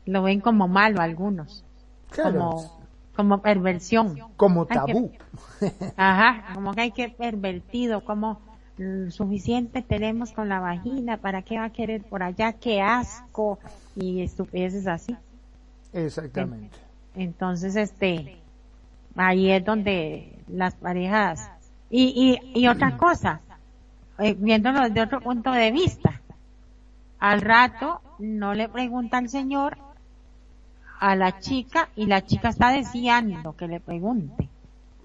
lo 0.07 0.23
ven 0.23 0.39
como 0.41 0.67
malo 0.67 1.01
algunos. 1.01 1.63
Como, 2.15 2.87
como 3.15 3.41
perversión. 3.41 4.17
Como 4.37 4.65
tabú. 4.65 5.11
ajá, 5.97 6.53
como 6.53 6.73
que 6.73 6.81
hay 6.81 6.91
que 6.91 7.09
pervertido, 7.09 8.03
como 8.03 8.39
suficiente 9.09 9.81
tenemos 9.81 10.31
con 10.31 10.49
la 10.49 10.59
vagina, 10.59 11.17
¿para 11.17 11.41
qué 11.41 11.57
va 11.57 11.65
a 11.65 11.69
querer 11.71 12.03
por 12.03 12.21
allá? 12.21 12.53
¡Qué 12.53 12.81
asco! 12.81 13.59
Y 13.95 14.21
estupideces 14.21 14.87
así. 14.87 15.15
Exactamente. 15.93 16.77
Entonces, 17.15 17.75
este, 17.75 18.37
ahí 19.15 19.49
es 19.51 19.65
donde 19.65 20.39
las 20.47 20.75
parejas, 20.75 21.49
y, 21.89 22.39
y, 22.53 22.59
y 22.61 22.67
otra 22.67 22.97
cosa, 22.97 23.41
eh, 24.19 24.35
viéndolo 24.37 24.81
desde 24.81 25.01
otro 25.01 25.21
punto 25.21 25.51
de 25.51 25.71
vista, 25.71 26.21
al 27.19 27.41
rato 27.41 28.01
no 28.19 28.53
le 28.53 28.69
pregunta 28.69 29.17
al 29.17 29.29
señor 29.29 29.77
a 30.99 31.15
la 31.15 31.39
chica 31.39 31.89
y 31.95 32.05
la 32.05 32.25
chica 32.25 32.49
está 32.49 32.71
deseando 32.71 33.55
que 33.55 33.67
le 33.67 33.79
pregunte, 33.79 34.49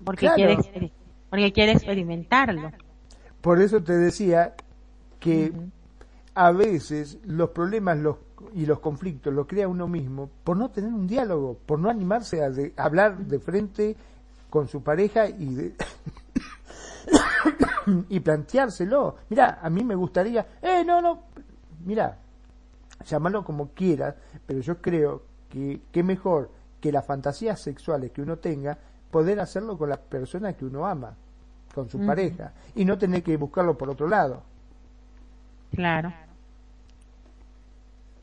porque 0.04 0.28
quiere, 0.34 0.56
porque 1.30 1.52
quiere 1.52 1.72
experimentarlo. 1.72 2.72
Por 3.40 3.60
eso 3.60 3.82
te 3.82 3.94
decía 3.94 4.54
que 5.18 5.52
a 6.34 6.50
veces 6.52 7.18
los 7.24 7.50
problemas 7.50 7.98
los, 7.98 8.16
y 8.54 8.66
los 8.66 8.80
conflictos 8.80 9.32
los 9.32 9.46
crea 9.46 9.68
uno 9.68 9.86
mismo 9.86 10.30
por 10.44 10.56
no 10.56 10.70
tener 10.70 10.92
un 10.92 11.06
diálogo, 11.06 11.58
por 11.66 11.78
no 11.78 11.90
animarse 11.90 12.42
a, 12.42 12.50
hablar 12.82 13.18
de 13.18 13.38
frente 13.38 13.96
con 14.48 14.68
su 14.68 14.82
pareja 14.82 15.28
y, 15.28 15.74
y 18.08 18.20
planteárselo. 18.20 19.16
Mira, 19.28 19.58
a 19.62 19.70
mí 19.70 19.84
me 19.84 19.94
gustaría, 19.94 20.46
eh, 20.60 20.84
no, 20.84 21.00
no, 21.00 21.24
mira, 21.84 22.18
llamarlo 23.06 23.44
como 23.44 23.68
quieras, 23.70 24.14
pero 24.46 24.60
yo 24.60 24.80
creo 24.80 25.31
que, 25.52 25.82
que 25.92 26.02
mejor 26.02 26.50
que 26.80 26.90
las 26.90 27.04
fantasías 27.04 27.60
sexuales 27.60 28.10
que 28.10 28.22
uno 28.22 28.38
tenga, 28.38 28.78
poder 29.10 29.38
hacerlo 29.38 29.76
con 29.76 29.90
la 29.90 29.98
persona 29.98 30.54
que 30.54 30.64
uno 30.64 30.86
ama, 30.86 31.14
con 31.74 31.88
su 31.90 32.04
pareja, 32.04 32.52
y 32.74 32.84
no 32.86 32.96
tener 32.96 33.22
que 33.22 33.36
buscarlo 33.36 33.76
por 33.76 33.90
otro 33.90 34.08
lado. 34.08 34.42
Claro. 35.70 36.12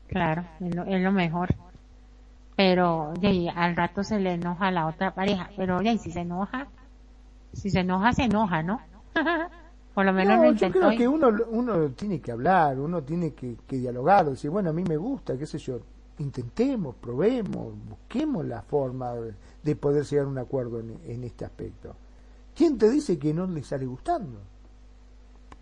Claro, 0.08 0.44
es 0.60 0.74
lo, 0.74 0.84
es 0.84 1.00
lo 1.00 1.12
mejor. 1.12 1.54
Pero 2.56 3.14
ya, 3.14 3.52
al 3.52 3.76
rato 3.76 4.02
se 4.02 4.18
le 4.18 4.34
enoja 4.34 4.66
a 4.66 4.70
la 4.72 4.86
otra 4.86 5.14
pareja. 5.14 5.48
Pero 5.56 5.80
y 5.80 5.98
si 5.98 6.10
se 6.10 6.20
enoja, 6.20 6.66
si 7.52 7.70
se 7.70 7.80
enoja, 7.80 8.12
se 8.12 8.24
enoja, 8.24 8.62
¿no? 8.62 8.80
Por 9.94 10.04
lo 10.04 10.12
menos 10.12 10.36
no, 10.36 10.52
yo 10.52 10.70
creo 10.70 10.90
que 10.90 11.06
uno, 11.06 11.30
uno 11.48 11.90
tiene 11.90 12.20
que 12.20 12.32
hablar, 12.32 12.78
uno 12.78 13.02
tiene 13.02 13.32
que, 13.32 13.56
que 13.66 13.76
dialogar, 13.76 14.26
decir, 14.26 14.50
bueno, 14.50 14.70
a 14.70 14.72
mí 14.72 14.82
me 14.82 14.96
gusta, 14.96 15.36
qué 15.38 15.46
sé 15.46 15.58
yo, 15.58 15.80
intentemos, 16.20 16.94
probemos, 16.96 17.74
busquemos 17.88 18.44
la 18.44 18.62
forma 18.62 19.14
de 19.62 19.76
poder 19.76 20.04
llegar 20.04 20.26
a 20.26 20.28
un 20.28 20.38
acuerdo 20.38 20.80
en, 20.80 21.24
este 21.24 21.44
aspecto. 21.44 21.96
¿Quién 22.54 22.78
te 22.78 22.90
dice 22.90 23.18
que 23.18 23.32
no 23.32 23.46
le 23.46 23.62
sale 23.62 23.86
gustando? 23.86 24.38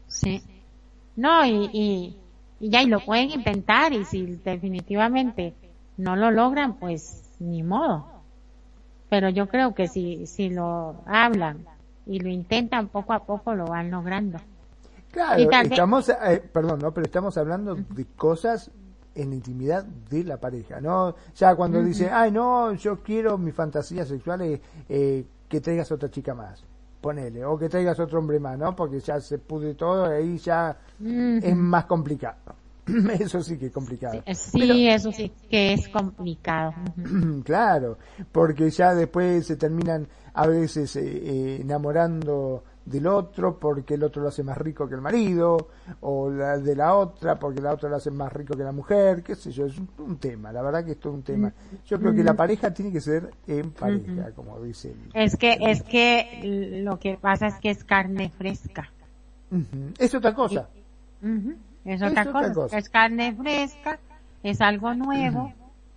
Sí. 0.08 0.42
No, 1.16 1.44
y, 1.46 2.16
y, 2.60 2.68
ya, 2.68 2.82
y 2.82 2.86
lo 2.86 3.00
pueden 3.00 3.30
inventar, 3.30 3.92
y 3.92 4.04
si 4.04 4.26
definitivamente 4.44 5.54
no 5.96 6.16
lo 6.16 6.30
logran, 6.30 6.74
pues 6.78 7.30
ni 7.38 7.62
modo. 7.62 8.06
Pero 9.08 9.28
yo 9.28 9.48
creo 9.48 9.74
que 9.74 9.88
si, 9.88 10.26
si 10.26 10.50
lo 10.50 11.02
hablan 11.06 11.64
y 12.06 12.20
lo 12.20 12.28
intentan 12.28 12.88
poco 12.88 13.12
a 13.12 13.24
poco, 13.24 13.54
lo 13.54 13.66
van 13.66 13.90
logrando. 13.90 14.38
Claro, 15.10 15.40
estamos, 15.40 16.08
eh, 16.08 16.42
perdón, 16.52 16.80
no, 16.80 16.92
pero 16.92 17.06
estamos 17.06 17.38
hablando 17.38 17.74
de 17.74 18.04
cosas 18.04 18.70
en 19.18 19.30
la 19.30 19.36
intimidad 19.36 19.84
de 19.84 20.24
la 20.24 20.38
pareja, 20.38 20.80
¿no? 20.80 21.14
Ya 21.34 21.54
cuando 21.56 21.82
dice, 21.82 22.08
ay, 22.10 22.30
no, 22.30 22.72
yo 22.74 23.02
quiero 23.02 23.36
mi 23.36 23.52
fantasía 23.52 24.04
sexual 24.04 24.42
es 24.42 24.60
eh, 24.88 25.24
que 25.48 25.60
traigas 25.60 25.90
otra 25.90 26.10
chica 26.10 26.34
más, 26.34 26.62
ponele, 27.00 27.44
o 27.44 27.58
que 27.58 27.68
traigas 27.68 27.98
otro 27.98 28.20
hombre 28.20 28.38
más, 28.38 28.56
¿no? 28.58 28.74
Porque 28.76 29.00
ya 29.00 29.20
se 29.20 29.38
pude 29.38 29.74
todo, 29.74 30.06
ahí 30.06 30.38
ya 30.38 30.76
es 31.00 31.56
más 31.56 31.84
complicado. 31.86 32.36
eso 33.20 33.42
sí 33.42 33.58
que 33.58 33.66
es 33.66 33.72
complicado. 33.72 34.22
Sí, 34.34 34.88
eso 34.88 35.12
sí 35.12 35.30
que 35.50 35.74
es 35.74 35.88
complicado. 35.88 36.72
claro, 37.44 37.98
porque 38.32 38.70
ya 38.70 38.94
después 38.94 39.46
se 39.46 39.56
terminan 39.56 40.06
a 40.34 40.46
veces 40.46 40.94
eh, 40.96 41.02
eh, 41.04 41.58
enamorando 41.60 42.62
del 42.88 43.06
otro 43.06 43.58
porque 43.58 43.94
el 43.94 44.02
otro 44.02 44.22
lo 44.22 44.28
hace 44.28 44.42
más 44.42 44.56
rico 44.56 44.88
que 44.88 44.94
el 44.94 45.00
marido, 45.00 45.68
o 46.00 46.30
la 46.30 46.58
de 46.58 46.74
la 46.74 46.94
otra 46.94 47.38
porque 47.38 47.60
la 47.60 47.72
otra 47.74 47.88
lo 47.88 47.96
hace 47.96 48.10
más 48.10 48.32
rico 48.32 48.56
que 48.56 48.62
la 48.62 48.72
mujer, 48.72 49.22
qué 49.22 49.34
sé 49.34 49.50
yo, 49.50 49.66
es 49.66 49.76
un, 49.98 50.16
tema, 50.18 50.52
la 50.52 50.62
verdad 50.62 50.84
que 50.84 50.92
es 50.92 51.00
todo 51.00 51.12
un 51.12 51.22
tema. 51.22 51.52
Yo 51.86 51.98
creo 51.98 52.14
que 52.14 52.24
la 52.24 52.34
pareja 52.34 52.72
tiene 52.72 52.90
que 52.92 53.00
ser 53.00 53.30
en 53.46 53.70
pareja, 53.70 54.32
como 54.34 54.60
dice. 54.60 54.94
es 55.14 55.36
que, 55.36 55.58
es 55.60 55.82
que 55.82 56.80
lo 56.82 56.98
que 56.98 57.16
pasa 57.16 57.46
es 57.48 57.54
que 57.56 57.70
es 57.70 57.84
carne 57.84 58.32
fresca. 58.36 58.90
Es 59.98 60.14
otra 60.14 60.34
cosa. 60.34 60.68
Es, 61.84 62.02
otra, 62.02 62.24
cosa. 62.26 62.76
Es 62.76 62.88
carne 62.88 63.34
fresca, 63.34 63.98
es 64.42 64.60
algo 64.60 64.94
nuevo, 64.94 65.52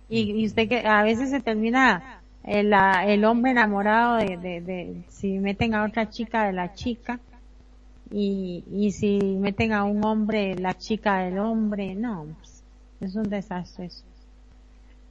y, 0.08 0.42
y 0.42 0.46
usted 0.46 0.68
que 0.68 0.86
a 0.86 1.02
veces 1.02 1.30
se 1.30 1.40
termina 1.40 2.21
el, 2.44 2.72
el 2.72 3.24
hombre 3.24 3.52
enamorado 3.52 4.16
de, 4.16 4.36
de, 4.36 5.02
si 5.08 5.38
meten 5.38 5.74
a 5.74 5.84
otra 5.84 6.10
chica 6.10 6.44
de 6.44 6.52
la 6.52 6.74
chica 6.74 7.20
y, 8.10 8.64
y 8.70 8.92
si 8.92 9.18
meten 9.18 9.72
a 9.72 9.84
un 9.84 10.04
hombre 10.04 10.56
la 10.56 10.74
chica 10.74 11.18
del 11.18 11.38
hombre, 11.38 11.94
no, 11.94 12.26
pues, 12.38 12.62
es 13.00 13.14
un 13.14 13.28
desastre 13.28 13.86
eso. 13.86 14.04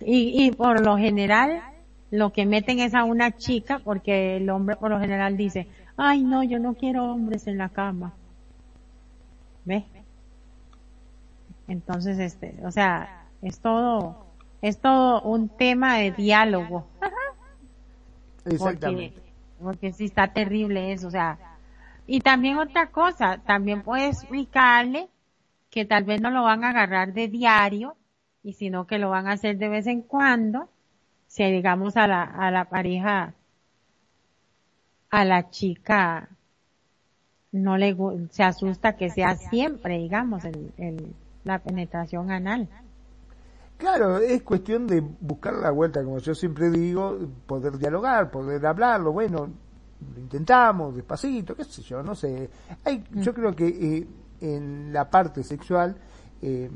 Y, 0.02 0.46
y 0.46 0.52
por 0.52 0.84
lo 0.84 0.98
general 0.98 1.62
lo 2.10 2.32
que 2.34 2.46
meten 2.46 2.80
es 2.80 2.94
a 2.94 3.04
una 3.04 3.38
chica 3.38 3.80
porque 3.80 4.38
el 4.38 4.50
hombre 4.50 4.76
por 4.76 4.92
lo 4.92 5.00
general 5.00 5.38
dice, 5.38 5.68
ay 5.98 6.24
no, 6.24 6.44
yo 6.44 6.60
no 6.60 6.74
quiero 6.74 7.06
hombres 7.06 7.48
en 7.48 7.58
la 7.58 7.70
cama. 7.70 8.14
¿Ves? 9.64 9.84
Entonces, 11.68 12.20
este, 12.20 12.56
o 12.66 12.72
sea, 12.72 13.28
es 13.42 13.60
todo, 13.60 14.26
es 14.62 14.80
todo 14.80 15.22
un 15.22 15.48
tema 15.48 15.98
de 15.98 16.12
diálogo. 16.12 16.86
Exactamente. 18.46 19.22
Porque, 19.62 19.94
sí 19.94 20.06
está 20.06 20.34
terrible 20.34 20.92
eso, 20.92 21.08
o 21.08 21.12
sea. 21.12 21.38
Y 22.08 22.22
también 22.22 22.58
otra 22.58 22.88
cosa, 22.88 23.38
también 23.46 23.84
puedes 23.84 24.18
explicarle 24.18 25.08
que 25.70 25.86
tal 25.86 26.04
vez 26.04 26.20
no 26.20 26.32
lo 26.32 26.44
van 26.44 26.64
a 26.64 26.70
agarrar 26.70 27.14
de 27.14 27.28
diario, 27.28 27.96
y 28.44 28.54
sino 28.54 28.88
que 28.88 28.98
lo 28.98 29.10
van 29.10 29.28
a 29.28 29.34
hacer 29.34 29.58
de 29.58 29.70
vez 29.70 29.88
en 29.88 30.02
cuando, 30.02 30.70
si 31.28 31.44
digamos 31.46 31.96
a 31.96 32.08
la, 32.08 32.24
a 32.24 32.52
la 32.52 32.66
pareja, 32.66 33.34
a 35.12 35.26
la 35.26 35.50
chica, 35.52 36.30
no 37.52 37.78
le 37.78 37.96
se 38.32 38.44
asusta 38.44 38.96
que 38.98 39.10
sea 39.10 39.36
siempre, 39.36 40.00
digamos, 40.00 40.44
en 40.46 41.14
la 41.44 41.60
penetración 41.60 42.32
anal. 42.32 42.68
Claro, 43.82 44.20
es 44.20 44.44
cuestión 44.44 44.86
de 44.86 45.02
buscar 45.02 45.56
la 45.56 45.72
vuelta, 45.72 46.04
como 46.04 46.20
yo 46.20 46.36
siempre 46.36 46.70
digo, 46.70 47.18
poder 47.48 47.80
dialogar, 47.80 48.30
poder 48.30 48.64
hablarlo, 48.64 49.12
bueno, 49.12 49.50
lo 50.14 50.20
intentamos 50.22 50.96
despacito, 50.96 51.56
qué 51.56 51.64
sé 51.64 51.82
yo, 51.82 52.04
no 52.04 52.14
sé. 52.14 52.48
Hay, 52.86 53.00
mm. 53.00 53.22
Yo 53.22 53.34
creo 53.34 53.56
que 53.56 53.68
eh, 53.68 54.08
en 54.42 54.94
la 54.94 55.10
parte 55.10 55.44
sexual 55.44 55.96
eh, 56.44 56.70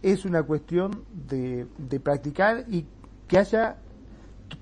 es 0.00 0.24
una 0.24 0.42
cuestión 0.44 1.04
de, 1.12 1.66
de 1.76 2.00
practicar 2.00 2.64
y 2.68 2.86
que 3.28 3.36
haya, 3.36 3.76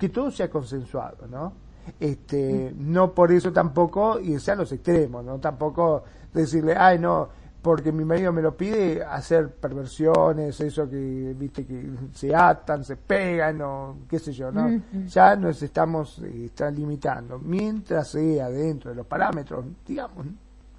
que 0.01 0.09
todo 0.09 0.33
sea 0.33 0.51
consensuado, 0.51 1.29
¿no? 1.29 1.53
Este, 2.01 2.73
mm. 2.75 2.93
no 2.93 3.15
por 3.15 3.31
eso 3.31 3.53
tampoco 3.53 4.19
irse 4.19 4.51
a 4.51 4.57
los 4.57 4.73
extremos, 4.73 5.25
¿no? 5.25 5.39
Tampoco 5.39 6.03
decirle, 6.35 6.75
ay, 6.77 6.99
no, 6.99 7.29
porque 7.69 7.93
mi 7.93 8.03
marido 8.03 8.32
me 8.32 8.40
lo 8.40 8.57
pide, 8.57 9.05
hacer 9.05 9.51
perversiones, 9.51 10.59
eso 10.59 10.89
que, 10.89 11.35
viste, 11.36 11.66
que 11.66 11.90
se 12.15 12.35
atan, 12.35 12.82
se 12.82 12.97
pegan, 12.97 13.61
o 13.61 13.99
qué 14.09 14.19
sé 14.19 14.32
yo, 14.32 14.51
¿no? 14.51 14.81
Ya 15.07 15.36
nos 15.36 15.62
estamos 15.62 16.19
eh, 16.24 16.51
limitando. 16.74 17.39
Mientras 17.39 18.09
sea 18.09 18.49
dentro 18.49 18.89
de 18.89 18.97
los 18.97 19.07
parámetros, 19.07 19.66
digamos, 19.86 20.24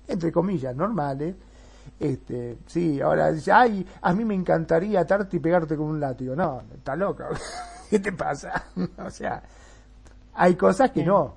entre 0.07 0.31
comillas, 0.31 0.75
normales, 0.75 1.35
este, 1.99 2.57
sí, 2.65 2.99
ahora 2.99 3.31
dice, 3.31 3.51
ay, 3.51 3.85
a 4.01 4.11
mí 4.11 4.25
me 4.25 4.33
encantaría 4.33 5.01
atarte 5.01 5.37
y 5.37 5.39
pegarte 5.39 5.77
con 5.77 5.89
un 5.89 5.99
látigo. 5.99 6.35
No, 6.35 6.63
está 6.73 6.95
loca. 6.95 7.29
¿Qué 7.91 7.99
te 7.99 8.13
pasa? 8.13 8.63
o 8.97 9.11
sea, 9.11 9.43
hay 10.33 10.55
cosas 10.55 10.89
que 10.89 11.05
no. 11.05 11.35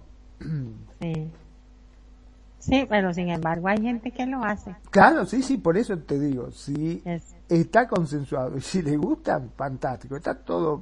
Sí. 0.98 1.30
Sí, 2.62 2.86
pero 2.88 3.12
sin 3.12 3.28
embargo 3.28 3.66
hay 3.66 3.82
gente 3.82 4.12
que 4.12 4.24
lo 4.24 4.44
hace. 4.44 4.76
Claro, 4.90 5.26
sí, 5.26 5.42
sí, 5.42 5.58
por 5.58 5.76
eso 5.76 5.98
te 5.98 6.16
digo, 6.16 6.52
si 6.52 7.02
está 7.48 7.88
consensuado 7.88 8.56
y 8.56 8.60
si 8.60 8.82
le 8.82 8.96
gusta, 8.96 9.42
fantástico, 9.56 10.14
está 10.14 10.36
todo, 10.36 10.80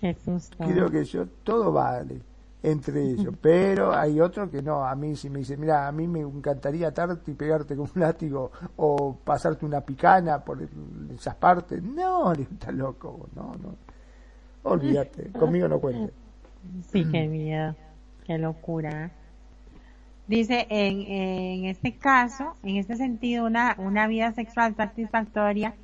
creo 0.00 0.90
que 0.90 1.04
yo, 1.04 1.26
todo 1.44 1.70
vale 1.70 2.22
entre 2.62 3.10
ellos, 3.10 3.34
pero 3.42 3.94
hay 3.94 4.20
otro 4.22 4.50
que 4.50 4.62
no, 4.62 4.86
a 4.86 4.94
mí 4.96 5.14
si 5.16 5.28
me 5.28 5.40
dice, 5.40 5.58
mira, 5.58 5.86
a 5.86 5.92
mí 5.92 6.08
me 6.08 6.20
encantaría 6.20 6.88
atarte 6.88 7.30
y 7.30 7.34
pegarte 7.34 7.76
con 7.76 7.90
un 7.94 8.00
látigo 8.00 8.50
o 8.76 9.14
pasarte 9.22 9.66
una 9.66 9.82
picana 9.82 10.42
por 10.42 10.66
esas 11.14 11.34
partes, 11.34 11.82
no, 11.82 12.32
está 12.32 12.72
loco, 12.72 13.28
no, 13.36 13.52
no, 13.62 13.76
olvídate, 14.62 15.30
conmigo 15.32 15.68
no 15.68 15.78
cuente. 15.78 16.14
Sí, 16.90 17.04
qué 17.04 17.28
miedo, 17.28 17.76
qué 18.24 18.38
locura. 18.38 19.12
Dice, 20.26 20.66
en, 20.70 21.02
en 21.02 21.64
este 21.66 21.92
caso, 21.92 22.56
en 22.62 22.76
este 22.76 22.96
sentido, 22.96 23.46
una, 23.46 23.76
una 23.78 24.06
vida 24.08 24.32
sexual 24.32 24.74
satisfactoria 24.74 25.74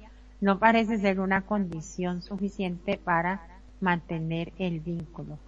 no 0.41 0.59
parece 0.59 0.99
ser 0.99 1.21
una 1.21 1.43
condición 1.43 2.23
suficiente 2.23 2.99
para 2.99 3.41
mantener 3.81 4.53
el 4.59 4.81
vínculo, 4.81 5.39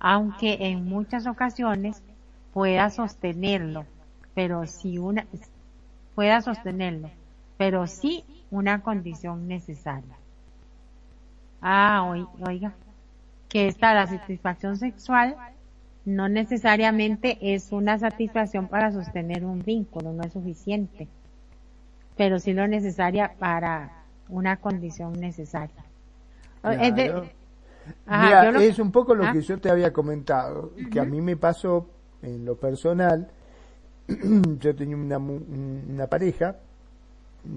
aunque 0.00 0.56
en 0.60 0.86
muchas 0.86 1.26
ocasiones 1.26 2.02
pueda 2.54 2.88
sostenerlo, 2.88 3.84
pero 4.34 4.66
si 4.66 4.96
una, 4.96 5.26
pueda 6.14 6.40
sostenerlo, 6.40 7.10
pero 7.58 7.86
sí 7.86 8.24
una 8.50 8.80
condición 8.80 9.46
necesaria. 9.48 10.16
Ah, 11.60 12.10
oiga, 12.40 12.72
que 13.48 13.68
está 13.68 13.92
la 13.92 14.06
satisfacción 14.06 14.78
sexual 14.78 15.36
no 16.08 16.28
necesariamente 16.28 17.38
es 17.40 17.70
una 17.70 17.98
satisfacción 17.98 18.66
para 18.68 18.90
sostener 18.90 19.44
un 19.44 19.62
vínculo, 19.62 20.12
no 20.12 20.22
es 20.22 20.32
suficiente, 20.32 21.06
pero 22.16 22.38
sí 22.38 22.54
lo 22.54 22.66
necesaria 22.66 23.34
para 23.38 24.04
una 24.28 24.56
condición 24.56 25.12
necesaria. 25.12 25.84
Es, 28.60 28.78
un 28.78 28.90
poco 28.90 29.14
lo 29.14 29.26
¿Ah? 29.26 29.32
que 29.32 29.42
yo 29.42 29.60
te 29.60 29.70
había 29.70 29.92
comentado, 29.92 30.72
que 30.90 30.98
a 30.98 31.04
mí 31.04 31.20
me 31.20 31.36
pasó 31.36 31.86
en 32.22 32.44
lo 32.44 32.56
personal, 32.56 33.28
yo 34.58 34.74
tenía 34.74 34.96
una, 34.96 35.18
una 35.18 36.06
pareja 36.06 36.56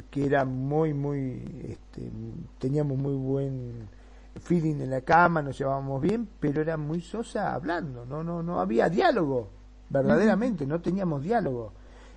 que 0.10 0.26
era 0.26 0.44
muy, 0.44 0.94
muy, 0.94 1.42
este, 1.70 2.10
teníamos 2.60 2.98
muy 2.98 3.16
buen 3.16 3.88
feeling 4.40 4.82
en 4.82 4.90
la 4.90 5.02
cama, 5.02 5.42
nos 5.42 5.58
llevábamos 5.58 6.02
bien, 6.02 6.28
pero 6.40 6.62
era 6.62 6.78
muy 6.78 7.02
sosa 7.02 7.54
hablando, 7.54 8.06
no, 8.06 8.24
no, 8.24 8.42
no 8.42 8.60
había 8.60 8.90
diálogo, 8.90 9.50
verdaderamente, 9.90 10.66
no 10.66 10.82
teníamos 10.82 11.22
diálogo. 11.22 11.74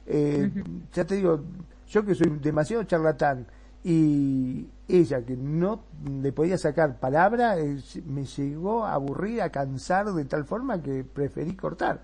Eh, 0.07 0.51
ya 0.93 1.05
te 1.05 1.17
digo, 1.17 1.41
yo 1.89 2.05
que 2.05 2.15
soy 2.15 2.31
demasiado 2.41 2.85
charlatán 2.85 3.47
y 3.83 4.67
ella 4.87 5.25
que 5.25 5.37
no 5.37 5.85
le 6.21 6.33
podía 6.33 6.59
sacar 6.59 7.01
palabra, 7.01 7.59
eh, 7.59 7.79
me 8.07 8.25
llegó 8.25 8.85
a 8.85 8.95
aburrir, 8.95 9.43
a 9.43 9.51
cansar 9.51 10.13
de 10.13 10.25
tal 10.25 10.45
forma 10.45 10.83
que 10.83 11.05
preferí 11.05 11.57
cortar. 11.57 12.03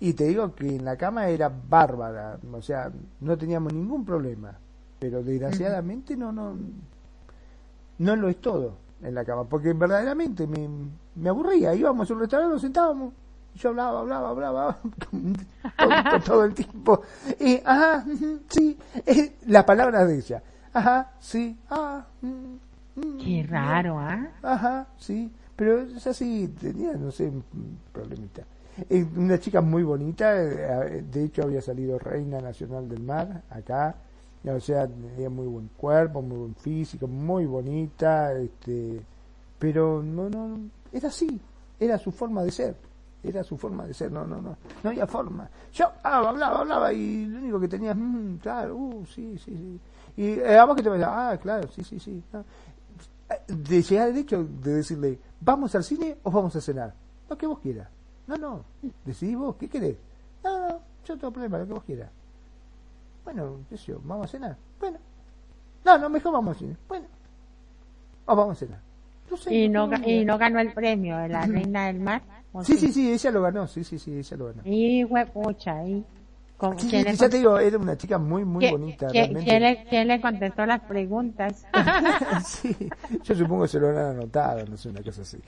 Y 0.00 0.14
te 0.14 0.24
digo 0.24 0.54
que 0.54 0.76
en 0.76 0.84
la 0.84 0.96
cama 0.96 1.28
era 1.28 1.48
bárbara, 1.48 2.38
o 2.52 2.60
sea, 2.60 2.90
no 3.20 3.38
teníamos 3.38 3.72
ningún 3.72 4.04
problema, 4.04 4.58
pero 4.98 5.22
desgraciadamente 5.22 6.16
no, 6.16 6.32
no, 6.32 6.56
no 7.98 8.16
lo 8.16 8.28
es 8.28 8.40
todo 8.40 8.83
en 9.04 9.14
la 9.14 9.24
cama, 9.24 9.44
porque 9.44 9.72
verdaderamente 9.72 10.46
me, 10.46 10.68
me 11.14 11.28
aburría, 11.28 11.74
íbamos 11.74 12.10
a 12.10 12.14
un 12.14 12.20
restaurante, 12.20 12.52
nos 12.54 12.62
sentábamos, 12.62 13.12
yo 13.54 13.68
hablaba, 13.68 14.00
hablaba, 14.00 14.30
hablaba 14.30 14.78
todo, 15.78 16.20
todo 16.24 16.44
el 16.44 16.54
tiempo, 16.54 17.02
y 17.38 17.60
ajá, 17.64 18.04
sí, 18.48 18.76
eh, 19.06 19.36
la 19.46 19.64
palabra 19.64 20.04
de 20.04 20.18
ella, 20.18 20.42
ajá, 20.72 21.12
sí, 21.20 21.56
ah, 21.70 22.04
mm, 22.22 22.54
mm, 22.96 23.18
Qué 23.18 23.46
raro, 23.48 23.98
¿ah? 23.98 24.28
Ajá, 24.42 24.86
sí, 24.98 25.30
pero 25.54 25.82
es 25.82 26.06
así, 26.06 26.48
tenía, 26.60 26.94
no 26.94 27.10
sé, 27.10 27.28
un 27.28 27.78
problemita. 27.92 28.42
Una 29.16 29.38
chica 29.38 29.60
muy 29.60 29.84
bonita, 29.84 30.34
eh, 30.36 31.04
de 31.08 31.24
hecho 31.24 31.44
había 31.44 31.60
salido 31.60 31.96
reina 31.96 32.40
nacional 32.40 32.88
del 32.88 33.02
mar 33.04 33.42
acá, 33.48 33.94
o 34.52 34.60
sea, 34.60 34.86
tenía 34.86 35.30
muy 35.30 35.46
buen 35.46 35.68
cuerpo, 35.76 36.20
muy 36.20 36.36
buen 36.36 36.54
físico, 36.54 37.06
muy 37.06 37.46
bonita, 37.46 38.32
este, 38.34 39.00
pero 39.58 40.02
no, 40.02 40.28
no, 40.28 40.58
era 40.92 41.08
así, 41.08 41.40
era 41.80 41.98
su 41.98 42.12
forma 42.12 42.42
de 42.42 42.50
ser, 42.50 42.76
era 43.22 43.42
su 43.42 43.56
forma 43.56 43.86
de 43.86 43.94
ser, 43.94 44.12
no, 44.12 44.26
no, 44.26 44.42
no, 44.42 44.56
no 44.82 44.90
había 44.90 45.06
forma. 45.06 45.48
Yo 45.72 45.90
hablaba, 46.02 46.60
hablaba 46.60 46.92
y 46.92 47.24
lo 47.24 47.38
único 47.38 47.60
que 47.60 47.68
tenía, 47.68 47.94
mm, 47.94 48.38
claro, 48.38 48.76
uh, 48.76 49.06
sí, 49.06 49.38
sí, 49.38 49.56
sí. 49.56 49.80
Y 50.16 50.38
eh, 50.40 50.58
a 50.58 50.64
vos 50.66 50.76
que 50.76 50.82
te 50.82 50.90
decía, 50.90 51.30
ah, 51.30 51.38
claro, 51.38 51.66
sí, 51.68 51.82
sí, 51.82 51.98
sí. 51.98 52.22
De 53.48 53.82
llegar 53.82 54.08
al 54.08 54.16
hecho 54.16 54.44
de 54.44 54.74
decirle, 54.74 55.18
¿vamos 55.40 55.74
al 55.74 55.82
cine 55.82 56.18
o 56.22 56.30
vamos 56.30 56.54
a 56.54 56.60
cenar? 56.60 56.94
Lo 57.28 57.38
que 57.38 57.46
vos 57.46 57.58
quieras. 57.60 57.88
No, 58.26 58.36
no, 58.36 58.64
decidí 59.04 59.34
vos, 59.34 59.56
¿qué 59.56 59.68
querés? 59.68 59.96
No, 60.42 60.68
no, 60.68 60.80
yo 61.04 61.16
tengo 61.16 61.32
problema, 61.32 61.58
lo 61.58 61.66
que 61.66 61.72
vos 61.72 61.84
quieras. 61.84 62.10
Bueno, 63.24 63.58
qué 63.68 63.76
sé 63.76 63.92
yo, 63.92 64.00
¿vamos 64.04 64.26
a 64.26 64.28
cenar? 64.28 64.56
Bueno. 64.78 64.98
No, 65.84 65.98
no, 65.98 66.08
mejor 66.08 66.32
vamos 66.32 66.56
a 66.56 66.58
cine. 66.58 66.76
Bueno. 66.88 67.06
O 68.26 68.36
vamos 68.36 68.56
a 68.56 68.60
cenar. 68.60 68.80
No 69.30 69.36
sé, 69.36 69.54
y, 69.54 69.68
no, 69.68 69.90
y 70.04 70.24
no 70.24 70.38
ganó 70.38 70.60
el 70.60 70.72
premio 70.72 71.16
de 71.18 71.28
la 71.28 71.40
Reina 71.46 71.86
del 71.86 72.00
Mar. 72.00 72.22
Sí, 72.62 72.76
sí, 72.78 72.92
sí, 72.92 73.12
ella 73.12 73.30
lo 73.30 73.42
ganó, 73.42 73.66
sí, 73.66 73.82
sí, 73.82 73.98
sí, 73.98 74.16
ella 74.16 74.36
lo 74.36 74.46
ganó. 74.46 74.62
Y 74.64 75.04
huepucha, 75.04 75.84
y... 75.84 76.04
Sí, 76.78 76.88
ya 76.90 77.28
te 77.28 77.36
digo, 77.36 77.58
era 77.58 77.76
una 77.76 77.96
chica 77.96 78.16
muy, 78.16 78.44
muy 78.44 78.70
bonita. 78.70 79.08
realmente. 79.08 79.44
¿quién, 79.44 79.62
le, 79.62 79.84
¿quién, 79.84 80.08
le, 80.08 80.20
contestó 80.20 80.64
las 80.64 80.80
preguntas? 80.82 81.66
sí, 82.46 82.74
yo 83.22 83.34
supongo 83.34 83.62
que 83.62 83.68
se 83.68 83.80
lo 83.80 83.88
han 83.88 83.96
anotado, 83.96 84.64
no 84.64 84.76
sé, 84.76 84.88
una 84.88 85.02
cosa 85.02 85.22
así. 85.22 85.38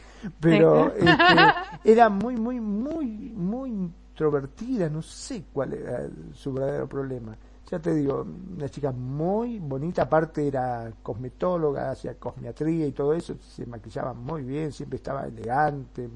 Pero 0.40 0.92
este, 0.94 1.06
era 1.84 2.08
muy, 2.08 2.36
muy, 2.36 2.60
muy, 2.60 3.06
muy 3.06 3.70
introvertida, 3.70 4.90
no 4.90 5.00
sé 5.00 5.44
cuál 5.52 5.74
era 5.74 6.06
su 6.34 6.52
verdadero 6.52 6.88
problema. 6.88 7.36
Ya 7.70 7.80
te 7.80 7.92
digo, 7.94 8.24
una 8.56 8.68
chica 8.68 8.92
muy 8.92 9.58
bonita, 9.58 10.02
aparte 10.02 10.46
era 10.46 10.92
cosmetóloga, 11.02 11.90
hacía 11.90 12.14
cosmetría 12.14 12.86
y 12.86 12.92
todo 12.92 13.12
eso, 13.12 13.36
se 13.40 13.66
maquillaba 13.66 14.14
muy 14.14 14.42
bien, 14.42 14.70
siempre 14.70 14.98
estaba 14.98 15.26
elegante, 15.26 16.08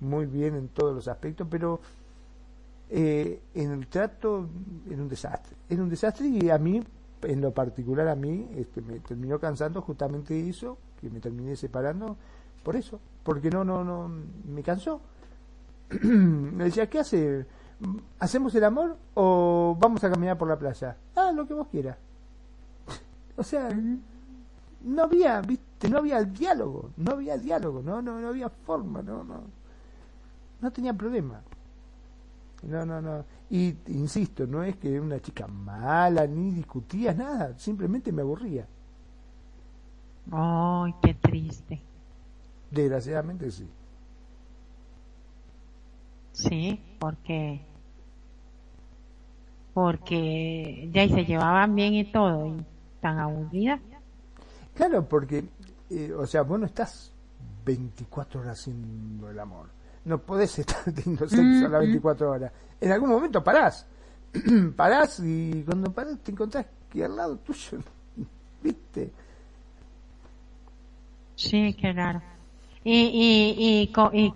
muy 0.00 0.26
bien 0.26 0.56
en 0.56 0.68
todos 0.68 0.92
los 0.92 1.06
aspectos, 1.06 1.46
pero 1.48 1.80
eh, 2.90 3.40
en 3.54 3.70
el 3.70 3.86
trato 3.86 4.48
era 4.90 5.00
un 5.00 5.08
desastre. 5.08 5.56
Era 5.70 5.82
un 5.82 5.88
desastre 5.88 6.26
y 6.26 6.50
a 6.50 6.58
mí, 6.58 6.82
en 7.22 7.40
lo 7.40 7.52
particular 7.52 8.08
a 8.08 8.16
mí, 8.16 8.48
este, 8.56 8.82
me 8.82 8.98
terminó 8.98 9.38
cansando 9.38 9.82
justamente 9.82 10.48
eso, 10.48 10.76
que 11.00 11.08
me 11.08 11.20
terminé 11.20 11.54
separando 11.54 12.16
por 12.64 12.74
eso, 12.74 13.00
porque 13.22 13.50
no, 13.50 13.64
no, 13.64 13.84
no, 13.84 14.10
me 14.52 14.62
cansó. 14.62 15.00
me 16.02 16.64
decía, 16.64 16.90
¿qué 16.90 16.98
hace? 16.98 17.46
¿Hacemos 18.18 18.54
el 18.54 18.64
amor 18.64 18.96
o 19.14 19.76
vamos 19.78 20.02
a 20.04 20.10
caminar 20.10 20.38
por 20.38 20.48
la 20.48 20.58
playa? 20.58 20.96
Ah, 21.16 21.32
lo 21.32 21.46
que 21.46 21.54
vos 21.54 21.66
quieras. 21.68 21.96
o 23.36 23.42
sea, 23.42 23.68
no 24.84 25.02
había, 25.02 25.40
viste, 25.40 25.88
no 25.88 25.98
había 25.98 26.22
diálogo, 26.22 26.90
no 26.96 27.12
había 27.12 27.36
diálogo, 27.36 27.82
no, 27.82 28.00
no, 28.00 28.20
no 28.20 28.28
había 28.28 28.48
forma, 28.48 29.02
no, 29.02 29.24
no, 29.24 29.42
no 30.60 30.70
tenía 30.70 30.92
problema. 30.94 31.42
No, 32.62 32.86
no, 32.86 33.00
no. 33.00 33.24
Y 33.50 33.74
insisto, 33.88 34.46
no 34.46 34.62
es 34.62 34.76
que 34.76 35.00
una 35.00 35.20
chica 35.20 35.48
mala 35.48 36.26
ni 36.26 36.52
discutía 36.52 37.12
nada, 37.12 37.58
simplemente 37.58 38.12
me 38.12 38.22
aburría. 38.22 38.66
Ay, 40.30 40.94
qué 41.02 41.14
triste. 41.14 41.82
Desgraciadamente 42.70 43.50
sí. 43.50 43.68
Sí, 46.32 46.80
porque 46.98 47.60
porque 49.74 50.88
ya 50.92 51.08
se 51.08 51.24
llevaban 51.24 51.74
bien 51.74 51.94
y 51.94 52.04
todo, 52.04 52.46
y 52.46 52.64
tan 53.00 53.18
aburrida. 53.18 53.80
Claro, 54.74 55.06
porque, 55.06 55.44
eh, 55.90 56.12
o 56.12 56.26
sea, 56.26 56.42
vos 56.42 56.58
no 56.58 56.66
estás 56.66 57.12
24 57.64 58.40
horas 58.40 58.58
haciendo 58.58 59.30
el 59.30 59.38
amor. 59.38 59.66
No 60.04 60.18
podés 60.18 60.58
estar 60.58 60.82
teniendo 60.94 61.28
sexo 61.28 61.66
a 61.66 61.68
las 61.68 61.80
24 61.80 62.30
horas. 62.30 62.52
En 62.80 62.92
algún 62.92 63.10
momento 63.10 63.42
parás. 63.42 63.86
parás 64.76 65.20
y 65.20 65.62
cuando 65.62 65.92
parás 65.92 66.18
te 66.20 66.32
encontrás 66.32 66.66
que 66.90 67.04
al 67.04 67.16
lado 67.16 67.36
tuyo, 67.38 67.78
¿viste? 68.62 69.12
Sí, 71.34 71.74
qué 71.74 71.92
raro. 71.92 72.22
Y, 72.84 72.92
y, 72.92 73.90
y, 73.94 74.20
y, 74.26 74.34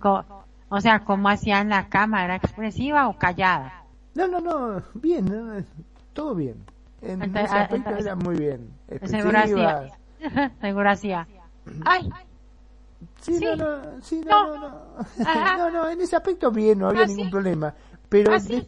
o 0.69 0.81
sea, 0.81 1.03
¿cómo 1.03 1.29
hacían 1.29 1.69
la 1.69 1.89
cama? 1.89 2.23
¿Era 2.23 2.35
expresiva 2.35 3.07
o 3.07 3.17
callada? 3.17 3.83
No, 4.17 4.27
no, 4.27 4.39
no, 4.41 4.81
bien, 4.95 5.63
todo 6.13 6.33
bien. 6.33 6.55
En 7.03 7.21
ese 7.21 7.55
aspecto 7.55 7.91
era 7.91 8.15
muy 8.15 8.35
bien. 8.35 8.73
Seguro 10.59 10.89
hacía. 10.89 11.27
¡Ay! 11.85 12.09
Sí, 13.21 13.39
no, 13.39 13.55
no, 13.55 14.01
sí, 14.01 14.23
no, 14.25 14.57
no, 14.57 14.69
no. 14.69 14.97
no, 15.57 15.69
no, 15.69 15.89
en 15.89 16.01
ese 16.01 16.15
aspecto 16.15 16.49
bien, 16.49 16.79
no 16.79 16.89
había 16.89 17.03
¿Ah, 17.03 17.05
ningún 17.05 17.29
problema. 17.29 17.75
Pero 18.09 18.33
¿Ah, 18.33 18.39
de, 18.39 18.67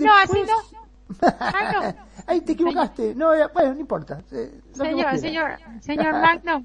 No, 0.00 0.12
así 0.16 0.42
no. 0.42 1.26
Ah, 1.38 1.72
no. 1.72 1.94
Ahí 2.26 2.40
te 2.40 2.54
equivocaste. 2.54 3.14
No, 3.14 3.28
bueno, 3.54 3.74
no 3.74 3.80
importa. 3.80 4.20
Señor, 4.72 5.16
señor, 5.16 5.58
señor 5.80 6.12
Magnum. 6.14 6.64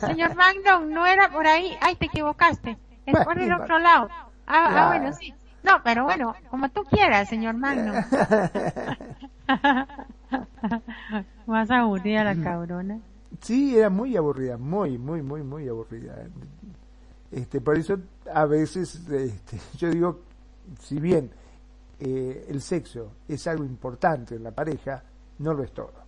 Señor 0.00 0.34
Magnum, 0.34 0.92
no 0.92 1.06
era 1.06 1.30
por 1.30 1.46
ahí. 1.46 1.74
Ay, 1.80 1.96
te 1.96 2.04
equivocaste. 2.04 2.76
Es 3.06 3.24
por 3.24 3.38
el 3.38 3.50
otro 3.50 3.78
lado. 3.78 4.10
Ah, 4.46 4.68
ah, 4.68 4.88
bueno, 4.88 5.14
sí. 5.14 5.32
No, 5.66 5.82
pero 5.82 6.04
bueno, 6.04 6.32
como 6.48 6.68
tú 6.68 6.84
quieras, 6.84 7.28
señor 7.28 7.56
Magno. 7.56 7.92
Más 11.46 11.70
aburrida 11.72 12.22
la 12.22 12.36
cabrona. 12.40 13.00
Sí, 13.40 13.76
era 13.76 13.90
muy 13.90 14.16
aburrida, 14.16 14.56
muy, 14.56 14.96
muy, 14.96 15.22
muy, 15.22 15.42
muy 15.42 15.68
aburrida. 15.68 16.14
Este, 17.32 17.60
por 17.60 17.76
eso 17.76 17.98
a 18.32 18.46
veces 18.46 18.94
este, 19.08 19.58
yo 19.76 19.90
digo, 19.90 20.20
si 20.80 21.00
bien 21.00 21.30
eh, 21.98 22.46
el 22.48 22.62
sexo 22.62 23.14
es 23.26 23.44
algo 23.48 23.64
importante 23.64 24.36
en 24.36 24.44
la 24.44 24.52
pareja, 24.52 25.02
no 25.38 25.52
lo 25.52 25.64
es 25.64 25.72
todo. 25.72 26.06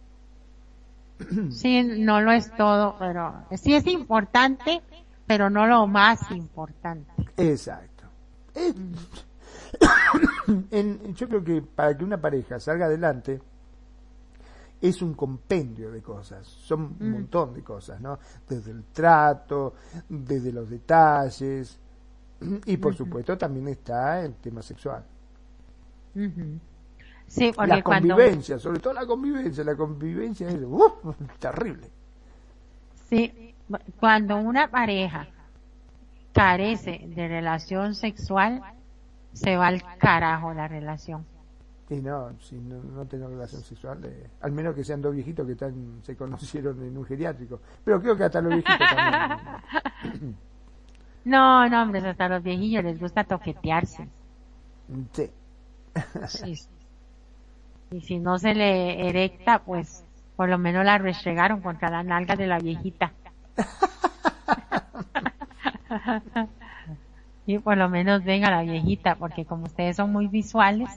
Sí, 1.50 1.82
no 1.82 2.20
lo 2.20 2.30
es 2.30 2.54
todo, 2.56 2.94
pero 2.96 3.44
sí 3.56 3.74
es 3.74 3.88
importante, 3.88 4.80
pero 5.26 5.50
no 5.50 5.66
lo 5.66 5.88
más 5.88 6.30
importante. 6.30 7.10
Exacto. 7.36 8.04
yo 11.14 11.28
creo 11.28 11.44
que 11.44 11.62
para 11.62 11.96
que 11.96 12.04
una 12.04 12.20
pareja 12.20 12.58
salga 12.60 12.86
adelante 12.86 13.40
es 14.80 15.02
un 15.02 15.14
compendio 15.14 15.90
de 15.90 16.00
cosas, 16.02 16.46
son 16.46 16.96
un 17.00 17.08
mm. 17.08 17.12
montón 17.12 17.54
de 17.54 17.62
cosas, 17.62 18.00
¿no? 18.00 18.18
Desde 18.48 18.70
el 18.70 18.84
trato, 18.84 19.74
desde 20.08 20.52
los 20.52 20.70
detalles 20.70 21.78
y 22.66 22.76
por 22.76 22.94
supuesto 22.94 23.36
también 23.36 23.68
está 23.68 24.22
el 24.24 24.34
tema 24.34 24.62
sexual. 24.62 25.04
Sí, 27.26 27.52
la 27.66 27.82
convivencia, 27.82 28.58
sobre 28.58 28.78
todo 28.80 28.92
la 28.92 29.06
convivencia, 29.06 29.64
la 29.64 29.76
convivencia 29.76 30.48
es 30.48 30.58
terrible. 31.38 31.90
Sí, 33.08 33.54
cuando 33.98 34.36
una 34.36 34.70
pareja 34.70 35.28
carece 36.32 37.04
de 37.06 37.28
relación 37.28 37.94
sexual, 37.94 38.62
se 39.38 39.56
va 39.56 39.68
al 39.68 39.82
carajo 39.98 40.52
la 40.52 40.68
relación. 40.68 41.24
Y 41.90 41.96
no, 41.96 42.32
si 42.40 42.56
no, 42.56 42.82
no 42.82 43.06
tengo 43.06 43.28
relación 43.28 43.62
sexual, 43.62 44.04
eh, 44.04 44.28
al 44.42 44.52
menos 44.52 44.74
que 44.74 44.84
sean 44.84 45.00
dos 45.00 45.14
viejitos 45.14 45.46
que 45.46 45.52
están, 45.52 46.00
se 46.02 46.16
conocieron 46.16 46.82
en 46.82 46.98
un 46.98 47.04
geriátrico. 47.04 47.60
Pero 47.84 48.00
creo 48.00 48.16
que 48.16 48.24
hasta 48.24 48.40
los 48.40 48.52
viejitos 48.52 48.78
también. 48.78 50.36
No, 51.24 51.68
no, 51.68 51.82
hombre, 51.82 52.00
hasta 52.08 52.26
los 52.26 52.42
viejillos 52.42 52.82
les 52.84 52.98
gusta 52.98 53.22
toquetearse. 53.22 54.08
Sí. 55.12 55.30
Sí. 56.26 56.54
Y 57.90 58.00
si 58.00 58.18
no 58.18 58.38
se 58.38 58.54
le 58.54 59.10
erecta, 59.10 59.58
pues 59.58 60.06
por 60.36 60.48
lo 60.48 60.56
menos 60.56 60.86
la 60.86 60.96
restregaron 60.96 61.60
contra 61.60 61.90
las 61.90 62.06
nalgas 62.06 62.38
de 62.38 62.46
la 62.46 62.58
viejita. 62.58 63.12
y 67.48 67.58
por 67.58 67.78
lo 67.78 67.88
menos 67.88 68.24
venga 68.24 68.50
la 68.50 68.60
viejita, 68.60 69.14
porque 69.14 69.46
como 69.46 69.64
ustedes 69.64 69.96
son 69.96 70.12
muy 70.12 70.26
visuales, 70.28 70.90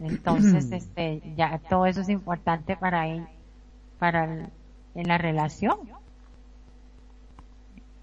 entonces 0.00 0.72
este 0.72 1.22
ya 1.36 1.60
todo 1.70 1.86
eso 1.86 2.00
es 2.00 2.08
importante 2.08 2.76
para 2.76 3.06
él, 3.06 3.24
para 4.00 4.24
el- 4.24 4.48
en 4.96 5.06
la 5.08 5.16
relación. 5.16 5.76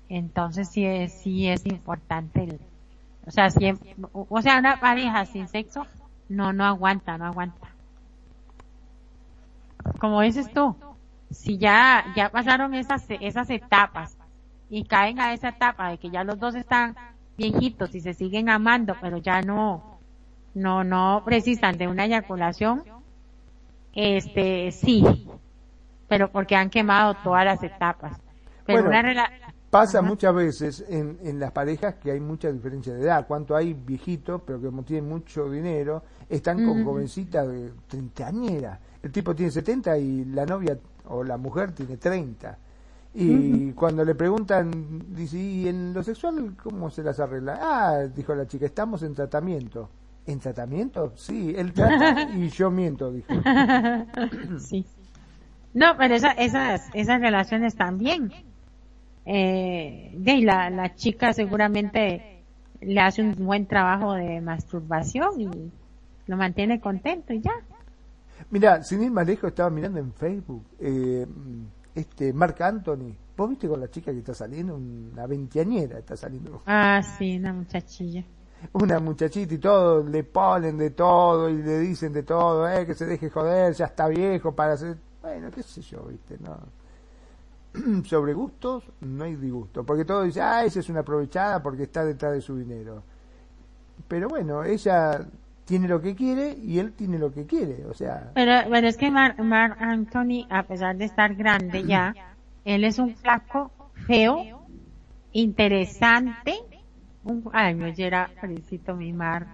Entonces 0.08 0.70
sí 0.70 0.86
es, 0.86 1.12
sí 1.12 1.50
es 1.50 1.66
importante 1.66 2.44
el, 2.46 2.60
o 3.28 3.32
sea, 3.32 3.50
siempre, 3.50 3.94
o 4.14 4.42
sea, 4.42 4.58
una 4.58 4.80
pareja 4.80 5.26
sin 5.26 5.50
sexo 5.50 5.86
no, 6.30 6.54
no 6.54 6.64
aguanta, 6.66 7.18
no 7.18 7.26
aguanta. 7.26 7.68
Como 10.00 10.22
dices 10.22 10.52
tú, 10.54 10.74
si 11.32 11.58
ya, 11.58 12.06
ya 12.16 12.30
pasaron 12.30 12.74
esas, 12.76 13.06
esas 13.10 13.50
etapas 13.50 14.16
y 14.72 14.86
caen 14.86 15.20
a 15.20 15.34
esa 15.34 15.50
etapa 15.50 15.90
de 15.90 15.98
que 15.98 16.10
ya 16.10 16.24
los 16.24 16.40
dos 16.40 16.56
están 16.56 16.96
viejitos 17.38 17.94
y 17.94 18.00
se 18.00 18.14
siguen 18.14 18.50
amando, 18.50 18.96
pero 19.02 19.18
ya 19.18 19.42
no, 19.42 20.00
no, 20.56 20.84
no 20.84 21.22
precisan 21.26 21.78
de 21.78 21.90
una 21.90 22.06
eyaculación, 22.06 22.82
este, 23.94 24.72
sí, 24.72 25.04
pero 26.08 26.32
porque 26.32 26.56
han 26.56 26.70
quemado 26.70 27.16
todas 27.16 27.44
las 27.44 27.62
etapas. 27.62 28.18
Pero 28.66 28.84
Bueno, 28.84 28.90
una 28.90 29.30
Pasa 29.70 30.00
Ajá. 30.00 30.08
muchas 30.08 30.36
veces 30.36 30.86
en, 30.90 31.18
en 31.24 31.40
las 31.40 31.52
parejas 31.52 31.96
que 31.96 32.12
hay 32.12 32.20
mucha 32.20 32.52
diferencia 32.52 32.94
de 32.94 33.04
edad. 33.04 33.26
Cuanto 33.26 33.56
hay 33.56 33.74
viejitos, 33.74 34.42
pero 34.46 34.60
que 34.60 34.66
como 34.68 34.84
tienen 34.84 35.10
mucho 35.10 35.50
dinero, 35.50 36.04
están 36.30 36.62
con 36.66 36.84
jovencitas 36.84 37.48
de 37.48 37.72
treintañera. 37.88 38.78
El 39.02 39.14
tipo 39.14 39.34
tiene 39.34 39.50
70 39.50 39.98
y 39.98 40.26
la 40.26 40.46
novia 40.46 40.78
o 41.06 41.24
la 41.24 41.38
mujer 41.38 41.72
tiene 41.72 41.96
30. 41.96 42.58
Y 43.14 43.72
cuando 43.74 44.06
le 44.06 44.16
preguntan, 44.16 45.04
dice, 45.10 45.38
¿y 45.38 45.68
en 45.68 45.94
lo 45.94 46.02
sexual 46.02 46.56
cómo 46.62 46.90
se 46.90 47.04
las 47.04 47.20
arregla? 47.20 47.60
Ah, 47.62 48.08
dijo 48.08 48.34
la 48.34 48.48
chica, 48.48 48.66
estamos 48.66 49.04
en 49.04 49.14
tratamiento. 49.14 49.90
¿En 50.26 50.40
tratamiento? 50.40 51.12
Sí, 51.16 51.54
él 51.58 51.74
trata 51.74 52.30
y 52.34 52.48
yo 52.50 52.72
miento, 52.72 53.12
dijo. 53.12 53.34
Sí. 54.60 54.86
No, 55.74 55.96
pero 55.98 56.16
esa, 56.16 56.32
esas, 56.32 56.90
esas 56.94 57.20
relaciones 57.20 57.76
también. 57.76 58.32
Eh, 59.26 60.12
de 60.16 60.38
la, 60.42 60.70
la 60.70 60.96
chica 60.96 61.32
seguramente 61.32 62.44
le 62.82 63.00
hace 63.00 63.22
un 63.22 63.36
buen 63.36 63.68
trabajo 63.68 64.14
de 64.14 64.42
masturbación 64.42 65.40
y 65.40 65.72
lo 66.28 66.38
mantiene 66.38 66.80
contento 66.80 67.34
y 67.34 67.42
ya. 67.42 67.52
Mira, 68.50 68.84
sin 68.84 69.04
ir 69.04 69.12
más 69.12 69.28
lejos, 69.28 69.50
estaba 69.50 69.70
mirando 69.70 70.00
en 70.00 70.12
Facebook, 70.14 70.66
eh, 70.80 71.28
este 71.96 72.34
Marc 72.34 72.62
Anthony. 72.62 73.16
¿Vos 73.36 73.50
viste 73.50 73.68
con 73.68 73.80
la 73.80 73.90
chica 73.90 74.12
que 74.12 74.20
está 74.20 74.34
saliendo? 74.34 74.76
Una 74.76 75.26
veinteañera 75.26 76.00
está 76.00 76.16
saliendo. 76.16 76.62
Ah, 76.66 77.02
sí, 77.02 77.38
una 77.38 77.54
muchachilla. 77.54 78.24
Una 78.74 79.00
muchachita 79.00 79.54
y 79.56 79.58
todo, 79.58 80.04
le 80.04 80.24
ponen 80.24 80.78
de 80.78 80.92
todo 80.92 81.50
y 81.50 81.64
le 81.64 81.80
dicen 81.80 82.14
de 82.14 82.22
todo, 82.22 82.70
eh, 82.70 82.86
que 82.86 82.94
se 82.94 83.06
deje 83.06 83.30
joder, 83.30 83.74
ya 83.74 83.86
está 83.86 84.08
viejo 84.08 84.52
para 84.52 84.74
hacer... 84.74 84.98
Bueno, 85.22 85.50
qué 85.50 85.64
sé 85.64 85.82
yo, 85.82 86.04
viste, 86.04 86.38
no. 86.40 86.60
Sobre 88.06 88.34
gustos 88.34 88.84
no 89.02 89.24
hay 89.24 89.36
disgusto, 89.36 89.84
porque 89.84 90.06
todo 90.06 90.24
dice, 90.24 90.42
ah, 90.42 90.64
esa 90.64 90.80
es 90.80 90.90
una 90.90 91.00
aprovechada 91.00 91.64
porque 91.64 91.84
está 91.84 92.06
detrás 92.06 92.34
de 92.34 92.42
su 92.42 92.56
dinero. 92.56 93.02
Pero 94.08 94.28
bueno, 94.28 94.64
ella 94.64 95.26
tiene 95.72 95.88
lo 95.88 96.02
que 96.02 96.16
quiere 96.16 96.58
y 96.66 96.80
él 96.80 96.92
tiene 96.92 97.18
lo 97.18 97.34
que 97.34 97.46
quiere, 97.46 97.86
o 97.86 97.94
sea... 97.94 98.32
Pero, 98.34 98.70
pero 98.70 98.90
es 98.90 98.98
que 98.98 99.10
Mark 99.10 99.38
Anthony, 99.80 100.46
a 100.50 100.64
pesar 100.64 100.98
de 100.98 101.06
estar 101.06 101.34
grande 101.34 101.86
ya, 101.86 102.14
él 102.66 102.84
es 102.84 103.00
un 103.00 103.16
flaco 103.16 103.72
feo, 104.06 104.66
interesante. 105.32 106.56
Un, 107.24 107.50
ay, 107.54 107.74
me 107.74 107.86
oyera, 107.86 108.30
felicito 108.42 108.98
mi 108.98 109.14
Mark. 109.14 109.48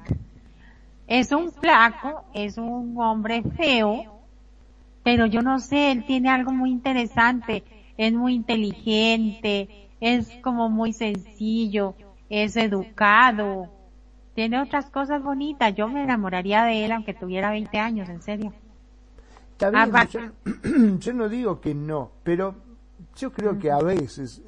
Es 1.05 1.31
un 1.31 1.51
flaco, 1.51 2.25
es 2.33 2.57
un 2.57 2.95
hombre 2.97 3.43
feo, 3.55 4.23
pero 5.03 5.27
yo 5.27 5.43
no 5.43 5.59
sé, 5.59 5.91
él 5.91 6.03
tiene 6.03 6.29
algo 6.29 6.51
muy 6.51 6.71
interesante, 6.71 7.63
es 7.95 8.11
muy 8.11 8.33
inteligente, 8.33 9.87
es 10.01 10.31
como 10.41 10.67
muy 10.67 10.93
sencillo, 10.93 11.93
es 12.27 12.57
educado, 12.57 13.69
tiene 14.37 14.61
otras 14.61 14.91
cosas 14.91 15.23
bonitas. 15.23 15.73
Yo 15.73 15.87
me 15.87 16.03
enamoraría 16.03 16.63
de 16.63 16.85
él 16.85 16.91
aunque 16.91 17.15
tuviera 17.15 17.49
20 17.49 17.79
años, 17.79 18.07
en 18.07 18.21
serio. 18.21 18.53
Está 19.53 19.71
bien, 19.71 19.91
Ah, 19.95 20.05
yo, 20.05 20.19
yo 20.99 21.13
no 21.13 21.27
digo 21.27 21.59
que 21.59 21.73
no, 21.73 22.11
pero 22.21 22.53
yo 23.15 23.31
creo 23.31 23.57
que 23.57 23.71
a 23.71 23.79
veces 23.79 24.43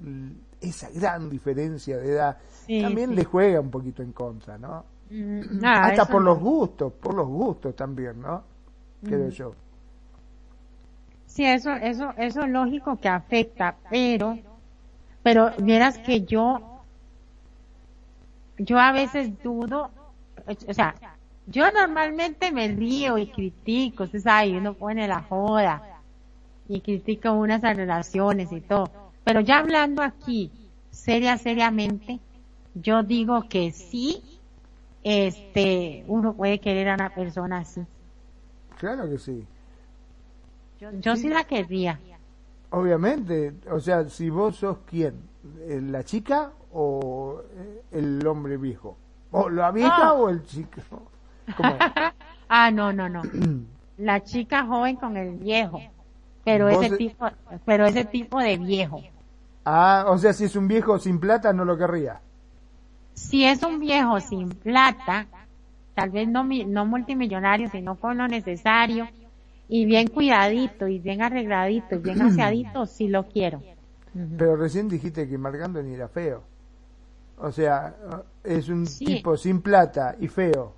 esa 0.61 0.91
gran 0.91 1.27
diferencia 1.27 1.97
de 1.97 2.11
edad 2.11 2.37
Sí, 2.67 2.79
también 2.83 3.09
sí. 3.09 3.15
le 3.15 3.23
juega 3.25 3.59
un 3.61 3.71
poquito 3.71 4.03
en 4.03 4.11
contra, 4.11 4.59
¿no? 4.59 4.85
Mm, 5.09 5.65
Hasta 5.65 6.05
por 6.05 6.21
no. 6.21 6.35
los 6.35 6.39
gustos, 6.39 6.93
por 6.93 7.15
los 7.15 7.27
gustos 7.27 7.75
también, 7.75 8.21
¿no? 8.21 8.43
Creo 9.03 9.25
Mm. 9.25 9.31
yo. 9.31 9.55
Sí, 11.25 11.45
eso, 11.45 11.71
eso, 11.71 12.13
eso 12.17 12.43
es 12.43 12.49
lógico 12.49 12.97
que 12.99 13.07
afecta, 13.09 13.75
pero, 13.89 14.37
pero 15.23 15.51
vieras 15.59 15.97
que 15.99 16.21
yo, 16.25 16.78
yo 18.59 18.79
a 18.79 18.91
veces 18.91 19.41
dudo, 19.41 19.89
o 20.67 20.73
sea, 20.73 20.95
yo 21.47 21.71
normalmente 21.71 22.51
me 22.51 22.67
río 22.67 23.17
y 23.17 23.27
critico, 23.27 24.03
usted 24.03 24.19
sabe, 24.19 24.57
uno 24.57 24.73
pone 24.73 25.07
la 25.07 25.23
joda 25.23 25.81
y 26.67 26.81
critica 26.81 27.31
unas 27.31 27.61
relaciones 27.61 28.51
y 28.51 28.61
todo, 28.61 28.91
pero 29.23 29.39
ya 29.39 29.59
hablando 29.59 30.03
aquí, 30.03 30.51
seria, 30.91 31.37
seriamente, 31.37 32.19
yo 32.75 33.01
digo 33.03 33.47
que 33.49 33.71
sí, 33.71 34.21
este, 35.03 36.03
uno 36.07 36.33
puede 36.33 36.59
querer 36.59 36.89
a 36.89 36.95
una 36.95 37.09
persona 37.09 37.59
así. 37.59 37.81
Claro 38.77 39.09
que 39.09 39.17
sí. 39.17 39.45
Yo, 40.79 40.91
yo 40.99 41.15
sí 41.15 41.29
la 41.29 41.45
querría. 41.45 41.99
Obviamente, 42.71 43.53
o 43.71 43.79
sea, 43.79 44.07
si 44.07 44.29
vos 44.29 44.57
sos 44.57 44.77
quién, 44.85 45.15
eh, 45.61 45.81
la 45.81 46.03
chica 46.03 46.51
o 46.71 47.41
eh, 47.55 47.81
el 47.91 48.25
hombre 48.27 48.57
viejo, 48.57 48.97
o 49.31 49.49
la 49.49 49.71
vieja 49.71 50.09
Ah. 50.09 50.13
o 50.13 50.29
el 50.29 50.43
chico. 50.45 50.81
¿Cómo 51.57 51.69
es? 51.69 51.77
ah, 52.49 52.71
no, 52.71 52.93
no, 52.93 53.09
no. 53.09 53.21
La 53.97 54.23
chica 54.23 54.65
joven 54.65 54.95
con 54.95 55.17
el 55.17 55.35
viejo. 55.37 55.81
Pero 56.45 56.69
ese 56.69 56.95
tipo, 56.95 57.27
pero 57.65 57.85
ese 57.85 58.05
tipo 58.05 58.39
de 58.39 58.57
viejo. 58.57 59.01
Ah, 59.65 60.05
o 60.07 60.17
sea, 60.17 60.31
si 60.31 60.45
es 60.45 60.55
un 60.55 60.67
viejo 60.69 60.97
sin 60.99 61.19
plata 61.19 61.51
no 61.51 61.65
lo 61.65 61.77
querría. 61.77 62.21
Si 63.13 63.43
es 63.43 63.61
un 63.61 63.79
viejo 63.81 64.19
sin 64.21 64.49
plata, 64.49 65.27
tal 65.95 66.11
vez 66.11 66.29
no, 66.29 66.45
mi- 66.45 66.63
no 66.63 66.85
multimillonario, 66.85 67.69
sino 67.69 67.95
con 67.95 68.17
lo 68.17 68.27
necesario, 68.29 69.09
y 69.67 69.83
bien 69.85 70.07
cuidadito, 70.07 70.87
y 70.87 70.97
bien 70.99 71.21
arregladito, 71.21 71.95
y 71.95 71.99
bien 71.99 72.21
aseadito, 72.21 72.85
sí 72.85 73.09
lo 73.09 73.27
quiero. 73.27 73.61
Pero 74.37 74.55
recién 74.55 74.87
dijiste 74.87 75.27
que 75.27 75.37
Marc 75.37 75.61
Anthony 75.61 75.93
era 75.93 76.07
feo. 76.07 76.41
O 77.39 77.51
sea, 77.51 77.95
es 78.43 78.69
un 78.69 78.85
Sí. 78.85 79.05
tipo 79.05 79.37
sin 79.37 79.61
plata 79.61 80.15
y 80.19 80.27
feo. 80.27 80.73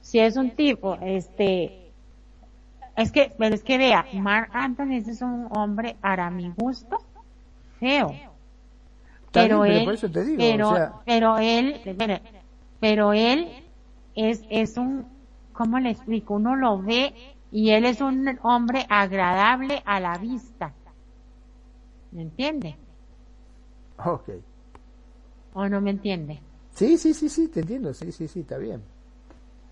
Si 0.00 0.18
es 0.18 0.36
un 0.36 0.50
tipo, 0.50 0.96
este, 1.02 1.90
es 2.96 3.10
que, 3.12 3.32
pero 3.38 3.54
es 3.54 3.62
que 3.62 3.78
vea, 3.78 4.06
Mark 4.14 4.50
Anthony 4.52 4.94
es 5.06 5.20
un 5.22 5.48
hombre, 5.50 5.96
para 6.00 6.30
mi 6.30 6.50
gusto, 6.56 6.98
feo. 7.80 8.14
Pero 9.32 9.62
bien, 9.62 9.64
pero 9.64 9.64
él, 9.64 9.84
por 9.84 9.94
eso 9.94 10.10
te 10.10 10.24
digo, 10.24 10.38
pero, 10.38 10.68
o 10.70 10.74
sea- 10.76 10.92
pero 11.04 11.38
él, 11.38 11.80
espere, 11.84 12.22
pero 12.80 13.12
él 13.12 13.48
es, 14.14 14.44
es 14.48 14.76
un, 14.76 15.06
¿cómo 15.52 15.78
le 15.80 15.90
explico? 15.90 16.34
Uno 16.34 16.54
lo 16.54 16.80
ve 16.80 17.12
y 17.50 17.70
él 17.70 17.84
es 17.84 18.00
un 18.00 18.38
hombre 18.42 18.86
agradable 18.88 19.82
a 19.84 20.00
la 20.00 20.16
vista. 20.18 20.72
¿Me 22.12 22.22
entiende? 22.22 22.76
Ok. 24.04 24.28
¿O 25.54 25.68
no 25.68 25.80
me 25.80 25.90
entiende? 25.90 26.40
Sí, 26.74 26.98
sí, 26.98 27.14
sí, 27.14 27.28
sí, 27.28 27.48
te 27.48 27.60
entiendo. 27.60 27.94
Sí, 27.94 28.12
sí, 28.12 28.28
sí, 28.28 28.40
está 28.40 28.58
bien. 28.58 28.82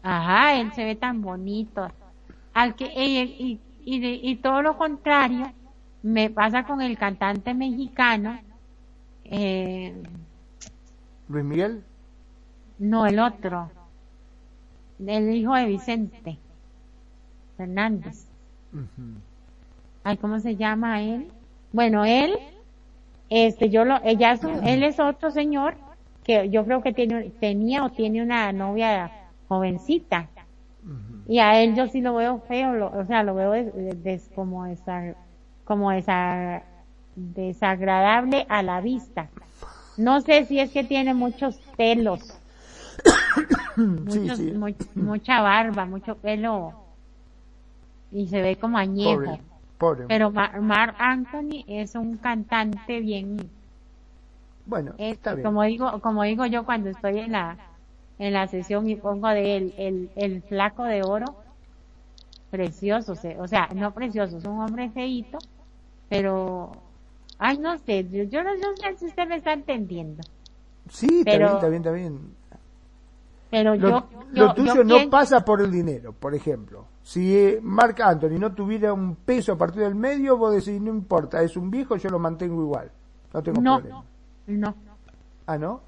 Ajá, 0.03 0.61
él 0.61 0.73
se 0.73 0.85
ve 0.85 0.95
tan 0.95 1.21
bonito. 1.21 1.89
Al 2.55 2.75
que, 2.75 2.85
y, 2.87 3.61
y, 3.85 4.31
y, 4.31 4.37
todo 4.37 4.63
lo 4.63 4.77
contrario, 4.77 5.53
me 6.03 6.31
pasa 6.31 6.65
con 6.65 6.81
el 6.81 6.97
cantante 6.99 7.55
mexicano, 7.55 8.39
eh, 9.25 10.03
Luis 11.29 11.45
Miguel. 11.45 11.83
no 12.79 13.07
el 13.07 13.19
otro. 13.19 13.71
el 15.05 15.35
hijo 15.35 15.55
de 15.55 15.67
Vicente 15.67 16.39
Fernández. 17.57 18.27
Ay, 20.05 20.17
¿cómo 20.19 20.41
se 20.41 20.57
llama 20.57 21.03
él? 21.03 21.33
Bueno, 21.73 22.05
él, 22.05 22.39
este, 23.33 23.71
yo 23.71 23.85
lo, 23.85 23.99
ella 24.05 24.33
es 24.33 24.41
él 24.45 24.83
es 24.83 25.01
otro 25.01 25.31
señor 25.31 25.75
que 26.23 26.51
yo 26.51 26.65
creo 26.65 26.83
que 26.83 26.93
tiene, 26.93 27.31
tenía 27.41 27.85
o 27.85 27.91
tiene 27.91 28.23
una 28.23 28.53
novia 28.53 29.11
jovencita. 29.49 30.29
Y 31.29 31.39
a 31.39 31.63
él 31.63 31.75
yo 31.75 31.87
sí 31.87 32.01
lo 32.01 32.15
veo 32.15 32.41
feo, 32.41 32.91
o 32.93 33.07
sea, 33.07 33.23
lo 33.23 33.35
veo 33.35 33.55
como 34.35 34.67
esa, 34.67 35.15
como 35.65 35.93
esa, 35.93 36.63
desagradable 37.15 38.45
a 38.49 38.63
la 38.63 38.81
vista. 38.81 39.29
No 39.97 40.21
sé 40.21 40.45
si 40.47 40.59
es 40.59 40.71
que 40.71 40.85
tiene 40.85 41.15
muchos 41.15 41.57
pelos, 41.77 42.39
mucha 44.95 45.41
barba, 45.41 45.87
mucho 45.87 46.17
pelo 46.17 46.73
y 48.11 48.27
se 48.27 48.43
ve 48.43 48.57
como 48.57 48.79
añejo. 48.79 49.39
Pero 50.09 50.31
Mark 50.31 50.95
Anthony 50.99 51.65
es 51.67 51.95
un 51.95 52.17
cantante 52.17 53.01
bien. 53.01 53.37
Bueno, 54.67 54.95
está 54.99 55.35
bien. 55.35 55.45
Como 55.45 55.63
digo, 55.65 56.01
como 56.01 56.23
digo 56.23 56.47
yo 56.47 56.65
cuando 56.65 56.91
estoy 56.91 57.19
en 57.19 57.33
la 57.33 57.59
en 58.19 58.33
la 58.33 58.47
sesión 58.47 58.89
y 58.89 58.97
pongo 58.97 59.29
de 59.29 59.57
él 59.57 59.75
el, 59.77 60.11
el 60.15 60.43
flaco 60.43 60.85
de 60.85 61.03
oro, 61.03 61.35
precioso, 62.51 63.15
o 63.39 63.49
sea, 63.49 63.69
no 63.75 63.93
precioso, 63.93 64.39
es 64.39 64.45
un 64.45 64.61
hombre 64.61 64.91
feito, 64.91 65.39
pero 66.09 66.73
Ay, 67.45 67.59
no 67.59 67.77
sé, 67.79 68.07
yo, 68.09 68.45
no, 68.45 68.51
sé 68.77 68.97
si 68.99 69.07
usted 69.07 69.27
me 69.27 69.39
está 69.39 69.53
entendiendo. 69.53 70.23
Sí, 70.89 71.23
pero, 71.25 71.55
está 71.55 71.69
bien, 71.69 71.83
está 71.83 71.91
bien, 71.91 72.37
Pero 73.51 73.75
lo, 73.75 73.89
yo, 73.89 74.09
Lo 74.31 74.55
tuyo 74.55 74.85
no 74.85 75.11
pasa 75.11 75.45
por 75.45 75.61
el 75.61 75.73
dinero, 75.73 76.13
por 76.13 76.37
ejemplo. 76.37 76.87
Si 77.03 77.59
Mark 77.63 78.01
Anthony 78.01 78.39
no 78.39 78.55
tuviera 78.55 78.93
un 78.93 79.17
peso 79.17 79.53
a 79.53 79.59
partir 79.59 79.83
del 79.83 79.95
medio, 79.95 80.37
vos 80.37 80.55
decís, 80.55 80.81
no 80.81 80.91
importa, 80.91 81.43
es 81.43 81.57
un 81.57 81.71
viejo, 81.71 81.97
yo 81.97 82.11
lo 82.11 82.19
mantengo 82.19 82.63
igual. 82.63 82.91
No 83.33 83.43
tengo 83.43 83.61
problema. 83.61 84.05
No. 84.47 84.75
¿Ah, 85.47 85.59
no? 85.59 85.81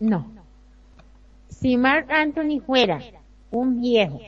No. 0.00 0.26
Si 1.48 1.76
Mark 1.76 2.10
Anthony 2.10 2.60
fuera 2.64 3.00
un 3.50 3.80
viejo. 3.80 4.20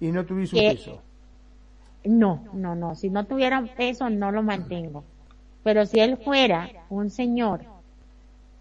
Y 0.00 0.10
no 0.12 0.24
tuviese 0.24 0.56
un 0.56 0.76
peso. 0.76 1.02
No, 2.04 2.44
no, 2.52 2.74
no. 2.74 2.94
Si 2.94 3.10
no 3.10 3.24
tuviera 3.26 3.58
un 3.58 3.68
peso, 3.68 4.10
no 4.10 4.32
lo 4.32 4.42
mantengo. 4.42 5.04
Pero 5.62 5.84
si 5.86 6.00
él 6.00 6.16
fuera 6.16 6.68
un 6.88 7.10
señor 7.10 7.64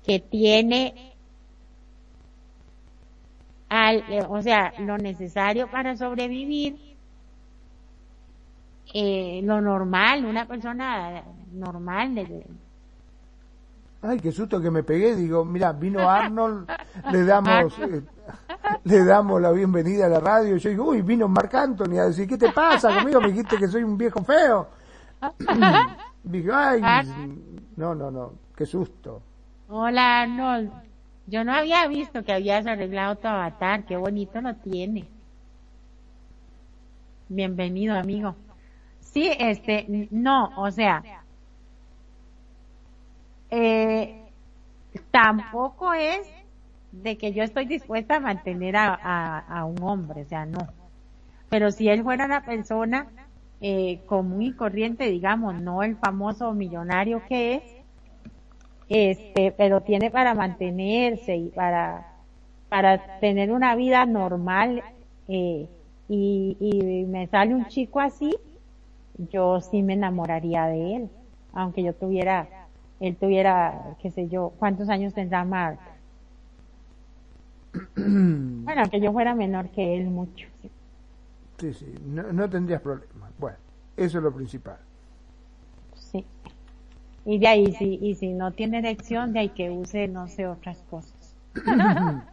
que 0.03 0.19
tiene 0.19 1.08
al, 3.69 4.03
eh, 4.09 4.25
o 4.27 4.41
sea, 4.41 4.73
lo 4.79 4.97
necesario 4.97 5.69
para 5.69 5.95
sobrevivir, 5.95 6.77
eh, 8.93 9.41
lo 9.43 9.61
normal, 9.61 10.25
una 10.25 10.47
persona 10.47 11.23
normal. 11.53 12.15
De, 12.15 12.45
Ay, 14.01 14.19
qué 14.19 14.31
susto 14.31 14.61
que 14.61 14.71
me 14.71 14.83
pegué. 14.83 15.15
Digo, 15.15 15.43
mira, 15.45 15.73
vino 15.73 15.99
Arnold, 16.09 16.69
le 17.11 17.25
damos, 17.25 17.77
eh, 17.79 18.01
le 18.83 19.05
damos 19.05 19.41
la 19.41 19.51
bienvenida 19.51 20.05
a 20.05 20.09
la 20.09 20.19
radio. 20.19 20.57
Yo 20.57 20.69
digo, 20.69 20.85
uy, 20.85 21.01
vino 21.01 21.27
Marc 21.27 21.53
Anthony 21.53 21.99
a 21.99 22.05
decir, 22.05 22.27
¿qué 22.27 22.37
te 22.37 22.51
pasa 22.51 22.93
conmigo? 22.95 23.21
Me 23.21 23.29
dijiste 23.29 23.57
que 23.57 23.67
soy 23.67 23.83
un 23.83 23.97
viejo 23.97 24.23
feo. 24.23 24.67
Dije, 26.23 26.49
ay, 26.53 26.81
ah. 26.83 27.03
no, 27.75 27.95
no, 27.95 28.09
no, 28.11 28.33
qué 28.55 28.65
susto. 28.65 29.21
Hola 29.67 30.21
Arnold, 30.21 30.71
yo 31.29 31.43
no 31.43 31.53
había 31.53 31.87
visto 31.87 32.23
que 32.23 32.33
habías 32.33 32.65
arreglado 32.65 33.15
tu 33.17 33.27
avatar, 33.27 33.85
qué 33.85 33.95
bonito 33.97 34.41
lo 34.41 34.55
tiene. 34.55 35.07
Bienvenido, 37.27 37.95
amigo. 37.95 38.35
Sí, 38.99 39.29
este, 39.39 40.07
no, 40.11 40.51
o 40.57 40.71
sea, 40.71 41.03
eh, 43.51 44.31
tampoco 45.11 45.93
es 45.93 46.27
de 46.91 47.17
que 47.17 47.33
yo 47.33 47.43
estoy 47.43 47.65
dispuesta 47.65 48.15
a 48.17 48.19
mantener 48.19 48.75
a, 48.75 49.39
a 49.39 49.65
un 49.65 49.81
hombre, 49.83 50.23
o 50.23 50.25
sea, 50.25 50.45
no. 50.45 50.67
Pero 51.49 51.71
si 51.71 51.89
él 51.89 52.03
fuera 52.03 52.25
una 52.25 52.43
persona 52.45 53.07
eh, 53.61 54.05
común 54.05 54.41
y 54.43 54.53
corriente, 54.53 55.05
digamos, 55.09 55.55
no 55.55 55.83
el 55.83 55.97
famoso 55.97 56.53
millonario 56.53 57.25
que 57.25 57.55
es, 57.55 57.78
este, 58.89 59.51
pero 59.51 59.81
tiene 59.81 60.11
para 60.11 60.33
mantenerse 60.33 61.35
y 61.37 61.49
para, 61.49 62.07
para 62.69 62.97
tener 63.19 63.51
una 63.51 63.75
vida 63.75 64.05
normal, 64.05 64.83
eh, 65.27 65.67
y, 66.09 66.57
y 66.59 67.05
me 67.05 67.27
sale 67.27 67.53
un 67.53 67.67
chico 67.67 67.99
así, 67.99 68.35
yo 69.31 69.61
sí 69.61 69.83
me 69.83 69.93
enamoraría 69.93 70.65
de 70.65 70.95
él, 70.95 71.09
aunque 71.53 71.83
yo 71.83 71.93
tuviera, 71.93 72.47
él 72.99 73.15
tuviera, 73.15 73.95
qué 74.01 74.09
sé 74.11 74.27
yo, 74.27 74.53
¿cuántos 74.57 74.89
años 74.89 75.13
tendrá 75.13 75.43
Mark? 75.45 75.79
bueno, 77.95 78.89
que 78.89 78.99
yo 78.99 79.11
fuera 79.11 79.35
menor 79.35 79.69
que 79.69 79.97
él 79.97 80.09
mucho. 80.09 80.47
Sí, 81.59 81.73
sí, 81.73 81.93
no, 82.05 82.31
no 82.33 82.49
tendrías 82.49 82.81
problemas. 82.81 83.31
Bueno, 83.37 83.57
eso 83.97 84.17
es 84.17 84.23
lo 84.23 84.33
principal. 84.33 84.77
Sí. 87.29 87.35
Y 87.35 87.39
de 87.39 87.47
ahí, 87.47 87.71
si, 87.73 87.99
y 88.01 88.15
si 88.15 88.33
no 88.33 88.51
tiene 88.51 88.79
erección, 88.79 89.33
de 89.33 89.39
ahí 89.39 89.49
que 89.49 89.69
use, 89.69 90.07
no 90.07 90.27
sé, 90.27 90.47
otras 90.47 90.81
cosas. 90.89 91.35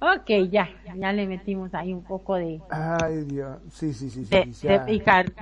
ok, 0.00 0.50
ya, 0.50 0.68
ya 0.94 1.12
le 1.12 1.26
metimos 1.26 1.74
ahí 1.74 1.92
un 1.92 2.02
poco 2.02 2.34
de... 2.34 2.60
Ay, 2.70 3.24
Dios, 3.24 3.58
sí, 3.70 3.92
sí, 3.92 4.10
sí. 4.10 4.24
De, 4.24 4.46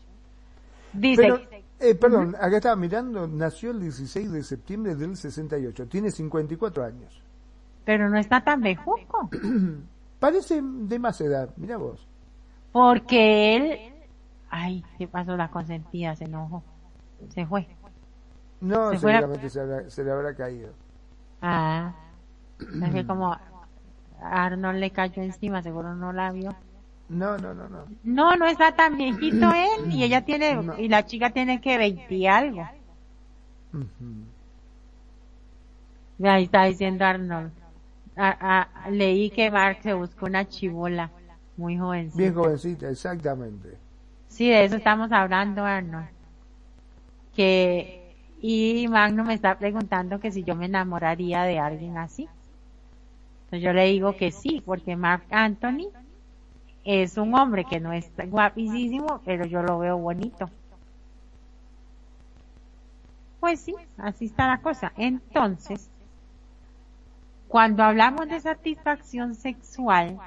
Dice, 0.93 1.47
eh, 1.79 1.95
perdón, 1.95 2.35
acá 2.39 2.57
estaba 2.57 2.75
mirando, 2.75 3.27
nació 3.27 3.71
el 3.71 3.81
16 3.81 4.31
de 4.31 4.43
septiembre 4.43 4.95
del 4.95 5.17
68, 5.17 5.87
tiene 5.87 6.09
54 6.09 6.85
años. 6.85 7.21
Pero 7.83 8.09
no 8.09 8.17
está 8.17 8.43
tan 8.43 8.61
bejuco. 8.61 9.29
Parece 10.19 10.61
de 10.61 10.99
más 10.99 11.19
edad, 11.21 11.49
mira 11.57 11.77
vos. 11.77 12.07
Porque 12.71 13.55
él, 13.55 13.93
ay, 14.49 14.83
se 14.97 15.07
pasó 15.07 15.35
la 15.35 15.49
consentida, 15.49 16.15
se 16.15 16.25
enojó, 16.25 16.63
se 17.29 17.45
fue. 17.45 17.67
No, 18.61 18.97
seguramente 18.97 19.49
se 19.49 20.03
le 20.03 20.11
habrá 20.11 20.33
caído. 20.33 20.71
Ah. 21.41 21.93
Es 22.59 22.93
que 22.93 23.05
como 23.05 23.37
Arnold 24.21 24.79
le 24.79 24.91
cayó 24.91 25.21
encima, 25.21 25.61
seguro 25.61 25.95
no 25.95 26.13
la 26.13 26.31
vio. 26.31 26.55
No, 27.07 27.37
no, 27.37 27.53
no, 27.53 27.69
no. 27.69 27.85
No, 28.03 28.35
no 28.35 28.47
está 28.47 28.71
tan 28.71 28.97
viejito 28.97 29.51
él 29.53 29.91
y 29.91 30.03
ella 30.03 30.23
tiene, 30.23 30.59
y 30.77 30.87
la 30.87 31.05
chica 31.05 31.29
tiene 31.31 31.61
que 31.61 31.77
20 31.77 32.29
algo. 32.29 32.67
Ahí 36.23 36.45
está 36.45 36.63
diciendo 36.63 37.05
Arnold. 37.05 37.51
leí 38.89 39.29
que 39.29 39.51
Mark 39.51 39.79
se 39.83 39.93
buscó 39.93 40.25
una 40.25 40.47
chivola 40.47 41.11
muy 41.57 41.77
jovencita. 41.77 42.17
Bien 42.17 42.33
jovencita, 42.33 42.89
exactamente. 42.89 43.77
Sí, 44.27 44.49
de 44.49 44.65
eso 44.65 44.77
estamos 44.77 45.11
hablando, 45.11 45.63
Arnold. 45.63 46.07
Que, 47.35 48.15
y 48.41 48.87
Magno 48.87 49.25
me 49.25 49.33
está 49.33 49.57
preguntando 49.57 50.19
que 50.19 50.31
si 50.31 50.43
yo 50.43 50.55
me 50.55 50.65
enamoraría 50.65 51.43
de 51.43 51.59
alguien 51.59 51.97
así 51.97 52.29
yo 53.51 53.73
le 53.73 53.85
digo 53.85 54.15
que 54.15 54.31
sí, 54.31 54.61
porque 54.65 54.95
Mark 54.95 55.23
Anthony 55.29 55.89
es 56.83 57.17
un 57.17 57.33
hombre 57.35 57.65
que 57.65 57.79
no 57.79 57.93
es 57.93 58.11
guapísimo, 58.27 59.21
pero 59.25 59.45
yo 59.45 59.63
lo 59.63 59.79
veo 59.79 59.97
bonito. 59.97 60.49
Pues 63.39 63.59
sí, 63.59 63.75
así 63.97 64.25
está 64.25 64.47
la 64.47 64.59
cosa. 64.59 64.91
Entonces, 64.97 65.89
cuando 67.47 67.83
hablamos 67.83 68.27
de 68.27 68.39
satisfacción 68.39 69.35
sexual, 69.35 70.17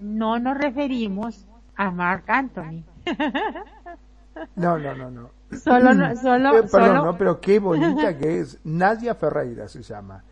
no 0.00 0.38
nos 0.38 0.56
referimos 0.56 1.46
a 1.76 1.90
Mark 1.90 2.24
Anthony. 2.26 2.84
No, 4.54 4.78
no, 4.78 4.94
no, 4.94 5.10
no. 5.10 5.30
Solo, 5.50 5.90
solo, 6.16 6.58
eh, 6.58 6.62
perdón, 6.70 6.96
no, 6.96 7.16
pero 7.16 7.40
qué 7.40 7.58
bonita 7.58 8.16
que 8.16 8.38
es. 8.38 8.60
Nadia 8.62 9.14
Ferreira 9.16 9.66
se 9.66 9.82
llama. 9.82 10.22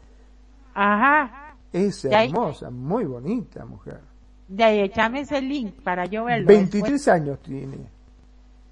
Ajá. 0.78 1.56
Es 1.72 2.04
hermosa, 2.04 2.70
muy 2.70 3.06
bonita 3.06 3.64
mujer. 3.64 4.00
De 4.46 4.62
ahí, 4.62 4.80
échame 4.80 5.20
ese 5.20 5.40
link 5.40 5.74
para 5.82 6.04
yo 6.04 6.24
verlo. 6.24 6.46
23 6.46 7.08
años 7.08 7.40
tiene. 7.40 7.78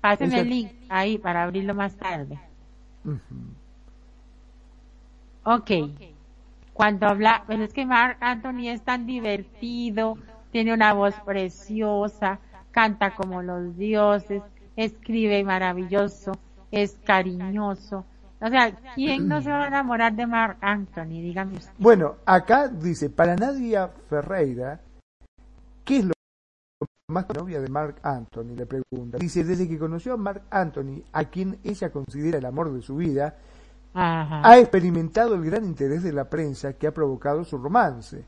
Pásenme 0.02 0.40
el 0.40 0.50
link 0.50 0.72
ahí 0.90 1.16
para 1.16 1.44
abrirlo 1.44 1.74
más 1.74 1.96
tarde. 1.96 2.38
Ok. 5.44 5.70
Cuando 6.74 7.06
habla, 7.06 7.44
pero 7.46 7.64
es 7.64 7.72
que 7.72 7.86
Mark 7.86 8.18
Anthony 8.20 8.68
es 8.68 8.82
tan 8.82 9.06
divertido, 9.06 10.18
tiene 10.50 10.74
una 10.74 10.92
voz 10.92 11.14
preciosa, 11.24 12.38
canta 12.70 13.14
como 13.14 13.40
los 13.40 13.78
dioses, 13.78 14.42
escribe 14.76 15.42
maravilloso, 15.42 16.32
es 16.70 16.98
cariñoso. 17.04 18.04
O 18.40 18.48
sea, 18.48 18.74
¿quién 18.94 19.28
no 19.28 19.40
se 19.40 19.50
va 19.50 19.64
a 19.64 19.68
enamorar 19.68 20.14
de 20.14 20.26
Mark 20.26 20.58
Anthony? 20.60 21.22
Dígame 21.22 21.56
usted. 21.56 21.72
Bueno, 21.78 22.16
acá 22.26 22.68
dice, 22.68 23.08
para 23.10 23.36
Nadia 23.36 23.88
Ferreira, 24.08 24.80
¿qué 25.84 25.98
es 25.98 26.04
lo 26.04 26.12
más 27.08 27.26
novia 27.34 27.60
de 27.60 27.68
Mark 27.68 27.96
Anthony? 28.02 28.54
Le 28.56 28.66
pregunta. 28.66 29.18
Dice, 29.18 29.44
desde 29.44 29.68
que 29.68 29.78
conoció 29.78 30.14
a 30.14 30.16
Mark 30.16 30.42
Anthony, 30.50 31.02
a 31.12 31.24
quien 31.24 31.58
ella 31.64 31.90
considera 31.90 32.38
el 32.38 32.44
amor 32.44 32.72
de 32.72 32.82
su 32.82 32.96
vida, 32.96 33.36
ha 33.94 34.58
experimentado 34.58 35.36
el 35.36 35.44
gran 35.44 35.64
interés 35.64 36.02
de 36.02 36.12
la 36.12 36.28
prensa 36.28 36.72
que 36.74 36.88
ha 36.88 36.92
provocado 36.92 37.44
su 37.44 37.56
romance, 37.56 38.24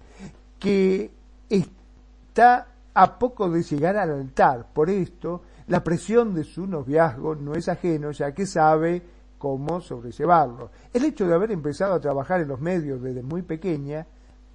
que 0.58 1.10
está 1.48 2.68
a 2.94 3.18
poco 3.18 3.50
de 3.50 3.62
llegar 3.62 3.96
al 3.96 4.12
altar. 4.12 4.68
Por 4.72 4.88
esto, 4.88 5.42
la 5.66 5.82
presión 5.82 6.34
de 6.34 6.44
su 6.44 6.66
noviazgo 6.66 7.34
no 7.34 7.54
es 7.54 7.68
ajeno, 7.68 8.12
ya 8.12 8.32
que 8.32 8.46
sabe 8.46 9.02
cómo 9.38 9.80
sobrellevarlo. 9.80 10.70
El 10.92 11.04
hecho 11.04 11.26
de 11.26 11.34
haber 11.34 11.52
empezado 11.52 11.94
a 11.94 12.00
trabajar 12.00 12.40
en 12.40 12.48
los 12.48 12.60
medios 12.60 13.02
desde 13.02 13.22
muy 13.22 13.42
pequeña 13.42 14.06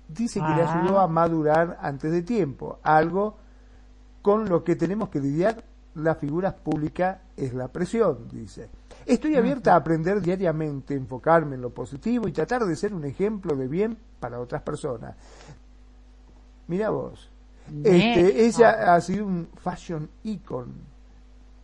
dice 0.08 0.40
que 0.40 0.56
le 0.56 0.64
ayudó 0.64 1.00
a 1.00 1.08
madurar 1.08 1.78
antes 1.82 2.12
de 2.12 2.22
tiempo, 2.24 2.80
algo 2.84 3.38
con 4.22 4.48
lo 4.48 4.64
que 4.64 4.76
tenemos 4.76 5.10
que 5.10 5.20
lidiar 5.20 5.64
las 5.96 6.18
figuras 6.18 6.54
públicas 6.54 7.20
es 7.36 7.54
la 7.54 7.68
presión, 7.68 8.28
dice. 8.32 8.70
Estoy 9.06 9.36
abierta 9.36 9.74
a 9.74 9.78
aprender 9.78 10.22
diariamente, 10.22 10.96
enfocarme 10.96 11.56
en 11.56 11.62
lo 11.62 11.72
positivo 11.72 12.28
y 12.28 12.32
tratar 12.32 12.66
de 12.66 12.76
ser 12.76 12.94
un 12.94 13.04
ejemplo 13.06 13.56
de 13.56 13.68
bien 13.68 13.98
para 14.20 14.40
otras 14.40 14.62
personas. 14.62 15.16
Mira 16.68 16.90
vos, 16.90 17.30
este, 17.84 18.46
ella 18.46 18.94
ha 18.94 19.02
sido 19.02 19.26
un 19.26 19.50
fashion 19.56 20.10
icon. 20.24 20.91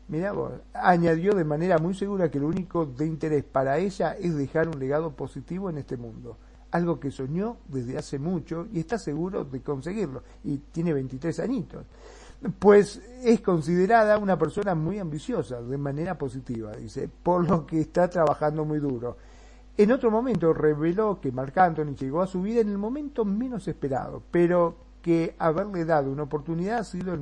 Mira 0.08 0.32
vos, 0.32 0.54
añadió 0.74 1.34
de 1.34 1.44
manera 1.44 1.80
muy 1.80 1.94
segura 1.94 2.32
que 2.32 2.40
lo 2.40 2.48
único 2.48 2.86
de 2.86 3.06
interés 3.06 3.44
para 3.44 3.78
ella 3.78 4.14
es 4.14 4.36
dejar 4.36 4.70
un 4.70 4.80
legado 4.80 5.12
positivo 5.12 5.70
en 5.70 5.78
este 5.78 5.98
mundo, 5.98 6.38
algo 6.72 7.00
que 7.00 7.12
soñó 7.12 7.58
desde 7.68 7.98
hace 7.98 8.18
mucho 8.18 8.68
y 8.72 8.80
está 8.80 8.98
seguro 8.98 9.44
de 9.44 9.62
conseguirlo, 9.62 10.24
y 10.44 10.58
tiene 10.58 10.94
23 10.94 11.40
añitos 11.42 11.86
pues 12.60 13.02
es 13.24 13.42
considerada 13.42 14.18
una 14.18 14.38
persona 14.38 14.76
muy 14.76 15.00
ambiciosa, 15.00 15.62
de 15.62 15.78
manera 15.78 16.18
positiva, 16.18 16.72
dice, 16.76 17.10
por 17.24 17.48
lo 17.48 17.66
que 17.66 17.82
está 17.82 18.10
trabajando 18.10 18.64
muy 18.64 18.80
duro. 18.80 19.18
En 19.76 19.92
otro 19.92 20.12
momento 20.12 20.54
reveló 20.54 21.20
que 21.20 21.32
Marc 21.32 21.58
Anthony 21.58 21.96
llegó 21.96 22.22
a 22.22 22.28
su 22.28 22.42
vida 22.42 22.62
en 22.62 22.70
el 22.70 22.78
momento 22.78 23.26
menos 23.26 23.68
esperado, 23.68 24.24
pero 24.32 24.76
que 25.02 25.36
haberle 25.40 25.86
dado 25.86 26.12
una 26.12 26.24
oportunidad 26.24 26.80
ha 26.80 26.84
sido 26.84 27.18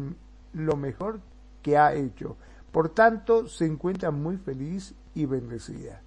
lo 0.53 0.75
mejor 0.75 1.19
que 1.61 1.77
ha 1.77 1.93
hecho. 1.93 2.37
Por 2.75 2.89
tanto, 2.89 3.47
se 3.47 3.65
encuentra 3.65 4.11
muy 4.11 4.35
feliz 4.35 4.93
y 5.13 5.25
bendecida. 5.25 6.01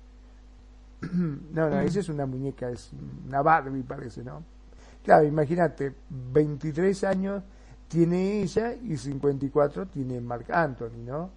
no, 1.01 1.71
no, 1.71 1.77
mm. 1.77 1.87
esa 1.87 2.01
es 2.01 2.11
una 2.11 2.27
muñeca, 2.27 2.69
es 2.69 2.91
una 3.27 3.41
Barbie 3.41 3.83
parece, 3.83 4.23
¿no? 4.23 4.45
Claro, 5.03 5.25
imagínate, 5.25 5.95
23 6.11 7.05
años 7.05 7.43
tiene 7.89 8.43
ella 8.43 8.75
y 8.75 8.99
54 8.99 9.87
tiene 9.87 10.21
Mark 10.21 10.45
Anthony, 10.53 11.07
¿no? 11.07 11.31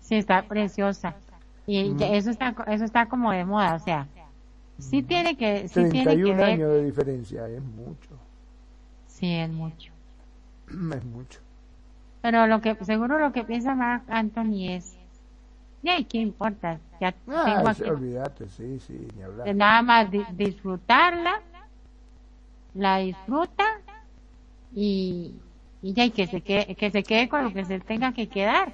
Sí, 0.00 0.16
está 0.16 0.42
preciosa. 0.42 1.14
Y 1.68 1.94
eso 2.02 2.30
está 2.30 2.56
eso 2.66 2.84
está 2.84 3.06
como 3.08 3.30
de 3.30 3.44
moda, 3.44 3.76
o 3.76 3.78
sea, 3.78 4.08
sí 4.76 5.04
tiene 5.04 5.36
que 5.36 5.68
sí 5.68 5.74
31 5.88 5.92
tiene 5.92 6.16
que 6.16 6.34
ver... 6.34 6.44
años 6.50 6.72
de 6.72 6.84
diferencia, 6.84 7.48
es 7.48 7.62
mucho. 7.62 8.18
Sí, 9.06 9.36
es 9.36 9.50
mucho. 9.52 9.92
es 10.96 11.04
mucho. 11.04 11.38
Pero 12.22 12.46
lo 12.46 12.60
que 12.60 12.74
seguro 12.84 13.18
lo 13.18 13.32
que 13.32 13.44
piensa 13.44 13.74
Mark 13.74 14.04
Anthony 14.08 14.70
es 14.70 14.96
¿Y 15.82 16.04
qué 16.04 16.18
importa? 16.18 16.78
Ya 17.00 17.14
ah, 17.28 17.72
tengo 17.74 17.92
olvídate, 17.94 18.48
sí, 18.48 18.78
sí, 18.80 19.08
ni 19.16 19.22
hablar. 19.22 19.54
Nada 19.54 19.82
más 19.82 20.08
disfrutarla 20.32 21.40
la 22.74 22.98
disfruta 22.98 23.64
y, 24.74 25.34
y 25.82 25.92
ya, 25.94 26.04
y 26.04 26.10
que 26.10 26.26
se, 26.26 26.42
quede, 26.42 26.74
que 26.74 26.90
se 26.90 27.02
quede 27.02 27.28
con 27.28 27.44
lo 27.44 27.52
que 27.52 27.64
se 27.64 27.80
tenga 27.80 28.12
que 28.12 28.28
quedar. 28.28 28.72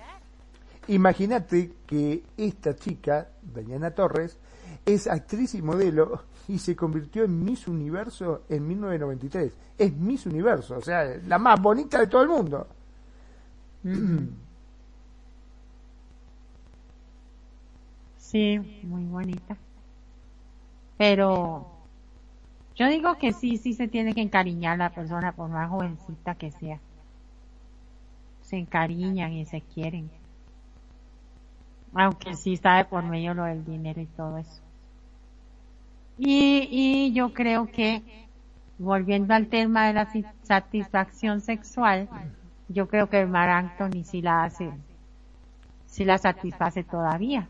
Imagínate 0.88 1.72
que 1.86 2.22
esta 2.36 2.74
chica, 2.74 3.28
Dayana 3.42 3.92
Torres, 3.92 4.38
es 4.84 5.06
actriz 5.06 5.54
y 5.54 5.62
modelo 5.62 6.24
y 6.48 6.58
se 6.58 6.76
convirtió 6.76 7.24
en 7.24 7.44
Miss 7.44 7.66
Universo 7.68 8.42
en 8.48 8.66
1993. 8.66 9.52
Es 9.78 9.92
Miss 9.96 10.26
Universo, 10.26 10.76
o 10.76 10.82
sea, 10.82 11.04
la 11.26 11.38
más 11.38 11.60
bonita 11.60 12.00
de 12.00 12.06
todo 12.08 12.22
el 12.22 12.28
mundo. 12.28 12.66
Sí, 18.16 18.58
muy 18.82 19.04
bonita. 19.04 19.56
Pero 20.98 21.66
yo 22.74 22.88
digo 22.88 23.16
que 23.18 23.32
sí, 23.32 23.56
sí 23.56 23.72
se 23.74 23.88
tiene 23.88 24.14
que 24.14 24.20
encariñar 24.20 24.78
la 24.78 24.90
persona 24.90 25.32
por 25.32 25.48
más 25.48 25.70
jovencita 25.70 26.34
que 26.34 26.50
sea. 26.50 26.80
Se 28.42 28.56
encariñan 28.56 29.32
y 29.32 29.46
se 29.46 29.60
quieren. 29.60 30.10
Aunque 31.94 32.34
sí 32.34 32.56
sabe 32.56 32.84
por 32.84 33.04
medio 33.04 33.32
lo 33.32 33.44
del 33.44 33.64
dinero 33.64 34.00
y 34.00 34.06
todo 34.06 34.38
eso. 34.38 34.60
Y, 36.18 36.68
y 36.70 37.12
yo 37.12 37.32
creo 37.32 37.66
que, 37.66 38.02
volviendo 38.78 39.34
al 39.34 39.48
tema 39.48 39.86
de 39.86 39.92
la 39.94 40.08
satisfacción 40.42 41.40
sexual, 41.40 42.08
yo 42.68 42.88
creo 42.88 43.08
que 43.08 43.20
el 43.20 43.28
Mar 43.28 43.48
Anthony 43.50 44.04
sí 44.04 44.22
la 44.22 44.44
hace 44.44 44.72
si 45.86 46.04
la 46.04 46.18
satisface 46.18 46.84
todavía. 46.84 47.48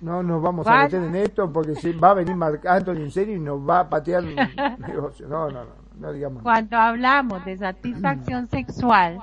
No 0.00 0.22
nos 0.22 0.40
vamos 0.42 0.66
a 0.66 0.82
meter 0.82 1.02
en 1.02 1.16
esto 1.16 1.52
porque 1.52 1.74
si 1.74 1.92
va 1.92 2.10
a 2.10 2.14
venir 2.14 2.36
Marc 2.36 2.64
Anthony 2.66 2.98
en 2.98 3.10
serio 3.10 3.34
y 3.34 3.40
nos 3.40 3.58
va 3.66 3.80
a 3.80 3.88
patear 3.88 4.22
el 4.24 4.36
negocio. 4.86 5.26
No, 5.26 5.50
no, 5.50 5.64
no, 5.64 5.70
no 5.98 6.12
digamos. 6.12 6.42
Cuando 6.42 6.76
hablamos 6.76 7.44
de 7.44 7.56
satisfacción 7.56 8.46
sexual, 8.46 9.18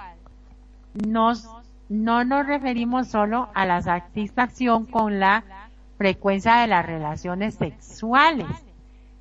nos, 1.07 1.47
no 1.88 2.26
nos 2.26 2.45
referimos 2.47 3.07
solo 3.07 3.49
a 3.53 3.65
la 3.65 3.81
satisfacción 3.81 4.85
con 4.85 5.19
la 5.19 5.43
frecuencia 5.97 6.55
de 6.57 6.68
las 6.68 6.85
relaciones 6.85 7.55
sexuales, 7.55 8.47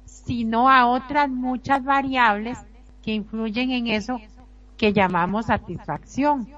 sino 0.04 0.68
a 0.68 0.86
otras 0.86 1.28
muchas 1.28 1.84
variables 1.84 2.58
que 3.02 3.12
influyen 3.12 3.70
en 3.70 3.86
eso 3.88 4.18
que 4.82 4.92
llamamos 4.92 5.46
satisfacción 5.46 6.48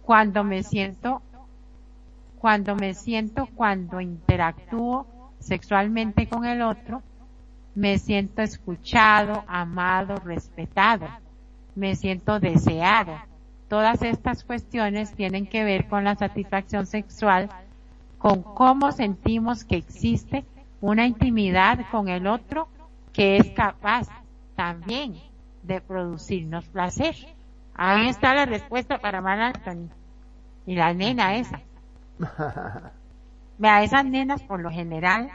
cuando 0.00 0.42
me 0.42 0.62
siento, 0.62 1.20
cuando 2.38 2.74
me 2.76 2.94
siento, 2.94 3.46
cuando 3.54 4.00
interactúo 4.00 5.06
sexualmente 5.38 6.26
con 6.26 6.46
el 6.46 6.62
otro, 6.62 7.02
me 7.74 7.98
siento 7.98 8.40
escuchado, 8.40 9.44
amado, 9.48 10.14
respetado, 10.24 11.08
me 11.74 11.94
siento 11.94 12.40
deseado. 12.40 13.12
Todas 13.68 14.00
estas 14.00 14.42
cuestiones 14.42 15.12
tienen 15.12 15.46
que 15.46 15.62
ver 15.62 15.88
con 15.88 16.04
la 16.04 16.16
satisfacción 16.16 16.86
sexual, 16.86 17.50
con 18.16 18.42
cómo 18.42 18.92
sentimos 18.92 19.64
que 19.64 19.76
existe 19.76 20.46
una 20.80 21.06
intimidad 21.06 21.84
con 21.90 22.08
el 22.08 22.26
otro 22.26 22.68
que 23.12 23.36
es 23.36 23.50
capaz 23.50 24.08
también 24.56 25.29
de 25.62 25.80
producirnos 25.80 26.66
placer. 26.68 27.14
Ahí 27.74 28.08
está 28.08 28.34
la 28.34 28.46
respuesta 28.46 28.98
para 28.98 29.20
Mal 29.20 29.40
Anthony. 29.40 29.88
Y 30.66 30.74
la 30.74 30.92
nena 30.92 31.36
esa. 31.36 31.60
Vea, 33.58 33.82
esas 33.82 34.04
nenas 34.04 34.42
por 34.42 34.60
lo 34.60 34.70
general, 34.70 35.30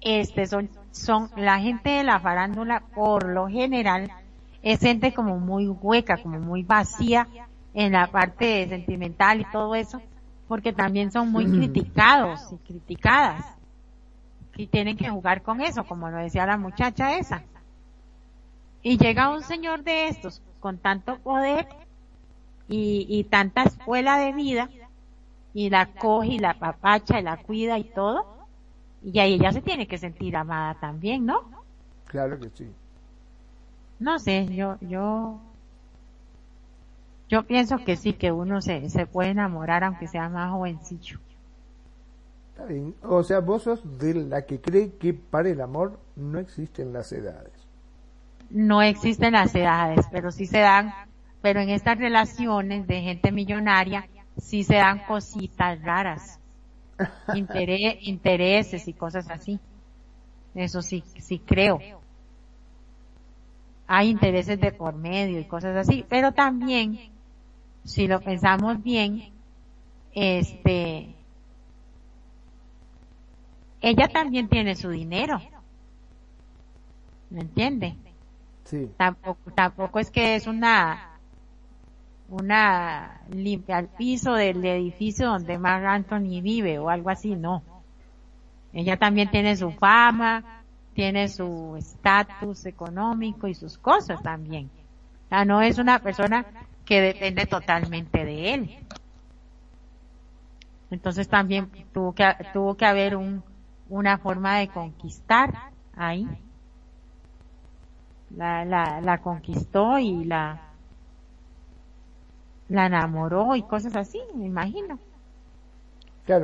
este 0.00 0.46
son, 0.46 0.68
son, 0.90 1.30
la 1.36 1.58
gente 1.58 1.90
de 1.90 2.04
la 2.04 2.20
farándula 2.20 2.82
por 2.94 3.28
lo 3.28 3.48
general 3.48 4.10
es 4.62 4.80
gente 4.80 5.12
como 5.12 5.38
muy 5.38 5.68
hueca, 5.68 6.18
como 6.18 6.38
muy 6.38 6.62
vacía 6.62 7.26
en 7.74 7.92
la 7.92 8.06
parte 8.08 8.68
sentimental 8.68 9.40
y 9.40 9.44
todo 9.50 9.74
eso, 9.74 10.00
porque 10.48 10.72
también 10.72 11.10
son 11.10 11.32
muy 11.32 11.46
criticados 11.46 12.52
y 12.52 12.56
criticadas. 12.58 13.44
Y 14.54 14.66
tienen 14.66 14.96
que 14.96 15.08
jugar 15.08 15.42
con 15.42 15.62
eso, 15.62 15.84
como 15.84 16.10
lo 16.10 16.18
decía 16.18 16.46
la 16.46 16.58
muchacha 16.58 17.16
esa. 17.16 17.42
Y 18.82 18.98
llega 18.98 19.30
un 19.30 19.42
señor 19.42 19.84
de 19.84 20.08
estos 20.08 20.42
con 20.60 20.78
tanto 20.78 21.18
poder 21.18 21.68
y, 22.68 23.24
tanta 23.24 23.64
escuela 23.64 24.18
de 24.18 24.32
vida 24.32 24.70
y 25.52 25.70
la 25.70 25.86
coge 25.86 26.28
y 26.28 26.38
la 26.38 26.58
papacha 26.58 27.20
y 27.20 27.22
la 27.22 27.36
cuida 27.36 27.78
y 27.78 27.84
todo 27.84 28.32
y 29.04 29.18
ahí 29.18 29.34
ella 29.34 29.52
se 29.52 29.60
tiene 29.60 29.86
que 29.86 29.98
sentir 29.98 30.36
amada 30.36 30.74
también, 30.80 31.26
¿no? 31.26 31.42
Claro 32.06 32.38
que 32.38 32.50
sí. 32.50 32.70
No 33.98 34.18
sé, 34.18 34.46
yo, 34.54 34.76
yo, 34.80 35.40
yo 37.28 37.42
pienso 37.44 37.78
que 37.78 37.96
sí, 37.96 38.12
que 38.14 38.32
uno 38.32 38.60
se, 38.60 38.88
se 38.90 39.06
puede 39.06 39.30
enamorar 39.30 39.84
aunque 39.84 40.08
sea 40.08 40.28
más 40.28 40.52
jovencillo. 40.52 41.18
Está 42.50 42.64
bien. 42.66 42.94
O 43.02 43.22
sea, 43.22 43.40
vos 43.40 43.62
sos 43.62 43.98
de 43.98 44.14
la 44.14 44.44
que 44.46 44.60
cree 44.60 44.92
que 44.96 45.14
para 45.14 45.48
el 45.48 45.60
amor 45.60 45.98
no 46.16 46.38
existen 46.38 46.92
las 46.92 47.12
edades. 47.12 47.61
No 48.52 48.82
existen 48.82 49.32
las 49.32 49.54
edades, 49.54 50.06
pero 50.12 50.30
sí 50.30 50.44
se 50.46 50.58
dan, 50.58 50.92
pero 51.40 51.60
en 51.60 51.70
estas 51.70 51.96
relaciones 51.96 52.86
de 52.86 53.00
gente 53.00 53.32
millonaria, 53.32 54.06
sí 54.36 54.62
se 54.62 54.74
dan 54.74 54.98
cositas 55.06 55.80
raras. 55.80 56.38
intereses 57.34 58.86
y 58.86 58.92
cosas 58.92 59.30
así. 59.30 59.58
Eso 60.54 60.82
sí, 60.82 61.02
sí 61.16 61.38
creo. 61.38 61.80
Hay 63.86 64.10
intereses 64.10 64.60
de 64.60 64.70
por 64.70 64.96
medio 64.96 65.40
y 65.40 65.44
cosas 65.46 65.74
así, 65.74 66.04
pero 66.06 66.32
también, 66.32 66.98
si 67.84 68.06
lo 68.06 68.20
pensamos 68.20 68.82
bien, 68.82 69.32
este, 70.12 71.16
ella 73.80 74.08
también 74.08 74.48
tiene 74.48 74.76
su 74.76 74.90
dinero. 74.90 75.40
¿Me 77.30 77.40
entiende? 77.40 77.96
Tampoco, 78.96 79.50
tampoco 79.52 79.98
es 79.98 80.10
que 80.10 80.34
es 80.34 80.46
una, 80.46 81.18
una 82.28 83.20
limpia 83.30 83.78
al 83.78 83.88
piso 83.88 84.34
del 84.34 84.64
edificio 84.64 85.28
donde 85.28 85.58
Mark 85.58 85.84
Anthony 85.86 86.40
vive 86.42 86.78
o 86.78 86.88
algo 86.88 87.10
así, 87.10 87.36
no. 87.36 87.62
Ella 88.72 88.96
también 88.96 89.30
tiene 89.30 89.56
su 89.56 89.70
fama, 89.72 90.62
tiene 90.94 91.28
su 91.28 91.74
estatus 91.76 92.66
económico 92.66 93.48
y 93.48 93.54
sus 93.54 93.78
cosas 93.78 94.22
también. 94.22 94.70
O 95.26 95.28
sea, 95.28 95.44
no 95.44 95.62
es 95.62 95.78
una 95.78 95.98
persona 95.98 96.46
que 96.84 97.00
depende 97.00 97.46
totalmente 97.46 98.24
de 98.24 98.54
él. 98.54 98.78
Entonces 100.90 101.28
también 101.28 101.70
tuvo 101.92 102.14
que, 102.14 102.24
tuvo 102.52 102.76
que 102.76 102.84
haber 102.84 103.16
un, 103.16 103.42
una 103.88 104.18
forma 104.18 104.58
de 104.58 104.68
conquistar 104.68 105.70
ahí. 105.96 106.26
La, 108.36 108.64
la, 108.64 109.00
la 109.00 109.18
conquistó 109.18 109.98
y 109.98 110.24
la, 110.24 110.58
la 112.68 112.86
enamoró 112.86 113.54
y 113.56 113.62
cosas 113.62 113.94
así, 113.96 114.20
me 114.34 114.46
imagino. 114.46 114.98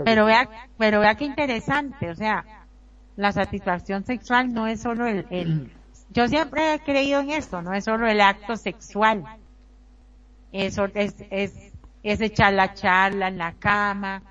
pero 0.05 0.27
vea, 0.27 0.49
pero 0.77 1.01
vea 1.01 1.15
qué 1.15 1.25
interesante, 1.25 2.11
o 2.11 2.15
sea, 2.15 2.45
la 3.17 3.33
satisfacción 3.33 4.05
sexual 4.05 4.53
no 4.53 4.67
es 4.67 4.81
solo 4.83 5.07
el, 5.07 5.27
el, 5.31 5.73
yo 6.11 6.29
siempre 6.29 6.75
he 6.75 6.81
creído 6.81 7.21
en 7.21 7.31
esto, 7.31 7.63
no 7.63 7.73
es 7.75 7.85
solo 7.85 8.07
el 8.07 8.21
acto 8.21 8.57
sexual. 8.57 9.25
Eso 10.53 10.87
es, 10.95 11.15
es, 11.31 11.73
es 12.03 12.21
echar 12.21 12.53
la 12.53 12.75
charla 12.75 13.29
en 13.29 13.39
la 13.39 13.53
cama, 13.55 14.23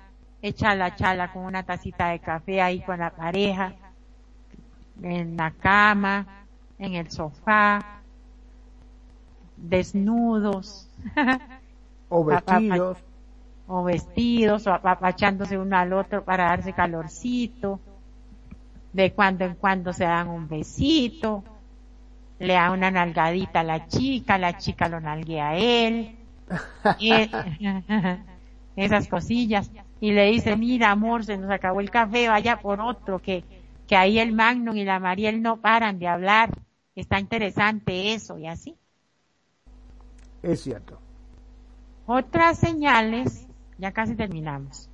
echar 0.42 0.76
la 0.76 0.94
charla 0.94 1.32
con 1.32 1.44
una 1.44 1.62
tacita 1.64 2.08
de 2.08 2.18
café 2.20 2.60
ahí 2.60 2.80
con 2.82 2.98
la 2.98 3.10
pareja, 3.10 3.72
en 5.02 5.36
la 5.36 5.50
cama, 5.52 6.26
en 6.78 6.94
el 6.94 7.10
sofá, 7.10 8.00
desnudos. 9.56 10.88
O 12.10 12.24
vestidos. 12.24 12.96
O 13.66 13.84
vestidos, 13.84 14.66
o 14.66 14.72
apapachándose 14.72 15.58
uno 15.58 15.76
al 15.76 15.92
otro 15.92 16.24
para 16.24 16.44
darse 16.44 16.72
calorcito. 16.72 17.80
De 18.94 19.12
cuando 19.12 19.44
en 19.44 19.54
cuando 19.54 19.92
se 19.92 20.04
dan 20.04 20.28
un 20.28 20.48
besito. 20.48 21.44
Le 22.38 22.54
da 22.54 22.70
una 22.70 22.90
nalgadita 22.90 23.60
a 23.60 23.64
la 23.64 23.86
chica, 23.86 24.38
la 24.38 24.56
chica 24.56 24.88
lo 24.88 25.00
nalguea 25.00 25.50
a 25.50 25.56
él. 25.58 26.16
esas 28.76 29.08
cosillas 29.08 29.70
y 30.00 30.12
le 30.12 30.26
dice, 30.26 30.56
mira 30.56 30.90
amor, 30.90 31.24
se 31.24 31.36
nos 31.36 31.50
acabó 31.50 31.80
el 31.80 31.90
café, 31.90 32.28
vaya 32.28 32.60
por 32.60 32.80
otro, 32.80 33.18
que, 33.18 33.44
que 33.86 33.96
ahí 33.96 34.18
el 34.18 34.32
Magnum 34.32 34.76
y 34.76 34.84
la 34.84 35.00
Mariel 35.00 35.42
no 35.42 35.56
paran 35.56 35.98
de 35.98 36.06
hablar, 36.06 36.50
está 37.00 37.18
interesante 37.20 38.14
eso 38.14 38.38
y 38.38 38.46
así. 38.46 38.76
Es 40.42 40.60
cierto. 40.60 41.00
Otras 42.06 42.58
señales, 42.58 43.46
ya 43.76 43.92
casi 43.92 44.14
terminamos. 44.14 44.88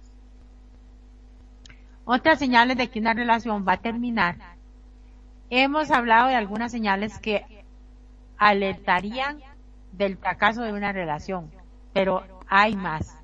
Otras 2.05 2.39
señales 2.39 2.77
de 2.77 2.91
que 2.91 3.01
una 3.01 3.15
relación 3.15 3.65
va 3.67 3.75
a 3.75 3.81
terminar. 3.81 4.37
Hemos 5.49 5.91
hablado 5.91 6.29
de 6.29 6.35
algunas 6.35 6.73
señales 6.73 7.19
que 7.19 7.65
alertarían 8.37 9.39
del 9.93 10.17
fracaso 10.17 10.63
de 10.63 10.73
una 10.73 10.93
relación, 10.93 11.51
pero 11.93 12.25
hay 12.49 12.77
más. 12.77 13.17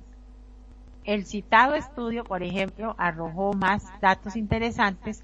El 1.03 1.25
citado 1.25 1.75
estudio, 1.75 2.23
por 2.23 2.43
ejemplo, 2.43 2.95
arrojó 2.97 3.53
más 3.53 3.83
datos 4.01 4.35
interesantes. 4.35 5.23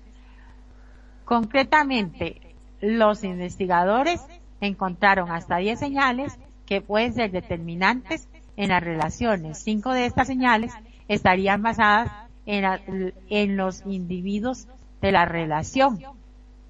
Concretamente, 1.23 2.46
los 2.81 3.23
investigadores 3.23 4.21
encontraron 4.61 5.31
hasta 5.31 5.57
10 5.57 5.79
señales 5.79 6.37
que 6.65 6.81
pueden 6.81 7.13
ser 7.13 7.31
determinantes 7.31 8.27
en 8.55 8.69
las 8.69 8.83
relaciones. 8.83 9.59
Cinco 9.59 9.93
de 9.93 10.05
estas 10.05 10.27
señales 10.27 10.73
estarían 11.07 11.61
basadas 11.61 12.11
en, 12.45 13.13
en 13.29 13.57
los 13.57 13.83
individuos 13.85 14.67
de 15.01 15.11
la 15.11 15.25
relación 15.25 15.99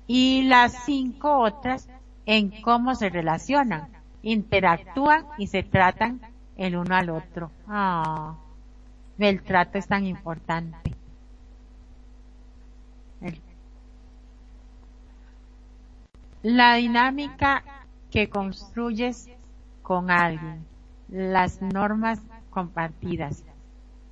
y 0.06 0.44
las 0.44 0.86
cinco 0.86 1.40
otras 1.40 1.90
en 2.26 2.52
cómo 2.62 2.96
se 2.96 3.10
relacionan, 3.10 3.88
interactúan 4.22 5.26
y 5.38 5.48
se 5.48 5.64
tratan 5.64 6.22
el 6.58 6.76
uno 6.76 6.96
al 6.96 7.10
otro. 7.10 7.52
Ah 7.68 8.36
el 9.26 9.42
trato 9.42 9.78
es 9.78 9.88
tan 9.88 10.06
importante. 10.06 10.94
La 16.44 16.76
dinámica 16.76 17.64
que 18.12 18.30
construyes 18.30 19.30
con 19.82 20.12
alguien, 20.12 20.66
las 21.10 21.62
normas 21.62 22.22
compartidas, 22.50 23.44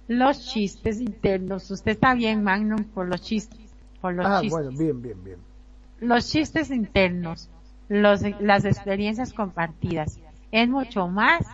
los 0.07 0.47
chistes 0.47 1.01
internos. 1.01 1.69
Usted 1.71 1.91
está 1.91 2.13
bien, 2.13 2.43
Magnum, 2.43 2.83
por 2.83 3.07
los 3.07 3.21
chistes. 3.21 3.73
Por 4.01 4.13
los 4.13 4.25
ah, 4.25 4.41
bueno, 4.49 4.71
bien, 4.71 5.01
bien, 5.01 5.23
bien. 5.23 5.37
Los 5.99 6.29
chistes 6.29 6.69
internos, 6.71 7.49
los, 7.87 8.21
las 8.39 8.65
experiencias 8.65 9.33
compartidas, 9.33 10.19
es 10.51 10.69
mucho 10.69 11.07
más 11.07 11.45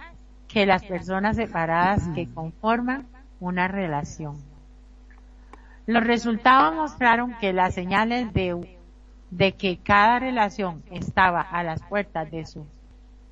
que 0.48 0.66
las 0.66 0.84
personas 0.84 1.38
separadas 1.38 2.08
que 2.10 2.28
conforman 2.28 3.08
una 3.40 3.68
relación. 3.68 4.38
Los 5.86 6.04
resultados 6.04 6.76
mostraron 6.76 7.36
que 7.40 7.54
las 7.54 7.74
señales 7.74 8.34
de, 8.34 8.80
de 9.32 9.54
que 9.54 9.78
cada 9.78 10.20
relación 10.20 10.84
estaba 10.92 11.42
a 11.42 11.64
las 11.64 11.82
puertas 11.84 12.30
de 12.30 12.46
su, 12.46 12.66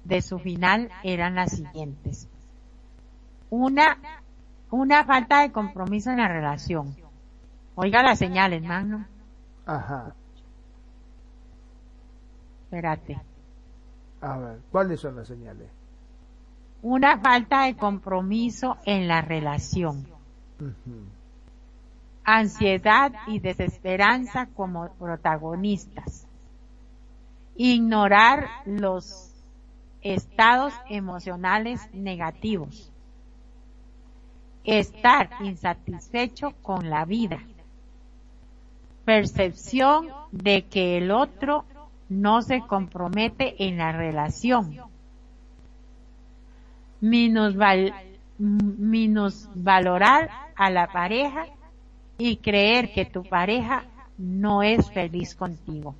de 0.03 0.21
su 0.21 0.39
final 0.39 0.89
eran 1.03 1.35
las 1.35 1.51
siguientes. 1.51 2.27
Una, 3.49 3.97
una 4.71 5.05
falta 5.05 5.41
de 5.41 5.51
compromiso 5.51 6.09
en 6.09 6.17
la 6.17 6.27
relación. 6.27 6.95
Oiga 7.75 8.01
las 8.01 8.17
señales, 8.17 8.63
Magno. 8.63 9.05
Ajá. 9.65 10.15
Espérate. 12.63 13.19
A 14.21 14.37
ver, 14.37 14.59
¿cuáles 14.71 14.99
son 14.99 15.15
las 15.15 15.27
señales? 15.27 15.69
una 16.81 17.17
falta 17.17 17.65
de 17.65 17.75
compromiso 17.75 18.77
en 18.85 19.07
la 19.07 19.21
relación. 19.21 20.05
Ansiedad 22.31 23.11
y 23.25 23.39
desesperanza 23.39 24.45
como 24.53 24.93
protagonistas. 24.99 26.27
Ignorar 27.55 28.47
los 28.65 29.33
estados 30.03 30.71
emocionales 30.89 31.89
negativos. 31.91 32.91
Estar 34.63 35.31
insatisfecho 35.41 36.51
con 36.61 36.91
la 36.91 37.03
vida. 37.05 37.39
Percepción 39.05 40.09
de 40.31 40.65
que 40.65 40.99
el 40.99 41.09
otro 41.09 41.65
no 42.09 42.43
se 42.43 42.61
compromete 42.61 43.55
en 43.65 43.79
la 43.79 43.91
relación 43.91 44.77
valorar 49.55 50.29
a 50.55 50.69
la 50.69 50.91
pareja 50.91 51.47
y 52.19 52.37
creer 52.37 52.93
que 52.93 53.05
tu 53.05 53.23
pareja 53.23 53.85
no 54.17 54.61
es 54.61 54.91
feliz 54.91 55.33
contigo. 55.33 55.95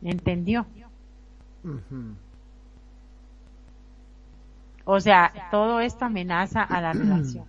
¿Entendió? 0.00 0.64
O 4.84 5.00
sea, 5.00 5.32
todo 5.50 5.80
esto 5.80 6.04
amenaza 6.04 6.62
a 6.62 6.80
la 6.80 6.92
relación. 6.94 7.44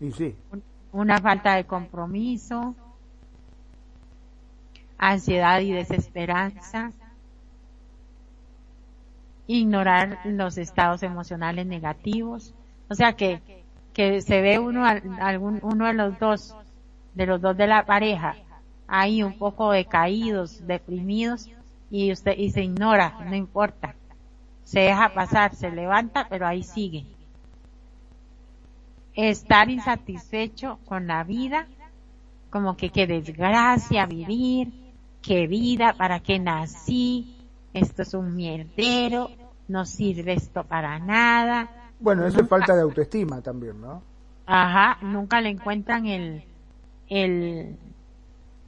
Y 0.00 0.10
sí. 0.12 0.34
Una 0.92 1.18
falta 1.18 1.54
de 1.54 1.64
compromiso, 1.64 2.74
ansiedad 4.98 5.60
y 5.60 5.70
desesperanza, 5.70 6.92
ignorar 9.46 10.18
los 10.24 10.58
estados 10.58 11.04
emocionales 11.04 11.66
negativos. 11.66 12.52
O 12.88 12.94
sea 12.94 13.14
que, 13.14 13.57
que 13.98 14.22
se 14.22 14.40
ve 14.40 14.60
uno, 14.60 14.86
algún, 14.86 15.58
uno 15.60 15.86
de 15.86 15.92
los 15.92 16.16
dos, 16.20 16.54
de 17.14 17.26
los 17.26 17.40
dos 17.40 17.56
de 17.56 17.66
la 17.66 17.84
pareja, 17.84 18.36
ahí 18.86 19.24
un 19.24 19.36
poco 19.36 19.72
decaídos, 19.72 20.64
deprimidos, 20.68 21.50
y 21.90 22.12
usted, 22.12 22.38
y 22.38 22.52
se 22.52 22.62
ignora, 22.62 23.18
no 23.28 23.34
importa. 23.34 23.96
Se 24.62 24.78
deja 24.78 25.12
pasar, 25.14 25.52
se 25.56 25.72
levanta, 25.72 26.28
pero 26.30 26.46
ahí 26.46 26.62
sigue. 26.62 27.06
Estar 29.14 29.68
insatisfecho 29.68 30.78
con 30.84 31.08
la 31.08 31.24
vida, 31.24 31.66
como 32.50 32.76
que 32.76 32.90
qué 32.90 33.08
desgracia 33.08 34.06
vivir, 34.06 34.92
qué 35.22 35.48
vida, 35.48 35.94
para 35.94 36.20
qué 36.20 36.38
nací, 36.38 37.34
esto 37.74 38.02
es 38.02 38.14
un 38.14 38.36
mierdero, 38.36 39.32
no 39.66 39.84
sirve 39.84 40.34
esto 40.34 40.62
para 40.62 41.00
nada. 41.00 41.77
Bueno, 42.00 42.26
eso 42.26 42.40
es 42.40 42.48
falta 42.48 42.74
de 42.74 42.82
autoestima 42.82 43.40
también, 43.40 43.80
¿no? 43.80 44.02
Ajá, 44.46 44.98
nunca 45.02 45.40
le 45.40 45.50
encuentran 45.50 46.06
el, 46.06 46.44
el, 47.08 47.76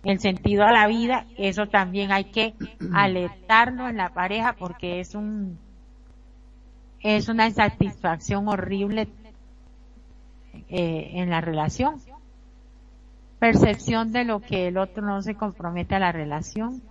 el 0.04 0.20
sentido 0.20 0.64
a 0.64 0.72
la 0.72 0.86
vida, 0.86 1.26
eso 1.38 1.68
también 1.68 2.12
hay 2.12 2.24
que 2.24 2.54
alertarlo 2.92 3.88
en 3.88 3.96
la 3.96 4.10
pareja 4.10 4.54
porque 4.58 5.00
es 5.00 5.14
un, 5.14 5.58
es 7.00 7.28
una 7.28 7.46
insatisfacción 7.46 8.48
horrible 8.48 9.08
eh, 10.68 11.10
en 11.14 11.30
la 11.30 11.40
relación. 11.40 11.96
Percepción 13.38 14.12
de 14.12 14.24
lo 14.24 14.40
que 14.40 14.68
el 14.68 14.76
otro 14.76 15.02
no 15.02 15.22
se 15.22 15.34
compromete 15.34 15.94
a 15.94 15.98
la 15.98 16.12
relación. 16.12 16.82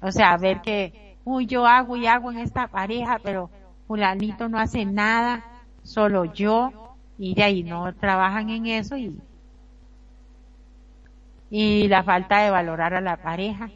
O 0.00 0.12
sea, 0.12 0.36
ver 0.36 0.60
que, 0.60 1.16
uy, 1.24 1.46
yo 1.46 1.66
hago 1.66 1.96
y 1.96 2.06
hago 2.06 2.30
en 2.30 2.38
esta 2.38 2.68
pareja, 2.68 3.18
pero 3.22 3.50
fulanito 3.86 4.48
no 4.48 4.58
hace 4.58 4.84
nada, 4.84 5.44
solo 5.82 6.24
yo, 6.24 6.72
y 7.18 7.34
de 7.34 7.42
ahí 7.42 7.62
no 7.62 7.94
trabajan 7.94 8.50
en 8.50 8.66
eso 8.66 8.96
y, 8.96 9.18
y 11.50 11.88
la 11.88 12.02
falta 12.02 12.42
de 12.42 12.50
valorar 12.50 12.94
a 12.94 13.00
la 13.00 13.16
pareja 13.16 13.70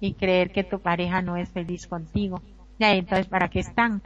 y 0.00 0.14
creer 0.14 0.52
que 0.52 0.64
tu 0.64 0.78
pareja 0.80 1.22
no 1.22 1.36
es 1.36 1.48
feliz 1.48 1.86
contigo. 1.86 2.40
Y 2.78 2.84
entonces, 2.84 3.26
¿para 3.26 3.48
qué 3.48 3.60
están? 3.60 4.00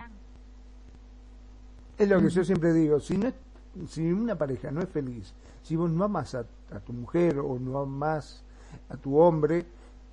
Es 1.99 2.09
lo 2.09 2.21
que 2.21 2.31
yo 2.31 2.45
siempre 2.45 2.73
digo, 2.73 2.99
si 3.01 3.19
no 3.19 3.33
si 3.89 4.13
una 4.13 4.37
pareja 4.37 4.71
no 4.71 4.83
es 4.83 4.89
feliz, 4.89 5.33
si 5.63 5.77
vos 5.77 5.91
no 5.91 6.05
amas 6.05 6.35
a, 6.35 6.45
a 6.75 6.81
tu 6.81 6.93
mujer 6.93 7.39
o 7.39 7.59
no 7.59 7.79
amas 7.79 8.43
a 8.89 8.97
tu 8.97 9.19
hombre, 9.19 9.65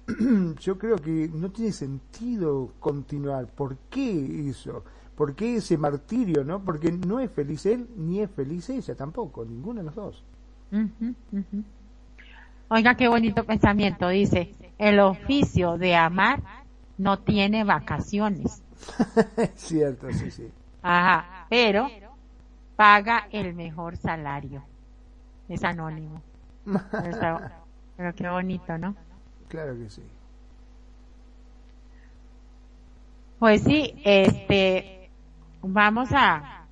yo 0.60 0.78
creo 0.78 0.98
que 0.98 1.30
no 1.34 1.50
tiene 1.52 1.72
sentido 1.72 2.72
continuar. 2.80 3.48
¿Por 3.48 3.78
qué 3.90 4.50
eso? 4.50 4.84
¿Por 5.20 5.36
qué 5.36 5.58
ese 5.58 5.78
martirio, 5.78 6.46
no? 6.46 6.64
Porque 6.64 6.94
no 6.94 7.20
es 7.20 7.30
feliz 7.30 7.66
él 7.66 7.90
ni 7.98 8.22
es 8.22 8.32
feliz 8.32 8.70
ella 8.70 8.96
tampoco, 8.96 9.44
ninguno 9.44 9.82
de 9.82 9.86
los 9.88 9.96
dos. 9.96 10.24
Oiga, 12.70 12.96
qué 12.96 13.10
bonito 13.10 13.44
pensamiento. 13.44 14.08
Dice, 14.08 14.56
el 14.78 15.02
oficio 15.02 15.78
de 15.78 15.94
amar 15.98 16.41
no 16.98 17.20
tiene 17.20 17.66
vacaciones. 17.66 18.64
Cierto, 19.56 20.10
sí, 20.14 20.32
sí. 20.32 20.50
Ajá, 20.82 21.48
pero 21.50 21.90
paga 22.78 23.28
el 23.30 23.54
mejor 23.56 23.98
salario. 23.98 24.64
Es 25.50 25.66
anónimo. 25.66 26.22
pero 27.98 28.16
qué 28.16 28.30
bonito, 28.30 28.78
¿no? 28.78 28.96
Claro 29.50 29.78
que 29.78 29.90
sí. 29.90 30.02
Pues 33.38 33.64
sí, 33.64 33.94
este, 34.06 34.99
vamos 35.61 36.10
a, 36.14 36.65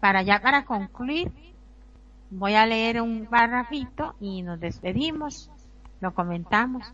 para 0.00 0.22
ya 0.22 0.40
para 0.40 0.64
concluir, 0.64 1.32
voy 2.30 2.54
a 2.54 2.66
leer 2.66 3.00
un 3.00 3.26
párrafito 3.26 4.14
y 4.20 4.42
nos 4.42 4.60
despedimos, 4.60 5.50
lo 6.00 6.14
comentamos. 6.14 6.92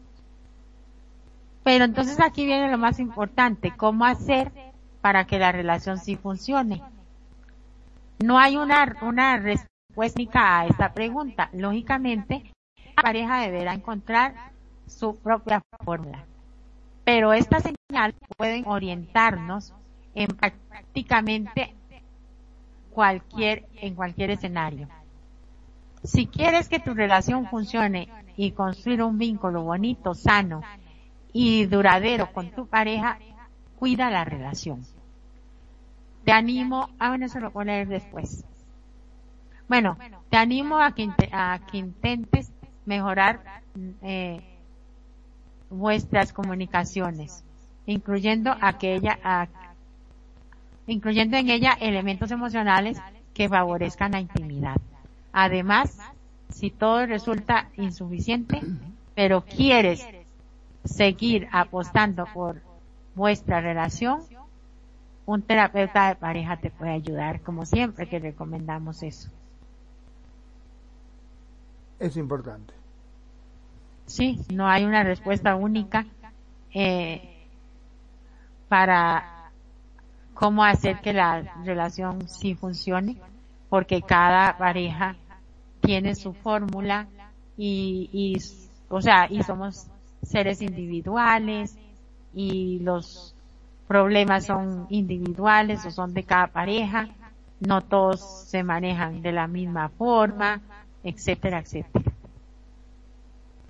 Pero 1.63 1.85
entonces 1.85 2.21
aquí 2.21 2.47
viene 2.47 2.71
lo 2.71 2.79
más 2.79 2.99
importante, 2.99 3.73
cómo 3.77 4.05
hacer 4.05 4.51
para 5.01 5.27
que 5.27 5.39
la 5.39 5.53
relación 5.53 5.99
sí 5.99 6.17
funcione. 6.17 6.83
No 8.19 8.39
hay 8.39 8.57
una, 8.57 8.97
una 9.03 9.37
respuesta 9.39 10.61
a 10.61 10.67
esta 10.67 10.93
pregunta. 10.93 11.51
Lógicamente, 11.53 12.53
la 12.97 13.03
pareja 13.03 13.41
deberá 13.41 13.75
encontrar 13.75 14.35
su 14.87 15.17
propia 15.17 15.63
fórmula. 15.85 16.25
Pero 17.05 17.33
estas 17.33 17.65
señales 17.89 18.17
pueden 18.37 18.67
orientarnos 18.67 19.75
en 20.15 20.29
prácticamente 20.29 21.75
cualquier, 22.91 23.67
en 23.77 23.95
cualquier 23.95 24.31
escenario. 24.31 24.89
Si 26.03 26.27
quieres 26.27 26.69
que 26.69 26.81
tu 26.81 26.95
relación 26.95 27.47
funcione 27.47 28.09
y 28.37 28.53
construir 28.53 29.03
un 29.03 29.19
vínculo 29.19 29.63
bonito, 29.63 30.15
sano 30.15 30.63
y 31.33 31.67
duradero 31.67 32.33
con 32.33 32.51
tu 32.51 32.67
pareja, 32.67 33.19
cuida 33.79 34.11
la 34.11 34.25
relación. 34.25 34.83
Te 36.25 36.33
animo, 36.33 36.89
ah 36.99 37.11
bueno, 37.11 37.27
eso 37.27 37.41
lo 37.41 37.51
voy 37.51 37.71
a 37.71 37.85
después. 37.85 38.45
Bueno, 39.69 39.97
te 40.31 40.37
animo 40.37 40.79
a 40.81 40.95
que, 40.95 41.09
a 41.33 41.61
que 41.71 41.79
intentes 41.79 42.53
mejorar 42.85 43.63
eh, 44.03 44.41
vuestras 45.71 46.33
comunicaciones, 46.33 47.45
incluyendo 47.87 48.55
aquella, 48.61 49.19
a, 49.23 49.49
incluyendo 50.91 51.37
en 51.37 51.51
ella 51.51 51.77
elementos 51.81 52.31
emocionales 52.31 53.01
que 53.35 53.49
favorezcan 53.49 54.13
la 54.13 54.21
intimidad. 54.21 54.77
Además, 55.33 56.11
si 56.49 56.71
todo 56.71 57.07
resulta 57.07 57.69
insuficiente, 57.77 58.61
pero 59.15 59.43
quieres 59.45 60.07
seguir 60.85 61.49
apostando 61.53 62.27
por 62.27 62.61
vuestra 63.15 63.61
relación, 63.61 64.23
un 65.27 65.43
terapeuta 65.43 66.09
de 66.09 66.17
pareja 66.17 66.57
te 66.57 66.71
puede 66.71 66.93
ayudar, 66.93 67.41
como 67.41 67.65
siempre 67.65 68.07
que 68.07 68.19
recomendamos 68.19 69.03
eso. 69.03 69.31
Es 72.01 72.17
importante. 72.17 72.75
Sí, 74.07 74.41
no 74.53 74.67
hay 74.67 74.85
una 74.85 75.05
respuesta 75.05 75.55
única 75.55 76.05
eh, 76.75 77.47
para 78.69 79.40
cómo 80.41 80.65
hacer 80.65 81.01
que 81.03 81.13
la 81.13 81.43
relación 81.67 82.27
sí 82.27 82.55
funcione, 82.55 83.19
porque 83.69 84.01
cada 84.01 84.57
pareja 84.57 85.15
tiene 85.83 86.15
su 86.15 86.33
fórmula 86.33 87.09
y, 87.59 88.09
y, 88.11 88.39
o 88.89 89.03
sea, 89.03 89.27
y 89.31 89.43
somos 89.43 89.89
seres 90.23 90.63
individuales 90.63 91.77
y 92.33 92.79
los 92.79 93.35
problemas 93.87 94.47
son 94.47 94.87
individuales 94.89 95.85
o 95.85 95.91
son 95.91 96.15
de 96.15 96.23
cada 96.23 96.47
pareja, 96.47 97.11
no 97.61 97.83
todos 97.83 98.47
se 98.47 98.63
manejan 98.63 99.21
de 99.21 99.33
la 99.33 99.47
misma 99.47 99.91
forma, 99.91 100.63
etcétera, 101.05 101.59
etcétera. 101.59 102.13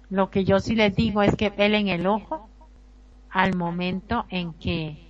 Lo 0.08 0.30
que 0.30 0.44
yo 0.44 0.60
sí 0.60 0.76
les 0.76 0.94
digo 0.94 1.22
es 1.22 1.34
que 1.34 1.50
pelen 1.50 1.88
el 1.88 2.06
ojo 2.06 2.48
al 3.28 3.56
momento 3.56 4.24
en 4.28 4.52
que 4.52 5.09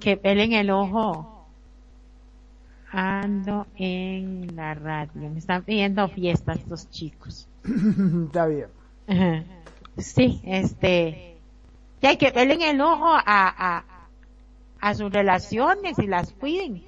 que 0.00 0.16
pelen 0.16 0.52
el 0.52 0.70
ojo 0.70 1.46
ando 2.90 3.66
en 3.76 4.54
la 4.56 4.74
radio. 4.74 5.30
Me 5.30 5.38
están 5.38 5.62
pidiendo 5.62 6.08
fiestas 6.08 6.58
estos 6.58 6.90
chicos. 6.90 7.48
Está 8.26 8.46
bien. 8.46 8.68
Sí, 9.96 10.40
este, 10.44 11.36
y 12.00 12.06
hay 12.06 12.16
que 12.16 12.30
pelen 12.30 12.62
el 12.62 12.80
ojo 12.80 13.08
a, 13.08 13.22
a, 13.26 13.84
a 14.80 14.94
sus 14.94 15.12
relaciones 15.12 15.98
y 15.98 16.06
las 16.06 16.32
cuiden. 16.32 16.84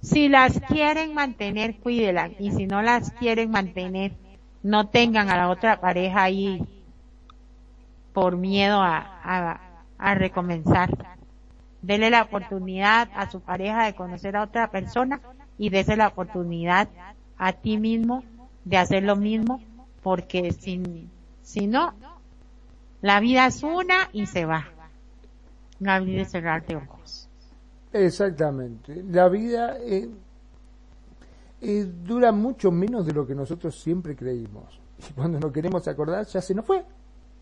Si 0.00 0.28
las 0.28 0.60
quieren 0.60 1.12
mantener, 1.14 1.76
cuídelas. 1.76 2.30
Y 2.38 2.52
si 2.52 2.66
no 2.66 2.80
las 2.80 3.10
quieren 3.12 3.50
mantener, 3.50 4.12
no 4.62 4.88
tengan 4.88 5.28
a 5.28 5.36
la 5.36 5.50
otra 5.50 5.80
pareja 5.80 6.22
ahí 6.22 6.62
por 8.12 8.36
miedo 8.36 8.80
a, 8.80 8.98
a, 8.98 9.60
a 9.98 10.14
recomenzar. 10.14 10.90
Dele 11.82 12.10
la 12.10 12.22
oportunidad 12.22 13.08
a 13.14 13.30
su 13.30 13.40
pareja 13.40 13.84
de 13.84 13.94
conocer 13.94 14.36
a 14.36 14.42
otra 14.42 14.70
persona 14.70 15.20
y 15.58 15.70
dese 15.70 15.96
la 15.96 16.08
oportunidad 16.08 16.88
a 17.38 17.52
ti 17.52 17.78
mismo 17.78 18.22
de 18.64 18.76
hacer 18.76 19.02
lo 19.02 19.16
mismo 19.16 19.60
porque 20.02 20.52
si, 20.52 21.08
si 21.42 21.66
no, 21.66 21.94
la 23.00 23.20
vida 23.20 23.46
es 23.46 23.62
una 23.62 24.10
y 24.12 24.26
se 24.26 24.44
va. 24.44 24.66
No 25.78 25.94
olvides 25.94 26.30
cerrarte 26.30 26.76
ojos. 26.76 27.28
Exactamente. 27.92 29.02
La 29.08 29.28
vida 29.28 29.78
eh, 29.80 30.08
eh, 31.60 31.86
dura 32.04 32.32
mucho 32.32 32.70
menos 32.70 33.06
de 33.06 33.12
lo 33.12 33.26
que 33.26 33.34
nosotros 33.34 33.80
siempre 33.80 34.14
creímos. 34.14 34.80
Y 34.98 35.12
cuando 35.12 35.40
nos 35.40 35.52
queremos 35.52 35.88
acordar, 35.88 36.26
ya 36.26 36.40
se 36.40 36.54
nos 36.54 36.66
fue. 36.66 36.84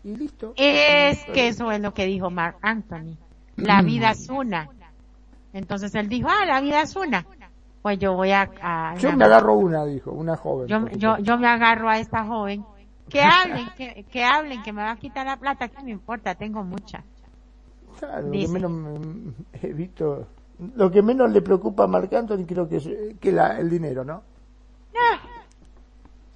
Y 0.03 0.15
listo. 0.15 0.53
Es 0.55 1.23
que 1.25 1.49
eso 1.49 1.71
es 1.71 1.81
lo 1.81 1.93
que 1.93 2.05
dijo 2.05 2.29
Mark 2.29 2.57
Anthony. 2.61 3.17
La 3.61 3.81
vida 3.81 4.11
es 4.11 4.29
una. 4.29 4.69
Entonces 5.53 5.93
él 5.95 6.09
dijo, 6.09 6.27
ah, 6.29 6.45
la 6.45 6.61
vida 6.61 6.81
es 6.81 6.95
una. 6.95 7.25
Pues 7.81 7.97
yo 7.97 8.13
voy 8.13 8.31
a... 8.31 8.95
yo 8.97 9.15
me 9.15 9.25
agarro 9.25 9.55
una, 9.55 9.85
dijo, 9.85 10.11
una 10.11 10.35
joven. 10.35 10.67
Yo, 10.67 10.87
yo, 10.89 11.17
yo 11.19 11.37
me 11.37 11.47
agarro 11.47 11.89
a 11.89 11.97
esta 11.97 12.25
joven. 12.25 12.63
Que 13.09 13.21
hablen, 13.23 13.67
que, 13.75 14.05
que 14.11 14.23
hablen, 14.23 14.61
que 14.61 14.73
me 14.73 14.83
va 14.83 14.91
a 14.91 14.95
quitar 14.97 15.25
la 15.25 15.37
plata, 15.37 15.67
que 15.69 15.81
me 15.83 15.91
importa, 15.91 16.35
tengo 16.35 16.63
mucha. 16.63 17.03
Claro, 17.97 18.27
lo 18.27 18.31
que 18.31 18.47
menos 18.47 18.71
he 19.61 19.73
visto, 19.73 20.27
lo 20.75 20.91
que 20.91 21.01
menos 21.01 21.31
le 21.31 21.41
preocupa 21.41 21.85
a 21.85 21.87
Marc 21.87 22.13
Anthony 22.13 22.45
creo 22.45 22.67
que 22.69 22.77
es 22.77 22.89
que 23.19 23.31
la, 23.31 23.59
el 23.59 23.69
dinero, 23.69 24.05
¿no? 24.05 24.21
Ah, 24.95 25.19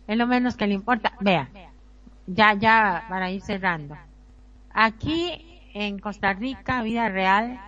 es 0.08 0.18
lo 0.18 0.28
menos 0.28 0.58
que 0.58 0.68
le 0.68 0.74
importa. 0.74 1.14
Vea, 1.20 1.50
ya, 2.28 2.54
ya, 2.54 3.06
para 3.08 3.30
ir 3.32 3.42
cerrando. 3.42 3.96
Aquí 4.74 5.53
en 5.74 6.00
Costa 6.00 6.34
Rica, 6.34 6.84
vida 6.84 7.10
real, 7.10 7.60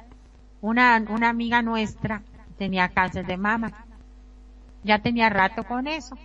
una, 0.62 1.04
una 1.10 1.30
amiga 1.30 1.62
nuestra 1.62 2.22
tenía 2.58 2.90
cáncer 2.90 3.26
de 3.26 3.38
mama. 3.38 3.72
Ya 4.84 5.00
tenía 5.00 5.30
rato 5.30 5.64
con 5.64 5.88
eso. 5.88 6.18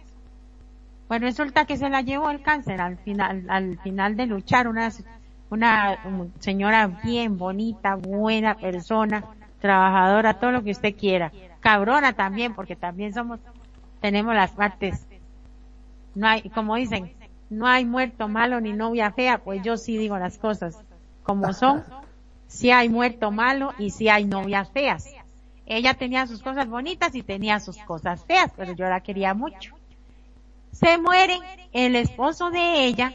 Pues 1.09 1.21
resulta 1.21 1.65
que 1.65 1.77
se 1.77 1.89
la 1.89 2.03
llevó 2.03 2.31
el 2.31 2.43
cáncer 2.43 2.81
al 2.81 2.99
final, 2.99 3.47
al 3.49 3.79
final 3.81 4.17
de 4.17 4.27
luchar. 4.27 4.69
Una, 4.69 4.93
una 5.51 5.99
señora 6.39 6.87
bien 7.03 7.39
bonita, 7.39 7.97
buena 7.97 8.55
persona, 8.57 9.25
trabajadora, 9.61 10.35
todo 10.35 10.53
lo 10.53 10.63
que 10.63 10.71
usted 10.71 10.95
quiera. 10.95 11.33
Cabrona 11.61 12.13
también, 12.13 12.55
porque 12.55 12.77
también 12.77 13.13
somos, 13.13 13.41
tenemos 14.01 14.35
las 14.35 14.53
partes. 14.53 15.07
No 16.15 16.29
hay, 16.29 16.49
como 16.51 16.77
dicen, 16.77 17.13
no 17.49 17.67
hay 17.67 17.85
muerto 17.85 18.29
malo 18.29 18.61
ni 18.61 18.73
novia 18.73 19.11
fea, 19.11 19.39
pues 19.39 19.63
yo 19.63 19.77
sí 19.77 19.97
digo 19.97 20.19
las 20.19 20.39
cosas 20.39 20.85
como 21.31 21.53
son. 21.53 21.85
Si 22.49 22.73
hay 22.73 22.89
muerto 22.89 23.31
malo 23.31 23.73
y 23.79 23.91
si 23.91 24.09
hay 24.09 24.25
novias 24.25 24.69
feas. 24.71 25.07
Ella 25.65 25.95
tenía 25.95 26.27
sus 26.27 26.43
cosas 26.43 26.69
bonitas 26.69 27.15
y 27.15 27.23
tenía 27.23 27.61
sus 27.61 27.77
cosas 27.77 28.25
feas, 28.25 28.51
pero 28.57 28.73
yo 28.73 28.89
la 28.89 29.01
quería 29.01 29.33
mucho. 29.33 29.77
Se 30.73 30.99
muere 30.99 31.39
el 31.73 31.95
esposo 31.95 32.51
de 32.51 32.85
ella, 32.85 33.13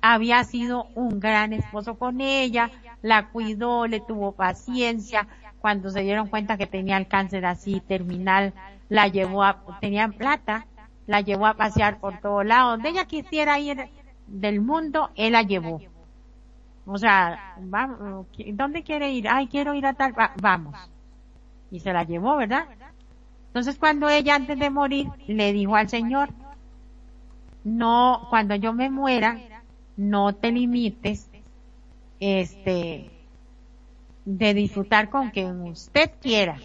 había 0.00 0.42
sido 0.44 0.86
un 0.94 1.20
gran 1.20 1.52
esposo 1.52 1.98
con 1.98 2.22
ella, 2.22 2.70
la 3.02 3.28
cuidó, 3.28 3.86
le 3.86 4.00
tuvo 4.00 4.32
paciencia, 4.32 5.28
cuando 5.60 5.90
se 5.90 6.00
dieron 6.00 6.28
cuenta 6.28 6.56
que 6.56 6.66
tenía 6.66 6.96
el 6.96 7.08
cáncer 7.08 7.44
así 7.44 7.80
terminal, 7.80 8.54
la 8.88 9.08
llevó 9.08 9.44
a, 9.44 9.58
tenían 9.82 10.14
plata, 10.14 10.66
la 11.06 11.20
llevó 11.20 11.46
a 11.46 11.54
pasear 11.54 12.00
por 12.00 12.20
todo 12.20 12.42
lado, 12.42 12.70
donde 12.70 12.88
ella 12.88 13.04
quisiera 13.04 13.58
ir 13.58 13.90
del 14.26 14.62
mundo, 14.62 15.10
él 15.14 15.32
la 15.32 15.42
llevó. 15.42 15.82
O 16.90 16.96
sea, 16.96 17.54
vamos, 17.60 18.26
¿dónde 18.54 18.82
quiere 18.82 19.12
ir? 19.12 19.28
Ay, 19.28 19.46
quiero 19.46 19.74
ir 19.74 19.84
a 19.84 19.92
tal, 19.92 20.14
vamos. 20.40 20.74
Y 21.70 21.80
se 21.80 21.92
la 21.92 22.04
llevó, 22.04 22.36
¿verdad? 22.36 22.64
Entonces 23.48 23.76
cuando 23.78 24.08
ella 24.08 24.34
antes 24.34 24.58
de 24.58 24.70
morir 24.70 25.08
le 25.26 25.52
dijo 25.52 25.76
al 25.76 25.90
Señor, 25.90 26.30
no, 27.62 28.26
cuando 28.30 28.54
yo 28.54 28.72
me 28.72 28.88
muera, 28.88 29.38
no 29.98 30.34
te 30.34 30.50
limites, 30.50 31.28
este, 32.20 33.10
de 34.24 34.54
disfrutar 34.54 35.10
con 35.10 35.28
quien 35.28 35.60
usted 35.60 36.10
quiera. 36.22 36.56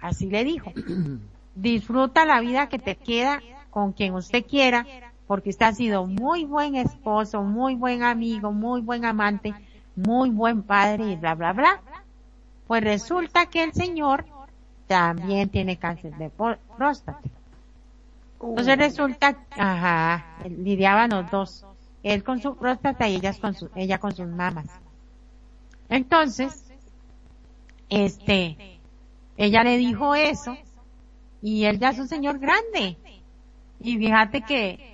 Así 0.00 0.30
le 0.30 0.44
dijo. 0.44 0.72
Disfruta 1.56 2.24
la 2.24 2.40
vida 2.40 2.68
que 2.68 2.78
te 2.78 2.94
queda 2.94 3.42
con 3.70 3.92
quien 3.92 4.14
usted 4.14 4.44
quiera, 4.46 4.86
porque 5.26 5.50
usted 5.50 5.66
ha 5.66 5.72
sido 5.72 6.06
muy 6.06 6.44
buen 6.44 6.74
esposo, 6.74 7.42
muy 7.42 7.74
buen 7.74 8.02
amigo, 8.02 8.52
muy 8.52 8.80
buen 8.80 9.04
amante, 9.04 9.54
muy 9.96 10.30
buen 10.30 10.62
padre 10.62 11.12
y 11.12 11.16
bla, 11.16 11.34
bla, 11.34 11.52
bla. 11.52 11.80
Pues 12.66 12.82
resulta 12.82 13.46
que 13.46 13.62
el 13.62 13.72
señor 13.72 14.26
también 14.86 15.48
tiene 15.48 15.78
cáncer 15.78 16.14
de 16.16 16.30
próstata. 16.30 17.20
Entonces 18.40 18.76
resulta, 18.76 19.36
ajá, 19.50 20.24
lidiaban 20.48 21.10
los 21.10 21.30
dos. 21.30 21.66
Él 22.02 22.22
con 22.22 22.40
su 22.42 22.56
próstata 22.56 23.08
y 23.08 23.16
ella 23.16 23.32
con, 23.40 23.54
su, 23.54 23.70
ella 23.74 23.98
con 23.98 24.14
sus 24.14 24.26
mamas. 24.28 24.66
Entonces, 25.88 26.70
este, 27.88 28.78
ella 29.36 29.64
le 29.64 29.78
dijo 29.78 30.14
eso 30.14 30.56
y 31.40 31.64
él 31.64 31.78
ya 31.78 31.90
es 31.90 31.98
un 31.98 32.08
señor 32.08 32.38
grande. 32.38 32.98
Y 33.80 33.96
fíjate 33.96 34.42
que, 34.42 34.93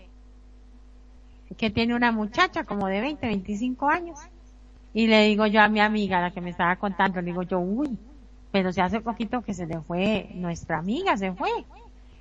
que 1.56 1.70
tiene 1.70 1.94
una 1.94 2.12
muchacha 2.12 2.64
como 2.64 2.86
de 2.86 3.00
20, 3.00 3.26
25 3.26 3.88
años. 3.88 4.18
Y 4.92 5.06
le 5.06 5.24
digo 5.26 5.46
yo 5.46 5.62
a 5.62 5.68
mi 5.68 5.80
amiga, 5.80 6.20
la 6.20 6.30
que 6.30 6.40
me 6.40 6.50
estaba 6.50 6.76
contando, 6.76 7.20
le 7.20 7.26
digo 7.26 7.42
yo, 7.42 7.60
uy, 7.60 7.96
pero 8.50 8.72
si 8.72 8.80
hace 8.80 9.00
poquito 9.00 9.42
que 9.42 9.54
se 9.54 9.66
le 9.66 9.80
fue, 9.80 10.30
nuestra 10.34 10.78
amiga 10.78 11.16
se 11.16 11.32
fue. 11.32 11.50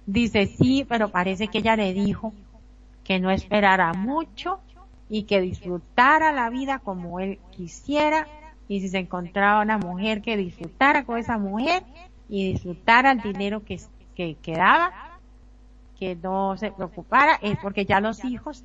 Dice, 0.05 0.45
sí, 0.45 0.85
pero 0.87 1.09
parece 1.09 1.47
que 1.47 1.59
ella 1.59 1.75
le 1.75 1.93
dijo 1.93 2.33
que 3.03 3.19
no 3.19 3.31
esperara 3.31 3.93
mucho 3.93 4.59
y 5.09 5.23
que 5.23 5.41
disfrutara 5.41 6.31
la 6.31 6.49
vida 6.49 6.79
como 6.79 7.19
él 7.19 7.39
quisiera 7.51 8.27
y 8.67 8.81
si 8.81 8.89
se 8.89 8.99
encontraba 8.99 9.63
una 9.63 9.79
mujer 9.79 10.21
que 10.21 10.37
disfrutara 10.37 11.03
con 11.03 11.17
esa 11.17 11.39
mujer 11.39 11.83
y 12.29 12.51
disfrutara 12.51 13.11
el 13.11 13.21
dinero 13.21 13.63
que, 13.65 13.79
que 14.15 14.35
quedaba, 14.35 14.91
que 15.97 16.15
no 16.15 16.55
se 16.55 16.71
preocupara, 16.71 17.39
es 17.41 17.57
porque 17.57 17.85
ya 17.85 17.99
los 17.99 18.23
hijos 18.23 18.63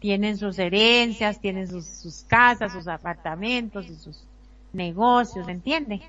tienen 0.00 0.38
sus 0.38 0.58
herencias, 0.58 1.40
tienen 1.40 1.68
sus, 1.68 2.24
casas, 2.26 2.72
sus 2.72 2.88
apartamentos 2.88 3.88
y 3.88 3.94
sus 3.94 4.24
negocios, 4.72 5.46
¿entiende? 5.48 6.00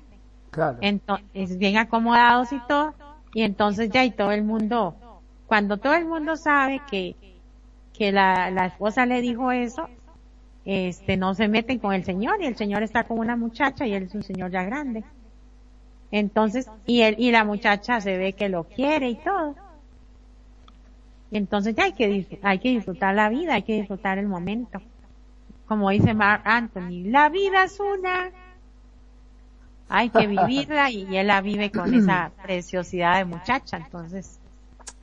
Claro. 0.50 0.78
Entonces, 0.80 1.58
bien 1.58 1.76
acomodados 1.76 2.52
y 2.52 2.60
todo, 2.66 2.94
y 3.34 3.42
entonces 3.42 3.90
ya 3.90 4.04
y 4.04 4.10
todo 4.10 4.32
el 4.32 4.42
mundo, 4.42 4.96
cuando 5.46 5.76
todo 5.76 5.94
el 5.94 6.06
mundo 6.06 6.36
sabe 6.36 6.80
que, 6.90 7.14
que 7.92 8.12
la, 8.12 8.50
la 8.50 8.66
esposa 8.66 9.06
le 9.06 9.20
dijo 9.20 9.52
eso, 9.52 9.88
este, 10.64 11.16
no 11.16 11.34
se 11.34 11.48
meten 11.48 11.78
con 11.78 11.92
el 11.92 12.04
señor 12.04 12.40
y 12.40 12.46
el 12.46 12.56
señor 12.56 12.82
está 12.82 13.04
con 13.04 13.18
una 13.18 13.36
muchacha 13.36 13.86
y 13.86 13.94
él 13.94 14.04
es 14.04 14.14
un 14.14 14.22
señor 14.22 14.50
ya 14.50 14.62
grande. 14.62 15.04
Entonces, 16.10 16.70
y 16.86 17.00
él, 17.00 17.16
y 17.18 17.30
la 17.30 17.44
muchacha 17.44 18.00
se 18.00 18.16
ve 18.16 18.34
que 18.34 18.48
lo 18.48 18.64
quiere 18.64 19.08
y 19.08 19.16
todo. 19.16 19.56
Entonces 21.32 21.74
ya 21.74 21.84
hay 21.84 21.92
que, 21.94 22.38
hay 22.42 22.58
que 22.58 22.68
disfrutar 22.68 23.14
la 23.14 23.30
vida, 23.30 23.54
hay 23.54 23.62
que 23.62 23.74
disfrutar 23.74 24.18
el 24.18 24.28
momento. 24.28 24.80
Como 25.66 25.88
dice 25.88 26.12
Mark 26.12 26.42
Anthony, 26.44 27.04
la 27.06 27.30
vida 27.30 27.64
es 27.64 27.80
una. 27.80 28.30
Hay 29.88 30.10
que 30.10 30.26
vivirla 30.26 30.90
y 30.90 31.16
él 31.16 31.26
la 31.26 31.40
vive 31.40 31.70
con 31.70 31.92
esa 31.94 32.30
preciosidad 32.42 33.16
de 33.16 33.24
muchacha, 33.24 33.78
entonces. 33.78 34.38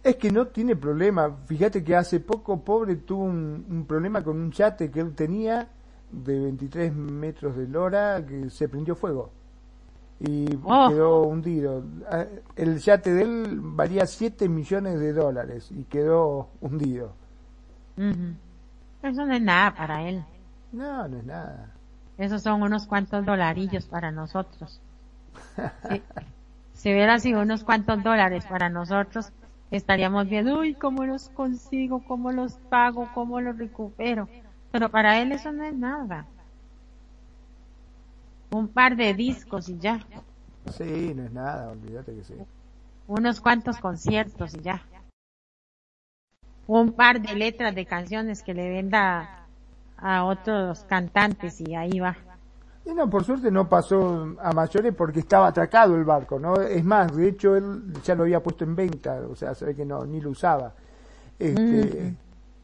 Es 0.04 0.16
que 0.18 0.32
no 0.32 0.48
tiene 0.48 0.76
problema. 0.76 1.36
Fíjate 1.48 1.84
que 1.84 1.96
hace 1.96 2.20
poco, 2.20 2.64
pobre, 2.64 2.96
tuvo 2.96 3.24
un, 3.24 3.86
problema 3.88 4.24
con 4.24 4.40
un 4.40 4.52
yate 4.52 4.92
que 4.92 5.00
él 5.00 5.16
tenía 5.16 5.68
de 6.12 6.40
23 6.40 6.94
metros 6.94 7.58
de 7.58 7.68
lora 7.68 8.24
que 8.26 8.50
se 8.50 8.70
prendió 8.70 8.96
fuego 8.96 9.32
y 10.20 10.58
oh. 10.64 10.90
quedó 10.90 11.24
hundido. 11.24 11.84
Ah, 12.10 12.26
el 12.56 12.80
yate 12.80 13.14
de 13.14 13.22
él 13.24 13.60
valía 13.62 14.06
7 14.06 14.50
millones 14.50 15.00
de 15.00 15.14
dólares 15.14 15.70
y 15.72 15.84
quedó 15.86 16.50
hundido. 16.62 17.14
Eso 17.98 19.26
no 19.26 19.34
es 19.34 19.42
nada 19.42 19.76
para 19.76 20.08
él. 20.08 20.24
No, 20.72 21.08
no 21.08 21.18
es 21.18 21.26
nada. 21.26 21.72
Esos 22.18 22.42
son 22.42 22.62
unos 22.62 22.86
cuantos 22.86 23.26
dolarillos 23.26 23.86
para 23.88 24.12
nosotros. 24.12 24.82
si, 25.90 26.02
si 26.74 26.92
hubiera 26.92 27.20
sido 27.20 27.42
unos 27.42 27.64
cuantos 27.64 28.04
dólares 28.04 28.46
para 28.46 28.70
nosotros, 28.70 29.32
estaríamos 29.72 30.28
viendo, 30.28 30.60
uy, 30.60 30.74
cómo 30.74 31.06
los 31.06 31.30
consigo, 31.30 32.04
cómo 32.06 32.32
los 32.32 32.54
pago, 32.70 33.10
cómo 33.14 33.40
los 33.40 33.58
recupero. 33.58 34.28
Pero 34.72 34.90
para 34.90 35.22
él 35.22 35.32
eso 35.32 35.52
no 35.52 35.64
es 35.64 35.76
nada 35.76 36.26
un 38.52 38.68
par 38.68 38.96
de 38.96 39.14
discos 39.14 39.70
y 39.70 39.78
ya. 39.78 40.00
Sí, 40.72 41.14
no 41.16 41.24
es 41.24 41.32
nada, 41.32 41.70
olvídate 41.72 42.16
que 42.16 42.24
sí. 42.24 42.36
Unos 43.08 43.42
cuantos 43.42 43.78
conciertos 43.78 44.54
y 44.56 44.62
ya. 44.62 44.82
Un 46.68 46.92
par 46.94 47.22
de 47.22 47.34
letras 47.36 47.74
de 47.74 47.86
canciones 47.86 48.44
que 48.44 48.54
le 48.54 48.70
venda 48.70 49.48
a 49.98 50.24
otros 50.24 50.84
cantantes 50.84 51.60
y 51.62 51.76
ahí 51.76 52.00
va. 52.00 52.16
Y 52.86 52.94
no, 52.94 53.10
por 53.10 53.24
suerte 53.24 53.52
no 53.52 53.68
pasó 53.68 54.36
a 54.40 54.52
mayores 54.52 54.94
porque 54.96 55.20
estaba 55.20 55.48
atracado 55.48 55.96
el 55.96 56.04
barco, 56.04 56.40
¿no? 56.40 56.56
Es 56.56 56.84
más, 56.84 57.16
de 57.16 57.30
hecho 57.30 57.56
él 57.56 57.94
ya 58.04 58.16
lo 58.16 58.24
había 58.24 58.42
puesto 58.42 58.64
en 58.64 58.76
venta, 58.76 59.22
o 59.30 59.36
sea, 59.36 59.54
se 59.54 59.66
ve 59.66 59.76
que 59.76 59.86
no, 59.86 60.06
ni 60.06 60.22
lo 60.22 60.32
usaba. 60.32 60.74
Este, 61.38 62.16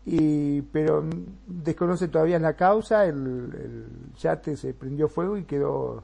y 0.05 0.61
pero 0.61 1.03
desconoce 1.47 2.07
todavía 2.07 2.37
la 2.37 2.53
causa, 2.53 3.05
el, 3.05 3.15
el, 3.15 4.13
yate 4.15 4.55
se 4.55 4.73
prendió 4.73 5.07
fuego 5.09 5.37
y 5.37 5.45
quedó 5.45 6.03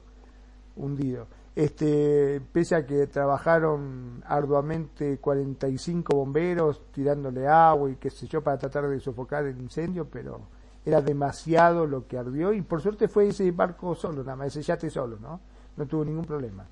hundido. 0.76 1.28
Este, 1.54 2.40
pese 2.52 2.74
a 2.74 2.86
que 2.86 3.06
trabajaron 3.06 4.22
arduamente 4.26 5.18
45 5.18 6.16
bomberos 6.16 6.90
tirándole 6.92 7.46
agua 7.46 7.90
y 7.90 7.96
qué 7.96 8.10
sé 8.10 8.26
yo 8.26 8.42
para 8.42 8.58
tratar 8.58 8.88
de 8.88 8.98
sofocar 8.98 9.44
el 9.44 9.60
incendio, 9.60 10.08
pero 10.08 10.40
era 10.84 11.00
demasiado 11.00 11.86
lo 11.86 12.08
que 12.08 12.18
ardió 12.18 12.52
y 12.52 12.62
por 12.62 12.80
suerte 12.80 13.06
fue 13.06 13.28
ese 13.28 13.50
barco 13.52 13.94
solo, 13.94 14.24
nada 14.24 14.36
más 14.36 14.48
ese 14.48 14.62
yate 14.62 14.90
solo, 14.90 15.18
¿no? 15.20 15.40
No 15.76 15.86
tuvo 15.86 16.04
ningún 16.04 16.24
problema. 16.24 16.66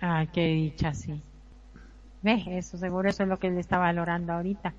Ay, 0.00 0.28
qué 0.28 0.46
dicha, 0.46 0.92
sí. 0.94 1.20
Ve, 2.22 2.44
eso 2.46 2.76
seguro 2.76 3.08
eso 3.08 3.24
es 3.24 3.28
lo 3.28 3.38
que 3.38 3.48
él 3.48 3.58
está 3.58 3.78
valorando 3.78 4.32
ahorita. 4.32 4.72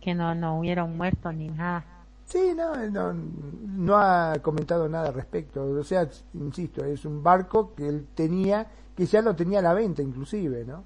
Que 0.00 0.14
no, 0.14 0.34
no 0.34 0.58
hubiera 0.58 0.84
un 0.84 0.96
muerto 0.96 1.32
ni 1.32 1.48
nada. 1.48 1.84
Sí, 2.26 2.52
no, 2.56 2.74
no, 2.90 3.12
no 3.12 3.96
ha 3.96 4.34
comentado 4.40 4.88
nada 4.88 5.08
al 5.08 5.14
respecto. 5.14 5.64
O 5.64 5.84
sea, 5.84 6.08
insisto, 6.34 6.84
es 6.84 7.04
un 7.04 7.22
barco 7.22 7.74
que 7.74 7.88
él 7.88 8.06
tenía, 8.14 8.66
que 8.96 9.06
ya 9.06 9.22
lo 9.22 9.36
tenía 9.36 9.58
a 9.58 9.62
la 9.62 9.74
venta 9.74 10.02
inclusive, 10.02 10.64
¿no? 10.64 10.84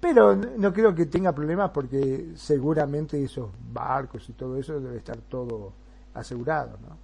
Pero 0.00 0.34
no 0.34 0.72
creo 0.72 0.94
que 0.94 1.06
tenga 1.06 1.32
problemas 1.32 1.70
porque 1.70 2.32
seguramente 2.34 3.22
esos 3.22 3.50
barcos 3.72 4.28
y 4.28 4.32
todo 4.32 4.56
eso 4.56 4.80
debe 4.80 4.96
estar 4.96 5.16
todo 5.16 5.72
asegurado, 6.14 6.76
¿no? 6.82 6.96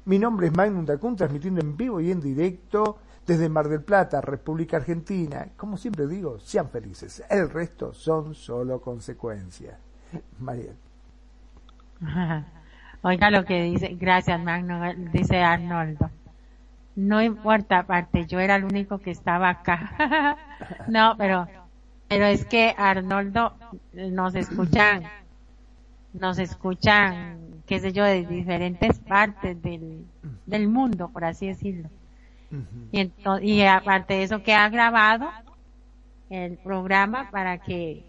Mi 0.05 0.19
nombre 0.19 0.47
es 0.47 0.55
Magnum 0.55 0.85
Dacun, 0.85 1.15
transmitiendo 1.15 1.61
en 1.61 1.77
vivo 1.77 2.01
y 2.01 2.11
en 2.11 2.19
directo 2.19 2.97
desde 3.25 3.49
Mar 3.49 3.69
del 3.69 3.81
Plata, 3.81 4.21
República 4.21 4.77
Argentina. 4.77 5.47
Como 5.55 5.77
siempre 5.77 6.07
digo, 6.07 6.39
sean 6.39 6.69
felices. 6.69 7.23
El 7.29 7.49
resto 7.49 7.93
son 7.93 8.35
solo 8.35 8.81
consecuencias. 8.81 9.77
Mariel. 10.39 10.75
Oiga 13.01 13.29
lo 13.31 13.43
que 13.43 13.63
dice, 13.63 13.95
gracias 13.99 14.41
Magno, 14.41 14.81
dice 15.11 15.41
Arnoldo. 15.41 16.09
No 16.95 17.21
importa, 17.21 17.79
aparte, 17.79 18.25
yo 18.27 18.39
era 18.39 18.55
el 18.55 18.63
único 18.65 18.99
que 18.99 19.11
estaba 19.11 19.49
acá. 19.49 20.37
no, 20.87 21.15
pero, 21.17 21.47
pero 22.07 22.25
es 22.25 22.45
que 22.45 22.73
Arnoldo 22.77 23.55
nos 23.93 24.35
escuchan, 24.35 25.03
nos 26.13 26.37
escuchan, 26.39 27.61
qué 27.65 27.79
sé 27.79 27.91
yo, 27.91 28.05
de 28.05 28.25
diferentes 28.25 28.99
partes 28.99 29.61
del, 29.61 30.05
del 30.45 30.67
mundo, 30.69 31.09
por 31.09 31.25
así 31.25 31.47
decirlo. 31.47 31.89
Y, 32.91 33.11
y 33.41 33.61
aparte 33.63 34.15
de 34.15 34.23
eso 34.23 34.43
que 34.43 34.53
ha 34.53 34.69
grabado 34.69 35.29
el 36.29 36.57
programa 36.57 37.29
para 37.31 37.57
que 37.59 38.05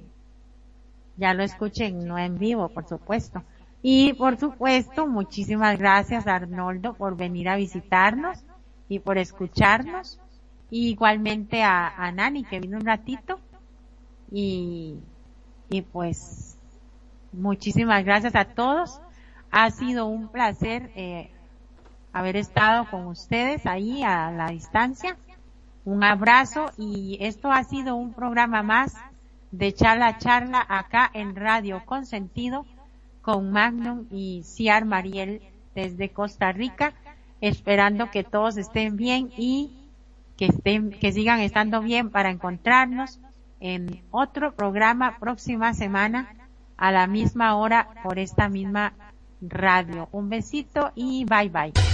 ya 1.17 1.35
lo 1.35 1.43
escuchen, 1.43 2.07
no 2.07 2.19
en 2.19 2.39
vivo, 2.39 2.69
por 2.69 2.87
supuesto. 2.89 3.43
Y 3.83 4.15
por 4.15 4.39
supuesto, 4.39 5.07
muchísimas 5.07 5.79
gracias 5.79 6.27
Arnoldo 6.27 6.95
por 6.95 7.17
venir 7.17 7.49
a 7.49 7.57
visitarnos 7.57 8.43
y 8.89 8.99
por 8.99 9.19
escucharnos. 9.19 10.19
Y 10.71 10.89
igualmente 10.89 11.63
a, 11.63 12.11
Nani 12.13 12.45
que 12.45 12.61
vino 12.61 12.79
un 12.79 12.87
ratito. 12.87 13.39
Y, 14.31 14.99
y 15.69 15.83
pues 15.83 16.59
muchísimas 17.33 18.05
gracias 18.05 18.35
a 18.35 18.47
todos. 18.47 19.01
Ha 19.51 19.71
sido 19.71 20.07
un 20.07 20.29
placer 20.29 20.91
eh, 20.97 21.31
haber 22.15 22.37
estado 22.37 22.89
con 22.89 23.07
ustedes 23.09 23.67
ahí 23.67 24.03
a 24.03 24.31
la 24.31 24.47
distancia. 24.47 25.17
Un 25.85 26.03
abrazo 26.03 26.71
y 26.79 27.19
esto 27.21 27.53
ha 27.53 27.63
sido 27.65 27.97
un 27.97 28.15
programa 28.15 28.63
más 28.63 28.95
de 29.51 29.75
charla 29.75 30.17
charla 30.19 30.65
acá 30.67 31.11
en 31.13 31.37
Radio 31.37 31.85
Consentido 31.85 32.65
con 33.21 33.51
Magnum 33.51 34.07
y 34.11 34.43
Ciar 34.45 34.85
Mariel 34.85 35.43
desde 35.75 36.11
Costa 36.11 36.53
Rica, 36.53 36.95
esperando 37.41 38.11
que 38.11 38.23
todos 38.23 38.57
estén 38.57 38.97
bien 38.97 39.31
y 39.37 39.73
que 40.37 40.47
estén, 40.47 40.91
que 40.91 41.13
sigan 41.13 41.41
estando 41.41 41.81
bien 41.81 42.11
para 42.11 42.31
encontrarnos 42.31 43.21
en 43.61 44.03
otro 44.11 44.55
programa 44.55 45.19
próxima 45.19 45.75
semana 45.75 46.29
a 46.77 46.93
la 46.93 47.07
misma 47.07 47.57
hora 47.57 47.89
por 48.03 48.19
esta 48.19 48.49
misma 48.49 48.93
radio. 49.41 50.09
Un 50.13 50.29
besito 50.29 50.93
y 50.95 51.25
bye 51.25 51.49
bye. 51.49 51.94